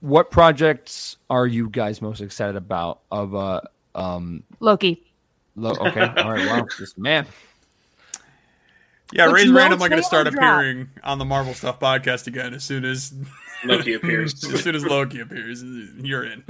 what 0.00 0.30
projects 0.30 1.16
are 1.28 1.46
you 1.46 1.68
guys 1.68 2.00
most 2.00 2.20
excited 2.20 2.56
about? 2.56 3.00
Of 3.10 3.34
uh, 3.34 3.60
um, 3.94 4.44
Loki. 4.60 5.04
Lo- 5.58 5.76
okay, 5.88 6.00
all 6.16 6.32
right, 6.32 6.46
wow, 6.46 6.66
this 6.78 6.96
man. 6.96 7.26
Yeah, 9.12 9.26
Which 9.28 9.36
Ray's 9.42 9.50
no 9.50 9.56
randomly 9.56 9.88
going 9.88 10.00
to 10.02 10.06
start 10.06 10.26
trailer 10.26 10.36
drop. 10.38 10.58
appearing 10.60 10.90
on 11.02 11.18
the 11.18 11.24
Marvel 11.24 11.54
Stuff 11.54 11.80
podcast 11.80 12.26
again 12.26 12.52
as 12.52 12.62
soon 12.62 12.84
as 12.84 13.14
Loki 13.64 13.94
appears. 13.94 14.44
as 14.52 14.62
soon 14.62 14.74
as 14.74 14.84
Loki 14.84 15.20
appears. 15.20 15.62
You're 15.62 16.24
in. 16.24 16.44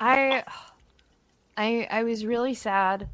I 0.00 0.44
I 1.56 1.88
I 1.90 2.02
was 2.04 2.24
really 2.24 2.54
sad 2.54 3.08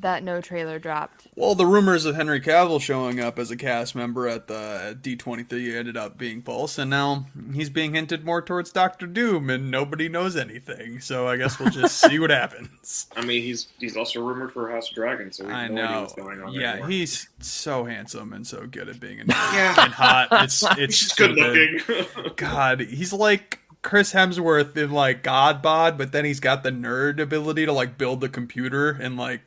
that 0.00 0.22
no 0.24 0.40
trailer 0.40 0.78
dropped. 0.78 1.26
well, 1.36 1.54
the 1.54 1.66
rumors 1.66 2.04
of 2.06 2.14
Henry 2.16 2.40
Cavill 2.40 2.80
showing 2.80 3.20
up 3.20 3.38
as 3.38 3.50
a 3.50 3.56
cast 3.56 3.94
member 3.94 4.26
at 4.26 4.48
the 4.48 4.98
D23 5.00 5.74
ended 5.76 5.96
up 5.96 6.16
being 6.16 6.40
false, 6.42 6.78
and 6.78 6.88
now 6.90 7.26
he's 7.52 7.68
being 7.70 7.94
hinted 7.94 8.24
more 8.24 8.40
towards 8.40 8.72
Doctor 8.72 9.06
Doom, 9.06 9.50
and 9.50 9.70
nobody 9.70 10.08
knows 10.08 10.34
anything. 10.36 11.00
So 11.00 11.28
I 11.28 11.36
guess 11.36 11.58
we'll 11.58 11.70
just 11.70 11.98
see 11.98 12.18
what 12.18 12.30
happens. 12.42 13.06
I 13.14 13.24
mean, 13.24 13.42
he's 13.42 13.66
he's 13.78 13.96
also 13.96 14.22
rumored 14.22 14.52
for 14.52 14.70
House 14.70 14.88
of 14.88 14.94
Dragon, 14.94 15.30
so 15.32 15.46
I 15.48 15.62
have 15.64 15.70
no 15.72 15.82
idea 15.82 15.92
know. 15.94 16.00
what's 16.02 16.14
going 16.14 16.42
on. 16.42 16.52
Yeah, 16.54 16.72
anymore. 16.72 16.88
he's 16.88 17.28
so 17.40 17.84
handsome 17.84 18.32
and 18.32 18.46
so 18.46 18.66
good 18.66 18.88
at 18.88 18.98
being 18.98 19.18
in 19.18 19.26
Yeah. 19.28 19.74
and 19.84 19.92
hot. 19.92 20.28
It's 20.32 20.62
it's 20.78 21.00
he's 21.00 21.12
good 21.12 21.32
looking. 21.32 22.06
God, 22.36 22.80
he's 22.80 23.12
like 23.12 23.58
Chris 23.82 24.12
Hemsworth 24.12 24.76
in 24.76 24.90
like 24.90 25.22
God 25.22 25.60
Bod, 25.60 25.98
but 25.98 26.12
then 26.12 26.24
he's 26.24 26.40
got 26.40 26.62
the 26.62 26.70
nerd 26.70 27.20
ability 27.20 27.66
to 27.66 27.72
like 27.72 27.98
build 27.98 28.20
the 28.20 28.28
computer 28.28 28.90
and 28.90 29.16
like 29.16 29.40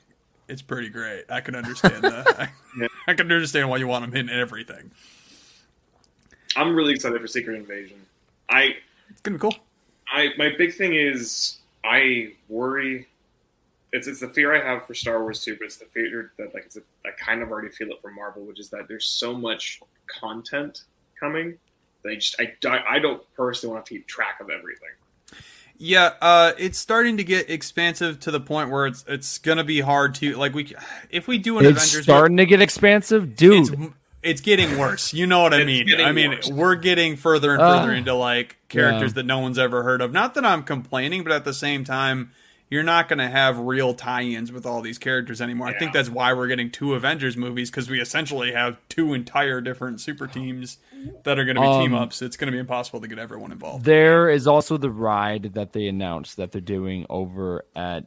it's 0.48 0.62
pretty 0.62 0.90
great. 0.90 1.26
I 1.30 1.42
can 1.42 1.56
understand 1.56 2.04
that. 2.04 2.28
I, 2.40 2.50
Yeah. 2.80 2.88
I 3.08 3.14
can 3.14 3.32
understand 3.32 3.70
why 3.70 3.78
you 3.78 3.88
want 3.88 4.06
him 4.06 4.16
in 4.16 4.30
everything. 4.30 4.92
I'm 6.56 6.76
really 6.76 6.94
excited 6.94 7.20
for 7.22 7.28
Secret 7.28 7.56
Invasion. 7.56 7.98
I 8.50 8.76
It's 9.10 9.22
gonna 9.22 9.38
be 9.38 9.42
cool. 9.42 9.56
I 10.08 10.30
my 10.38 10.52
big 10.58 10.76
thing 10.76 10.96
is 10.96 11.58
I 11.84 12.34
worry. 12.50 13.08
It's 13.92 14.08
it's 14.08 14.20
the 14.20 14.30
fear 14.30 14.54
I 14.56 14.66
have 14.66 14.86
for 14.86 14.94
Star 14.94 15.22
Wars 15.22 15.44
too, 15.44 15.56
but 15.58 15.66
it's 15.66 15.78
the 15.78 15.86
fear 15.86 16.32
that 16.38 16.54
like 16.54 16.66
it's 16.66 16.78
a, 16.78 16.82
I 17.06 17.12
kind 17.12 17.42
of 17.42 17.52
already 17.52 17.70
feel 17.70 17.90
it 17.92 18.02
from 18.02 18.16
Marvel, 18.16 18.44
which 18.44 18.60
is 18.60 18.70
that 18.70 18.88
there's 18.88 19.06
so 19.06 19.34
much 19.34 19.82
content 20.08 20.84
coming. 21.20 21.58
I 22.06 22.16
just 22.16 22.36
I 22.40 22.54
don't- 22.62 22.86
I 22.88 23.00
don't 23.00 23.24
personally 23.36 23.74
want 23.74 23.86
to 23.88 23.94
keep 23.96 24.06
track 24.08 24.40
of 24.40 24.50
everything. 24.52 24.90
Yeah, 25.78 26.14
uh, 26.22 26.54
it's 26.58 26.78
starting 26.78 27.18
to 27.18 27.24
get 27.24 27.50
expansive 27.50 28.20
to 28.22 28.32
the 28.32 28.40
point 28.40 28.70
where 28.72 28.88
it's 28.88 29.04
it's 29.08 29.38
gonna 29.40 29.64
be 29.64 29.82
hard 29.82 30.16
to 30.16 30.36
like 30.36 30.54
we 30.54 30.74
if 31.10 31.28
we 31.28 31.38
do 31.38 31.60
an 31.60 31.66
It's 31.66 31.84
Avengers 31.86 32.04
starting 32.04 32.38
to 32.38 32.46
get 32.46 32.62
expansive, 32.62 33.36
dude. 33.36 33.74
it's 33.74 33.82
it's 34.24 34.42
getting 34.42 34.78
worse. 34.78 35.14
You 35.14 35.28
know 35.28 35.42
what 35.42 35.54
I 35.54 35.64
mean? 35.66 35.88
I 36.00 36.12
mean, 36.12 36.32
worse. 36.32 36.50
we're 36.50 36.76
getting 36.76 37.16
further 37.16 37.52
and 37.52 37.60
further 37.60 37.94
into 37.94 38.14
like 38.14 38.58
characters 38.70 39.12
Yeah. 39.12 39.16
that 39.16 39.26
no 39.26 39.40
one's 39.40 39.60
ever 39.60 39.84
heard 39.84 40.02
of. 40.02 40.12
Not 40.12 40.34
that 40.36 40.46
I'm 40.46 40.64
complaining, 40.64 41.24
but 41.24 41.32
at 41.32 41.44
the 41.46 41.54
same 41.54 41.84
time, 41.84 42.32
you're 42.70 42.84
not 42.84 43.08
going 43.08 43.20
to 43.20 43.28
have 43.28 43.60
real 43.60 43.94
tie-ins 43.94 44.52
with 44.52 44.66
all 44.66 44.82
these 44.82 44.98
characters 44.98 45.40
anymore. 45.40 45.68
I 45.68 45.78
think 45.78 45.94
that's 45.94 46.10
why 46.10 46.34
we're 46.34 46.48
getting 46.48 46.72
two 46.72 46.96
Avengers 46.96 47.38
movies 47.38 47.70
because 47.70 47.90
we 47.90 48.02
essentially 48.02 48.54
have 48.54 48.78
two 48.90 49.14
entire 49.14 49.62
different 49.62 50.02
super 50.02 50.26
teams 50.28 50.78
that 51.24 51.38
are 51.38 51.46
going 51.46 51.56
to 51.56 51.62
be 51.62 51.68
Um, 51.68 51.82
team 51.82 51.94
ups. 51.94 52.22
It's 52.22 52.38
going 52.38 52.48
to 52.48 52.52
be 52.52 52.58
impossible 52.58 53.02
to 53.02 53.08
get 53.08 53.20
everyone 53.20 53.52
involved. 53.52 53.86
There 53.86 54.30
is 54.30 54.48
also 54.48 54.78
the 54.78 54.90
ride 54.90 55.54
that 55.54 55.74
they 55.74 55.88
announced 55.88 56.38
that 56.38 56.52
they're 56.52 56.62
doing 56.62 57.06
over 57.10 57.66
at 57.76 58.06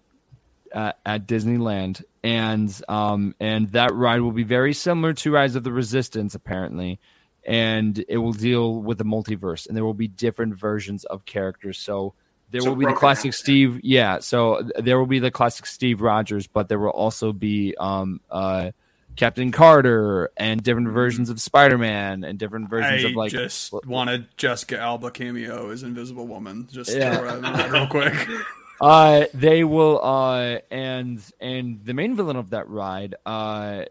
at, 0.71 0.99
at 1.07 1.27
Disneyland, 1.27 2.03
and 2.23 2.71
um 2.89 3.35
and 3.41 3.71
that 3.71 3.95
ride 3.95 4.21
will 4.21 4.33
be 4.33 4.43
very 4.43 4.75
similar 4.75 5.15
to 5.15 5.33
Rise 5.33 5.55
of 5.55 5.65
the 5.65 5.73
Resistance, 5.73 6.35
apparently, 6.35 6.99
and 7.45 8.05
it 8.07 8.19
will 8.19 8.35
deal 8.35 8.83
with 8.83 8.99
the 8.99 9.05
multiverse, 9.05 9.67
and 9.67 9.75
there 9.75 9.85
will 9.85 9.95
be 9.95 10.09
different 10.09 10.57
versions 10.57 11.05
of 11.05 11.25
characters. 11.25 11.79
So 11.79 12.15
there 12.51 12.61
So 12.63 12.71
will 12.71 12.77
be 12.77 12.87
the 12.87 12.93
classic. 12.93 13.35
Steve, 13.35 13.81
yeah. 13.83 14.19
So 14.21 14.63
there 14.79 14.99
will 14.99 15.07
be 15.07 15.19
the 15.19 15.31
classic 15.31 15.67
Steve 15.67 16.01
Rogers, 16.01 16.47
but 16.47 16.69
there 16.69 16.79
will 16.79 16.91
also 16.91 17.33
be 17.33 17.75
um 17.79 18.21
uh. 18.31 18.71
Captain 19.17 19.51
Carter 19.51 20.31
and 20.37 20.63
different 20.63 20.91
versions 20.91 21.29
of 21.29 21.41
Spider-Man 21.41 22.23
and 22.23 22.39
different 22.39 22.71
versions 22.71 23.05
I 23.05 23.09
of 23.09 23.17
like 23.17 23.33
just 23.33 23.73
want 23.85 24.11
a 24.11 24.25
Jessica 24.37 24.79
Alba 24.79 25.11
cameo 25.11 25.71
as 25.73 25.83
Invisible 25.83 26.29
Woman. 26.29 26.69
Just 26.71 26.95
Yeah. 26.97 27.69
real 27.69 27.89
quick. 27.89 28.15
Uh, 28.81 29.25
they 29.35 29.65
will. 29.65 30.01
Uh, 30.01 30.59
and 30.71 31.21
and 31.41 31.85
the 31.85 31.95
main 31.95 32.15
villain 32.15 32.37
of 32.37 32.51
that 32.51 32.69
ride. 32.69 33.17
Uh, 33.27 33.87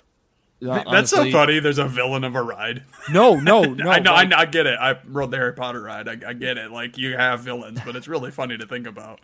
That's 0.59 1.11
so 1.11 1.29
funny. 1.31 1.59
There's 1.59 1.77
a 1.77 1.87
villain 1.87 2.23
of 2.23 2.35
a 2.35 2.41
ride. 2.41 2.83
No, 3.11 3.35
no, 3.35 3.61
no. 3.63 3.89
I 3.89 3.99
know, 3.99 4.13
I 4.13 4.25
know, 4.25 4.37
I 4.37 4.45
get 4.45 4.65
it. 4.65 4.77
I 4.79 4.97
rode 5.05 5.31
the 5.31 5.37
Harry 5.37 5.53
Potter 5.53 5.81
ride. 5.81 6.07
I, 6.07 6.29
I 6.29 6.33
get 6.33 6.57
it. 6.57 6.71
Like 6.71 6.97
you 6.97 7.15
have 7.15 7.41
villains, 7.41 7.79
but 7.85 7.95
it's 7.95 8.07
really 8.07 8.31
funny 8.31 8.57
to 8.57 8.65
think 8.65 8.87
about. 8.87 9.19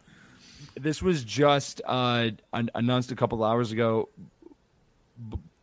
This 0.76 1.02
was 1.02 1.24
just 1.24 1.82
uh 1.86 2.30
announced 2.54 3.12
a 3.12 3.16
couple 3.16 3.44
hours 3.44 3.72
ago. 3.72 4.10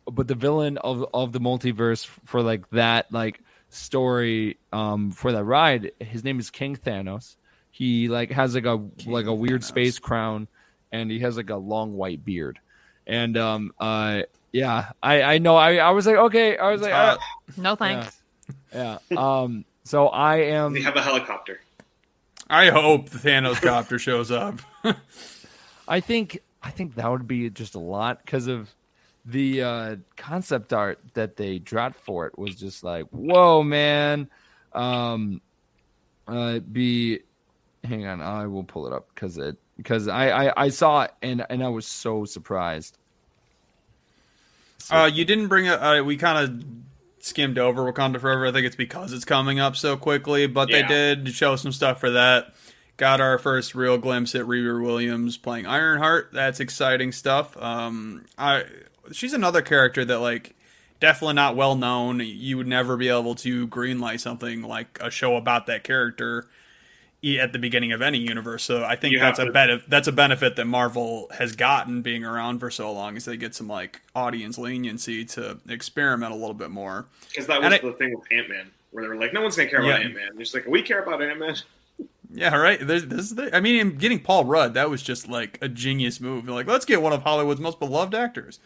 But 0.05 0.27
the 0.27 0.35
villain 0.35 0.77
of 0.77 1.05
of 1.13 1.31
the 1.31 1.39
multiverse 1.39 2.05
for 2.05 2.41
like 2.41 2.69
that 2.71 3.11
like 3.11 3.39
story 3.69 4.57
um 4.73 5.11
for 5.11 5.31
that 5.31 5.43
ride, 5.43 5.91
his 5.99 6.23
name 6.23 6.39
is 6.39 6.49
King 6.49 6.75
Thanos. 6.75 7.35
He 7.71 8.09
like 8.09 8.31
has 8.31 8.55
like 8.55 8.65
a 8.65 8.81
like 9.05 9.25
a 9.25 9.33
weird 9.33 9.61
Thanos. 9.61 9.65
space 9.65 9.99
crown, 9.99 10.47
and 10.91 11.09
he 11.09 11.19
has 11.19 11.37
like 11.37 11.49
a 11.49 11.55
long 11.55 11.93
white 11.93 12.25
beard, 12.25 12.59
and 13.07 13.37
um 13.37 13.71
uh 13.79 14.23
yeah 14.51 14.91
I 15.01 15.21
I 15.23 15.37
know 15.37 15.55
I 15.55 15.77
I 15.77 15.91
was 15.91 16.05
like 16.05 16.17
okay 16.17 16.57
I 16.57 16.71
was 16.71 16.81
like 16.81 16.93
Uh, 16.93 17.17
No 17.57 17.75
thanks. 17.75 18.21
Yeah. 18.73 18.97
Um. 19.17 19.65
So 19.83 20.07
I 20.07 20.37
am. 20.37 20.73
They 20.73 20.81
have 20.81 20.95
a 20.95 21.01
helicopter. 21.01 21.59
I 22.49 22.69
hope 22.69 23.09
the 23.09 23.17
Thanos 23.17 23.61
copter 23.61 23.99
shows 23.99 24.31
up. 24.31 24.59
I 25.87 25.99
think. 25.99 26.39
I 26.63 26.69
think 26.69 26.95
that 26.95 27.09
would 27.09 27.27
be 27.27 27.49
just 27.49 27.75
a 27.75 27.79
lot 27.79 28.23
because 28.23 28.47
of 28.47 28.69
the 29.25 29.61
uh, 29.63 29.95
concept 30.15 30.73
art 30.73 30.99
that 31.15 31.35
they 31.37 31.59
dropped 31.59 31.97
for 31.97 32.27
it 32.27 32.37
was 32.37 32.55
just 32.55 32.83
like, 32.83 33.05
whoa, 33.11 33.63
man. 33.63 34.29
Um. 34.73 35.41
Uh. 36.27 36.59
Be. 36.59 37.19
Hang 37.83 38.05
on. 38.05 38.21
I 38.21 38.47
will 38.47 38.63
pull 38.63 38.87
it 38.87 38.93
up 38.93 39.07
because 39.13 39.37
it 39.37 39.57
because 39.77 40.07
I, 40.07 40.29
I 40.49 40.65
I 40.65 40.69
saw 40.69 41.01
it 41.03 41.11
and 41.21 41.45
and 41.49 41.63
I 41.63 41.67
was 41.69 41.87
so 41.87 42.23
surprised. 42.25 42.97
Uh, 44.89 45.09
you 45.11 45.25
didn't 45.25 45.47
bring 45.47 45.65
it. 45.65 45.73
Uh, 45.73 46.03
we 46.03 46.17
kind 46.17 46.37
of 46.37 46.65
skimmed 47.23 47.57
over 47.57 47.81
Wakanda 47.91 48.19
Forever. 48.19 48.47
I 48.47 48.51
think 48.51 48.65
it's 48.65 48.75
because 48.75 49.13
it's 49.13 49.25
coming 49.25 49.59
up 49.59 49.75
so 49.75 49.97
quickly, 49.97 50.47
but 50.47 50.69
they 50.69 50.83
did 50.83 51.29
show 51.29 51.55
some 51.55 51.71
stuff 51.71 51.99
for 51.99 52.11
that. 52.11 52.53
Got 52.97 53.21
our 53.21 53.37
first 53.37 53.73
real 53.73 53.97
glimpse 53.97 54.35
at 54.35 54.45
Riri 54.45 54.83
Williams 54.83 55.37
playing 55.37 55.65
Ironheart. 55.65 56.29
That's 56.33 56.59
exciting 56.59 57.11
stuff. 57.11 57.57
Um, 57.57 58.25
I 58.37 58.65
she's 59.11 59.33
another 59.33 59.61
character 59.61 60.05
that 60.05 60.19
like 60.19 60.55
definitely 60.99 61.33
not 61.35 61.55
well 61.55 61.75
known. 61.75 62.19
You 62.19 62.57
would 62.57 62.67
never 62.67 62.97
be 62.97 63.09
able 63.09 63.35
to 63.35 63.67
greenlight 63.67 64.19
something 64.19 64.61
like 64.61 64.99
a 65.01 65.09
show 65.09 65.35
about 65.35 65.65
that 65.65 65.83
character 65.83 66.47
at 67.23 67.53
the 67.53 67.59
beginning 67.59 67.91
of 67.91 68.01
any 68.01 68.17
universe. 68.17 68.63
So 68.63 68.83
I 68.83 68.95
think 68.95 69.13
You 69.13 69.19
that's 69.19 69.37
a 69.39 69.45
to- 69.45 69.51
benefit. 69.51 69.89
That's 69.89 70.07
a 70.07 70.11
benefit 70.11 70.55
that 70.55 70.65
Marvel 70.65 71.29
has 71.37 71.55
gotten 71.55 72.01
being 72.01 72.25
around 72.25 72.59
for 72.59 72.71
so 72.71 72.91
long, 72.91 73.15
is 73.15 73.25
they 73.25 73.37
get 73.37 73.53
some 73.55 73.67
like 73.67 74.01
audience 74.15 74.57
leniency 74.57 75.23
to 75.25 75.59
experiment 75.69 76.31
a 76.31 76.35
little 76.35 76.53
bit 76.55 76.71
more. 76.71 77.05
Because 77.29 77.47
that 77.47 77.61
And 77.63 77.65
was 77.65 77.73
I- 77.73 77.77
the 77.87 77.93
thing 77.93 78.15
with 78.17 78.25
Ant 78.31 78.49
Man, 78.49 78.71
where 78.91 79.03
they 79.03 79.07
were 79.07 79.15
like, 79.17 79.33
no 79.33 79.41
one's 79.41 79.55
gonna 79.55 79.69
care 79.69 79.79
about 79.81 79.99
Yeah. 79.99 80.05
Ant 80.07 80.15
Man. 80.15 80.29
Just 80.39 80.53
like 80.55 80.65
we 80.65 80.81
care 80.81 81.03
about 81.03 81.21
Ant 81.21 81.39
Man. 81.39 81.55
Yeah, 82.33 82.55
right. 82.55 82.79
There's, 82.79 83.05
this 83.07 83.19
is 83.25 83.35
the, 83.35 83.53
I 83.55 83.59
mean, 83.59 83.97
getting 83.97 84.19
Paul 84.19 84.45
Rudd 84.45 84.73
that 84.75 84.89
was 84.89 85.03
just 85.03 85.27
like 85.27 85.57
a 85.61 85.67
genius 85.67 86.21
move. 86.21 86.47
Like, 86.47 86.65
let's 86.65 86.85
get 86.85 87.01
one 87.01 87.11
of 87.11 87.23
Hollywood's 87.23 87.59
most 87.59 87.77
beloved 87.77 88.15
actors. 88.15 88.59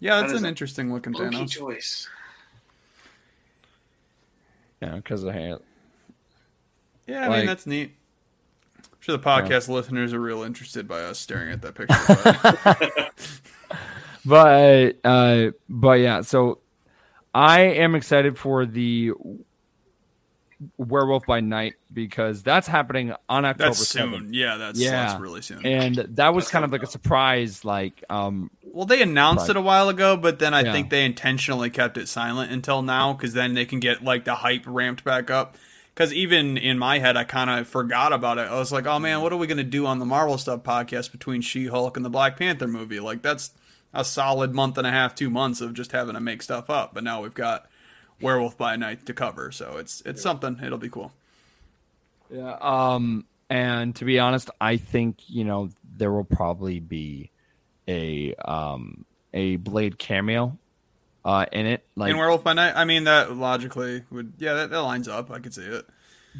Yeah, 0.00 0.16
that's 0.20 0.32
That 0.32 0.36
is 0.38 0.42
an 0.42 0.48
interesting 0.48 0.92
looking 0.92 1.12
Loki 1.12 1.36
Thanos. 1.36 1.50
choice. 1.50 2.08
Yeah, 4.82 4.96
because 4.96 5.22
of 5.22 5.32
Hand. 5.32 5.60
Yeah, 7.06 7.24
I 7.24 7.28
Like- 7.28 7.38
mean 7.38 7.46
that's 7.46 7.66
neat. 7.66 7.94
I'm 8.78 8.84
sure 9.00 9.16
the 9.16 9.22
podcast 9.22 9.68
listeners 9.68 10.12
are 10.12 10.20
real 10.20 10.42
interested 10.42 10.88
by 10.88 11.00
us 11.02 11.18
staring 11.18 11.50
at 11.52 11.62
that 11.62 11.74
picture. 11.74 13.10
But 14.26 14.96
uh 15.04 15.50
but 15.68 16.00
yeah 16.00 16.22
so 16.22 16.60
i 17.34 17.60
am 17.60 17.94
excited 17.94 18.38
for 18.38 18.64
the 18.64 19.12
werewolf 20.78 21.26
by 21.26 21.40
night 21.40 21.74
because 21.92 22.42
that's 22.42 22.66
happening 22.66 23.12
on 23.28 23.44
october 23.44 23.68
that's 23.70 23.80
7th 23.94 24.16
soon. 24.16 24.32
Yeah, 24.32 24.56
that's, 24.56 24.78
Yeah. 24.80 24.90
that's 24.92 25.20
really 25.20 25.42
soon. 25.42 25.66
and 25.66 25.94
that 26.16 26.32
was 26.32 26.48
kind 26.48 26.64
of 26.64 26.72
like 26.72 26.82
a 26.82 26.86
surprise 26.86 27.64
like 27.66 28.02
um 28.08 28.50
well, 28.62 28.86
they 28.86 29.02
announced 29.02 29.48
it 29.50 29.56
a 29.56 29.60
while 29.60 29.88
ago, 29.88 30.16
but 30.16 30.40
then 30.40 30.52
I 30.52 30.62
Yeah. 30.62 30.72
think 30.72 30.90
they 30.90 31.04
intentionally 31.04 31.70
kept 31.70 31.96
it 31.96 32.08
silent 32.08 32.50
until 32.50 32.82
now 32.82 33.12
because 33.12 33.32
then 33.34 33.54
they 33.54 33.66
can 33.66 33.78
get 33.78 34.02
like 34.02 34.24
the 34.24 34.34
hype 34.34 34.64
ramped 34.66 35.04
back 35.04 35.30
up. 35.30 35.56
Because 35.94 36.12
even 36.12 36.56
in 36.56 36.76
my 36.78 36.98
head, 36.98 37.16
I 37.16 37.22
kind 37.22 37.48
of 37.48 37.68
forgot 37.68 38.12
about 38.12 38.38
it. 38.38 38.48
I 38.50 38.58
was 38.58 38.72
like, 38.72 38.86
"Oh 38.86 38.98
man, 38.98 39.20
what 39.22 39.32
are 39.32 39.36
we 39.36 39.46
gonna 39.46 39.62
do 39.62 39.86
on 39.86 40.00
the 40.00 40.04
Marvel 40.04 40.38
stuff 40.38 40.62
podcast 40.64 41.12
between 41.12 41.40
She 41.40 41.66
Hulk 41.66 41.96
and 41.96 42.04
the 42.04 42.10
Black 42.10 42.36
Panther 42.36 42.66
movie?" 42.66 42.98
Like 43.00 43.22
that's 43.22 43.52
a 43.92 44.04
solid 44.04 44.54
month 44.54 44.76
and 44.76 44.86
a 44.86 44.90
half, 44.90 45.14
two 45.14 45.30
months 45.30 45.60
of 45.60 45.72
just 45.72 45.92
having 45.92 46.14
to 46.14 46.20
make 46.20 46.42
stuff 46.42 46.68
up. 46.68 46.94
But 46.94 47.04
now 47.04 47.22
we've 47.22 47.32
got 47.34 47.70
Werewolf 48.20 48.58
by 48.58 48.74
Night 48.74 49.06
to 49.06 49.14
cover, 49.14 49.52
so 49.52 49.76
it's 49.78 50.02
it's 50.04 50.20
something. 50.20 50.58
It'll 50.64 50.78
be 50.78 50.88
cool. 50.88 51.12
yeah 52.30 52.56
um 52.60 53.24
and 53.50 53.94
to 53.96 54.04
be 54.06 54.18
honest 54.18 54.50
i 54.60 54.76
think 54.78 55.18
you 55.28 55.44
know 55.44 55.68
there 55.96 56.10
will 56.10 56.24
probably 56.24 56.80
be 56.80 57.30
a 57.86 58.34
um 58.36 59.04
a 59.34 59.56
blade 59.56 59.98
cameo 59.98 60.56
uh 61.24 61.46
in 61.52 61.66
it 61.66 61.86
like 61.96 62.10
in 62.10 62.16
Werewolf 62.18 62.44
by 62.44 62.52
Night, 62.52 62.74
I 62.76 62.84
mean 62.84 63.04
that 63.04 63.36
logically 63.36 64.02
would 64.10 64.34
yeah 64.38 64.54
that, 64.54 64.70
that 64.70 64.80
lines 64.80 65.08
up. 65.08 65.30
I 65.30 65.38
could 65.38 65.54
see 65.54 65.62
it. 65.62 65.86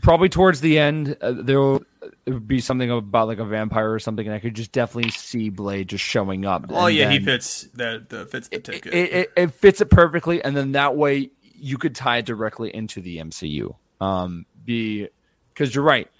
probably 0.02 0.28
towards 0.28 0.60
the 0.60 0.78
end 0.78 1.16
uh, 1.20 1.32
there 1.32 1.60
will 1.60 1.84
be 2.46 2.60
something 2.60 2.90
about 2.90 3.28
like 3.28 3.38
a 3.38 3.44
vampire 3.44 3.92
or 3.92 3.98
something 4.00 4.26
and 4.26 4.34
i 4.34 4.40
could 4.40 4.54
just 4.54 4.72
definitely 4.72 5.10
see 5.10 5.48
blade 5.50 5.88
just 5.88 6.04
showing 6.04 6.44
up 6.44 6.66
Oh 6.68 6.86
yeah, 6.88 7.08
he 7.10 7.20
fits 7.20 7.62
that 7.74 8.08
the 8.08 8.26
fits 8.26 8.48
the 8.48 8.56
it, 8.56 8.64
ticket. 8.64 8.92
it, 8.92 9.12
it, 9.12 9.32
it 9.36 9.54
fits 9.54 9.80
it 9.80 9.90
perfectly 9.90 10.42
and 10.42 10.56
then 10.56 10.72
that 10.72 10.96
way 10.96 11.30
you 11.54 11.78
could 11.78 11.94
tie 11.94 12.18
it 12.18 12.26
directly 12.26 12.74
into 12.74 13.00
the 13.00 13.18
mcu 13.18 13.74
um 14.00 14.44
be 14.64 15.08
because 15.50 15.74
you're 15.74 15.84
right 15.84 16.10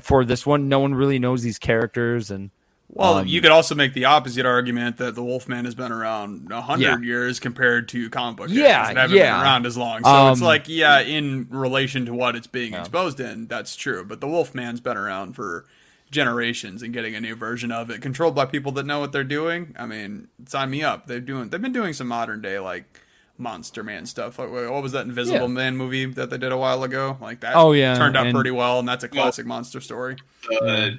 for 0.00 0.24
this 0.24 0.46
one 0.46 0.68
no 0.68 0.78
one 0.78 0.94
really 0.94 1.18
knows 1.18 1.42
these 1.42 1.58
characters 1.58 2.30
and 2.30 2.50
Well, 2.90 3.18
Um, 3.18 3.26
you 3.26 3.40
could 3.42 3.50
also 3.50 3.74
make 3.74 3.92
the 3.92 4.06
opposite 4.06 4.46
argument 4.46 4.96
that 4.96 5.14
the 5.14 5.22
Wolfman 5.22 5.66
has 5.66 5.74
been 5.74 5.92
around 5.92 6.50
a 6.50 6.62
hundred 6.62 7.02
Yeah. 7.02 7.06
years 7.06 7.38
compared 7.38 7.88
to 7.90 8.08
comic 8.08 8.36
book 8.38 8.48
Yeah, 8.50 8.62
characters 8.62 8.94
that 8.94 9.00
haven't 9.02 9.16
yeah. 9.18 9.36
been 9.36 9.42
around 9.44 9.66
as 9.66 9.76
long. 9.76 10.02
So 10.04 10.30
it's 10.32 10.40
Um, 10.40 10.46
like, 10.46 10.64
yeah, 10.68 11.00
in 11.00 11.46
relation 11.50 12.06
to 12.06 12.14
what 12.14 12.34
it's 12.34 12.46
being 12.46 12.72
exposed 12.74 13.20
in, 13.20 13.46
that's 13.46 13.76
true. 13.76 14.04
But 14.04 14.20
the 14.20 14.26
Wolfman's 14.26 14.80
been 14.80 14.96
around 14.96 15.34
for 15.34 15.66
generations 16.10 16.82
and 16.82 16.94
getting 16.94 17.14
a 17.14 17.20
new 17.20 17.34
version 17.34 17.70
of 17.70 17.90
it, 17.90 18.00
controlled 18.00 18.34
by 18.34 18.46
people 18.46 18.72
that 18.72 18.86
know 18.86 19.00
what 19.00 19.12
they're 19.12 19.22
doing. 19.22 19.74
I 19.78 19.84
mean, 19.84 20.28
sign 20.46 20.70
me 20.70 20.82
up. 20.82 21.06
They're 21.06 21.20
doing. 21.20 21.50
They've 21.50 21.60
been 21.60 21.72
doing 21.74 21.92
some 21.92 22.08
modern 22.08 22.40
day 22.40 22.58
like 22.58 23.00
Monster 23.36 23.84
Man 23.84 24.06
stuff. 24.06 24.38
Like, 24.38 24.50
what 24.50 24.82
was 24.82 24.92
that 24.92 25.04
Invisible 25.04 25.40
Yeah. 25.42 25.46
Man 25.48 25.76
movie 25.76 26.06
that 26.06 26.30
they 26.30 26.38
did 26.38 26.52
a 26.52 26.56
while 26.56 26.82
ago? 26.82 27.18
Like 27.20 27.40
that. 27.40 27.52
Oh, 27.54 27.72
yeah, 27.72 27.94
turned 27.98 28.16
out 28.16 28.26
and- 28.26 28.34
pretty 28.34 28.50
well, 28.50 28.78
and 28.78 28.88
that's 28.88 29.04
a 29.04 29.08
classic 29.08 29.44
monster 29.44 29.80
story. 29.80 30.16
The 30.48 30.98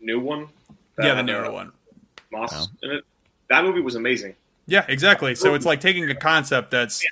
new 0.00 0.18
one. 0.18 0.48
Yeah, 0.98 1.14
the 1.14 1.22
narrow 1.22 1.48
uh, 1.50 1.52
one. 1.52 1.72
Moss 2.32 2.68
in 2.82 2.90
it. 2.90 3.04
That 3.48 3.64
movie 3.64 3.80
was 3.80 3.94
amazing. 3.94 4.34
Yeah, 4.66 4.84
exactly. 4.88 5.34
So 5.34 5.54
it's 5.54 5.64
like 5.64 5.80
taking 5.80 6.08
a 6.10 6.14
concept 6.14 6.70
that's 6.72 7.04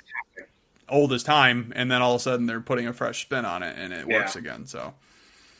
old 0.89 1.13
as 1.13 1.23
time, 1.23 1.71
and 1.75 1.89
then 1.89 2.01
all 2.01 2.15
of 2.15 2.21
a 2.21 2.23
sudden 2.23 2.45
they're 2.45 2.59
putting 2.61 2.87
a 2.87 2.93
fresh 2.93 3.21
spin 3.21 3.45
on 3.45 3.63
it, 3.63 3.75
and 3.77 3.93
it 3.93 4.05
Yeah. 4.07 4.19
works 4.19 4.35
again. 4.35 4.65
So 4.65 4.93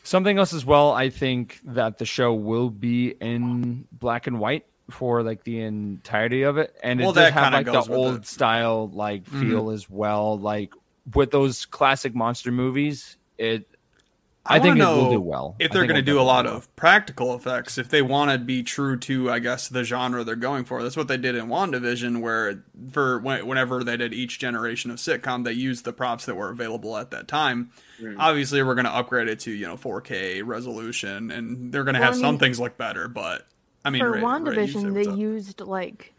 something 0.04 0.38
else 0.38 0.54
as 0.54 0.64
well 0.64 0.92
i 0.92 1.10
think 1.10 1.60
that 1.64 1.98
the 1.98 2.06
show 2.06 2.32
will 2.32 2.70
be 2.70 3.10
in 3.20 3.88
black 3.92 4.28
and 4.28 4.40
white 4.40 4.64
for 4.92 5.24
like 5.24 5.44
the 5.44 5.60
entirety 5.62 6.44
of 6.44 6.58
it 6.60 6.76
and 6.84 7.02
it 7.02 7.06
does 7.06 7.16
that 7.16 7.34
have 7.34 7.52
like 7.52 7.66
the 7.66 7.92
old 7.92 8.08
it. 8.08 8.18
Mm-hmm. 8.18 8.24
style 8.24 8.88
like 8.94 9.26
feel 9.26 9.72
as 9.72 9.90
well 9.90 10.38
like 10.38 10.72
with 11.16 11.32
those 11.32 11.66
classic 11.66 12.14
monster 12.14 12.52
movies 12.52 13.18
it 13.40 13.68
i, 14.46 14.58
I, 14.58 14.60
think 14.60 14.78
it 14.78 14.80
will 14.86 15.04
know 15.06 15.12
do 15.12 15.22
well 15.22 15.56
If 15.60 15.72
they're 15.72 15.86
going 15.86 15.96
to 15.96 16.02
do 16.02 16.20
a 16.20 16.22
lot 16.22 16.44
definitely 16.44 16.58
of 16.58 16.76
practical 16.76 17.36
effects, 17.36 17.78
if 17.78 17.90
they 17.90 18.02
want 18.02 18.32
to 18.32 18.38
be 18.38 18.64
true 18.64 18.98
to, 19.00 19.32
I 19.32 19.40
guess, 19.40 19.68
the 19.68 19.84
genre 19.84 20.24
they're 20.24 20.36
going 20.36 20.66
for, 20.66 20.84
that's 20.84 20.98
what 20.98 21.08
they 21.08 21.18
did 21.18 21.36
in 21.36 21.48
WandaVision, 21.48 22.22
where 22.22 22.64
for 22.92 23.20
whenever 23.20 23.84
they 23.84 23.98
did 23.98 24.14
each 24.14 24.40
generation 24.40 24.92
of 24.92 24.98
sitcom, 24.98 25.44
they 25.46 25.54
used 25.54 25.84
the 25.86 25.94
props 25.94 26.26
that 26.26 26.36
were 26.36 26.50
available 26.50 26.98
at 26.98 27.12
that 27.12 27.28
time. 27.28 27.72
Obviously, 28.18 28.62
we're 28.62 28.76
going 28.76 28.86
to 28.86 28.94
upgrade 28.94 29.28
it 29.28 29.40
to 29.42 29.52
you 29.52 29.66
know 29.66 29.78
4K 29.78 30.42
resolution, 30.46 31.32
and 31.32 31.72
they're 31.72 31.84
going 31.84 31.96
to 31.96 32.02
Well, 32.02 32.12
have 32.12 32.18
I 32.20 32.22
some 32.22 32.38
things 32.38 32.60
look 32.60 32.78
better. 32.78 33.08
But 33.08 33.48
I 33.84 33.90
mean, 33.90 34.02
for 34.02 34.12
Ray- 34.12 34.20
Ray, 34.20 34.26
WandaVision, 34.26 34.94
what's 34.94 35.08
they 35.08 35.12
up. 35.12 35.18
used 35.18 35.62
like 35.62 36.14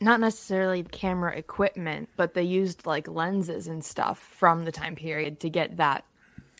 not 0.00 0.20
necessarily 0.20 0.82
camera 0.82 1.32
equipment, 1.36 2.08
but 2.16 2.34
they 2.34 2.42
used 2.42 2.86
like 2.86 3.08
lenses 3.08 3.68
and 3.68 3.84
stuff 3.84 4.18
from 4.18 4.64
the 4.64 4.72
time 4.72 4.96
period 4.96 5.40
to 5.40 5.48
get 5.48 5.76
that 5.78 6.04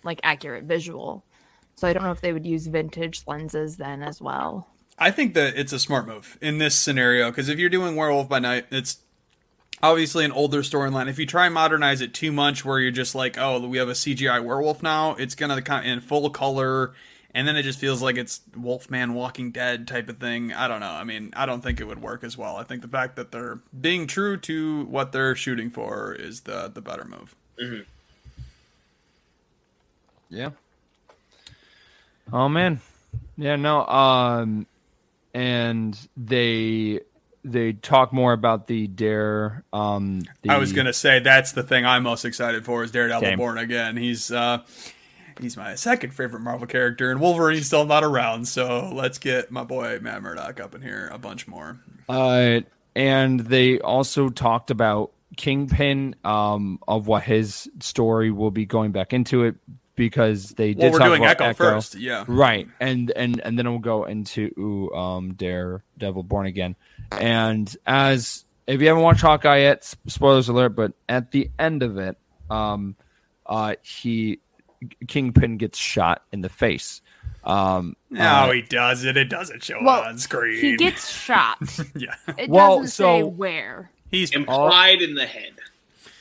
like 0.05 0.21
accurate 0.23 0.65
visual. 0.65 1.25
So 1.75 1.89
I 1.89 1.93
don't 1.93 2.03
know 2.03 2.13
if 2.13 2.21
they 2.21 2.33
would 2.33 2.47
use 2.47 2.67
vintage 2.67 3.23
lenses 3.27 3.77
then 3.77 4.03
as 4.03 4.21
well. 4.21 4.69
I 4.99 5.11
think 5.11 5.35
that 5.35 5.57
it's 5.57 5.73
a 5.73 5.79
smart 5.79 6.07
move 6.07 6.39
in 6.41 6.59
this 6.59 6.75
scenario 6.75 7.31
because 7.31 7.49
if 7.49 7.59
you're 7.59 7.71
doing 7.71 7.97
Werewolf 7.97 8.29
by 8.29 8.39
Night, 8.39 8.67
it's 8.71 8.99
obviously 9.83 10.25
an 10.25 10.33
older 10.33 10.63
storyline. 10.63 11.09
If 11.09 11.19
you 11.19 11.27
try 11.27 11.47
and 11.47 11.55
modernize 11.55 12.01
it 12.01 12.15
too 12.15 12.31
much, 12.31 12.65
where 12.65 12.79
you're 12.79 12.91
just 12.91 13.15
like, 13.15 13.37
oh, 13.39 13.67
we 13.67 13.79
have 13.79 13.89
a 13.89 13.93
CGI 13.93 14.45
werewolf 14.45 14.83
now, 14.83 15.15
it's 15.15 15.35
gonna 15.35 15.61
come 15.61 15.83
in 15.83 16.01
full 16.01 16.31
color, 16.31 16.95
and 17.35 17.49
then 17.49 17.57
it 17.57 17.63
just 17.63 17.79
feels 17.79 18.03
like 18.03 18.17
it's 18.17 18.43
Wolfman 18.57 19.15
Walking 19.15 19.51
Dead 19.51 19.89
type 19.89 20.09
of 20.09 20.19
thing. 20.19 20.53
I 20.53 20.69
don't 20.69 20.81
know. 20.81 20.91
I 20.91 21.05
mean, 21.05 21.33
I 21.35 21.47
don't 21.47 21.63
think 21.63 21.81
it 21.81 21.85
would 21.85 22.03
work 22.03 22.23
as 22.23 22.37
well. 22.37 22.57
I 22.57 22.63
think 22.63 22.83
the 22.83 22.89
fact 22.89 23.17
that 23.17 23.33
they're 23.33 23.61
being 23.79 24.07
true 24.07 24.37
to 24.39 24.85
what 24.85 25.13
they're 25.13 25.35
shooting 25.35 25.71
for 25.71 26.15
is 26.15 26.43
the 26.43 26.71
the 26.73 26.83
better 26.83 27.05
move. 27.05 27.35
Mm-hmm. 27.61 27.83
Yeah. 30.33 30.51
Oh 32.33 32.49
man. 32.49 32.81
Yeah, 33.37 33.57
no. 33.57 33.87
Um 33.87 34.67
and 35.35 35.99
they 36.17 37.01
they 37.45 37.73
talk 37.73 38.13
more 38.13 38.33
about 38.33 38.67
the 38.67 38.87
dare 38.87 39.65
um 39.73 40.23
the, 40.43 40.51
I 40.51 40.59
was 40.59 40.73
gonna 40.73 40.93
say 40.93 41.19
that's 41.19 41.53
the 41.53 41.63
thing 41.63 41.85
I'm 41.85 42.03
most 42.05 42.25
excited 42.25 42.65
for 42.65 42.83
is 42.85 42.91
Daredevil 42.91 43.29
Same. 43.29 43.39
Born 43.39 43.59
Again. 43.59 43.97
He's 43.97 44.31
uh 44.33 44.59
he's 45.41 45.57
my 45.57 45.75
second 45.75 46.15
favorite 46.15 46.41
Marvel 46.41 46.67
character, 46.67 47.11
and 47.11 47.21
Wolverine's 47.21 47.67
still 47.67 47.85
not 47.85 48.05
around. 48.05 48.47
So 48.49 48.91
let's 48.93 49.19
get 49.19 49.51
my 49.51 49.65
boy 49.65 49.99
Matt 50.01 50.23
Murdock 50.23 50.61
up 50.61 50.75
in 50.75 50.81
here 50.83 51.11
a 51.13 51.19
bunch 51.19 51.47
more. 51.47 51.79
uh 52.09 52.61
and 52.95 53.41
they 53.41 53.81
also 53.81 54.29
talked 54.31 54.71
about 54.71 55.13
Kingpin 55.37 56.15
um 56.25 56.79
of 56.89 57.07
what 57.07 57.23
his 57.25 57.69
story 57.81 58.31
will 58.31 58.51
be 58.51 58.65
going 58.67 58.93
back 58.93 59.13
into 59.13 59.45
it 59.45 59.57
because 59.95 60.51
they 60.51 60.75
did 60.75 60.79
Well, 60.79 60.93
we're 60.93 60.99
talk 60.99 61.09
doing 61.09 61.23
about 61.25 61.41
Echo, 61.41 61.53
first, 61.55 61.95
yeah. 61.97 62.25
Right. 62.27 62.69
And 62.81 63.11
and 63.11 63.41
and 63.41 63.59
then 63.59 63.69
we'll 63.71 63.79
go 63.79 64.05
into 64.05 64.91
um 64.95 65.35
Daredevil 65.35 66.23
Born 66.25 66.47
Again. 66.47 66.77
And 67.11 67.75
as 67.87 68.45
if 68.67 68.81
you 68.81 68.89
haven't 68.89 69.03
watched 69.03 69.21
Hawkeye 69.21 69.59
yet, 69.61 69.85
spoilers 70.07 70.49
alert, 70.49 70.71
but 70.71 70.93
at 71.09 71.31
the 71.31 71.51
end 71.59 71.83
of 71.83 71.99
it, 71.99 72.17
um 72.51 72.97
uh 73.47 73.75
he 73.83 74.39
Kingpin 75.07 75.59
gets 75.59 75.79
shot 75.79 76.23
in 76.33 76.41
the 76.41 76.49
face. 76.49 77.03
Um 77.45 77.97
No, 78.11 78.23
uh, 78.25 78.51
he 78.53 78.63
doesn't. 78.63 79.17
It 79.17 79.25
doesn't 79.29 79.63
show 79.65 79.79
Well, 79.83 80.03
on 80.03 80.19
screen. 80.19 80.61
He 80.61 80.77
gets 80.77 81.11
shot. 81.25 81.59
yeah. 81.95 82.15
It 82.39 82.49
Well, 82.49 82.79
doesn't 82.81 82.89
say 82.93 83.21
so- 83.21 83.27
where. 83.27 83.91
He's 84.11 84.31
Implied 84.33 85.01
in 85.03 85.15
the 85.15 85.27
head. 85.27 85.53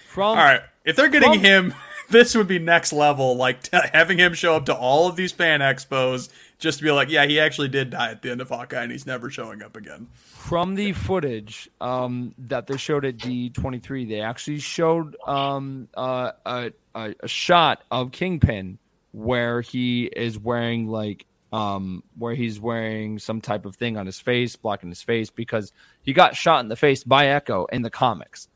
from 0.08 0.30
all 0.30 0.36
right. 0.36 0.62
If 0.86 0.96
they're 0.96 1.10
getting 1.10 1.34
From- 1.34 1.42
him, 1.44 1.74
this 2.12 2.36
would 2.36 2.48
be 2.48 2.60
next 2.60 2.94
level. 2.94 3.36
Like 3.36 3.64
t- 3.64 3.78
having 3.94 4.18
him 4.18 4.34
show 4.34 4.56
up 4.56 4.66
to 4.66 4.76
all 4.76 5.08
of 5.08 5.16
these 5.16 5.32
fan 5.32 5.62
expos 5.62 6.30
just 6.60 6.78
to 6.78 6.84
be 6.84 6.92
like, 6.92 7.10
yeah, 7.10 7.26
he 7.26 7.40
actually 7.40 7.70
did 7.70 7.90
die 7.90 8.12
at 8.12 8.22
the 8.22 8.32
end 8.32 8.40
of 8.40 8.50
Hawkeye, 8.50 8.84
and 8.84 8.92
he's 8.92 9.08
never 9.08 9.30
showing 9.30 9.64
up 9.64 9.76
again. 9.76 10.08
from 10.24 10.76
the 10.76 10.94
footage 10.94 11.70
um, 11.82 12.36
that 12.38 12.68
they 12.68 12.78
showed 12.78 13.04
at 13.06 13.18
D23, 13.18 14.08
they 14.08 14.22
actually 14.22 14.60
showed 14.60 15.16
um, 15.26 15.88
uh, 15.96 16.32
a, 16.46 16.72
a, 16.94 17.28
shot 17.28 17.84
of 17.90 18.12
Kingpin 18.12 18.78
where 19.12 19.62
he 19.62 20.06
is 20.06 20.40
wearing 20.40 20.88
like 20.88 21.26
um 21.52 22.02
where 22.18 22.34
he's 22.34 22.62
wearing 22.62 23.20
some 23.20 23.42
type 23.42 23.66
of 23.66 23.76
thing 23.76 23.98
on 23.98 24.06
his 24.06 24.20
face, 24.20 24.56
blocking 24.56 24.90
his 24.90 25.02
face 25.02 25.30
because 25.30 25.74
he 26.02 26.14
got 26.14 26.36
shot 26.36 26.62
in 26.62 26.70
the 26.70 26.76
face 26.76 27.04
by 27.04 27.28
Echo 27.28 27.66
in 27.66 27.82
the 27.82 27.90
comics. 27.90 28.48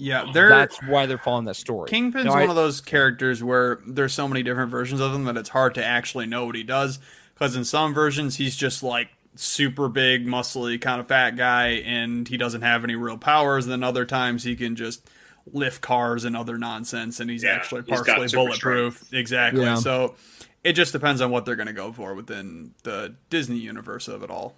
Yeah, 0.00 0.30
they're 0.32 0.48
That's 0.48 0.80
why 0.84 1.06
they're 1.06 1.18
following 1.18 1.44
that 1.46 1.56
story. 1.56 1.90
Kingpin's 1.90 2.26
Now, 2.26 2.34
I- 2.34 2.40
one 2.42 2.50
of 2.50 2.56
those 2.56 2.80
characters 2.80 3.42
where 3.42 3.80
there's 3.84 4.12
so 4.14 4.28
many 4.28 4.42
different 4.44 4.70
versions 4.70 5.00
of 5.00 5.12
him 5.12 5.24
that 5.24 5.36
it's 5.36 5.48
hard 5.48 5.74
to 5.74 5.84
actually 5.84 6.26
know 6.26 6.46
what 6.46 6.54
he 6.54 6.62
does. 6.62 7.00
Because 7.34 7.56
in 7.56 7.64
some 7.64 7.92
versions, 7.94 8.36
he's 8.36 8.56
just 8.56 8.82
like 8.82 9.08
super 9.34 9.88
big, 9.88 10.26
muscly, 10.26 10.80
kind 10.80 11.00
of 11.00 11.08
fat 11.08 11.36
guy, 11.36 11.68
and 11.84 12.26
he 12.28 12.36
doesn't 12.36 12.62
have 12.62 12.84
any 12.84 12.94
real 12.94 13.18
powers. 13.18 13.64
And 13.64 13.72
then 13.72 13.82
other 13.82 14.04
times 14.04 14.44
he 14.44 14.54
can 14.56 14.76
just 14.76 15.08
lift 15.52 15.80
cars 15.80 16.24
and 16.24 16.36
other 16.36 16.58
nonsense, 16.58 17.18
and 17.20 17.28
he's 17.30 17.42
Yeah, 17.42 17.50
actually 17.50 17.82
partially 17.82 18.28
super 18.28 18.44
bulletproof. 18.44 19.12
Exactly. 19.12 19.62
Yeah. 19.62 19.76
So 19.76 20.14
it 20.62 20.74
just 20.74 20.92
depends 20.92 21.20
on 21.20 21.30
what 21.30 21.44
they're 21.44 21.56
going 21.56 21.68
to 21.68 21.72
go 21.72 21.92
for 21.92 22.14
within 22.14 22.72
the 22.84 23.14
Disney 23.30 23.58
universe 23.58 24.06
of 24.08 24.22
it 24.22 24.30
all. 24.30 24.54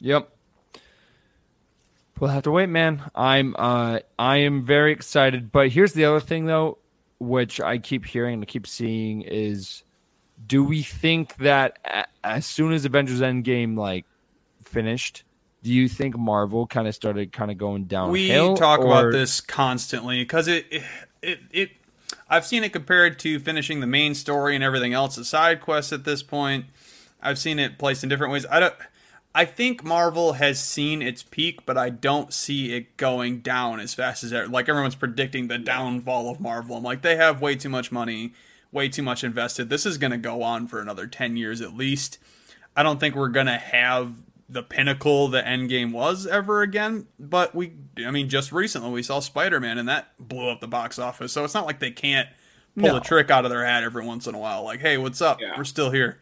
Yep. 0.00 0.30
We'll 2.20 2.30
have 2.30 2.44
to 2.44 2.50
wait, 2.50 2.68
man. 2.68 3.02
I'm 3.14 3.54
uh 3.58 4.00
I 4.18 4.38
am 4.38 4.64
very 4.64 4.92
excited. 4.92 5.50
But 5.50 5.68
here's 5.68 5.92
the 5.92 6.04
other 6.04 6.20
thing 6.20 6.46
though, 6.46 6.78
which 7.18 7.60
I 7.60 7.78
keep 7.78 8.04
hearing 8.04 8.34
and 8.34 8.46
keep 8.46 8.66
seeing 8.66 9.22
is 9.22 9.82
do 10.46 10.64
we 10.64 10.82
think 10.82 11.36
that 11.36 11.78
as 12.22 12.46
soon 12.46 12.72
as 12.72 12.84
Avengers 12.84 13.20
Endgame 13.20 13.76
like 13.76 14.04
finished, 14.62 15.24
do 15.62 15.72
you 15.72 15.88
think 15.88 16.16
Marvel 16.16 16.66
kind 16.66 16.86
of 16.86 16.94
started 16.94 17.32
kind 17.32 17.50
of 17.50 17.58
going 17.58 17.84
downhill? 17.84 18.52
we 18.52 18.58
talk 18.58 18.80
or- 18.80 18.86
about 18.86 19.12
this 19.12 19.40
constantly 19.40 20.22
because 20.22 20.46
it, 20.46 20.66
it 20.70 20.82
it 21.22 21.38
it 21.50 21.70
I've 22.28 22.46
seen 22.46 22.64
it 22.64 22.72
compared 22.72 23.18
to 23.20 23.38
finishing 23.38 23.80
the 23.80 23.86
main 23.86 24.14
story 24.14 24.54
and 24.54 24.62
everything 24.62 24.92
else 24.92 25.16
the 25.16 25.24
side 25.24 25.60
quests 25.60 25.92
at 25.92 26.04
this 26.04 26.22
point. 26.22 26.66
I've 27.20 27.38
seen 27.38 27.58
it 27.58 27.78
placed 27.78 28.02
in 28.02 28.08
different 28.08 28.32
ways. 28.32 28.46
I 28.50 28.60
don't 28.60 28.74
I 29.34 29.44
think 29.44 29.82
Marvel 29.82 30.34
has 30.34 30.62
seen 30.62 31.02
its 31.02 31.22
peak, 31.24 31.66
but 31.66 31.76
I 31.76 31.90
don't 31.90 32.32
see 32.32 32.72
it 32.74 32.96
going 32.96 33.40
down 33.40 33.80
as 33.80 33.92
fast 33.92 34.22
as 34.22 34.32
ever. 34.32 34.46
Like 34.46 34.68
everyone's 34.68 34.94
predicting 34.94 35.48
the 35.48 35.58
downfall 35.58 36.30
of 36.30 36.38
Marvel. 36.40 36.76
I'm 36.76 36.84
like 36.84 37.02
they 37.02 37.16
have 37.16 37.40
way 37.40 37.56
too 37.56 37.68
much 37.68 37.90
money, 37.90 38.32
way 38.70 38.88
too 38.88 39.02
much 39.02 39.24
invested. 39.24 39.70
This 39.70 39.84
is 39.86 39.98
going 39.98 40.12
to 40.12 40.18
go 40.18 40.42
on 40.44 40.68
for 40.68 40.80
another 40.80 41.06
10 41.08 41.36
years 41.36 41.60
at 41.60 41.74
least. 41.76 42.18
I 42.76 42.82
don't 42.84 42.98
think 43.00 43.14
we're 43.14 43.28
gonna 43.28 43.58
have 43.58 44.14
the 44.48 44.62
pinnacle 44.62 45.28
that 45.28 45.46
Endgame 45.46 45.92
was 45.92 46.26
ever 46.26 46.62
again. 46.62 47.06
But 47.18 47.54
we, 47.54 47.72
I 48.04 48.10
mean, 48.10 48.28
just 48.28 48.52
recently 48.52 48.90
we 48.90 49.02
saw 49.02 49.20
Spider 49.20 49.58
Man 49.60 49.78
and 49.78 49.88
that 49.88 50.08
blew 50.18 50.48
up 50.48 50.60
the 50.60 50.68
box 50.68 50.98
office. 50.98 51.32
So 51.32 51.44
it's 51.44 51.54
not 51.54 51.66
like 51.66 51.78
they 51.80 51.90
can't 51.92 52.28
pull 52.76 52.88
No. 52.90 52.96
a 52.96 53.00
trick 53.00 53.30
out 53.30 53.44
of 53.44 53.50
their 53.50 53.64
hat 53.64 53.82
every 53.84 54.04
once 54.04 54.26
in 54.26 54.34
a 54.34 54.38
while. 54.38 54.62
Like, 54.64 54.80
hey, 54.80 54.98
what's 54.98 55.20
up? 55.22 55.40
Yeah. 55.40 55.54
We're 55.56 55.64
still 55.64 55.90
here. 55.90 56.18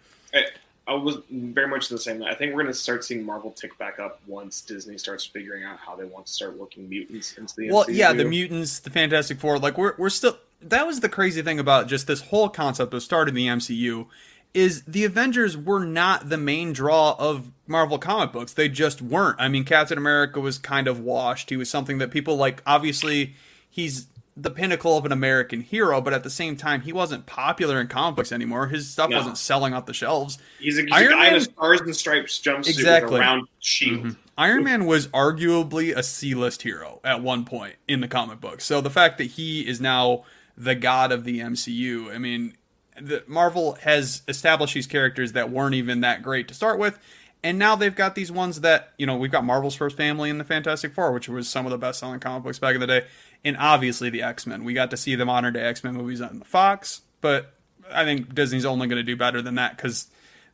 I 0.86 0.94
was 0.94 1.18
very 1.30 1.68
much 1.68 1.88
the 1.88 1.98
same. 1.98 2.22
I 2.24 2.34
think 2.34 2.52
we're 2.54 2.62
going 2.62 2.72
to 2.74 2.78
start 2.78 3.04
seeing 3.04 3.24
Marvel 3.24 3.52
tick 3.52 3.78
back 3.78 3.98
up 4.00 4.20
once 4.26 4.60
Disney 4.62 4.98
starts 4.98 5.24
figuring 5.24 5.62
out 5.62 5.78
how 5.78 5.94
they 5.94 6.04
want 6.04 6.26
to 6.26 6.32
start 6.32 6.58
working 6.58 6.88
mutants 6.88 7.34
into 7.38 7.54
the 7.56 7.70
Well, 7.70 7.84
MCU. 7.84 7.94
yeah, 7.94 8.12
the 8.12 8.24
mutants, 8.24 8.80
the 8.80 8.90
Fantastic 8.90 9.38
Four, 9.38 9.58
like 9.58 9.78
we're 9.78 9.94
we're 9.96 10.10
still. 10.10 10.38
That 10.60 10.86
was 10.86 11.00
the 11.00 11.08
crazy 11.08 11.42
thing 11.42 11.58
about 11.58 11.86
just 11.88 12.06
this 12.06 12.20
whole 12.22 12.48
concept 12.48 12.94
of 12.94 13.02
starting 13.02 13.34
the 13.34 13.46
MCU, 13.46 14.06
is 14.54 14.82
the 14.82 15.04
Avengers 15.04 15.56
were 15.56 15.84
not 15.84 16.28
the 16.28 16.36
main 16.36 16.72
draw 16.72 17.16
of 17.18 17.50
Marvel 17.66 17.98
comic 17.98 18.32
books. 18.32 18.52
They 18.52 18.68
just 18.68 19.00
weren't. 19.02 19.36
I 19.40 19.48
mean, 19.48 19.64
Captain 19.64 19.98
America 19.98 20.40
was 20.40 20.58
kind 20.58 20.86
of 20.88 20.98
washed. 21.00 21.50
He 21.50 21.56
was 21.56 21.70
something 21.70 21.98
that 21.98 22.10
people 22.10 22.36
like. 22.36 22.62
Obviously, 22.66 23.34
he's 23.70 24.06
the 24.36 24.50
pinnacle 24.50 24.96
of 24.96 25.04
an 25.04 25.12
American 25.12 25.60
hero, 25.60 26.00
but 26.00 26.14
at 26.14 26.22
the 26.24 26.30
same 26.30 26.56
time, 26.56 26.80
he 26.82 26.92
wasn't 26.92 27.26
popular 27.26 27.80
in 27.80 27.86
comic 27.88 28.16
books 28.16 28.32
anymore. 28.32 28.68
His 28.68 28.88
stuff 28.88 29.10
No. 29.10 29.18
wasn't 29.18 29.36
selling 29.36 29.74
off 29.74 29.84
the 29.86 29.92
shelves. 29.92 30.38
He's 30.58 30.78
a, 30.78 30.82
he's 30.82 30.92
Iron 30.92 31.12
a 31.12 31.16
guy 31.16 31.26
in 31.26 31.34
a 31.34 31.36
Man- 31.36 31.40
stars 31.44 31.80
and 31.82 31.94
stripes 31.96 32.38
jumpsuit 32.40 32.68
Exactly. 32.70 33.12
with 33.12 33.20
a 33.20 33.24
round 33.24 33.48
shield. 33.60 34.00
Mm-hmm. 34.00 34.10
Iron 34.38 34.64
Man 34.64 34.86
was 34.86 35.08
arguably 35.08 35.94
a 35.94 36.02
C-list 36.02 36.62
hero 36.62 37.00
at 37.04 37.22
one 37.22 37.44
point 37.44 37.74
in 37.86 38.00
the 38.00 38.08
comic 38.08 38.40
books. 38.40 38.64
So 38.64 38.80
the 38.80 38.88
fact 38.90 39.18
that 39.18 39.24
he 39.24 39.68
is 39.68 39.80
now 39.80 40.24
the 40.56 40.74
god 40.74 41.12
of 41.12 41.24
the 41.24 41.40
MCU, 41.40 42.14
I 42.14 42.16
mean, 42.18 42.54
the, 43.00 43.22
Marvel 43.26 43.74
has 43.82 44.22
established 44.28 44.72
these 44.74 44.86
characters 44.86 45.32
that 45.32 45.50
weren't 45.50 45.74
even 45.74 46.00
that 46.00 46.22
great 46.22 46.48
to 46.48 46.54
start 46.54 46.78
with, 46.78 46.98
and 47.44 47.58
now 47.58 47.74
they've 47.74 47.94
got 47.94 48.14
these 48.14 48.30
ones 48.30 48.60
that 48.60 48.92
you 48.98 49.06
know 49.06 49.16
we've 49.16 49.30
got 49.32 49.44
Marvel's 49.44 49.74
first 49.74 49.96
family 49.96 50.30
in 50.30 50.38
the 50.38 50.44
Fantastic 50.44 50.94
Four, 50.94 51.12
which 51.12 51.28
was 51.28 51.48
some 51.48 51.66
of 51.66 51.70
the 51.72 51.78
best-selling 51.78 52.20
comic 52.20 52.42
books 52.44 52.58
back 52.58 52.74
in 52.74 52.80
the 52.80 52.86
day, 52.86 53.04
and 53.44 53.56
obviously 53.56 54.10
the 54.10 54.22
X-Men. 54.22 54.64
We 54.64 54.72
got 54.74 54.90
to 54.90 54.96
see 54.96 55.14
the 55.14 55.24
modern-day 55.24 55.60
X-Men 55.62 55.94
movies 55.94 56.20
on 56.20 56.38
the 56.40 56.44
Fox, 56.44 57.02
but 57.20 57.54
I 57.92 58.04
think 58.04 58.34
Disney's 58.34 58.64
only 58.64 58.86
going 58.86 58.98
to 58.98 59.02
do 59.02 59.16
better 59.16 59.42
than 59.42 59.56
that 59.56 59.76
because 59.76 60.08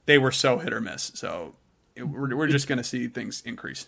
they 0.06 0.18
were 0.18 0.32
so 0.32 0.58
hit 0.58 0.72
or 0.72 0.80
miss. 0.80 1.12
So 1.14 1.54
we're, 1.96 2.34
we're 2.36 2.46
just 2.48 2.66
going 2.68 2.78
to 2.78 2.84
see 2.84 3.06
things 3.08 3.42
increase. 3.44 3.86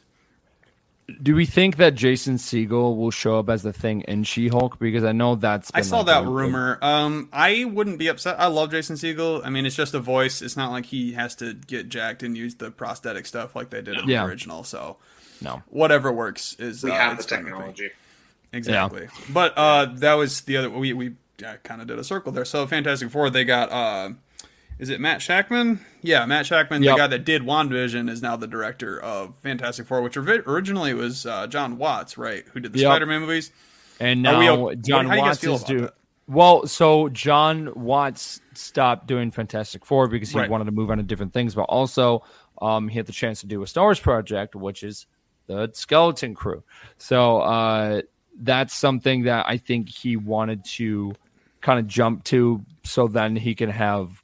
Do 1.20 1.34
we 1.34 1.44
think 1.44 1.76
that 1.78 1.96
Jason 1.96 2.36
Segel 2.36 2.96
will 2.96 3.10
show 3.10 3.40
up 3.40 3.50
as 3.50 3.64
the 3.64 3.72
thing 3.72 4.02
in 4.02 4.22
She-Hulk? 4.22 4.78
Because 4.78 5.02
I 5.02 5.10
know 5.10 5.34
that's. 5.34 5.68
I 5.74 5.80
saw 5.80 5.98
like, 5.98 6.06
that 6.06 6.22
a- 6.24 6.30
rumor. 6.30 6.78
Um, 6.80 7.28
I 7.32 7.64
wouldn't 7.64 7.98
be 7.98 8.06
upset. 8.06 8.38
I 8.38 8.46
love 8.46 8.70
Jason 8.70 8.94
Segel. 8.94 9.44
I 9.44 9.50
mean, 9.50 9.66
it's 9.66 9.74
just 9.74 9.92
a 9.94 9.98
voice. 9.98 10.40
It's 10.40 10.56
not 10.56 10.70
like 10.70 10.86
he 10.86 11.14
has 11.14 11.34
to 11.36 11.54
get 11.54 11.88
jacked 11.88 12.22
and 12.22 12.36
use 12.36 12.54
the 12.54 12.70
prosthetic 12.70 13.26
stuff 13.26 13.56
like 13.56 13.70
they 13.70 13.82
did 13.82 13.96
in 13.98 14.08
Yeah. 14.08 14.22
the 14.22 14.28
original. 14.28 14.62
So 14.62 14.98
No. 15.40 15.64
whatever 15.66 16.12
works 16.12 16.54
is 16.60 16.84
We 16.84 16.92
uh, 16.92 16.94
have 16.94 17.16
the 17.16 17.24
technology. 17.24 17.56
fine 17.56 17.66
with 17.88 17.92
Exactly. 18.52 19.08
But 19.32 19.56
uh, 19.56 19.86
that 19.96 20.14
was 20.14 20.40
the 20.42 20.56
other. 20.56 20.70
We 20.70 20.92
we 20.92 21.14
uh, 21.44 21.54
kind 21.62 21.80
of 21.80 21.86
did 21.86 21.98
a 21.98 22.04
circle 22.04 22.32
there. 22.32 22.44
So 22.44 22.66
Fantastic 22.66 23.10
Four, 23.10 23.30
they 23.30 23.44
got. 23.44 23.70
Uh, 23.70 24.10
is 24.78 24.88
it 24.88 24.98
Matt 24.98 25.20
Shakman? 25.20 25.78
Yeah, 26.00 26.24
Matt 26.24 26.46
Shakman, 26.46 26.82
Yep. 26.82 26.94
the 26.94 26.98
guy 26.98 27.06
that 27.08 27.24
did 27.26 27.42
WandaVision, 27.42 28.08
is 28.08 28.22
now 28.22 28.36
the 28.36 28.46
director 28.46 28.98
of 28.98 29.34
Fantastic 29.42 29.86
Four, 29.86 30.00
which 30.00 30.16
originally 30.16 30.94
was 30.94 31.26
uh, 31.26 31.46
Jon 31.46 31.76
Watts, 31.76 32.16
right? 32.16 32.44
Who 32.54 32.60
did 32.60 32.72
the 32.72 32.78
Yep. 32.78 32.86
Spider-Man 32.88 33.20
movies? 33.20 33.52
And 34.00 34.26
Are 34.26 34.38
we 34.38 34.46
now 34.46 34.72
John 34.82 35.06
how 35.06 35.18
Watts 35.18 35.44
is 35.44 35.62
doing. 35.64 35.90
Well, 36.26 36.66
so 36.66 37.08
Jon 37.10 37.70
Watts 37.74 38.40
stopped 38.54 39.06
doing 39.06 39.30
Fantastic 39.30 39.84
Four 39.84 40.08
because 40.08 40.30
he 40.30 40.38
Right. 40.38 40.48
wanted 40.48 40.64
to 40.64 40.70
move 40.72 40.90
on 40.90 40.96
to 40.96 41.02
different 41.02 41.34
things, 41.34 41.54
but 41.54 41.62
also 41.64 42.22
um, 42.62 42.88
he 42.88 42.96
had 42.96 43.04
the 43.06 43.12
chance 43.12 43.40
to 43.40 43.46
do 43.46 43.62
a 43.62 43.66
Star 43.66 43.84
Wars 43.84 44.00
project, 44.00 44.54
which 44.54 44.82
is 44.82 45.06
the 45.46 45.70
Skeleton 45.74 46.34
Crew. 46.34 46.62
So 46.96 47.40
uh, 47.40 48.02
that's 48.40 48.74
something 48.74 49.24
that 49.24 49.46
I 49.48 49.56
think 49.58 49.88
he 49.88 50.16
wanted 50.16 50.64
to 50.76 51.14
kind 51.60 51.78
of 51.78 51.86
jump 51.86 52.24
to, 52.24 52.64
so 52.84 53.06
then 53.06 53.36
he 53.36 53.54
can 53.54 53.70
have 53.70 54.22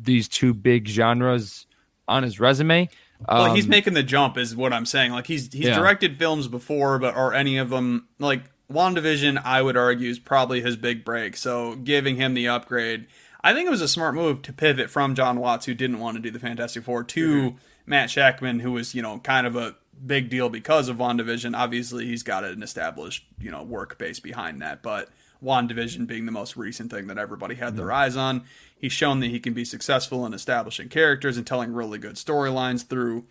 these 0.00 0.28
two 0.28 0.54
big 0.54 0.86
genres 0.86 1.66
on 2.06 2.22
his 2.22 2.38
resume. 2.40 2.88
Well, 3.28 3.54
he's 3.54 3.64
Um, 3.64 3.70
making 3.70 3.94
the 3.94 4.02
jump, 4.04 4.38
is 4.38 4.54
what 4.54 4.72
I'm 4.72 4.86
saying. 4.86 5.12
Like 5.12 5.26
he's 5.26 5.52
he's 5.52 5.66
Yeah. 5.66 5.74
directed 5.74 6.18
films 6.18 6.46
before, 6.46 6.98
but 6.98 7.14
are 7.16 7.32
any 7.34 7.58
of 7.58 7.70
them 7.70 8.06
like 8.20 8.44
WandaVision? 8.72 9.42
I 9.44 9.60
would 9.60 9.76
argue 9.76 10.08
is 10.08 10.18
probably 10.20 10.60
his 10.60 10.76
big 10.76 11.04
break. 11.04 11.36
So 11.36 11.74
giving 11.74 12.16
him 12.16 12.34
the 12.34 12.46
upgrade, 12.48 13.06
I 13.42 13.52
think 13.54 13.66
it 13.66 13.70
was 13.70 13.80
a 13.80 13.88
smart 13.88 14.14
move 14.14 14.42
to 14.42 14.52
pivot 14.52 14.88
from 14.88 15.16
Jon 15.16 15.40
Watts, 15.40 15.66
who 15.66 15.74
didn't 15.74 15.98
want 15.98 16.16
to 16.16 16.22
do 16.22 16.30
the 16.30 16.38
Fantastic 16.38 16.84
Four, 16.84 17.02
to 17.02 17.56
Matt 17.86 18.08
Shakman, 18.08 18.60
who 18.60 18.70
was 18.70 18.94
you 18.94 19.02
know 19.02 19.18
kind 19.18 19.46
of 19.48 19.56
a 19.56 19.74
big 20.06 20.30
deal 20.30 20.48
because 20.48 20.88
of 20.88 20.96
WandaVision. 20.96 21.56
Obviously, 21.56 22.06
he's 22.06 22.22
got 22.22 22.44
an 22.44 22.62
established 22.62 23.24
you 23.40 23.50
know 23.50 23.62
work 23.62 23.98
base 23.98 24.20
behind 24.20 24.62
that, 24.62 24.82
but 24.82 25.08
WandaVision 25.42 26.06
being 26.06 26.26
the 26.26 26.32
most 26.32 26.56
recent 26.56 26.90
thing 26.90 27.06
that 27.06 27.18
everybody 27.18 27.54
had 27.54 27.76
their 27.76 27.92
eyes 27.92 28.16
on. 28.16 28.44
He's 28.76 28.92
shown 28.92 29.20
that 29.20 29.28
he 29.28 29.40
can 29.40 29.54
be 29.54 29.64
successful 29.64 30.26
in 30.26 30.34
establishing 30.34 30.88
characters 30.88 31.36
and 31.36 31.46
telling 31.46 31.72
really 31.72 31.98
good 31.98 32.14
storylines 32.14 32.86
through 32.86 33.26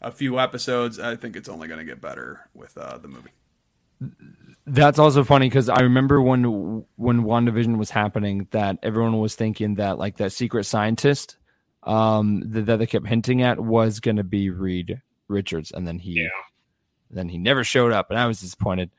a 0.00 0.10
few 0.10 0.38
episodes. 0.38 0.98
I 0.98 1.16
think 1.16 1.36
it's 1.36 1.48
only 1.48 1.68
going 1.68 1.80
to 1.80 1.84
get 1.84 2.00
better 2.00 2.48
with 2.54 2.76
uh, 2.76 2.98
the 2.98 3.08
movie. 3.08 3.30
That's 4.66 4.98
also 4.98 5.24
funny 5.24 5.48
because 5.48 5.68
I 5.68 5.80
remember 5.80 6.22
when 6.22 6.84
when 6.96 7.22
WandaVision 7.22 7.76
was 7.76 7.90
happening 7.90 8.46
that 8.52 8.78
everyone 8.82 9.18
was 9.18 9.34
thinking 9.34 9.74
that 9.74 9.98
like 9.98 10.16
that 10.18 10.32
secret 10.32 10.64
scientist 10.64 11.36
um 11.82 12.42
that, 12.44 12.66
that 12.66 12.78
they 12.78 12.86
kept 12.86 13.06
hinting 13.06 13.42
at 13.42 13.58
was 13.58 14.00
gonna 14.00 14.22
be 14.22 14.50
Reed 14.50 15.00
Richards 15.30 15.70
and 15.72 15.86
then 15.86 15.98
he 15.98 16.22
Yeah. 16.22 16.28
then 17.10 17.28
he 17.28 17.38
never 17.38 17.64
showed 17.64 17.92
up 17.92 18.10
and 18.10 18.18
I 18.18 18.26
was 18.26 18.40
disappointed. 18.40 18.90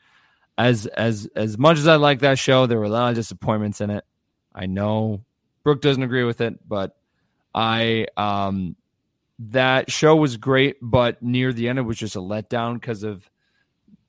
As 0.57 0.85
as 0.87 1.27
as 1.35 1.57
much 1.57 1.77
as 1.77 1.87
I 1.87 1.95
like 1.95 2.19
that 2.19 2.39
show, 2.39 2.65
there 2.65 2.79
were 2.79 2.85
a 2.85 2.89
lot 2.89 3.09
of 3.09 3.15
disappointments 3.15 3.81
in 3.81 3.89
it. 3.89 4.03
I 4.53 4.65
know 4.65 5.21
Brooke 5.63 5.81
doesn't 5.81 6.03
agree 6.03 6.23
with 6.23 6.41
it, 6.41 6.67
but 6.67 6.97
I 7.53 8.07
um 8.17 8.75
that 9.39 9.89
show 9.91 10.15
was 10.15 10.37
great, 10.37 10.77
but 10.81 11.21
near 11.23 11.51
the 11.53 11.67
end 11.67 11.79
it 11.79 11.83
was 11.83 11.97
just 11.97 12.15
a 12.15 12.19
letdown 12.19 12.75
because 12.75 13.03
of 13.03 13.27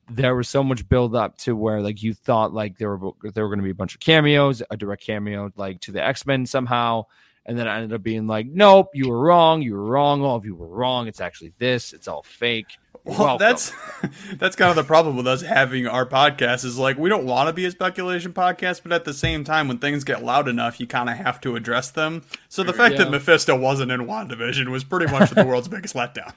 there 0.09 0.35
was 0.35 0.49
so 0.49 0.63
much 0.63 0.87
build 0.89 1.15
up 1.15 1.37
to 1.37 1.55
where 1.55 1.81
like 1.81 2.03
you 2.03 2.13
thought 2.13 2.53
like 2.53 2.77
there 2.77 2.95
were 2.95 3.11
there 3.33 3.43
were 3.43 3.49
going 3.49 3.59
to 3.59 3.63
be 3.63 3.71
a 3.71 3.75
bunch 3.75 3.95
of 3.95 4.01
cameos, 4.01 4.61
a 4.69 4.75
direct 4.77 5.01
cameo 5.03 5.49
like 5.55 5.79
to 5.81 5.91
the 5.91 6.03
X 6.03 6.25
Men 6.25 6.45
somehow, 6.45 7.05
and 7.45 7.57
then 7.57 7.67
I 7.67 7.75
ended 7.77 7.93
up 7.93 8.03
being 8.03 8.25
like, 8.27 8.45
nope, 8.47 8.89
you 8.93 9.09
were 9.09 9.19
wrong, 9.19 9.61
you 9.61 9.73
were 9.73 9.83
wrong, 9.85 10.21
all 10.21 10.35
of 10.37 10.45
you 10.45 10.55
were 10.55 10.67
wrong. 10.67 11.07
It's 11.07 11.19
actually 11.21 11.53
this, 11.57 11.91
it's 11.93 12.07
all 12.07 12.23
fake. 12.23 12.77
Well, 13.05 13.19
welcome. 13.19 13.39
that's 13.39 13.73
that's 14.37 14.55
kind 14.55 14.69
of 14.69 14.77
the 14.77 14.83
problem 14.85 15.17
with 15.17 15.27
us 15.27 15.41
having 15.41 15.87
our 15.87 16.05
podcast 16.05 16.63
is 16.63 16.77
like 16.77 16.97
we 16.97 17.09
don't 17.09 17.25
want 17.25 17.47
to 17.49 17.53
be 17.53 17.65
a 17.65 17.71
speculation 17.71 18.31
podcast, 18.31 18.81
but 18.81 18.93
at 18.93 19.03
the 19.03 19.13
same 19.13 19.43
time, 19.43 19.67
when 19.67 19.79
things 19.79 20.05
get 20.05 20.23
loud 20.23 20.47
enough, 20.47 20.79
you 20.79 20.87
kind 20.87 21.09
of 21.09 21.17
have 21.17 21.41
to 21.41 21.57
address 21.57 21.91
them. 21.91 22.23
So 22.47 22.63
the 22.63 22.71
fact 22.71 22.95
that 22.97 23.11
Mephisto 23.11 23.57
wasn't 23.59 23.91
in 23.91 24.01
WandaVision 24.07 24.69
was 24.69 24.85
pretty 24.85 25.11
much 25.11 25.31
the 25.31 25.43
world's 25.45 25.67
biggest 25.69 25.95
letdown. 25.95 26.31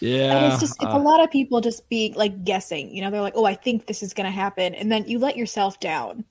yeah. 0.00 0.36
and 0.36 0.52
it's 0.52 0.60
just 0.60 0.74
it's 0.82 0.92
uh, 0.92 0.98
a 0.98 0.98
lot 0.98 1.24
of 1.24 1.30
people 1.30 1.62
just 1.62 1.88
being 1.88 2.12
like 2.14 2.44
guessing 2.44 2.94
you 2.94 3.00
know 3.00 3.10
they're 3.10 3.22
like 3.22 3.32
oh 3.36 3.46
i 3.46 3.54
think 3.54 3.86
this 3.86 4.02
is 4.02 4.12
going 4.12 4.24
to 4.26 4.30
happen 4.30 4.74
and 4.74 4.92
then 4.92 5.04
you 5.08 5.18
let 5.18 5.36
yourself 5.38 5.80
down 5.80 6.22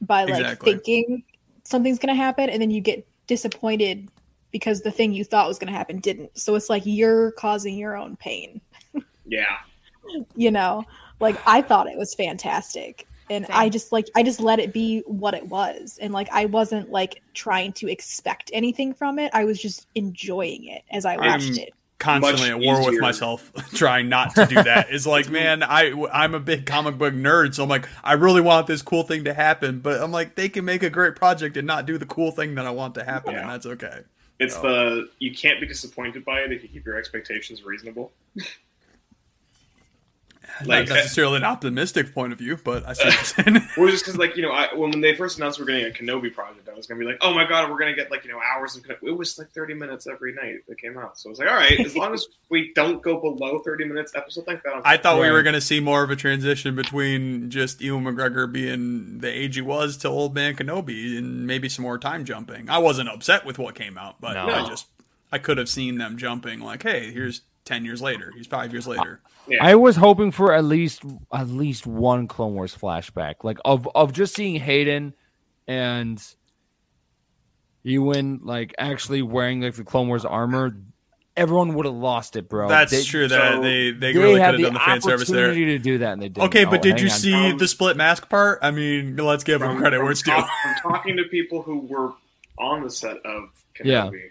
by 0.00 0.22
like 0.24 0.34
Exactly. 0.40 0.72
thinking 0.74 1.24
something's 1.64 1.98
going 1.98 2.14
to 2.14 2.22
happen 2.22 2.48
and 2.50 2.62
then 2.62 2.70
you 2.70 2.80
get 2.80 3.04
disappointed 3.28 4.08
because 4.50 4.80
the 4.80 4.90
thing 4.90 5.12
you 5.12 5.22
thought 5.22 5.46
was 5.46 5.58
going 5.58 5.70
to 5.72 5.78
happen 5.78 6.00
didn't. 6.00 6.36
So 6.36 6.56
it's 6.56 6.68
like 6.68 6.82
you're 6.84 7.30
causing 7.32 7.78
your 7.78 7.96
own 7.96 8.16
pain. 8.16 8.60
Yeah. 9.30 9.58
you 10.36 10.50
know 10.50 10.84
like 11.20 11.36
i 11.46 11.60
thought 11.60 11.86
it 11.86 11.98
was 11.98 12.14
fantastic. 12.14 13.06
And 13.28 13.44
Same. 13.44 13.54
i 13.54 13.68
just 13.68 13.92
like 13.92 14.06
i 14.16 14.22
just 14.22 14.40
let 14.40 14.58
it 14.58 14.72
be 14.72 15.00
what 15.06 15.34
it 15.34 15.46
was. 15.48 15.98
And 16.00 16.14
like 16.14 16.30
i 16.32 16.46
wasn't 16.46 16.90
like 16.90 17.22
trying 17.34 17.74
to 17.74 17.90
expect 17.92 18.50
anything 18.54 18.94
from 18.94 19.18
it. 19.18 19.30
I 19.34 19.44
was 19.44 19.60
just 19.60 19.86
enjoying 19.94 20.64
it 20.64 20.82
as 20.90 21.04
i 21.04 21.18
watched 21.18 21.58
I'm- 21.58 21.58
it 21.58 21.74
Constantly 21.98 22.50
at 22.50 22.60
war 22.60 22.84
with 22.84 23.00
myself, 23.00 23.52
trying 23.74 24.08
not 24.08 24.34
to 24.36 24.46
do 24.46 24.54
that. 24.54 24.90
Is 24.90 25.06
like, 25.06 25.28
man, 25.30 25.62
I 25.62 25.92
I'm 26.12 26.34
a 26.34 26.40
big 26.40 26.64
comic 26.64 26.96
book 26.96 27.12
nerd, 27.12 27.54
so 27.54 27.64
I'm 27.64 27.68
like, 27.68 27.88
I 28.04 28.12
really 28.12 28.40
want 28.40 28.66
this 28.68 28.82
cool 28.82 29.02
thing 29.02 29.24
to 29.24 29.34
happen, 29.34 29.80
but 29.80 30.00
I'm 30.00 30.12
like, 30.12 30.36
they 30.36 30.48
can 30.48 30.64
make 30.64 30.82
a 30.84 30.90
great 30.90 31.16
project 31.16 31.56
and 31.56 31.66
not 31.66 31.86
do 31.86 31.98
the 31.98 32.06
cool 32.06 32.30
thing 32.30 32.54
that 32.54 32.66
I 32.66 32.70
want 32.70 32.94
to 32.94 33.04
happen, 33.04 33.34
and 33.34 33.48
that's 33.48 33.66
okay. 33.66 34.00
It's 34.38 34.56
Oh. 34.56 34.62
the 34.62 35.10
you 35.18 35.34
can't 35.34 35.60
be 35.60 35.66
disappointed 35.66 36.24
by 36.24 36.42
it 36.42 36.52
if 36.52 36.62
you 36.62 36.68
keep 36.68 36.86
your 36.86 36.96
expectations 36.96 37.64
reasonable. 37.64 38.12
Not 40.60 40.68
Like, 40.68 40.88
necessarily 40.88 41.36
an 41.38 41.44
optimistic 41.44 42.14
point 42.14 42.32
of 42.32 42.38
view, 42.38 42.58
but 42.62 42.86
I 42.86 42.92
see 42.92 43.08
what 43.08 43.46
you're. 43.46 43.62
Well, 43.76 43.90
just 43.90 44.04
because, 44.04 44.18
like, 44.18 44.36
you 44.36 44.42
know, 44.42 44.50
I, 44.50 44.74
when 44.74 45.00
they 45.00 45.14
first 45.14 45.38
announced 45.38 45.58
we 45.58 45.64
we're 45.64 45.78
getting 45.78 45.86
a 45.86 45.94
Kenobi 45.94 46.32
project, 46.32 46.68
I 46.68 46.74
was 46.74 46.86
gonna 46.86 46.98
be 46.98 47.06
like, 47.06 47.18
"Oh 47.20 47.32
my 47.34 47.46
god, 47.46 47.70
we're 47.70 47.78
gonna 47.78 47.94
get 47.94 48.10
like 48.10 48.24
you 48.24 48.30
know 48.32 48.40
hours 48.40 48.76
of." 48.76 48.82
Kenobi. 48.82 49.08
It 49.08 49.16
was 49.16 49.38
like 49.38 49.50
thirty 49.50 49.74
minutes 49.74 50.06
every 50.06 50.32
night 50.34 50.66
that 50.68 50.78
came 50.80 50.98
out, 50.98 51.18
so 51.18 51.28
I 51.28 51.30
was 51.30 51.38
like, 51.38 51.48
"All 51.48 51.54
right, 51.54 51.78
as 51.80 51.96
long 51.96 52.12
as 52.14 52.26
we 52.48 52.72
don't 52.74 53.02
go 53.02 53.20
below 53.20 53.60
thirty 53.60 53.84
minutes 53.84 54.12
episode 54.14 54.46
length." 54.46 54.62
that 54.64 54.82
I 54.84 54.96
thought 54.96 55.20
we 55.20 55.30
were 55.30 55.42
going 55.42 55.54
to 55.54 55.60
see 55.60 55.80
more 55.80 56.02
of 56.02 56.10
a 56.10 56.16
transition 56.16 56.74
between 56.74 57.50
just 57.50 57.80
Ewan 57.80 58.04
McGregor 58.04 58.50
being 58.50 59.18
the 59.18 59.28
age 59.28 59.54
he 59.56 59.62
was 59.62 59.96
to 59.98 60.08
old 60.08 60.34
man 60.34 60.54
Kenobi, 60.56 61.16
and 61.16 61.46
maybe 61.46 61.68
some 61.68 61.84
more 61.84 61.98
time 61.98 62.24
jumping. 62.24 62.68
I 62.68 62.78
wasn't 62.78 63.08
upset 63.08 63.44
with 63.44 63.58
what 63.58 63.74
came 63.74 63.96
out, 63.98 64.20
but 64.20 64.34
No. 64.34 64.48
I 64.48 64.66
just 64.68 64.86
I 65.30 65.38
could 65.38 65.58
have 65.58 65.68
seen 65.68 65.98
them 65.98 66.16
jumping. 66.16 66.60
Like, 66.60 66.82
hey, 66.82 67.12
here's 67.12 67.42
ten 67.64 67.84
years 67.84 68.00
later. 68.00 68.32
He's 68.36 68.46
five 68.46 68.72
years 68.72 68.86
later. 68.86 69.20
Yeah. 69.48 69.64
I 69.64 69.74
was 69.76 69.96
hoping 69.96 70.30
for 70.30 70.52
at 70.52 70.64
least 70.64 71.02
at 71.32 71.48
least 71.48 71.86
one 71.86 72.26
Clone 72.28 72.54
Wars 72.54 72.76
flashback, 72.76 73.44
like 73.44 73.58
of 73.64 73.88
of 73.94 74.12
just 74.12 74.34
seeing 74.34 74.56
Hayden 74.56 75.14
and 75.66 76.22
Ewan 77.82 78.40
like 78.42 78.74
actually 78.78 79.22
wearing 79.22 79.60
like 79.62 79.74
the 79.74 79.84
Clone 79.84 80.08
Wars 80.08 80.24
armor. 80.24 80.76
Everyone 81.36 81.74
would 81.74 81.86
have 81.86 81.94
lost 81.94 82.34
it, 82.34 82.48
bro. 82.48 82.68
That's 82.68 82.90
They- 82.90 83.04
true. 83.04 83.28
That 83.28 83.62
they 83.62 83.92
they, 83.92 84.12
They 84.12 84.18
really 84.18 84.40
had 84.40 84.52
could 84.56 84.60
have 84.60 84.72
done 84.72 84.74
the 84.74 84.80
fan 84.80 85.00
service 85.00 85.28
there. 85.28 85.46
opportunity 85.46 85.78
to 85.78 85.82
do 85.82 85.98
that, 85.98 86.12
and 86.14 86.20
they 86.22 86.28
did. 86.28 86.42
Okay, 86.44 86.64
but 86.64 86.82
did 86.82 87.00
you 87.00 87.08
see 87.08 87.32
Um, 87.52 87.58
the 87.58 87.68
split 87.68 87.96
mask 87.96 88.28
part? 88.28 88.58
I 88.60 88.72
mean, 88.72 89.14
let's 89.16 89.44
give 89.44 89.62
him 89.62 89.68
From, 89.68 89.78
credit 89.78 89.96
from 89.98 90.04
where 90.06 90.12
it's 90.12 90.22
due. 90.22 90.32
talk- 90.32 90.50
from 90.62 90.92
talking 90.92 91.16
to 91.16 91.24
people 91.30 91.62
who 91.62 91.78
were 91.80 92.12
on 92.58 92.82
the 92.82 92.90
set 92.90 93.18
of 93.24 93.50
Kenobi, 93.78 94.30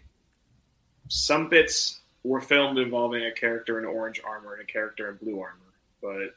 some 1.08 1.48
bits 1.48 2.02
were 2.24 2.42
filmed 2.42 2.78
involving 2.80 3.26
a 3.26 3.32
character 3.32 3.80
in 3.80 3.86
orange 3.86 4.22
armor 4.26 4.54
and 4.54 4.62
a 4.62 4.66
character 4.66 5.10
in 5.10 5.16
blue 5.18 5.40
armor, 5.40 5.74
but 6.02 6.36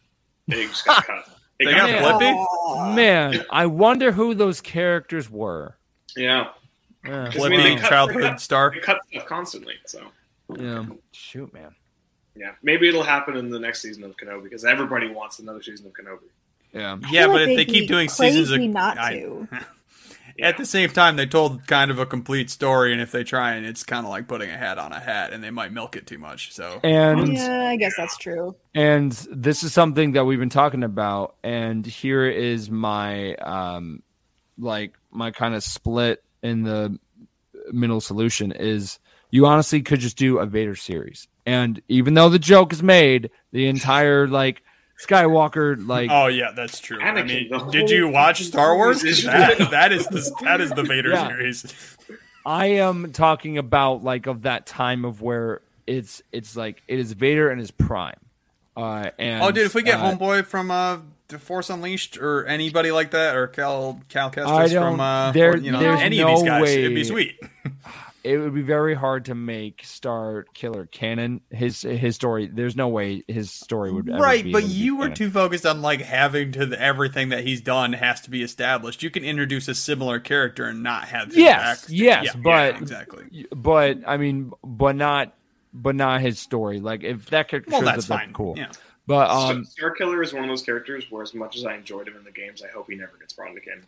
they 0.49 0.67
just 0.67 0.85
got 0.85 1.05
cut. 1.07 1.25
It 1.61 1.67
They 1.67 1.73
got 1.75 1.91
Yeah. 1.91 2.03
Blippi? 2.03 2.33
Aw. 2.35 2.95
Man, 2.95 3.45
I 3.51 3.67
wonder 3.67 4.13
who 4.13 4.35
those 4.35 4.63
characters 4.63 5.29
were. 5.29 5.77
Yeah, 6.17 6.53
Yeah, 7.05 7.29
Just- 7.29 7.45
I 7.45 7.49
mean, 7.51 7.79
cut- 7.79 7.89
childhood 7.91 8.23
cut- 8.23 8.41
star. 8.41 8.71
they 8.73 8.81
cut 8.81 8.99
stuff 9.11 9.27
constantly. 9.27 9.75
So 9.85 10.07
yeah. 10.57 10.87
Shoot, 11.13 11.53
man. 11.53 11.75
yeah, 12.35 12.53
maybe 12.63 12.89
it'll 12.89 13.03
happen 13.03 13.37
in 13.37 13.51
the 13.51 13.59
next 13.59 13.83
season 13.83 14.05
of 14.05 14.17
Kenobi 14.17 14.45
because 14.45 14.65
everybody 14.65 15.09
wants 15.11 15.39
another 15.39 15.63
season 15.63 15.87
of 15.87 15.93
Kenobi. 15.93 16.31
Yeah. 16.73 16.97
Yeah, 17.11 17.27
but 17.27 17.33
like 17.43 17.49
if 17.51 17.57
they 17.59 17.65
keep 17.67 17.83
be 17.83 17.87
doing 17.89 18.09
seasons 18.09 18.51
of 18.51 18.57
crazy 18.57 18.69
not 18.69 18.97
I- 18.97 19.19
to. 19.19 19.49
At 20.43 20.57
the 20.57 20.67
same 20.67 20.91
time, 20.91 21.17
they 21.17 21.27
told 21.27 21.67
kind 21.67 21.91
of 21.91 21.99
a 21.99 22.07
complete 22.07 22.51
story, 22.51 22.93
and 22.93 23.01
if 23.01 23.13
they 23.13 23.25
try 23.25 23.55
and 23.55 23.67
it's 23.67 23.83
kind 23.85 24.05
of 24.07 24.11
like 24.11 24.29
putting 24.29 24.51
a 24.51 24.57
hat 24.57 24.79
on 24.79 24.93
a 24.93 25.01
hat, 25.01 25.33
and 25.33 25.43
they 25.43 25.51
might 25.51 25.73
milk 25.73 25.97
it 25.97 26.07
too 26.07 26.19
much. 26.19 26.53
So 26.53 26.81
And 26.83 27.33
yeah, 27.35 27.69
I 27.69 27.77
guess 27.77 27.95
that's 27.97 28.17
true. 28.17 28.55
and 28.75 29.13
this 29.31 29.63
is 29.63 29.73
something 29.73 30.13
that 30.13 30.25
we've 30.25 30.39
been 30.39 30.49
talking 30.49 30.83
about 30.85 31.35
and 31.43 31.85
here 31.85 32.27
is 32.27 32.71
my 32.71 33.35
um 33.37 34.03
like 34.59 34.95
my 35.11 35.31
kind 35.31 35.55
of 35.55 35.63
split 35.63 36.23
in 36.43 36.63
the 36.63 36.99
middle 37.73 38.01
solution 38.01 38.53
is 38.53 38.99
you 39.31 39.47
honestly 39.47 39.81
could 39.83 40.01
just 40.01 40.17
do 40.17 40.39
a 40.39 40.47
Vader 40.47 40.75
series 40.75 41.29
and 41.47 41.81
even 41.89 42.15
though 42.15 42.29
the 42.29 42.39
joke 42.39 42.73
is 42.73 42.83
made 42.83 43.31
the 43.53 43.67
entire 43.67 44.27
like 44.29 44.63
Skywalker 45.07 45.87
like 45.87 46.11
Oh 46.13 46.27
yeah, 46.27 46.53
that's 46.55 46.81
true. 46.81 47.01
I 47.01 47.23
mean, 47.23 47.51
did 47.71 47.91
you 47.91 48.09
watch 48.09 48.43
Star 48.43 48.77
Wars? 48.77 49.03
is- 49.05 49.25
That, 49.31 49.71
that 49.71 49.93
is 49.93 50.07
the 50.07 50.31
that 50.43 50.61
is 50.61 50.71
the 50.71 50.83
Vader 50.83 51.11
Yeah. 51.11 51.29
series. 51.29 51.97
I 52.45 52.67
am 52.67 53.13
talking 53.13 53.59
about 53.59 54.03
like 54.05 54.27
of 54.27 54.43
that 54.43 54.67
time 54.67 55.05
of 55.05 55.23
where 55.23 55.61
it's 55.87 56.23
it's 56.33 56.57
like 56.57 56.83
it 56.89 56.99
is 56.99 57.13
Vader 57.13 57.51
and 57.51 57.59
his 57.61 57.71
prime 57.71 58.17
uh 58.77 59.11
and 59.19 59.43
Oh, 59.43 59.51
dude, 59.51 59.67
if 59.67 59.75
we 59.75 59.83
get 59.83 59.99
uh, 60.01 60.13
Homeboy 60.17 60.45
from 60.47 60.71
uh, 60.71 60.99
The 61.29 61.39
Force 61.39 61.71
Unleashed 61.71 62.17
or 62.19 62.47
anybody 62.47 62.93
like 62.93 63.11
that, 63.11 63.37
or 63.37 63.47
Cal 63.49 64.01
Cal 64.09 64.29
I 64.29 64.31
Kestis 64.67 64.73
don't- 64.73 64.93
from 64.93 65.01
uh, 65.01 65.33
there- 65.33 65.57
you 65.57 65.73
know 65.73 65.81
there's 65.81 66.01
any 66.01 66.21
of 66.21 66.29
these 66.29 66.43
no 66.43 66.49
guys, 66.61 66.71
it'd 66.71 66.95
be 66.95 67.05
sweet. 67.05 67.39
It 68.23 68.37
would 68.39 68.55
be 68.55 68.63
very 68.63 68.95
hard 68.95 69.25
to 69.27 69.35
make 69.35 69.83
Star 69.85 70.45
Killer 70.55 70.87
canon. 70.87 71.41
His 71.51 71.83
his 71.83 72.17
story. 72.17 72.47
There's 72.53 72.77
no 72.77 72.89
way 72.89 73.23
his 73.29 73.51
story 73.51 73.91
would 73.93 74.09
ever 74.09 74.19
Right, 74.23 74.45
be 74.45 74.53
but 74.53 74.59
able 74.61 74.69
to 74.69 74.75
be 74.75 74.81
you 74.81 74.97
were 74.97 75.05
canon. 75.05 75.17
too 75.17 75.31
focused 75.31 75.65
on 75.67 75.81
like 75.83 76.01
having 76.03 76.53
to 76.53 76.67
the, 76.67 76.81
everything 76.81 77.31
that 77.31 77.45
he's 77.45 77.61
done 77.61 77.95
has 77.95 78.21
to 78.23 78.31
be 78.31 78.43
established. 78.43 79.03
You 79.03 79.11
can 79.11 79.25
introduce 79.25 79.69
a 79.69 79.75
similar 79.75 80.21
character 80.21 80.67
and 80.67 80.83
not 80.83 81.09
have 81.09 81.29
his 81.29 81.37
Yes, 81.39 81.81
back- 81.83 81.91
yes, 81.91 82.25
Yeah, 82.27 82.33
but- 82.43 82.75
yeah, 82.75 82.79
exactly. 82.81 83.47
But 83.55 83.99
I 84.07 84.17
mean, 84.19 84.53
but 84.63 84.97
not, 84.97 85.35
but 85.73 85.95
not 85.95 86.21
his 86.21 86.39
story. 86.39 86.81
Like 86.81 87.03
if 87.03 87.27
that 87.31 87.49
character 87.49 87.71
Well, 87.71 87.81
shows 87.81 87.87
that's 87.87 88.05
up, 88.05 88.09
that's 88.19 88.25
fine. 88.27 88.33
cool. 88.35 88.55
Yeah. 88.59 88.71
But 89.07 89.27
Star- 89.29 89.51
um, 89.53 89.65
Starkiller 89.65 90.23
is 90.23 90.33
one 90.33 90.45
of 90.45 90.49
those 90.49 90.63
characters 90.63 91.11
where, 91.11 91.23
as 91.23 91.35
much 91.35 91.57
as 91.57 91.65
I 91.65 91.75
enjoyed 91.75 92.07
him 92.07 92.17
in 92.17 92.23
the 92.25 92.31
games, 92.31 92.63
I 92.63 92.69
hope 92.69 92.89
he 92.91 92.97
never 92.97 93.17
gets 93.19 93.33
brought 93.33 93.49
into 93.49 93.61
canon. 93.63 93.87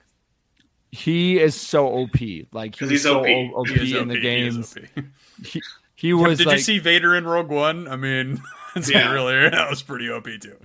He 0.92 1.40
is 1.40 1.58
so 1.60 1.88
OP. 1.88 2.14
Like 2.52 2.76
he's 2.78 2.90
he's 2.90 3.02
so 3.02 3.20
OP. 3.20 3.54
OP, 3.56 3.68
He 3.68 3.74
is 3.82 3.92
in 4.00 4.08
the 4.08 4.14
OP, 4.14 4.18
he 4.18 4.20
games. 4.20 4.76
OP. 4.76 5.04
He, 5.44 5.60
he 5.96 6.12
was 6.12 6.38
Did 6.38 6.46
like, 6.46 6.58
you 6.58 6.62
see 6.62 6.78
Vader 6.78 7.16
in 7.16 7.24
Rogue 7.24 7.48
One? 7.48 7.88
I 7.88 7.96
mean, 7.96 8.40
it's 8.76 8.88
Yeah. 8.90 9.10
really 9.12 9.34
that 9.50 9.68
was 9.68 9.82
pretty 9.82 10.08
OP 10.10 10.24
too. 10.40 10.56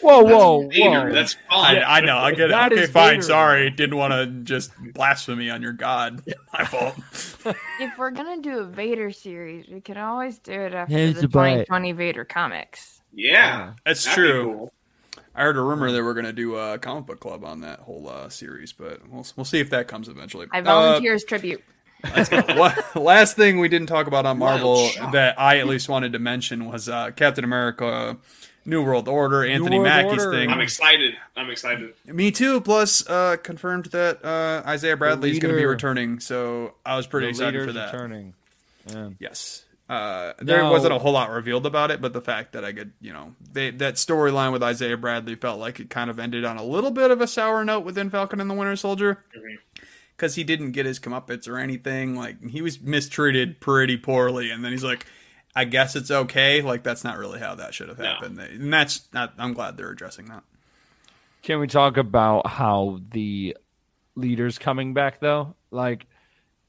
whoa, 0.00 0.22
whoa, 0.22 0.62
That's 0.68 0.78
whoa. 0.78 1.12
That's 1.12 1.36
I, 1.50 1.74
fine. 1.74 1.82
I 1.86 2.00
know. 2.00 2.18
I 2.18 2.30
get 2.32 2.40
it. 2.46 2.48
That 2.50 2.72
Okay, 2.72 2.86
fine. 2.86 3.10
Vader. 3.14 3.22
Sorry, 3.22 3.70
didn't 3.70 3.96
want 3.96 4.12
to 4.12 4.26
just 4.44 4.70
blasphemy 4.92 5.50
on 5.50 5.62
your 5.62 5.72
god. 5.72 6.22
My 6.56 6.64
fault. 6.64 6.94
If 7.80 7.98
we're 7.98 8.10
gonna 8.12 8.40
do 8.42 8.58
a 8.60 8.64
Vader 8.64 9.10
series, 9.10 9.66
we 9.68 9.80
can 9.80 9.96
always 9.96 10.38
do 10.38 10.52
it 10.52 10.74
after 10.74 10.94
Here's 10.94 11.14
the 11.14 11.22
the 11.22 11.28
2020 11.28 11.92
Vader 11.92 12.24
comics. 12.24 13.00
Yeah, 13.12 13.72
That's 13.86 14.04
that'd 14.04 14.16
true. 14.16 14.44
cool. 14.54 14.72
I 15.34 15.42
heard 15.42 15.56
a 15.56 15.60
rumor 15.62 15.90
that 15.90 16.02
we're 16.04 16.14
gonna 16.14 16.32
do 16.32 16.56
a 16.56 16.78
comic 16.78 17.06
book 17.06 17.20
club 17.20 17.44
on 17.44 17.60
that 17.62 17.80
whole 17.80 18.08
uh, 18.08 18.28
series, 18.28 18.72
but 18.72 19.00
we'll 19.08 19.26
we'll 19.36 19.44
see 19.44 19.60
if 19.60 19.70
that 19.70 19.88
comes 19.88 20.08
eventually. 20.08 20.46
I 20.52 20.60
Uh, 20.60 20.62
volunteer 20.62 21.14
as 21.14 21.24
tribute. 21.24 21.62
Last 22.94 23.36
thing 23.36 23.58
we 23.58 23.68
didn't 23.68 23.86
talk 23.88 24.06
about 24.06 24.26
on 24.26 24.38
Marvel 24.38 24.88
that 25.12 25.38
I 25.40 25.58
at 25.58 25.66
least 25.66 25.88
wanted 25.88 26.12
to 26.12 26.18
mention 26.18 26.66
was 26.66 26.88
uh, 26.88 27.10
Captain 27.12 27.44
America: 27.44 28.16
New 28.64 28.82
World 28.84 29.08
Order, 29.08 29.44
Anthony 29.44 29.78
World 29.78 29.88
Mackie's 29.88 30.24
Order. 30.24 30.36
thing. 30.38 30.50
I'm 30.50 30.60
excited. 30.60 31.16
I'm 31.36 31.50
excited. 31.50 31.94
Me 32.06 32.30
too. 32.30 32.60
Plus, 32.60 33.08
uh, 33.08 33.36
confirmed 33.42 33.86
that 33.86 34.24
uh, 34.24 34.62
Isaiah 34.66 34.96
Bradley 34.96 35.30
is 35.30 35.38
going 35.38 35.54
to 35.54 35.58
be 35.58 35.64
returning, 35.66 36.20
so 36.20 36.74
I 36.84 36.96
was 36.96 37.06
pretty 37.06 37.26
the 37.26 37.30
excited 37.30 37.66
for 37.66 37.72
that. 37.72 37.92
returning. 37.92 38.34
Yeah. 38.86 39.08
Yes. 39.18 39.63
Uh, 39.88 40.32
there 40.38 40.62
Now- 40.62 40.70
wasn't 40.70 40.94
a 40.94 40.98
whole 40.98 41.12
lot 41.12 41.30
revealed 41.30 41.66
about 41.66 41.90
it, 41.90 42.00
but 42.00 42.12
the 42.14 42.20
fact 42.22 42.52
that 42.52 42.64
I 42.64 42.72
could, 42.72 42.92
you 43.02 43.12
know, 43.12 43.34
they, 43.52 43.70
that 43.72 43.94
storyline 43.96 44.50
with 44.50 44.62
Isaiah 44.62 44.96
Bradley 44.96 45.34
felt 45.34 45.60
like 45.60 45.78
it 45.78 45.90
kind 45.90 46.08
of 46.08 46.18
ended 46.18 46.44
on 46.44 46.56
a 46.56 46.64
little 46.64 46.90
bit 46.90 47.10
of 47.10 47.20
a 47.20 47.26
sour 47.26 47.64
note 47.64 47.80
within 47.84 48.08
Falcon 48.08 48.40
and 48.40 48.48
the 48.48 48.54
Winter 48.54 48.76
Soldier 48.76 49.22
because 50.16 50.36
he 50.36 50.44
didn't 50.44 50.72
get 50.72 50.86
his 50.86 50.98
comeuppance 50.98 51.46
or 51.46 51.58
anything. 51.58 52.16
Like 52.16 52.42
he 52.48 52.62
was 52.62 52.80
mistreated 52.80 53.60
pretty 53.60 53.98
poorly, 53.98 54.50
and 54.50 54.64
then 54.64 54.72
he's 54.72 54.84
like, 54.84 55.04
"I 55.54 55.64
guess 55.64 55.94
it's 55.96 56.10
okay." 56.10 56.62
Like 56.62 56.82
that's 56.82 57.04
not 57.04 57.18
really 57.18 57.40
how 57.40 57.54
that 57.56 57.74
should 57.74 57.88
have 57.90 57.98
No. 57.98 58.04
happened, 58.06 58.38
and 58.38 58.72
that's 58.72 59.06
not. 59.12 59.34
I'm 59.36 59.52
glad 59.52 59.76
they're 59.76 59.90
addressing 59.90 60.26
that. 60.26 60.44
Can 61.42 61.58
we 61.60 61.66
talk 61.66 61.98
about 61.98 62.46
how 62.46 63.00
the 63.10 63.54
leader's 64.14 64.56
coming 64.58 64.94
back 64.94 65.20
though? 65.20 65.56
Like 65.70 66.06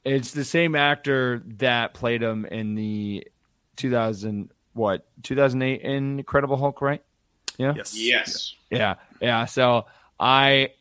it's 0.06 0.32
the 0.32 0.46
same 0.46 0.76
actor 0.76 1.44
that 1.58 1.94
played 1.94 2.22
him 2.22 2.46
in 2.46 2.76
the 2.76 3.28
2000 3.76 4.52
what 4.74 5.08
2008 5.24 5.82
Incredible 5.82 6.58
Hulk, 6.58 6.82
right? 6.82 7.04
Yeah. 7.58 7.74
Yes. 7.76 7.96
Yes. 7.98 8.56
Yeah, 8.70 8.96
yeah. 9.22 9.46
So 9.46 9.86
I, 10.20 10.72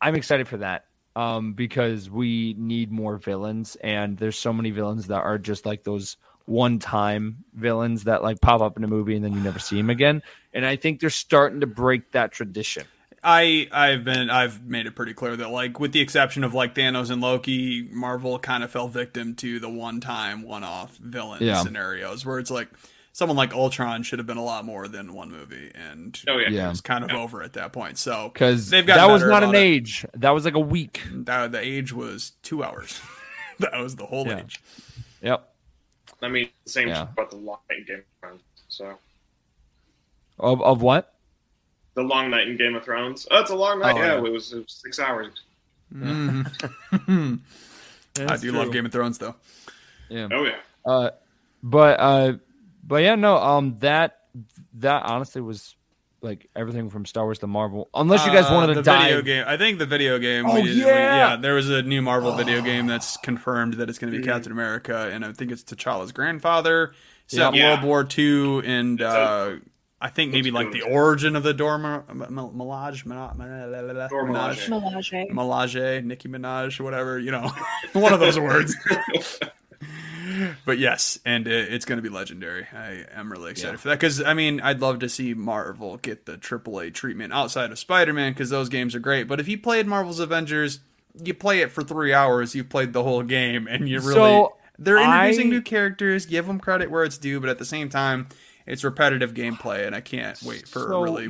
I'm 0.00 0.14
excited 0.14 0.48
for 0.48 0.58
that 0.58 0.86
um, 1.16 1.54
because 1.54 2.10
we 2.10 2.54
need 2.58 2.92
more 2.92 3.16
villains, 3.16 3.76
and 3.76 4.16
there's 4.16 4.38
so 4.38 4.52
many 4.52 4.70
villains 4.70 5.08
that 5.08 5.22
are 5.22 5.38
just 5.38 5.66
like 5.66 5.82
those 5.82 6.16
one-time 6.46 7.44
villains 7.54 8.04
that 8.04 8.22
like 8.22 8.40
pop 8.40 8.60
up 8.60 8.76
in 8.76 8.82
a 8.82 8.88
movie 8.88 9.14
and 9.14 9.24
then 9.24 9.32
you 9.32 9.40
never 9.40 9.58
see 9.58 9.76
them 9.76 9.88
again. 9.88 10.22
And 10.52 10.66
I 10.66 10.76
think 10.76 11.00
they're 11.00 11.10
starting 11.10 11.60
to 11.60 11.66
break 11.66 12.10
that 12.12 12.32
tradition. 12.32 12.84
I 13.22 13.68
I've 13.70 14.02
been 14.04 14.30
I've 14.30 14.64
made 14.64 14.86
it 14.86 14.94
pretty 14.96 15.12
clear 15.12 15.36
that 15.36 15.50
like 15.50 15.78
with 15.78 15.92
the 15.92 16.00
exception 16.00 16.42
of 16.42 16.54
like 16.54 16.74
Thanos 16.74 17.10
and 17.10 17.20
Loki, 17.20 17.86
Marvel 17.90 18.38
kind 18.38 18.64
of 18.64 18.70
fell 18.70 18.88
victim 18.88 19.34
to 19.36 19.58
the 19.60 19.68
one 19.68 20.00
time 20.00 20.42
one 20.42 20.64
off 20.64 20.96
villain 20.96 21.42
Yeah. 21.42 21.62
scenarios 21.62 22.24
where 22.24 22.38
it's 22.38 22.50
like 22.50 22.68
someone 23.12 23.36
like 23.36 23.52
Ultron 23.52 24.02
should 24.04 24.18
have 24.20 24.26
been 24.26 24.38
a 24.38 24.42
lot 24.42 24.64
more 24.64 24.88
than 24.88 25.12
one 25.12 25.30
movie 25.30 25.70
and 25.74 26.18
Oh 26.28 26.38
yeah. 26.38 26.48
Yeah. 26.48 26.70
it's 26.70 26.80
kind 26.80 27.04
of 27.04 27.10
over 27.10 27.42
at 27.42 27.52
that 27.54 27.72
point. 27.74 27.98
So 27.98 28.30
Because 28.32 28.70
They've 28.70 28.86
got 28.86 28.96
that 28.96 29.12
was 29.12 29.22
not 29.22 29.42
an 29.42 29.50
about 29.50 29.54
it. 29.56 29.58
age. 29.64 30.06
That 30.14 30.30
was 30.30 30.46
like 30.46 30.54
a 30.54 30.58
week. 30.60 31.02
that, 31.12 31.52
the 31.52 31.60
age 31.60 31.92
was 31.92 32.32
two 32.42 32.64
hours. 32.64 32.98
that 33.58 33.78
was 33.78 33.96
the 33.96 34.06
whole 34.06 34.26
Yeah. 34.26 34.38
age. 34.40 34.62
Yep. 35.20 35.46
I 36.22 36.28
mean, 36.28 36.48
same 36.64 36.88
Yeah. 36.88 37.02
about 37.02 37.28
the 37.30 37.36
long 37.36 37.58
night 37.68 37.80
in 37.80 37.84
Game. 37.96 38.38
So 38.68 38.96
Of 40.38 40.62
of 40.62 40.80
what? 40.80 41.14
The 41.94 42.02
long 42.02 42.30
night 42.30 42.48
in 42.48 42.56
Game 42.56 42.74
of 42.76 42.84
Thrones. 42.84 43.26
Oh, 43.30 43.40
it's 43.40 43.50
a 43.50 43.54
long 43.56 43.80
night. 43.80 43.94
Oh, 43.96 43.98
yeah, 43.98 44.06
yeah. 44.20 44.24
It, 44.26 44.32
was, 44.32 44.52
it 44.52 44.56
was 44.58 44.72
six 44.82 44.98
hours. 44.98 45.32
Mhm. 45.94 47.40
I 48.18 48.36
do 48.36 48.52
love 48.52 48.72
Game 48.72 48.86
of 48.86 48.92
Thrones 48.92 49.18
though. 49.18 49.34
Yeah. 50.08 50.28
Oh 50.32 50.44
yeah. 50.44 50.56
Uh, 50.84 51.10
but 51.62 52.00
uh, 52.00 52.32
but 52.84 53.02
yeah, 53.02 53.14
no. 53.14 53.36
Um, 53.36 53.76
that 53.80 54.18
that 54.74 55.04
honestly 55.04 55.40
was 55.42 55.74
like 56.22 56.48
everything 56.54 56.90
from 56.90 57.06
Star 57.06 57.24
Wars 57.24 57.38
to 57.40 57.46
Marvel. 57.46 57.88
Unless 57.94 58.26
you 58.26 58.32
guys 58.32 58.46
Uh, 58.46 58.54
wanted 58.54 58.74
to 58.74 58.82
the 58.82 58.82
dive. 58.82 59.04
video 59.08 59.22
game. 59.22 59.44
I 59.46 59.56
think 59.56 59.78
the 59.78 59.86
video 59.86 60.18
game. 60.18 60.46
Oh, 60.46 60.54
we 60.54 60.62
did- 60.62 60.76
we- 60.76 60.82
yeah! 60.82 61.30
yeah. 61.30 61.36
There 61.36 61.54
was 61.54 61.70
a 61.70 61.82
new 61.82 62.02
Marvel 62.02 62.32
video 62.32 62.60
game 62.70 62.86
that's 62.86 63.16
confirmed 63.16 63.74
that 63.74 63.88
it's 63.88 63.98
going 63.98 64.12
to 64.12 64.18
be 64.18 64.22
Mhm. 64.24 64.28
Captain 64.28 64.52
America, 64.52 65.08
and 65.12 65.24
I 65.24 65.32
think 65.32 65.50
it's 65.50 65.62
T'Challa's 65.64 66.12
grandfather. 66.12 66.92
Set 67.26 67.54
Yeah. 67.54 67.70
World 67.74 67.84
War 67.84 68.08
II, 68.18 68.66
and 68.66 69.00
uh, 69.00 69.52
I 70.02 70.08
think 70.08 70.32
maybe 70.32 70.50
like 70.50 70.72
the 70.72 70.82
origin 70.82 71.36
of 71.36 71.42
the 71.42 71.52
Dorma 71.52 72.04
Milage, 72.08 73.04
Minaj, 73.04 74.08
Dora 74.08 74.24
Minaj, 74.24 74.68
Melage. 74.68 75.30
Milage, 75.30 76.04
Nicki 76.04 76.28
Minaj, 76.28 76.80
whatever 76.80 77.18
you 77.18 77.30
know, 77.30 77.50
one 77.92 78.12
of 78.14 78.20
those 78.20 78.38
words. 78.38 78.74
but 80.64 80.78
yes, 80.78 81.18
and 81.24 81.46
it's 81.46 81.84
going 81.84 81.98
to 81.98 82.02
be 82.02 82.08
legendary. 82.08 82.66
I 82.72 83.04
am 83.14 83.30
really 83.30 83.50
excited 83.50 83.72
Yeah. 83.72 83.76
for 83.78 83.88
that 83.88 84.00
because 84.00 84.22
I 84.22 84.34
mean, 84.34 84.60
I'd 84.60 84.80
love 84.80 85.00
to 85.00 85.08
see 85.08 85.34
Marvel 85.34 85.96
get 85.98 86.26
the 86.26 86.36
AAA 86.38 86.94
treatment 86.94 87.32
outside 87.32 87.70
of 87.70 87.78
Spider-Man 87.78 88.32
because 88.32 88.50
those 88.50 88.68
games 88.68 88.94
are 88.94 89.00
great. 89.00 89.24
But 89.28 89.40
if 89.40 89.48
you 89.48 89.58
played 89.58 89.86
Marvel's 89.86 90.20
Avengers, 90.20 90.80
you 91.22 91.34
play 91.34 91.60
it 91.60 91.70
for 91.72 91.82
three 91.82 92.12
hours, 92.14 92.54
you 92.54 92.64
played 92.64 92.92
the 92.92 93.02
whole 93.02 93.22
game, 93.22 93.66
and 93.66 93.88
you 93.88 93.98
really 94.00 94.14
So, 94.14 94.56
they're 94.78 94.98
introducing 94.98 95.48
I- 95.48 95.50
new 95.50 95.62
characters. 95.62 96.24
Give 96.26 96.46
them 96.46 96.58
credit 96.58 96.90
where 96.90 97.04
it's 97.04 97.18
due, 97.18 97.40
but 97.40 97.48
at 97.50 97.58
the 97.58 97.64
same 97.66 97.88
time, 97.90 98.28
it's 98.66 98.84
repetitive 98.84 99.34
gameplay, 99.34 99.86
and 99.86 99.94
I 99.94 100.00
can't 100.00 100.40
wait 100.42 100.68
for 100.68 100.80
So, 100.80 101.00
a 101.00 101.02
really 101.02 101.28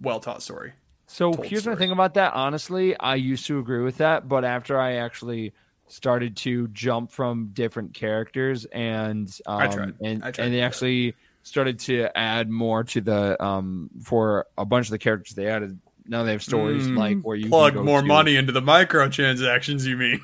well 0.00 0.20
taught 0.20 0.42
story. 0.42 0.72
So 1.06 1.32
here's 1.32 1.66
my 1.66 1.74
thing 1.74 1.90
about 1.90 2.14
that. 2.14 2.34
Honestly, 2.34 2.98
I 2.98 3.14
used 3.14 3.46
to 3.46 3.58
agree 3.58 3.82
with 3.82 3.96
that, 3.98 4.28
but 4.28 4.44
after 4.44 4.78
I 4.78 4.96
actually 4.96 5.54
started 5.86 6.36
to 6.36 6.68
jump 6.68 7.10
from 7.12 7.48
different 7.54 7.94
characters 7.94 8.66
and 8.66 9.26
um, 9.46 9.60
I 9.60 9.66
tried. 9.68 9.94
and 10.02 10.22
I 10.22 10.30
tried 10.30 10.44
and 10.44 10.54
they 10.54 10.60
actually 10.60 11.14
started 11.42 11.78
to 11.78 12.08
add 12.14 12.50
more 12.50 12.84
to 12.84 13.00
the 13.00 13.42
um 13.42 13.88
for 14.04 14.44
a 14.58 14.66
bunch 14.66 14.88
of 14.88 14.90
the 14.90 14.98
characters 14.98 15.34
they 15.34 15.46
added. 15.46 15.78
Now 16.06 16.24
they 16.24 16.32
have 16.32 16.42
stories 16.42 16.86
Mm, 16.86 16.96
like 16.96 17.20
where 17.22 17.36
you 17.36 17.48
plug 17.48 17.74
more 17.74 18.02
to- 18.02 18.06
money 18.06 18.36
into 18.36 18.52
the 18.52 18.60
microtransactions. 18.60 19.86
You 19.86 19.96
mean? 19.96 20.20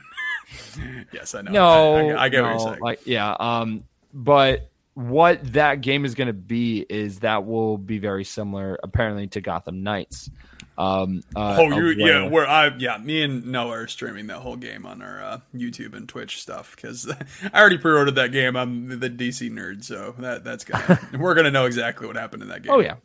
yes, 1.12 1.34
I 1.34 1.40
know. 1.40 1.50
No, 1.52 2.16
I, 2.18 2.24
I 2.24 2.28
get 2.28 2.38
no, 2.38 2.42
what 2.42 2.50
you're 2.50 2.58
saying. 2.68 2.80
Like, 2.82 3.06
yeah, 3.06 3.34
um, 3.40 3.84
but 4.12 4.70
what 4.94 5.52
that 5.52 5.80
game 5.80 6.04
is 6.04 6.14
going 6.14 6.28
to 6.28 6.32
be 6.32 6.80
is 6.88 7.20
that 7.20 7.44
will 7.44 7.78
be 7.78 7.98
very 7.98 8.24
similar, 8.24 8.78
apparently, 8.82 9.26
to 9.28 9.40
Gotham 9.40 9.82
Knights. 9.82 10.30
Um, 10.76 11.22
uh, 11.36 11.56
oh, 11.60 11.70
you 11.70 11.90
yeah, 12.04 12.28
where- 12.28 12.48
I 12.48 12.74
yeah, 12.78 12.98
me 12.98 13.22
and 13.22 13.46
Noah 13.46 13.82
are 13.82 13.86
streaming 13.86 14.26
that 14.26 14.38
whole 14.38 14.56
game 14.56 14.84
on 14.86 15.02
our 15.02 15.22
uh, 15.22 15.38
YouTube 15.54 15.94
and 15.94 16.08
Twitch 16.08 16.42
stuff 16.42 16.74
because 16.74 17.08
I 17.52 17.60
already 17.60 17.78
pre-ordered 17.78 18.16
that 18.16 18.32
game. 18.32 18.56
I'm 18.56 18.88
the 18.98 19.08
DC 19.08 19.52
nerd, 19.52 19.84
so 19.84 20.14
that 20.18 20.42
that's 20.42 20.64
gonna 20.64 20.98
we're 21.18 21.34
gonna 21.34 21.52
know 21.52 21.66
exactly 21.66 22.08
what 22.08 22.16
happened 22.16 22.42
in 22.42 22.48
that 22.48 22.62
game. 22.62 22.72
Oh 22.72 22.80
yeah, 22.80 22.96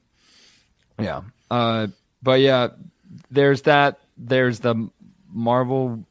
yeah. 0.99 1.22
Uh, 1.52 1.88
but 2.24 2.40
yeah, 2.40 2.70
there's 3.30 3.61
that. 3.64 3.99
There's 4.18 4.60
the 4.61 4.90
Marvel 5.32 6.03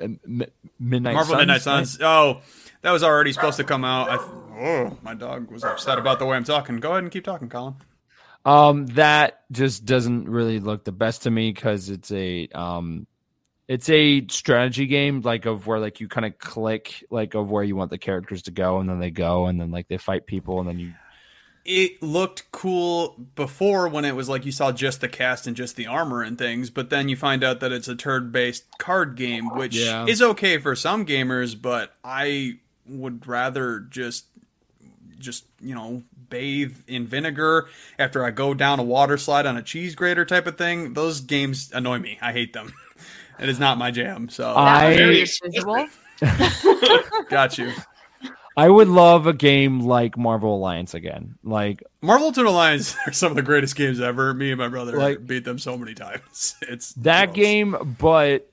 uh, 0.00 0.04
M- 0.04 0.42
Midnight 0.78 1.14
Marvel 1.14 1.32
Suns, 1.32 1.38
Midnight 1.40 1.52
right? 1.54 1.62
Suns. 1.62 1.98
Oh, 2.02 2.42
that 2.82 2.90
was 2.90 3.02
already 3.02 3.32
supposed 3.32 3.56
to 3.56 3.64
come 3.64 3.86
out. 3.86 4.10
I, 4.10 4.18
oh, 4.58 4.98
my 5.02 5.14
dog 5.14 5.50
was 5.50 5.64
upset 5.64 5.98
about 5.98 6.18
the 6.18 6.26
way 6.26 6.36
I'm 6.36 6.44
talking. 6.44 6.78
Go 6.78 6.92
ahead 6.92 7.02
and 7.04 7.12
keep 7.12 7.24
talking, 7.24 7.48
Colin. 7.48 7.74
Um, 8.44 8.86
that 8.88 9.44
just 9.50 9.84
doesn't 9.84 10.28
really 10.28 10.60
look 10.60 10.84
the 10.84 10.92
best 10.92 11.22
to 11.22 11.30
me 11.30 11.50
because 11.52 11.88
it's 11.88 12.12
a 12.12 12.48
um, 12.54 13.06
it's 13.68 13.88
a 13.88 14.26
strategy 14.28 14.86
game 14.86 15.22
like 15.22 15.46
of 15.46 15.66
where 15.66 15.78
like 15.78 16.00
you 16.00 16.08
kind 16.08 16.26
of 16.26 16.38
click 16.38 17.04
like 17.10 17.34
of 17.34 17.50
where 17.50 17.64
you 17.64 17.74
want 17.76 17.90
the 17.90 17.98
characters 17.98 18.42
to 18.42 18.50
go 18.50 18.78
and 18.80 18.88
then 18.88 18.98
they 19.00 19.10
go 19.10 19.46
and 19.46 19.58
then 19.58 19.70
like 19.70 19.88
they 19.88 19.96
fight 19.96 20.26
people 20.26 20.60
and 20.60 20.68
then 20.68 20.78
you 20.78 20.92
it 21.64 22.02
looked 22.02 22.50
cool 22.52 23.16
before 23.34 23.88
when 23.88 24.04
it 24.04 24.14
was 24.14 24.28
like 24.28 24.44
you 24.44 24.52
saw 24.52 24.70
just 24.70 25.00
the 25.00 25.08
cast 25.08 25.46
and 25.46 25.56
just 25.56 25.76
the 25.76 25.86
armor 25.86 26.22
and 26.22 26.36
things, 26.36 26.68
but 26.68 26.90
then 26.90 27.08
you 27.08 27.16
find 27.16 27.42
out 27.42 27.60
that 27.60 27.72
it's 27.72 27.88
a 27.88 27.94
turn 27.96 28.30
based 28.30 28.64
card 28.76 29.16
game, 29.16 29.48
which 29.48 29.74
Yeah. 29.76 30.04
is 30.06 30.20
okay 30.20 30.58
for 30.58 30.76
some 30.76 31.06
gamers, 31.06 31.60
but 31.60 31.94
I 32.04 32.58
would 32.86 33.26
rather 33.26 33.80
just 33.80 34.26
just, 35.24 35.44
you 35.60 35.74
know, 35.74 36.02
bathe 36.28 36.76
in 36.86 37.06
vinegar 37.06 37.68
after 37.98 38.24
I 38.24 38.30
go 38.30 38.54
down 38.54 38.78
a 38.78 38.84
water 38.84 39.16
slide 39.18 39.46
on 39.46 39.56
a 39.56 39.62
cheese 39.62 39.94
grater 39.94 40.24
type 40.24 40.46
of 40.46 40.56
thing. 40.58 40.92
Those 40.94 41.20
games 41.20 41.70
annoy 41.74 41.98
me. 41.98 42.18
I 42.22 42.32
hate 42.32 42.52
them. 42.52 42.72
it 43.38 43.48
is 43.48 43.58
not 43.58 43.78
my 43.78 43.90
jam. 43.90 44.28
So 44.28 44.52
I- 44.52 44.88
was 44.90 44.96
Very 44.96 45.60
very 45.62 45.88
got 47.28 47.58
you. 47.58 47.72
I 48.56 48.68
would 48.68 48.86
love 48.86 49.26
a 49.26 49.32
game 49.32 49.80
like 49.80 50.16
Marvel 50.16 50.54
Alliance 50.54 50.94
again. 50.94 51.34
Like 51.42 51.82
Marvel 52.00 52.28
Ultimate 52.28 52.50
Alliance 52.50 52.94
are 53.06 53.12
some 53.12 53.32
of 53.32 53.36
the 53.36 53.42
greatest 53.42 53.74
games 53.74 54.00
ever. 54.00 54.32
Me 54.32 54.52
and 54.52 54.58
my 54.58 54.68
brother 54.68 54.96
Like- 54.96 55.26
beat 55.26 55.44
them 55.44 55.58
so 55.58 55.76
many 55.76 55.94
times. 55.94 56.54
It's 56.62 56.92
that 56.94 57.26
gross. 57.34 57.36
game, 57.36 57.96
but 57.98 58.48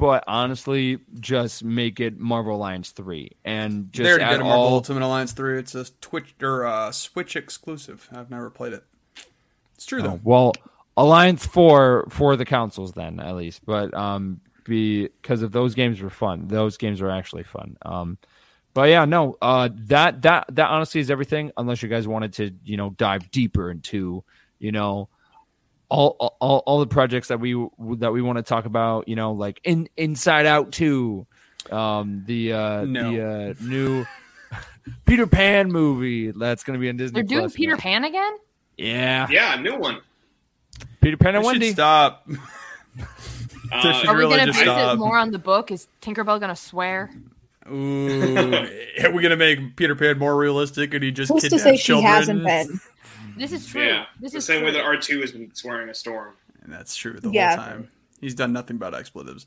but 0.00 0.24
honestly, 0.26 0.98
just 1.20 1.62
make 1.62 2.00
it 2.00 2.18
Marvel 2.18 2.56
Alliance 2.56 2.90
three 2.90 3.32
and 3.44 3.92
just 3.92 4.08
already 4.08 4.24
add 4.24 4.40
a 4.40 4.44
Marvel. 4.44 4.62
Ultimate 4.66 5.04
Alliance 5.04 5.32
3. 5.32 5.58
It's 5.58 5.74
a 5.74 5.84
Twitch 6.00 6.34
or 6.42 6.66
uh, 6.66 6.90
Switch 6.90 7.36
exclusive. 7.36 8.08
I've 8.12 8.30
never 8.30 8.50
played 8.50 8.72
it. 8.72 8.84
It's 9.74 9.86
true 9.86 10.00
Oh, 10.00 10.02
though. 10.02 10.20
well, 10.24 10.52
Alliance 10.96 11.46
four 11.46 12.06
for 12.10 12.36
the 12.36 12.44
consoles 12.44 12.92
then 12.92 13.20
at 13.20 13.36
least, 13.36 13.64
but 13.64 13.94
um, 13.94 14.40
because 14.64 15.42
if 15.42 15.52
those 15.52 15.74
games 15.74 16.00
were 16.00 16.10
fun, 16.10 16.48
those 16.48 16.76
games 16.76 17.00
were 17.00 17.10
actually 17.10 17.44
fun. 17.44 17.76
Um, 17.82 18.18
but 18.74 18.88
yeah, 18.88 19.04
no, 19.04 19.36
uh, 19.40 19.68
that 19.72 20.22
that 20.22 20.46
that 20.54 20.68
honestly 20.70 21.00
is 21.00 21.10
everything. 21.10 21.52
Unless 21.56 21.82
you 21.82 21.88
guys 21.88 22.06
wanted 22.06 22.32
to, 22.34 22.52
you 22.64 22.76
know, 22.76 22.90
dive 22.90 23.30
deeper 23.30 23.70
into, 23.70 24.22
you 24.58 24.72
know, 24.72 25.08
all 25.90 26.36
all 26.40 26.62
all 26.66 26.80
the 26.80 26.86
projects 26.86 27.28
that 27.28 27.40
we 27.40 27.52
that 27.98 28.12
we 28.12 28.22
want 28.22 28.38
to 28.38 28.42
talk 28.42 28.64
about. 28.64 29.08
You 29.08 29.16
know, 29.16 29.32
like 29.32 29.60
in 29.64 29.88
Inside 29.96 30.46
Out 30.46 30.72
two, 30.72 31.26
um, 31.70 32.22
the 32.26 32.52
uh, 32.52 32.84
No. 32.84 33.12
the 33.12 33.50
uh, 33.50 33.54
new 33.60 34.06
Peter 35.04 35.26
Pan 35.26 35.70
movie 35.70 36.30
that's 36.30 36.64
going 36.64 36.78
to 36.78 36.80
be 36.80 36.88
in 36.88 36.96
Disney. 36.96 37.16
They're 37.16 37.22
doing 37.24 37.40
Plus 37.42 37.54
Peter 37.54 37.72
now. 37.72 37.78
Pan 37.78 38.04
again. 38.04 38.32
Yeah, 38.78 39.28
Yeah, 39.30 39.56
new 39.56 39.76
one. 39.76 39.98
Peter 41.02 41.16
Pan 41.18 41.34
and 41.36 41.44
They 41.44 41.48
should 41.48 41.52
Wendy. 41.60 41.72
stop. 41.72 42.26
Uh, 43.72 44.02
Are 44.08 44.14
we 44.16 44.20
really 44.24 44.36
gonna 44.36 44.52
base 44.52 44.62
stop. 44.62 44.94
it 44.94 44.98
more 44.98 45.16
on 45.16 45.30
the 45.30 45.38
book? 45.38 45.70
Is 45.70 45.86
Tinkerbell 46.02 46.40
gonna 46.40 46.56
swear? 46.56 47.08
Ooh, 47.70 48.52
are 49.04 49.12
we 49.12 49.22
gonna 49.22 49.36
make 49.36 49.76
Peter 49.76 49.94
Pan 49.94 50.18
more 50.18 50.36
realistic 50.36 50.92
and 50.92 51.04
he 51.04 51.12
just 51.12 51.30
Who's 51.30 51.42
to 51.42 51.50
kidnaps 51.50 51.62
say 51.62 51.76
she 51.76 52.00
hasn't 52.00 52.42
been? 52.44 52.80
This 53.40 53.52
is 53.52 53.66
true. 53.66 53.82
yeah, 53.86 54.04
This 54.20 54.32
the 54.32 54.38
is 54.38 54.44
same 54.44 54.62
way 54.64 54.70
that 54.72 54.82
R 54.84 54.96
two 54.98 55.20
has 55.22 55.32
been 55.32 55.52
swearing 55.54 55.88
a 55.88 55.94
storm. 55.94 56.34
And 56.62 56.70
that's 56.72 56.94
true 56.94 57.18
the 57.18 57.30
Yeah. 57.30 57.56
whole 57.56 57.64
time. 57.64 57.90
He's 58.20 58.34
done 58.34 58.52
nothing 58.52 58.76
but 58.76 58.94
expletives. 58.94 59.46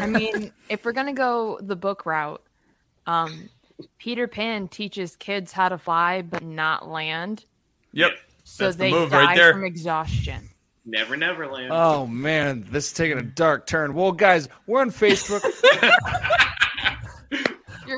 I 0.00 0.06
mean, 0.06 0.50
if 0.70 0.84
we're 0.84 0.92
gonna 0.92 1.12
go 1.12 1.58
the 1.62 1.76
book 1.76 2.06
route, 2.06 2.42
um, 3.06 3.50
Peter 3.98 4.26
Pan 4.26 4.68
teaches 4.68 5.14
kids 5.16 5.52
how 5.52 5.68
to 5.68 5.76
fly 5.76 6.22
but 6.22 6.42
not 6.42 6.88
land, 6.88 7.44
Yep. 7.92 8.12
so 8.44 8.64
That's 8.64 8.76
the 8.76 8.84
they 8.84 8.90
move 8.90 9.10
die 9.10 9.24
right 9.26 9.36
there. 9.36 9.52
from 9.52 9.64
exhaustion. 9.64 10.48
Never, 10.86 11.16
never 11.16 11.46
land. 11.46 11.68
Oh 11.70 12.06
man, 12.06 12.66
this 12.70 12.86
is 12.86 12.92
taking 12.94 13.18
a 13.18 13.22
dark 13.22 13.66
turn. 13.66 13.92
Well, 13.94 14.12
guys, 14.12 14.48
we're 14.66 14.80
on 14.80 14.90
Facebook. 14.90 15.42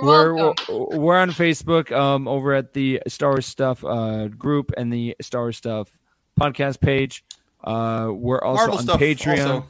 You're 0.02 0.05
You're 0.05 0.35
we're 0.35 0.35
welcome. 0.35 1.01
we're 1.01 1.16
on 1.18 1.31
Facebook 1.31 1.93
um 1.93 2.27
over 2.28 2.52
at 2.55 2.73
the 2.73 3.02
Star 3.09 3.31
Wars 3.31 3.47
Stuff 3.47 3.85
uh 3.85 4.28
group 4.28 4.73
and 4.77 4.93
the 4.93 5.16
Star 5.20 5.43
Wars 5.43 5.56
Stuff 5.56 5.89
podcast 6.40 6.81
page. 6.81 7.24
Uh 7.64 8.10
we're 8.12 8.40
also 8.40 8.59
Marvel 8.60 8.78
on 8.78 8.82
stuff. 8.85 9.01
Patreon. 9.01 9.39
Also. 9.40 9.66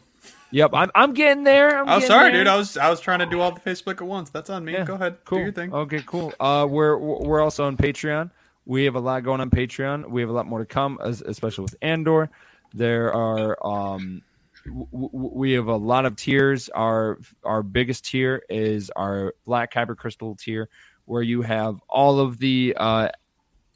Yep, 0.53 0.71
I'm 0.75 0.91
I'm 0.95 1.13
getting 1.13 1.45
there. 1.45 1.77
I'm 1.79 1.83
Oh, 1.89 1.95
getting 1.97 2.07
sorry, 2.07 2.31
there. 2.33 2.41
dude. 2.41 2.47
I 2.49 2.57
was 2.57 2.77
I 2.77 2.89
was 2.89 3.01
trying 3.01 3.19
to 3.19 3.27
do 3.27 3.41
all 3.41 3.51
the 3.53 3.61
Facebook 3.61 3.95
at 4.01 4.03
once. 4.07 4.31
That's 4.31 4.49
on 4.51 4.65
me. 4.65 4.73
Yeah, 4.75 4.85
Go 4.85 4.95
ahead. 4.95 5.19
Cool. 5.25 5.39
Do 5.39 5.45
your 5.45 5.53
thing. 5.53 5.73
Okay, 5.75 6.03
cool. 6.07 6.33
Uh, 6.39 6.67
we're 6.69 6.97
we're 6.97 7.41
also 7.41 7.65
on 7.67 7.77
Patreon. 7.77 8.31
We 8.65 8.85
have 8.85 8.95
a 8.95 9.01
lot 9.01 9.23
going 9.25 9.41
on 9.41 9.51
Patreon. 9.51 10.09
We 10.09 10.21
have 10.23 10.31
a 10.31 10.33
lot 10.33 10.47
more 10.47 10.59
to 10.61 10.65
come, 10.67 10.99
as, 11.05 11.21
especially 11.23 11.63
with 11.63 11.75
Andor. 11.83 12.31
There 12.75 13.13
are 13.15 13.57
um, 13.65 14.23
we 14.71 15.53
have 15.53 15.69
a 15.69 15.77
lot 15.77 16.07
of 16.07 16.17
tiers. 16.17 16.69
Our 16.71 17.19
our 17.45 17.63
biggest 17.63 18.05
tier 18.05 18.43
is 18.49 18.91
our 18.97 19.35
Black 19.45 19.73
Kyber 19.73 19.97
Crystal 19.97 20.35
tier, 20.35 20.69
where 21.05 21.23
you 21.23 21.43
have 21.43 21.81
all 21.89 22.21
of 22.21 22.39
the 22.39 22.75
uh, 22.77 23.09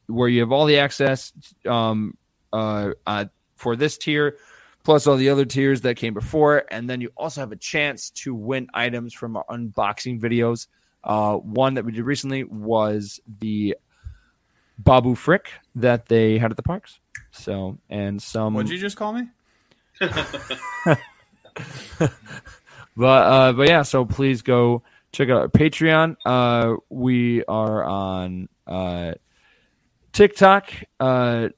where 0.07 0.29
you 0.29 0.41
have 0.41 0.53
all 0.53 0.67
the 0.67 0.79
access 0.79 1.33
um, 1.67 2.17
uh, 2.53 2.91
uh, 3.07 3.27
for 3.57 3.77
this 3.77 3.99
tier, 3.99 4.37
plus 4.85 5.07
all 5.07 5.17
the 5.17 5.29
other 5.29 5.45
tiers 5.45 5.81
that 5.83 5.97
came 5.97 6.15
before, 6.15 6.65
and 6.71 6.89
then 6.89 7.01
you 7.01 7.11
also 7.17 7.41
have 7.41 7.53
a 7.53 7.57
chance 7.57 8.11
to 8.11 8.35
win 8.35 8.67
items 8.75 9.15
from 9.15 9.37
our 9.37 9.45
unboxing 9.51 10.21
videos. 10.21 10.67
Uh, 11.03 11.37
one 11.37 11.75
that 11.75 11.85
we 11.85 11.93
did 11.93 12.05
recently 12.05 12.45
was 12.45 13.21
the 13.39 13.77
Babu 14.79 15.15
Frick 15.15 15.51
that 15.77 16.07
they 16.07 16.39
had 16.39 16.51
at 16.51 16.57
the 16.57 16.63
parks. 16.63 17.01
So, 17.31 17.79
and 17.89 18.21
some, 18.21 18.55
What'd 18.55 18.71
you 18.71 18.79
just 18.79 18.97
call 18.97 19.13
me? 19.13 19.29
But 20.01 20.19
uh, 22.97 23.53
but 23.53 23.69
yeah. 23.69 23.83
So 23.83 24.05
please 24.05 24.43
go 24.43 24.83
check 25.13 25.29
out 25.29 25.43
our 25.43 25.49
Patreon. 25.49 26.17
Uh, 26.25 26.77
we 26.89 27.45
are 27.45 27.85
on 27.85 28.49
uh, 28.67 29.13
TikTok. 30.13 30.73
Uh, 30.99 31.49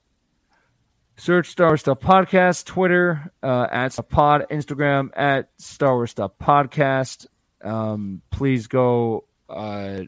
search 1.17 1.51
Star 1.51 1.69
Wars 1.69 1.81
Stuff 1.81 2.01
Podcast, 2.01 2.65
Twitter 2.65 3.31
uh, 3.43 3.67
at 3.71 3.97
Pod, 4.09 4.47
Instagram 4.51 5.11
at 5.15 5.51
Star 5.59 5.95
Wars 5.95 6.11
Stuff 6.11 6.33
Podcast. 6.41 7.27
Um, 7.63 8.23
please 8.31 8.67
go. 8.67 9.25
Uh, 9.49 10.03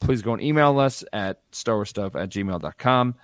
please 0.00 0.22
go 0.22 0.32
and 0.32 0.42
email 0.42 0.78
us 0.78 1.04
at 1.12 1.40
Star 1.52 1.76
Wars 1.76 1.88
Stuff 1.88 2.16
at 2.16 2.28
gmail.com. 2.28 3.14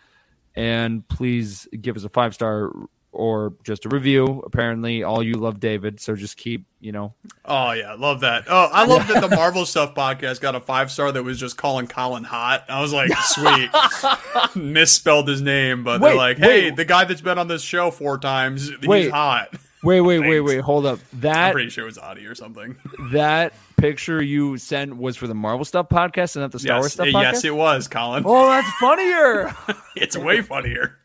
And 0.54 1.06
please 1.06 1.68
give 1.78 1.96
us 1.96 2.04
a 2.04 2.08
five 2.08 2.34
star 2.34 2.72
or 3.18 3.52
just 3.64 3.84
a 3.84 3.88
review. 3.88 4.42
Apparently, 4.46 5.02
all 5.02 5.22
you 5.22 5.34
love 5.34 5.58
David, 5.60 6.00
so 6.00 6.14
just 6.14 6.36
keep, 6.36 6.64
you 6.80 6.92
know, 6.92 7.14
Oh 7.44 7.72
yeah, 7.72 7.94
love 7.94 8.20
that. 8.20 8.44
Oh, 8.48 8.68
I 8.72 8.86
love 8.86 9.08
that 9.08 9.20
the 9.28 9.34
Marvel 9.36 9.66
Stuff 9.66 9.94
podcast 9.94 10.40
got 10.40 10.54
a 10.54 10.60
five 10.60 10.90
star 10.90 11.10
that 11.12 11.22
was 11.24 11.38
just 11.38 11.56
calling 11.56 11.88
Colin 11.88 12.24
hot. 12.24 12.64
I 12.68 12.80
was 12.80 12.92
like, 12.92 13.10
sweet. 13.24 13.70
Misspelled 14.54 15.28
his 15.28 15.42
name, 15.42 15.84
but 15.84 16.00
Wait, 16.00 16.08
they're 16.10 16.16
like, 16.16 16.38
hey, 16.38 16.64
wait. 16.64 16.76
the 16.76 16.84
guy 16.84 17.04
that's 17.04 17.20
been 17.20 17.38
on 17.38 17.48
this 17.48 17.62
show 17.62 17.90
four 17.90 18.18
times, 18.18 18.70
he's 18.82 19.10
hot. 19.10 19.52
Wait, 19.82 20.00
wait, 20.00 20.18
wait, 20.20 20.40
wait, 20.40 20.60
hold 20.60 20.86
up. 20.86 20.98
That 21.14 21.48
I'm 21.48 21.52
pretty 21.52 21.70
sure 21.70 21.84
it 21.84 21.86
was 21.86 21.98
Audie 21.98 22.26
or 22.26 22.34
something. 22.34 22.76
that 23.12 23.54
picture 23.76 24.22
you 24.22 24.58
sent 24.58 24.96
was 24.96 25.16
for 25.16 25.26
the 25.26 25.34
Marvel 25.34 25.64
Stuff 25.64 25.88
podcast 25.88 26.36
and 26.36 26.42
not 26.42 26.52
the 26.52 26.58
Star 26.58 26.76
Wars 26.78 26.86
yes, 26.86 26.92
Stuff 26.94 27.06
eh, 27.06 27.10
podcast. 27.10 27.22
yes, 27.22 27.44
it 27.44 27.54
was 27.54 27.88
Colin. 27.88 28.22
oh, 28.26 28.48
that's 28.48 28.70
funnier. 28.78 29.54
it's 29.96 30.16
way 30.16 30.42
funnier. 30.42 30.98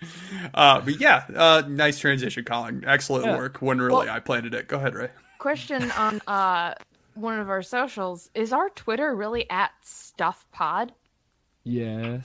Uh, 0.54 0.82
but 0.82 1.00
yeah, 1.00 1.24
uh, 1.36 1.64
nice 1.68 2.00
transition, 2.00 2.44
Colin. 2.44 2.84
Excellent 2.86 3.26
Yeah. 3.26 3.38
work. 3.38 3.58
When 3.62 3.80
really 3.80 4.08
Well- 4.08 4.16
I 4.16 4.20
planted 4.20 4.54
it. 4.54 4.68
Go 4.68 4.78
ahead, 4.78 4.96
Ray. 4.96 5.10
Question 5.40 5.92
on 5.92 6.22
uh 6.28 6.74
one 7.16 7.38
of 7.40 7.50
our 7.50 7.62
socials 7.62 8.30
is 8.34 8.52
our 8.54 8.70
Twitter 8.70 9.14
really 9.16 9.48
at 9.50 9.72
Stuff 9.82 10.46
Pod? 10.52 10.94
yes. 11.64 12.24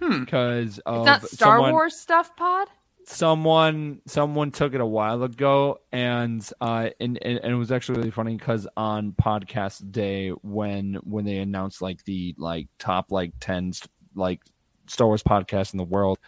Hmm. 0.00 0.20
Because 0.24 0.76
It's 0.76 0.86
not 0.86 1.22
Star 1.26 1.56
someone, 1.56 1.72
Wars 1.72 1.96
Stuff 1.98 2.36
Pod. 2.36 2.68
Someone 3.08 4.00
someone 4.06 4.50
took 4.50 4.74
it 4.74 4.80
a 4.80 4.86
while 4.86 5.22
ago 5.22 5.78
and 5.92 6.50
uh 6.60 6.88
and, 6.98 7.16
and, 7.22 7.38
and 7.38 7.52
it 7.52 7.56
was 7.56 7.70
actually 7.70 7.98
really 7.98 8.10
funny 8.10 8.36
because 8.36 8.66
on 8.76 9.12
podcast 9.12 9.92
day 9.92 10.30
when 10.42 10.94
when 11.04 11.24
they 11.24 11.36
announced 11.38 11.80
like 11.80 12.02
the 12.04 12.34
like 12.36 12.66
top 12.80 13.12
like 13.12 13.32
10 13.38 13.72
like 14.16 14.40
star 14.88 15.06
wars 15.06 15.22
podcasts 15.22 15.72
in 15.72 15.78
the 15.78 15.84
world 15.84 16.18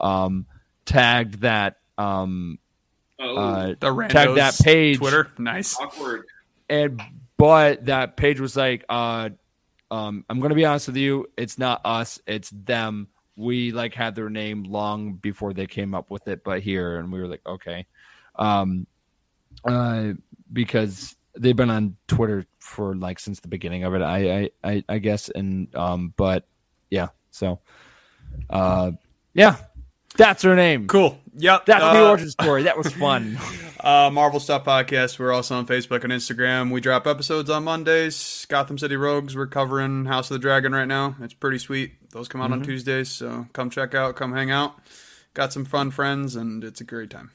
um 0.00 0.46
tagged 0.84 1.40
that 1.40 1.76
um 1.98 2.58
Oh, 3.18 3.34
uh 3.34 3.66
The 3.80 3.86
randos 3.86 4.08
Tag 4.10 4.34
that 4.34 4.58
page. 4.62 4.98
Twitter. 4.98 5.30
Nice. 5.38 5.74
awkward. 5.80 6.26
and 6.68 7.00
but 7.38 7.86
that 7.86 8.18
page 8.18 8.40
was 8.40 8.54
like 8.54 8.84
uh 8.90 9.30
um 9.90 10.22
i'm 10.28 10.40
gonna 10.40 10.54
be 10.54 10.66
honest 10.66 10.88
with 10.88 10.98
you 10.98 11.26
it's 11.38 11.56
not 11.58 11.80
us 11.86 12.20
it's 12.26 12.50
them 12.50 13.08
we 13.36 13.72
like 13.72 13.94
had 13.94 14.14
their 14.14 14.30
name 14.30 14.64
long 14.64 15.14
before 15.14 15.52
they 15.52 15.66
came 15.66 15.94
up 15.94 16.10
with 16.10 16.26
it 16.28 16.42
but 16.42 16.60
here 16.60 16.98
and 16.98 17.12
we 17.12 17.20
were 17.20 17.28
like 17.28 17.42
okay 17.46 17.86
um 18.36 18.86
uh 19.64 20.12
because 20.52 21.16
they've 21.36 21.56
been 21.56 21.70
on 21.70 21.96
twitter 22.08 22.44
for 22.58 22.94
like 22.96 23.18
since 23.18 23.40
the 23.40 23.48
beginning 23.48 23.84
of 23.84 23.94
it 23.94 24.02
i 24.02 24.50
i 24.64 24.84
i, 24.88 24.98
guess 24.98 25.28
and 25.28 25.74
um 25.74 26.12
but 26.16 26.46
yeah 26.90 27.08
so 27.30 27.60
uh 28.50 28.90
yeah 29.34 29.56
that's 30.16 30.42
her 30.42 30.56
name 30.56 30.86
Cool. 30.86 31.18
Yep. 31.34 31.66
that's 31.66 31.84
uh, 31.84 31.92
the 31.92 32.08
origin 32.08 32.30
story 32.30 32.62
that 32.62 32.78
was 32.78 32.90
fun 32.92 33.38
Uh, 33.86 34.10
Marvel 34.10 34.40
Stuff 34.40 34.64
Podcast. 34.64 35.16
We're 35.16 35.32
also 35.32 35.54
on 35.56 35.64
Facebook 35.64 36.02
and 36.02 36.12
Instagram. 36.12 36.72
We 36.72 36.80
drop 36.80 37.06
episodes 37.06 37.48
on 37.48 37.62
Mondays. 37.62 38.44
Gotham 38.48 38.78
City 38.78 38.96
Rogues. 38.96 39.36
We're 39.36 39.46
covering 39.46 40.06
House 40.06 40.28
of 40.28 40.34
the 40.34 40.38
Dragon 40.40 40.72
right 40.72 40.88
now. 40.88 41.14
It's 41.20 41.34
pretty 41.34 41.58
sweet. 41.58 41.92
Those 42.16 42.28
come 42.28 42.40
out 42.40 42.50
on 42.50 42.62
Tuesdays, 42.62 43.10
so 43.10 43.46
come 43.52 43.68
check 43.68 43.94
out, 43.94 44.16
come 44.16 44.32
hang 44.32 44.50
out. 44.50 44.78
Got 45.34 45.52
some 45.52 45.66
fun 45.66 45.90
friends, 45.90 46.34
and 46.34 46.64
it's 46.64 46.80
a 46.80 46.84
great 46.84 47.10
time. 47.10 47.30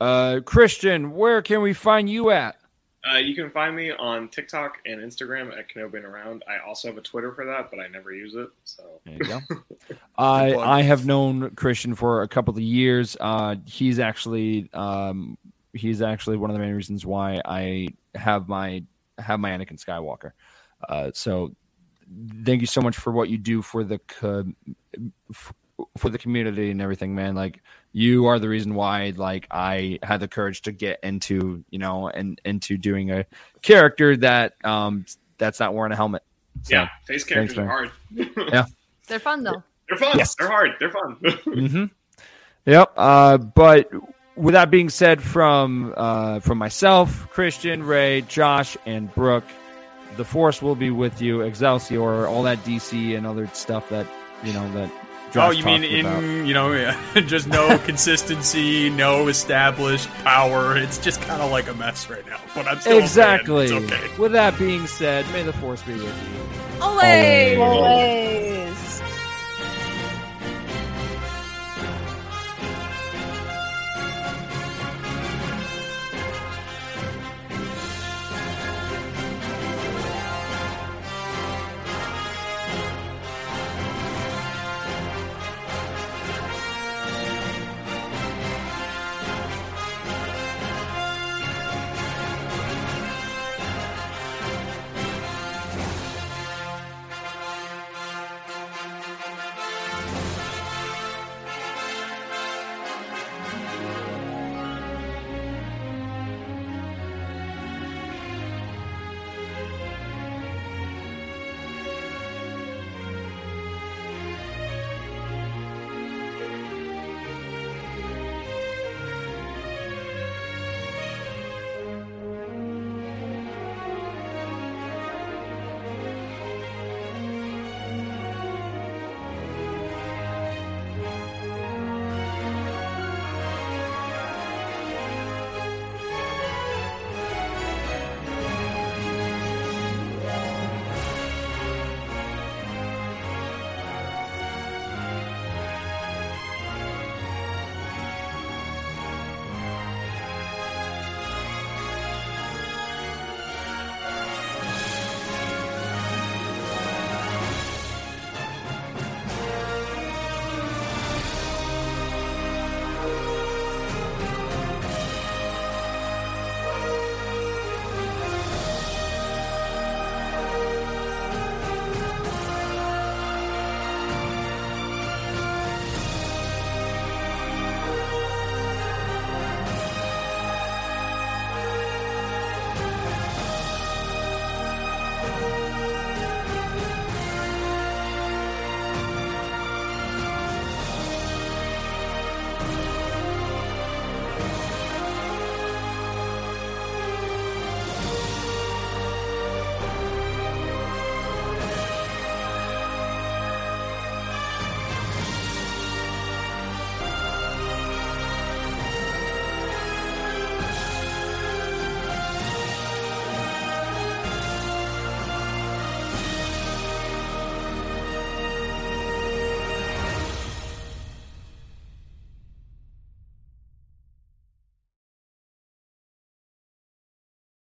uh 0.00 0.40
christian 0.46 1.12
where 1.14 1.42
can 1.42 1.60
we 1.60 1.74
find 1.74 2.08
you 2.08 2.30
at 2.30 2.56
Uh, 3.04 3.18
you 3.18 3.34
can 3.34 3.50
find 3.50 3.76
me 3.76 3.90
on 3.92 4.28
TikTok 4.28 4.78
and 4.86 5.00
Instagram 5.00 5.56
at 5.56 5.68
Kenobi 5.68 5.96
and 5.96 6.06
Around. 6.06 6.42
I 6.48 6.66
also 6.66 6.88
have 6.88 6.96
a 6.96 7.02
Twitter 7.02 7.32
for 7.32 7.44
that, 7.44 7.70
but 7.70 7.80
I 7.80 7.88
never 7.88 8.12
use 8.12 8.34
it. 8.34 8.48
So 8.64 8.82
There 9.04 9.14
you 9.14 9.24
go. 9.24 9.40
I. 10.18 10.54
I 10.54 10.82
have 10.82 11.04
known 11.04 11.50
Christian 11.50 11.94
for 11.94 12.22
a 12.22 12.28
couple 12.28 12.54
of 12.54 12.60
years. 12.60 13.14
Uh, 13.20 13.56
he's 13.66 13.98
actually 13.98 14.70
um, 14.72 15.36
he's 15.74 16.00
actually 16.00 16.38
one 16.38 16.48
of 16.48 16.54
the 16.54 16.60
main 16.60 16.74
reasons 16.74 17.04
why 17.04 17.42
I 17.44 17.88
have 18.14 18.48
my 18.48 18.84
have 19.18 19.38
my 19.38 19.50
Anakin 19.50 19.78
Skywalker. 19.84 20.32
Uh, 20.88 21.10
so 21.12 21.54
thank 22.44 22.60
you 22.60 22.66
so 22.66 22.80
much 22.80 22.96
for 22.96 23.12
what 23.12 23.28
you 23.28 23.38
do 23.38 23.62
for 23.62 23.84
the 23.84 23.98
co- 23.98 24.52
for 25.96 26.08
the 26.08 26.18
community 26.18 26.70
and 26.70 26.82
everything, 26.82 27.14
man. 27.14 27.34
Like 27.34 27.62
you 27.92 28.26
are 28.26 28.38
the 28.38 28.48
reason 28.48 28.74
why 28.74 29.12
like 29.16 29.46
I 29.50 29.98
had 30.02 30.20
the 30.20 30.28
courage 30.28 30.62
to 30.62 30.72
get 30.72 31.00
into 31.02 31.64
you 31.70 31.78
know 31.78 32.08
and 32.08 32.40
into 32.44 32.76
doing 32.76 33.10
a 33.10 33.26
character 33.62 34.16
that 34.18 34.54
um 34.64 35.04
that's 35.38 35.60
not 35.60 35.74
wearing 35.74 35.92
a 35.92 35.96
helmet. 35.96 36.22
So, 36.62 36.74
yeah, 36.74 36.88
face 37.06 37.24
characters 37.24 37.56
man. 37.56 37.66
are 37.66 37.70
hard. 37.70 37.90
Yeah. 38.10 38.66
They're 39.06 39.18
fun 39.18 39.42
though. 39.42 39.62
They're 39.88 39.98
fun. 39.98 40.18
Yes. 40.18 40.34
They're 40.34 40.48
hard. 40.48 40.70
They're 40.78 40.90
fun. 40.90 41.16
mm-hmm. 41.22 41.84
Yep. 42.66 42.92
Uh, 42.96 43.38
but 43.38 43.90
with 44.36 44.52
that 44.52 44.70
being 44.70 44.90
said, 44.90 45.22
from 45.22 45.94
uh, 45.96 46.40
from 46.40 46.58
myself, 46.58 47.28
Christian, 47.30 47.82
Ray, 47.82 48.22
Josh, 48.22 48.76
and 48.86 49.12
Brooke, 49.14 49.44
the 50.18 50.24
Force 50.24 50.60
will 50.60 50.74
be 50.74 50.90
with 50.90 51.22
you. 51.22 51.40
Excelsior, 51.40 52.26
all 52.26 52.42
that 52.42 52.58
DC 52.58 53.16
and 53.16 53.26
other 53.26 53.46
stuff 53.54 53.88
that 53.88 54.06
you 54.44 54.52
know 54.52 54.70
that. 54.72 54.90
Josh 55.30 55.48
oh, 55.48 55.50
you 55.50 55.64
mean 55.64 55.84
in 55.84 56.06
about. 56.06 56.22
you 56.22 56.54
know 56.54 56.72
yeah, 56.72 56.98
just 57.26 57.46
no 57.46 57.78
consistency, 57.84 58.90
no 58.90 59.28
established 59.28 60.08
power. 60.24 60.76
It's 60.76 60.98
just 60.98 61.20
kind 61.22 61.40
of 61.40 61.50
like 61.50 61.68
a 61.68 61.74
mess 61.74 62.10
right 62.10 62.26
now. 62.26 62.40
But 62.54 62.66
I'm 62.66 62.80
still 62.80 62.92
a 62.92 62.96
fan. 62.96 63.02
exactly? 63.02 63.64
It's 63.66 63.92
okay. 63.92 64.18
With 64.18 64.32
that 64.32 64.58
being 64.58 64.86
said, 64.86 65.30
may 65.32 65.42
the 65.42 65.52
Force 65.52 65.82
be 65.82 65.92
with 65.92 66.02
you. 66.02 66.80
Olay! 66.80 67.56
Olay. 67.56 68.47